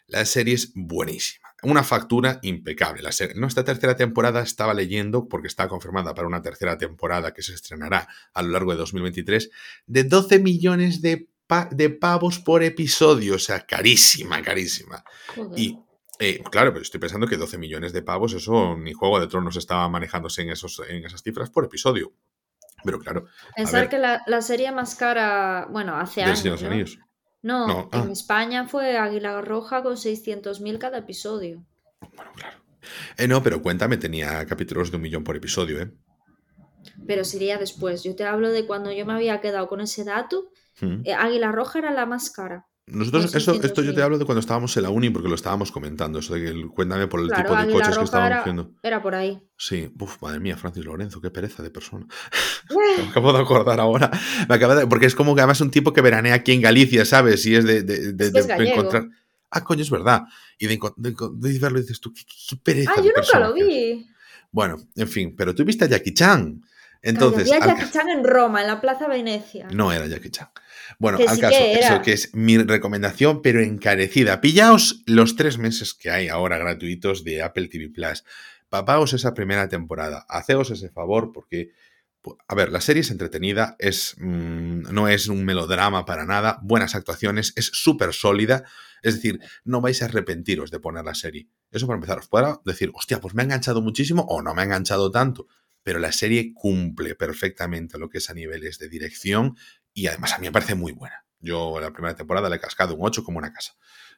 La 0.06 0.24
serie 0.24 0.54
es 0.54 0.70
buenísima, 0.74 1.48
una 1.62 1.82
factura 1.82 2.38
impecable. 2.42 3.02
La 3.02 3.10
serie, 3.10 3.34
esta 3.44 3.64
tercera 3.64 3.96
temporada 3.96 4.42
estaba 4.42 4.72
leyendo, 4.74 5.28
porque 5.28 5.48
está 5.48 5.66
confirmada 5.66 6.14
para 6.14 6.28
una 6.28 6.42
tercera 6.42 6.78
temporada 6.78 7.34
que 7.34 7.42
se 7.42 7.54
estrenará 7.54 8.06
a 8.32 8.42
lo 8.42 8.50
largo 8.50 8.70
de 8.70 8.78
2023, 8.78 9.50
de 9.86 10.04
12 10.04 10.38
millones 10.38 11.02
de 11.02 11.28
de 11.70 11.90
pavos 11.90 12.38
por 12.38 12.62
episodio, 12.62 13.36
o 13.36 13.38
sea, 13.38 13.64
carísima, 13.66 14.42
carísima. 14.42 15.04
Y 15.56 15.78
Eh, 16.18 16.42
claro, 16.50 16.72
pero 16.72 16.82
estoy 16.82 16.98
pensando 16.98 17.26
que 17.26 17.36
12 17.36 17.58
millones 17.58 17.92
de 17.92 18.02
pavos, 18.02 18.32
eso 18.32 18.74
ni 18.76 18.94
Juego 18.94 19.20
de 19.20 19.26
Tronos 19.26 19.56
estaba 19.56 19.86
manejándose 19.88 20.42
en, 20.42 20.50
esos, 20.50 20.80
en 20.88 21.04
esas 21.04 21.22
cifras 21.22 21.50
por 21.50 21.66
episodio. 21.66 22.12
Pero 22.84 22.98
claro. 22.98 23.26
Pensar 23.54 23.88
que 23.88 23.98
la, 23.98 24.42
serie 24.42 24.72
más 24.72 24.94
cara, 24.94 25.66
bueno, 25.70 25.96
hace 25.96 26.22
años. 26.22 26.98
¿no? 27.42 27.88
en 27.92 28.08
ah. 28.08 28.08
España 28.10 28.66
fue 28.66 28.96
Águila 28.96 29.40
Roja 29.40 29.82
con 29.82 29.96
600.000 29.96 30.78
cada 30.78 30.98
episodio. 30.98 31.64
Bueno, 32.00 32.32
claro. 32.34 32.58
Eh, 33.16 33.28
no, 33.28 33.42
pero 33.42 33.62
cuéntame, 33.62 33.96
tenía 33.96 34.44
capítulos 34.46 34.90
de 34.90 34.96
un 34.96 35.02
millón 35.02 35.24
por 35.24 35.36
episodio, 35.36 35.80
¿eh? 35.80 35.92
Pero 37.06 37.24
sería 37.24 37.58
después. 37.58 38.04
Yo 38.04 38.14
te 38.14 38.24
hablo 38.24 38.50
de 38.50 38.66
cuando 38.66 38.92
yo 38.92 39.04
me 39.06 39.12
había 39.12 39.40
quedado 39.40 39.68
con 39.68 39.80
ese 39.80 40.04
dato. 40.04 40.50
Mm. 40.80 41.02
Eh, 41.04 41.14
Águila 41.14 41.52
Roja 41.52 41.78
era 41.78 41.92
la 41.92 42.06
más 42.06 42.30
cara. 42.30 42.66
Nosotros, 42.88 43.34
eso, 43.34 43.60
esto 43.60 43.82
yo 43.82 43.92
te 43.92 44.00
hablo 44.00 44.16
de 44.16 44.24
cuando 44.24 44.38
estábamos 44.38 44.76
en 44.76 44.84
la 44.84 44.90
uni 44.90 45.10
porque 45.10 45.28
lo 45.28 45.34
estábamos 45.34 45.72
comentando. 45.72 46.20
Eso 46.20 46.34
de 46.34 46.44
que 46.44 46.68
cuéntame 46.68 47.08
por 47.08 47.18
el 47.18 47.30
tipo 47.32 47.56
de 47.56 47.72
coches 47.72 47.98
que 47.98 48.04
estábamos 48.04 48.38
haciendo. 48.38 48.70
Era 48.80 49.02
por 49.02 49.16
ahí. 49.16 49.42
Sí, 49.56 49.90
Uf, 49.98 50.22
madre 50.22 50.38
mía, 50.38 50.56
Francis 50.56 50.84
Lorenzo, 50.84 51.20
qué 51.20 51.32
pereza 51.32 51.64
de 51.64 51.70
persona. 51.70 52.06
me 52.98 53.08
acabo 53.08 53.32
de 53.32 53.40
acordar 53.40 53.80
ahora. 53.80 54.08
Me 54.48 54.54
acaba 54.54 54.76
de, 54.76 54.86
porque 54.86 55.06
es 55.06 55.16
como 55.16 55.34
que 55.34 55.40
además 55.40 55.56
es 55.56 55.62
un 55.62 55.72
tipo 55.72 55.92
que 55.92 56.00
veranea 56.00 56.34
aquí 56.34 56.52
en 56.52 56.62
Galicia, 56.62 57.04
¿sabes? 57.04 57.44
Y 57.46 57.56
es 57.56 57.64
de, 57.64 57.82
de, 57.82 58.70
encontrar. 58.70 59.08
Ah, 59.50 59.64
coño, 59.64 59.82
es 59.82 59.90
verdad. 59.90 60.22
Y 60.56 60.68
de, 60.68 61.58
verlo 61.58 61.80
dices 61.80 62.00
tú, 62.00 62.12
qué, 62.14 62.56
pereza. 62.62 62.92
Ah, 62.96 63.00
yo 63.00 63.10
nunca 63.16 63.40
lo 63.40 63.52
vi. 63.52 64.06
Bueno, 64.52 64.76
en 64.94 65.08
fin, 65.08 65.34
pero 65.36 65.56
tú 65.56 65.64
viste 65.64 65.86
a 65.86 65.88
Jackie 65.88 66.14
Chan. 66.14 66.62
Entonces. 67.06 67.50
Había 67.52 67.64
Jackie 67.64 67.90
Chan 67.92 68.08
en 68.08 68.24
Roma, 68.24 68.62
en 68.62 68.66
la 68.66 68.80
Plaza 68.80 69.06
Venecia. 69.06 69.68
No 69.72 69.92
era 69.92 70.06
Jackie 70.06 70.30
Chan. 70.30 70.48
Bueno, 70.98 71.18
al 71.26 71.38
caso, 71.38 71.56
eso 71.56 72.02
que 72.02 72.12
es 72.12 72.34
mi 72.34 72.58
recomendación, 72.58 73.42
pero 73.42 73.62
encarecida. 73.62 74.40
Pillaos 74.40 75.02
los 75.06 75.36
tres 75.36 75.56
meses 75.58 75.94
que 75.94 76.10
hay 76.10 76.28
ahora 76.28 76.58
gratuitos 76.58 77.22
de 77.22 77.42
Apple 77.42 77.68
TV 77.68 77.90
Plus. 77.90 78.24
Papaos 78.68 79.12
esa 79.12 79.34
primera 79.34 79.68
temporada. 79.68 80.26
Haceos 80.28 80.70
ese 80.70 80.90
favor 80.90 81.32
porque. 81.32 81.70
A 82.48 82.56
ver, 82.56 82.72
la 82.72 82.80
serie 82.80 83.02
es 83.02 83.12
entretenida, 83.12 83.76
es, 83.78 84.16
mm, 84.18 84.92
no 84.92 85.06
es 85.06 85.28
un 85.28 85.44
melodrama 85.44 86.04
para 86.04 86.26
nada, 86.26 86.58
buenas 86.60 86.96
actuaciones, 86.96 87.52
es 87.54 87.66
súper 87.66 88.12
sólida. 88.12 88.64
Es 89.00 89.14
decir, 89.14 89.38
no 89.62 89.80
vais 89.80 90.02
a 90.02 90.06
arrepentiros 90.06 90.72
de 90.72 90.80
poner 90.80 91.04
la 91.04 91.14
serie. 91.14 91.46
Eso 91.70 91.86
para 91.86 91.98
empezar, 91.98 92.18
os 92.18 92.26
podrá 92.26 92.60
decir, 92.64 92.90
hostia, 92.94 93.20
pues 93.20 93.32
me 93.34 93.42
ha 93.42 93.44
enganchado 93.44 93.80
muchísimo 93.80 94.22
o 94.22 94.42
no 94.42 94.54
me 94.56 94.62
ha 94.62 94.64
enganchado 94.64 95.12
tanto 95.12 95.46
pero 95.86 96.00
la 96.00 96.10
serie 96.10 96.52
cumple 96.52 97.14
perfectamente 97.14 97.96
lo 97.96 98.08
que 98.08 98.18
es 98.18 98.28
a 98.28 98.34
niveles 98.34 98.80
de 98.80 98.88
dirección 98.88 99.56
y 99.94 100.08
además 100.08 100.32
a 100.32 100.38
mí 100.38 100.48
me 100.48 100.52
parece 100.52 100.74
muy 100.74 100.90
buena. 100.90 101.24
Yo 101.38 101.78
la 101.78 101.92
primera 101.92 102.16
temporada 102.16 102.48
le 102.48 102.56
he 102.56 102.58
cascado 102.58 102.96
un 102.96 103.06
8 103.06 103.22
como 103.22 103.38
una 103.38 103.52
casa. 103.52 103.74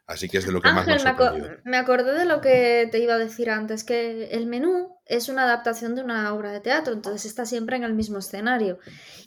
Así 0.07 0.31
que 0.31 0.39
es 0.39 0.47
de 0.47 0.53
lo 0.53 0.63
que 0.63 0.73
más 0.73 0.87
me 0.87 0.95
ha 0.95 1.35
me 1.65 1.77
acordé 1.77 2.19
de 2.19 2.25
lo 2.25 2.41
que 2.41 2.89
te 2.91 3.01
iba 3.01 3.13
a 3.13 3.19
decir 3.19 3.51
antes, 3.51 3.85
que 3.85 4.29
el 4.31 4.47
menú 4.47 4.97
es 5.05 5.29
una 5.29 5.43
adaptación 5.43 5.95
de 5.95 6.03
una 6.03 6.33
obra 6.33 6.53
de 6.53 6.61
teatro, 6.61 6.95
entonces 6.95 7.27
está 7.27 7.45
siempre 7.45 7.77
en 7.77 7.85
el 7.85 7.93
mismo 7.93 8.17
escenario. 8.17 8.79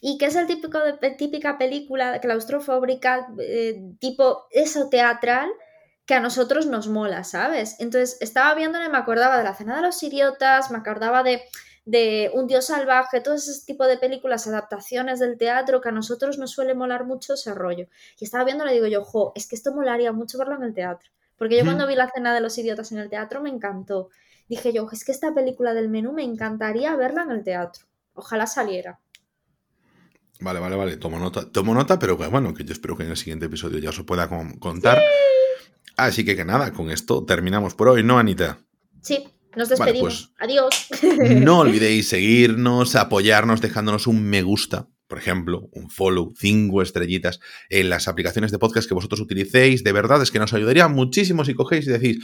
Y 0.01 0.18
que 0.18 0.26
es 0.26 0.35
el 0.35 0.47
típico 0.47 0.80
de, 0.80 1.11
típica 1.11 1.59
película 1.59 2.19
claustrofóbica, 2.22 3.27
eh, 3.38 3.84
tipo 3.99 4.47
eso 4.49 4.89
teatral, 4.89 5.51
que 6.07 6.15
a 6.15 6.19
nosotros 6.19 6.65
nos 6.65 6.88
mola, 6.88 7.23
¿sabes? 7.23 7.76
Entonces 7.77 8.18
estaba 8.19 8.55
viéndole, 8.55 8.89
me 8.89 8.97
acordaba 8.97 9.38
de 9.38 9.43
la 9.43 9.53
cena 9.53 9.76
de 9.76 9.84
los 9.84 10.01
idiotas, 10.01 10.72
me 10.72 10.80
acordaba 10.80 11.22
de 11.22 11.43
de 11.86 12.30
Un 12.34 12.48
Dios 12.48 12.66
salvaje, 12.66 13.22
todo 13.22 13.36
ese 13.36 13.66
tipo 13.66 13.86
de 13.86 13.98
películas, 13.98 14.48
adaptaciones 14.48 15.20
del 15.20 15.38
teatro 15.38 15.82
que 15.82 15.90
a 15.90 15.91
nosotros 15.91 16.38
nos 16.38 16.52
suele 16.52 16.74
molar 16.74 17.06
mucho 17.06 17.34
ese 17.34 17.53
rollo. 17.53 17.88
Y 18.20 18.26
estaba 18.26 18.44
viendo, 18.44 18.66
le 18.66 18.74
digo 18.74 18.88
yo, 18.88 19.03
jo, 19.03 19.32
es 19.36 19.48
que 19.48 19.56
esto 19.56 19.74
molaría 19.74 20.12
mucho 20.12 20.38
verlo 20.38 20.56
en 20.56 20.64
el 20.64 20.74
teatro. 20.74 21.10
Porque 21.38 21.58
yo 21.58 21.64
cuando 21.64 21.88
vi 21.88 21.95
la 21.95 22.12
cena 22.14 22.36
de 22.36 22.41
los 22.41 22.56
idiotas 22.60 22.91
en 22.91 22.99
el 22.99 23.10
teatro 23.10 23.41
me 23.41 23.49
encantó. 23.49 24.10
Dije 24.48 24.74
yo, 24.74 24.88
es 24.91 25.03
que 25.03 25.12
esta 25.12 25.34
película 25.34 25.74
del 25.74 25.90
menú 25.90 26.14
me 26.14 26.24
encantaría 26.24 26.95
verla 26.95 27.24
en 27.24 27.32
el 27.32 27.44
teatro. 27.44 27.86
Ojalá 28.14 28.45
saliera. 28.45 28.99
Vale, 30.40 30.60
vale, 30.60 30.76
vale. 30.76 30.98
Tomo 30.98 31.18
nota, 31.18 31.49
tomo 31.52 31.74
nota, 31.74 31.98
pero 31.98 32.18
bueno, 32.18 32.53
que 32.53 32.64
yo 32.64 32.74
espero 32.74 32.95
que 32.95 33.03
en 33.03 33.10
el 33.10 33.18
siguiente 33.18 33.45
episodio 33.48 33.80
ya 33.80 33.90
os 33.90 34.03
pueda 34.03 34.30
contar. 34.60 35.02
Así 35.98 36.26
que 36.26 36.36
que 36.36 36.45
nada, 36.45 36.74
con 36.74 36.91
esto 36.91 37.26
terminamos 37.26 37.76
por 37.76 37.90
hoy, 37.90 38.03
¿no, 38.03 38.20
Anita? 38.20 38.60
Sí. 39.02 39.28
Nos 39.56 39.69
despedimos. 39.69 40.32
Pues 40.38 40.49
Adiós. 40.49 40.88
No 41.41 41.60
olvidéis 41.65 42.10
seguirnos, 42.10 42.95
apoyarnos 42.95 43.61
dejándonos 43.61 44.07
un 44.07 44.23
me 44.23 44.41
gusta, 44.41 44.88
por 45.07 45.18
ejemplo, 45.18 45.69
un 45.73 45.90
follow, 45.90 46.34
cinco 46.38 46.82
estrellitas 46.82 47.40
en 47.69 47.90
las 47.90 48.07
aplicaciones 48.07 48.52
de 48.52 48.60
podcast 48.60 48.88
que 48.88 48.94
vosotros 48.94 49.19
utilicéis. 49.19 49.84
De 49.84 49.91
verdad 49.91 50.22
es 50.22 50.32
que 50.32 50.40
nos 50.40 50.53
ayudaría 50.53 50.88
muchísimo 50.88 51.44
si 51.44 51.53
cogéis 51.53 51.88
y 51.88 51.91
decís, 51.91 52.19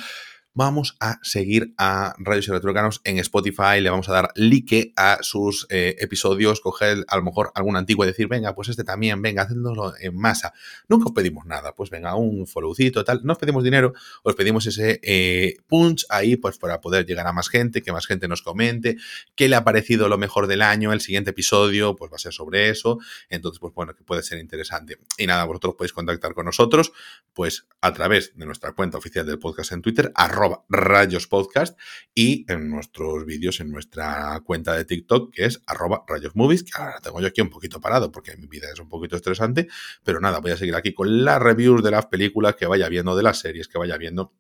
vamos 0.57 0.97
a 0.99 1.19
seguir 1.21 1.75
a 1.77 2.15
Radios 2.17 2.47
y 2.47 2.51
Retrocanos 2.51 2.99
en 3.03 3.19
Spotify, 3.19 3.79
le 3.79 3.91
vamos 3.91 4.09
a 4.09 4.13
dar 4.13 4.31
like 4.33 4.91
a 4.95 5.19
sus 5.21 5.67
eh, 5.69 5.95
episodios, 5.99 6.61
coger 6.61 7.05
a 7.07 7.15
lo 7.15 7.21
mejor 7.21 7.51
algún 7.53 7.77
antiguo 7.77 8.03
y 8.03 8.07
decir, 8.07 8.27
venga, 8.27 8.55
pues 8.55 8.69
este 8.69 8.83
también, 8.83 9.21
venga, 9.21 9.43
hacednoslo 9.43 9.93
en 9.99 10.17
masa. 10.17 10.53
Nunca 10.87 11.05
os 11.05 11.11
pedimos 11.11 11.45
nada, 11.45 11.75
pues 11.75 11.91
venga, 11.91 12.15
un 12.15 12.47
followcito, 12.47 13.03
tal, 13.03 13.21
no 13.23 13.33
os 13.33 13.37
pedimos 13.37 13.63
dinero, 13.63 13.93
os 14.23 14.33
pedimos 14.33 14.65
ese 14.65 14.99
eh, 15.03 15.57
punch 15.67 16.07
ahí, 16.09 16.37
pues 16.37 16.57
para 16.57 16.81
poder 16.81 17.05
llegar 17.05 17.27
a 17.27 17.33
más 17.33 17.49
gente, 17.49 17.83
que 17.83 17.91
más 17.91 18.07
gente 18.07 18.27
nos 18.27 18.41
comente, 18.41 18.97
qué 19.35 19.49
le 19.49 19.57
ha 19.57 19.63
parecido 19.63 20.09
lo 20.09 20.17
mejor 20.17 20.47
del 20.47 20.63
año, 20.63 20.91
el 20.91 21.01
siguiente 21.01 21.29
episodio, 21.29 21.95
pues 21.95 22.11
va 22.11 22.15
a 22.15 22.19
ser 22.19 22.33
sobre 22.33 22.69
eso, 22.69 22.97
entonces, 23.29 23.59
pues 23.59 23.75
bueno, 23.75 23.93
que 23.93 24.03
puede 24.03 24.23
ser 24.23 24.39
interesante. 24.39 24.97
Y 25.19 25.27
nada, 25.27 25.45
vosotros 25.45 25.75
podéis 25.75 25.93
contactar 25.93 26.33
con 26.33 26.45
nosotros, 26.45 26.93
pues 27.33 27.67
a 27.79 27.93
través 27.93 28.35
de 28.35 28.47
nuestra 28.47 28.71
cuenta 28.71 28.97
oficial 28.97 29.27
del 29.27 29.37
podcast 29.37 29.71
en 29.71 29.83
Twitter, 29.83 30.11
arroba 30.15 30.46
rayos 30.69 31.27
podcast 31.27 31.77
y 32.13 32.45
en 32.51 32.69
nuestros 32.69 33.25
vídeos 33.25 33.59
en 33.59 33.71
nuestra 33.71 34.41
cuenta 34.45 34.75
de 34.75 34.85
TikTok 34.85 35.33
que 35.33 35.45
es 35.45 35.61
arroba 35.67 36.03
rayos 36.07 36.35
movies, 36.35 36.63
que 36.63 36.71
ahora 36.75 36.99
tengo 37.01 37.21
yo 37.21 37.27
aquí 37.27 37.41
un 37.41 37.49
poquito 37.49 37.79
parado 37.79 38.11
porque 38.11 38.35
mi 38.37 38.47
vida 38.47 38.67
es 38.71 38.79
un 38.79 38.89
poquito 38.89 39.15
estresante, 39.15 39.67
pero 40.03 40.19
nada, 40.19 40.39
voy 40.39 40.51
a 40.51 40.57
seguir 40.57 40.75
aquí 40.75 40.93
con 40.93 41.23
las 41.23 41.41
reviews 41.41 41.83
de 41.83 41.91
las 41.91 42.07
películas 42.07 42.55
que 42.55 42.65
vaya 42.65 42.89
viendo, 42.89 43.15
de 43.15 43.23
las 43.23 43.39
series 43.39 43.67
que 43.67 43.77
vaya 43.77 43.97
viendo 43.97 44.33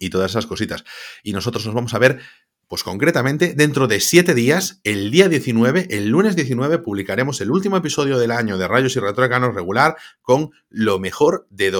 y 0.00 0.10
todas 0.10 0.32
esas 0.32 0.46
cositas. 0.46 0.84
Y 1.22 1.32
nosotros 1.32 1.64
nos 1.66 1.74
vamos 1.74 1.94
a 1.94 1.98
ver 1.98 2.20
pues 2.68 2.82
concretamente, 2.82 3.54
dentro 3.54 3.86
de 3.86 4.00
siete 4.00 4.34
días, 4.34 4.80
el 4.84 5.10
día 5.10 5.28
19, 5.28 5.88
el 5.90 6.08
lunes 6.08 6.34
19, 6.34 6.78
publicaremos 6.78 7.40
el 7.40 7.50
último 7.50 7.76
episodio 7.76 8.18
del 8.18 8.30
año 8.30 8.56
de 8.56 8.66
Rayos 8.66 8.96
y 8.96 9.00
Retrocanos 9.00 9.54
regular 9.54 9.96
con 10.22 10.50
lo 10.70 10.98
mejor 10.98 11.46
de 11.50 11.70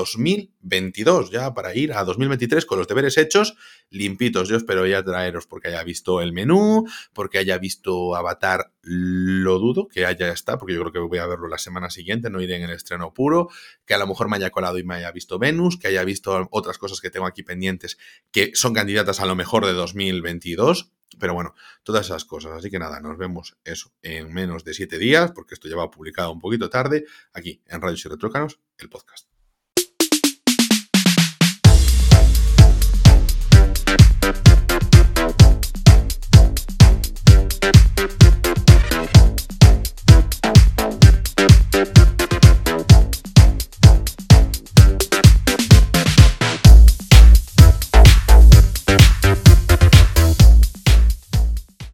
2022, 0.64 1.30
ya 1.30 1.54
para 1.54 1.74
ir 1.74 1.92
a 1.92 2.04
2023 2.04 2.66
con 2.66 2.78
los 2.78 2.88
deberes 2.88 3.18
hechos, 3.18 3.56
limpitos. 3.90 4.48
Yo 4.48 4.56
espero 4.56 4.86
ya 4.86 5.02
traeros 5.02 5.46
porque 5.46 5.68
haya 5.68 5.82
visto 5.84 6.20
el 6.20 6.32
menú, 6.32 6.86
porque 7.12 7.38
haya 7.38 7.58
visto 7.58 8.16
Avatar, 8.16 8.72
lo 8.82 9.58
dudo 9.58 9.88
que 9.88 10.06
haya 10.06 10.32
está, 10.32 10.58
porque 10.58 10.74
yo 10.74 10.80
creo 10.80 10.92
que 10.92 10.98
voy 10.98 11.18
a 11.18 11.26
verlo 11.26 11.48
la 11.48 11.58
semana 11.58 11.90
siguiente, 11.90 12.30
no 12.30 12.40
iré 12.40 12.56
en 12.56 12.62
el 12.62 12.70
estreno 12.70 13.12
puro, 13.12 13.48
que 13.84 13.94
a 13.94 13.98
lo 13.98 14.06
mejor 14.06 14.28
me 14.28 14.36
haya 14.36 14.50
colado 14.50 14.78
y 14.78 14.84
me 14.84 14.94
haya 14.94 15.12
visto 15.12 15.38
Venus, 15.38 15.78
que 15.78 15.88
haya 15.88 16.04
visto 16.04 16.48
otras 16.50 16.78
cosas 16.78 17.00
que 17.00 17.10
tengo 17.10 17.26
aquí 17.26 17.42
pendientes 17.42 17.98
que 18.30 18.52
son 18.54 18.74
candidatas 18.74 19.20
a 19.20 19.26
lo 19.26 19.34
mejor 19.34 19.66
de 19.66 19.72
2022. 19.72 20.90
Pero 21.20 21.32
bueno, 21.32 21.54
todas 21.84 22.06
esas 22.06 22.24
cosas. 22.24 22.52
Así 22.52 22.70
que 22.70 22.80
nada, 22.80 22.98
nos 23.00 23.16
vemos 23.16 23.56
eso 23.64 23.92
en 24.02 24.32
menos 24.32 24.64
de 24.64 24.74
siete 24.74 24.98
días, 24.98 25.30
porque 25.30 25.54
esto 25.54 25.68
ya 25.68 25.76
va 25.76 25.88
publicado 25.88 26.32
un 26.32 26.40
poquito 26.40 26.68
tarde, 26.70 27.04
aquí 27.32 27.62
en 27.66 27.80
Radios 27.80 28.04
y 28.04 28.08
Retrócanos, 28.08 28.58
el 28.78 28.88
podcast. 28.88 29.33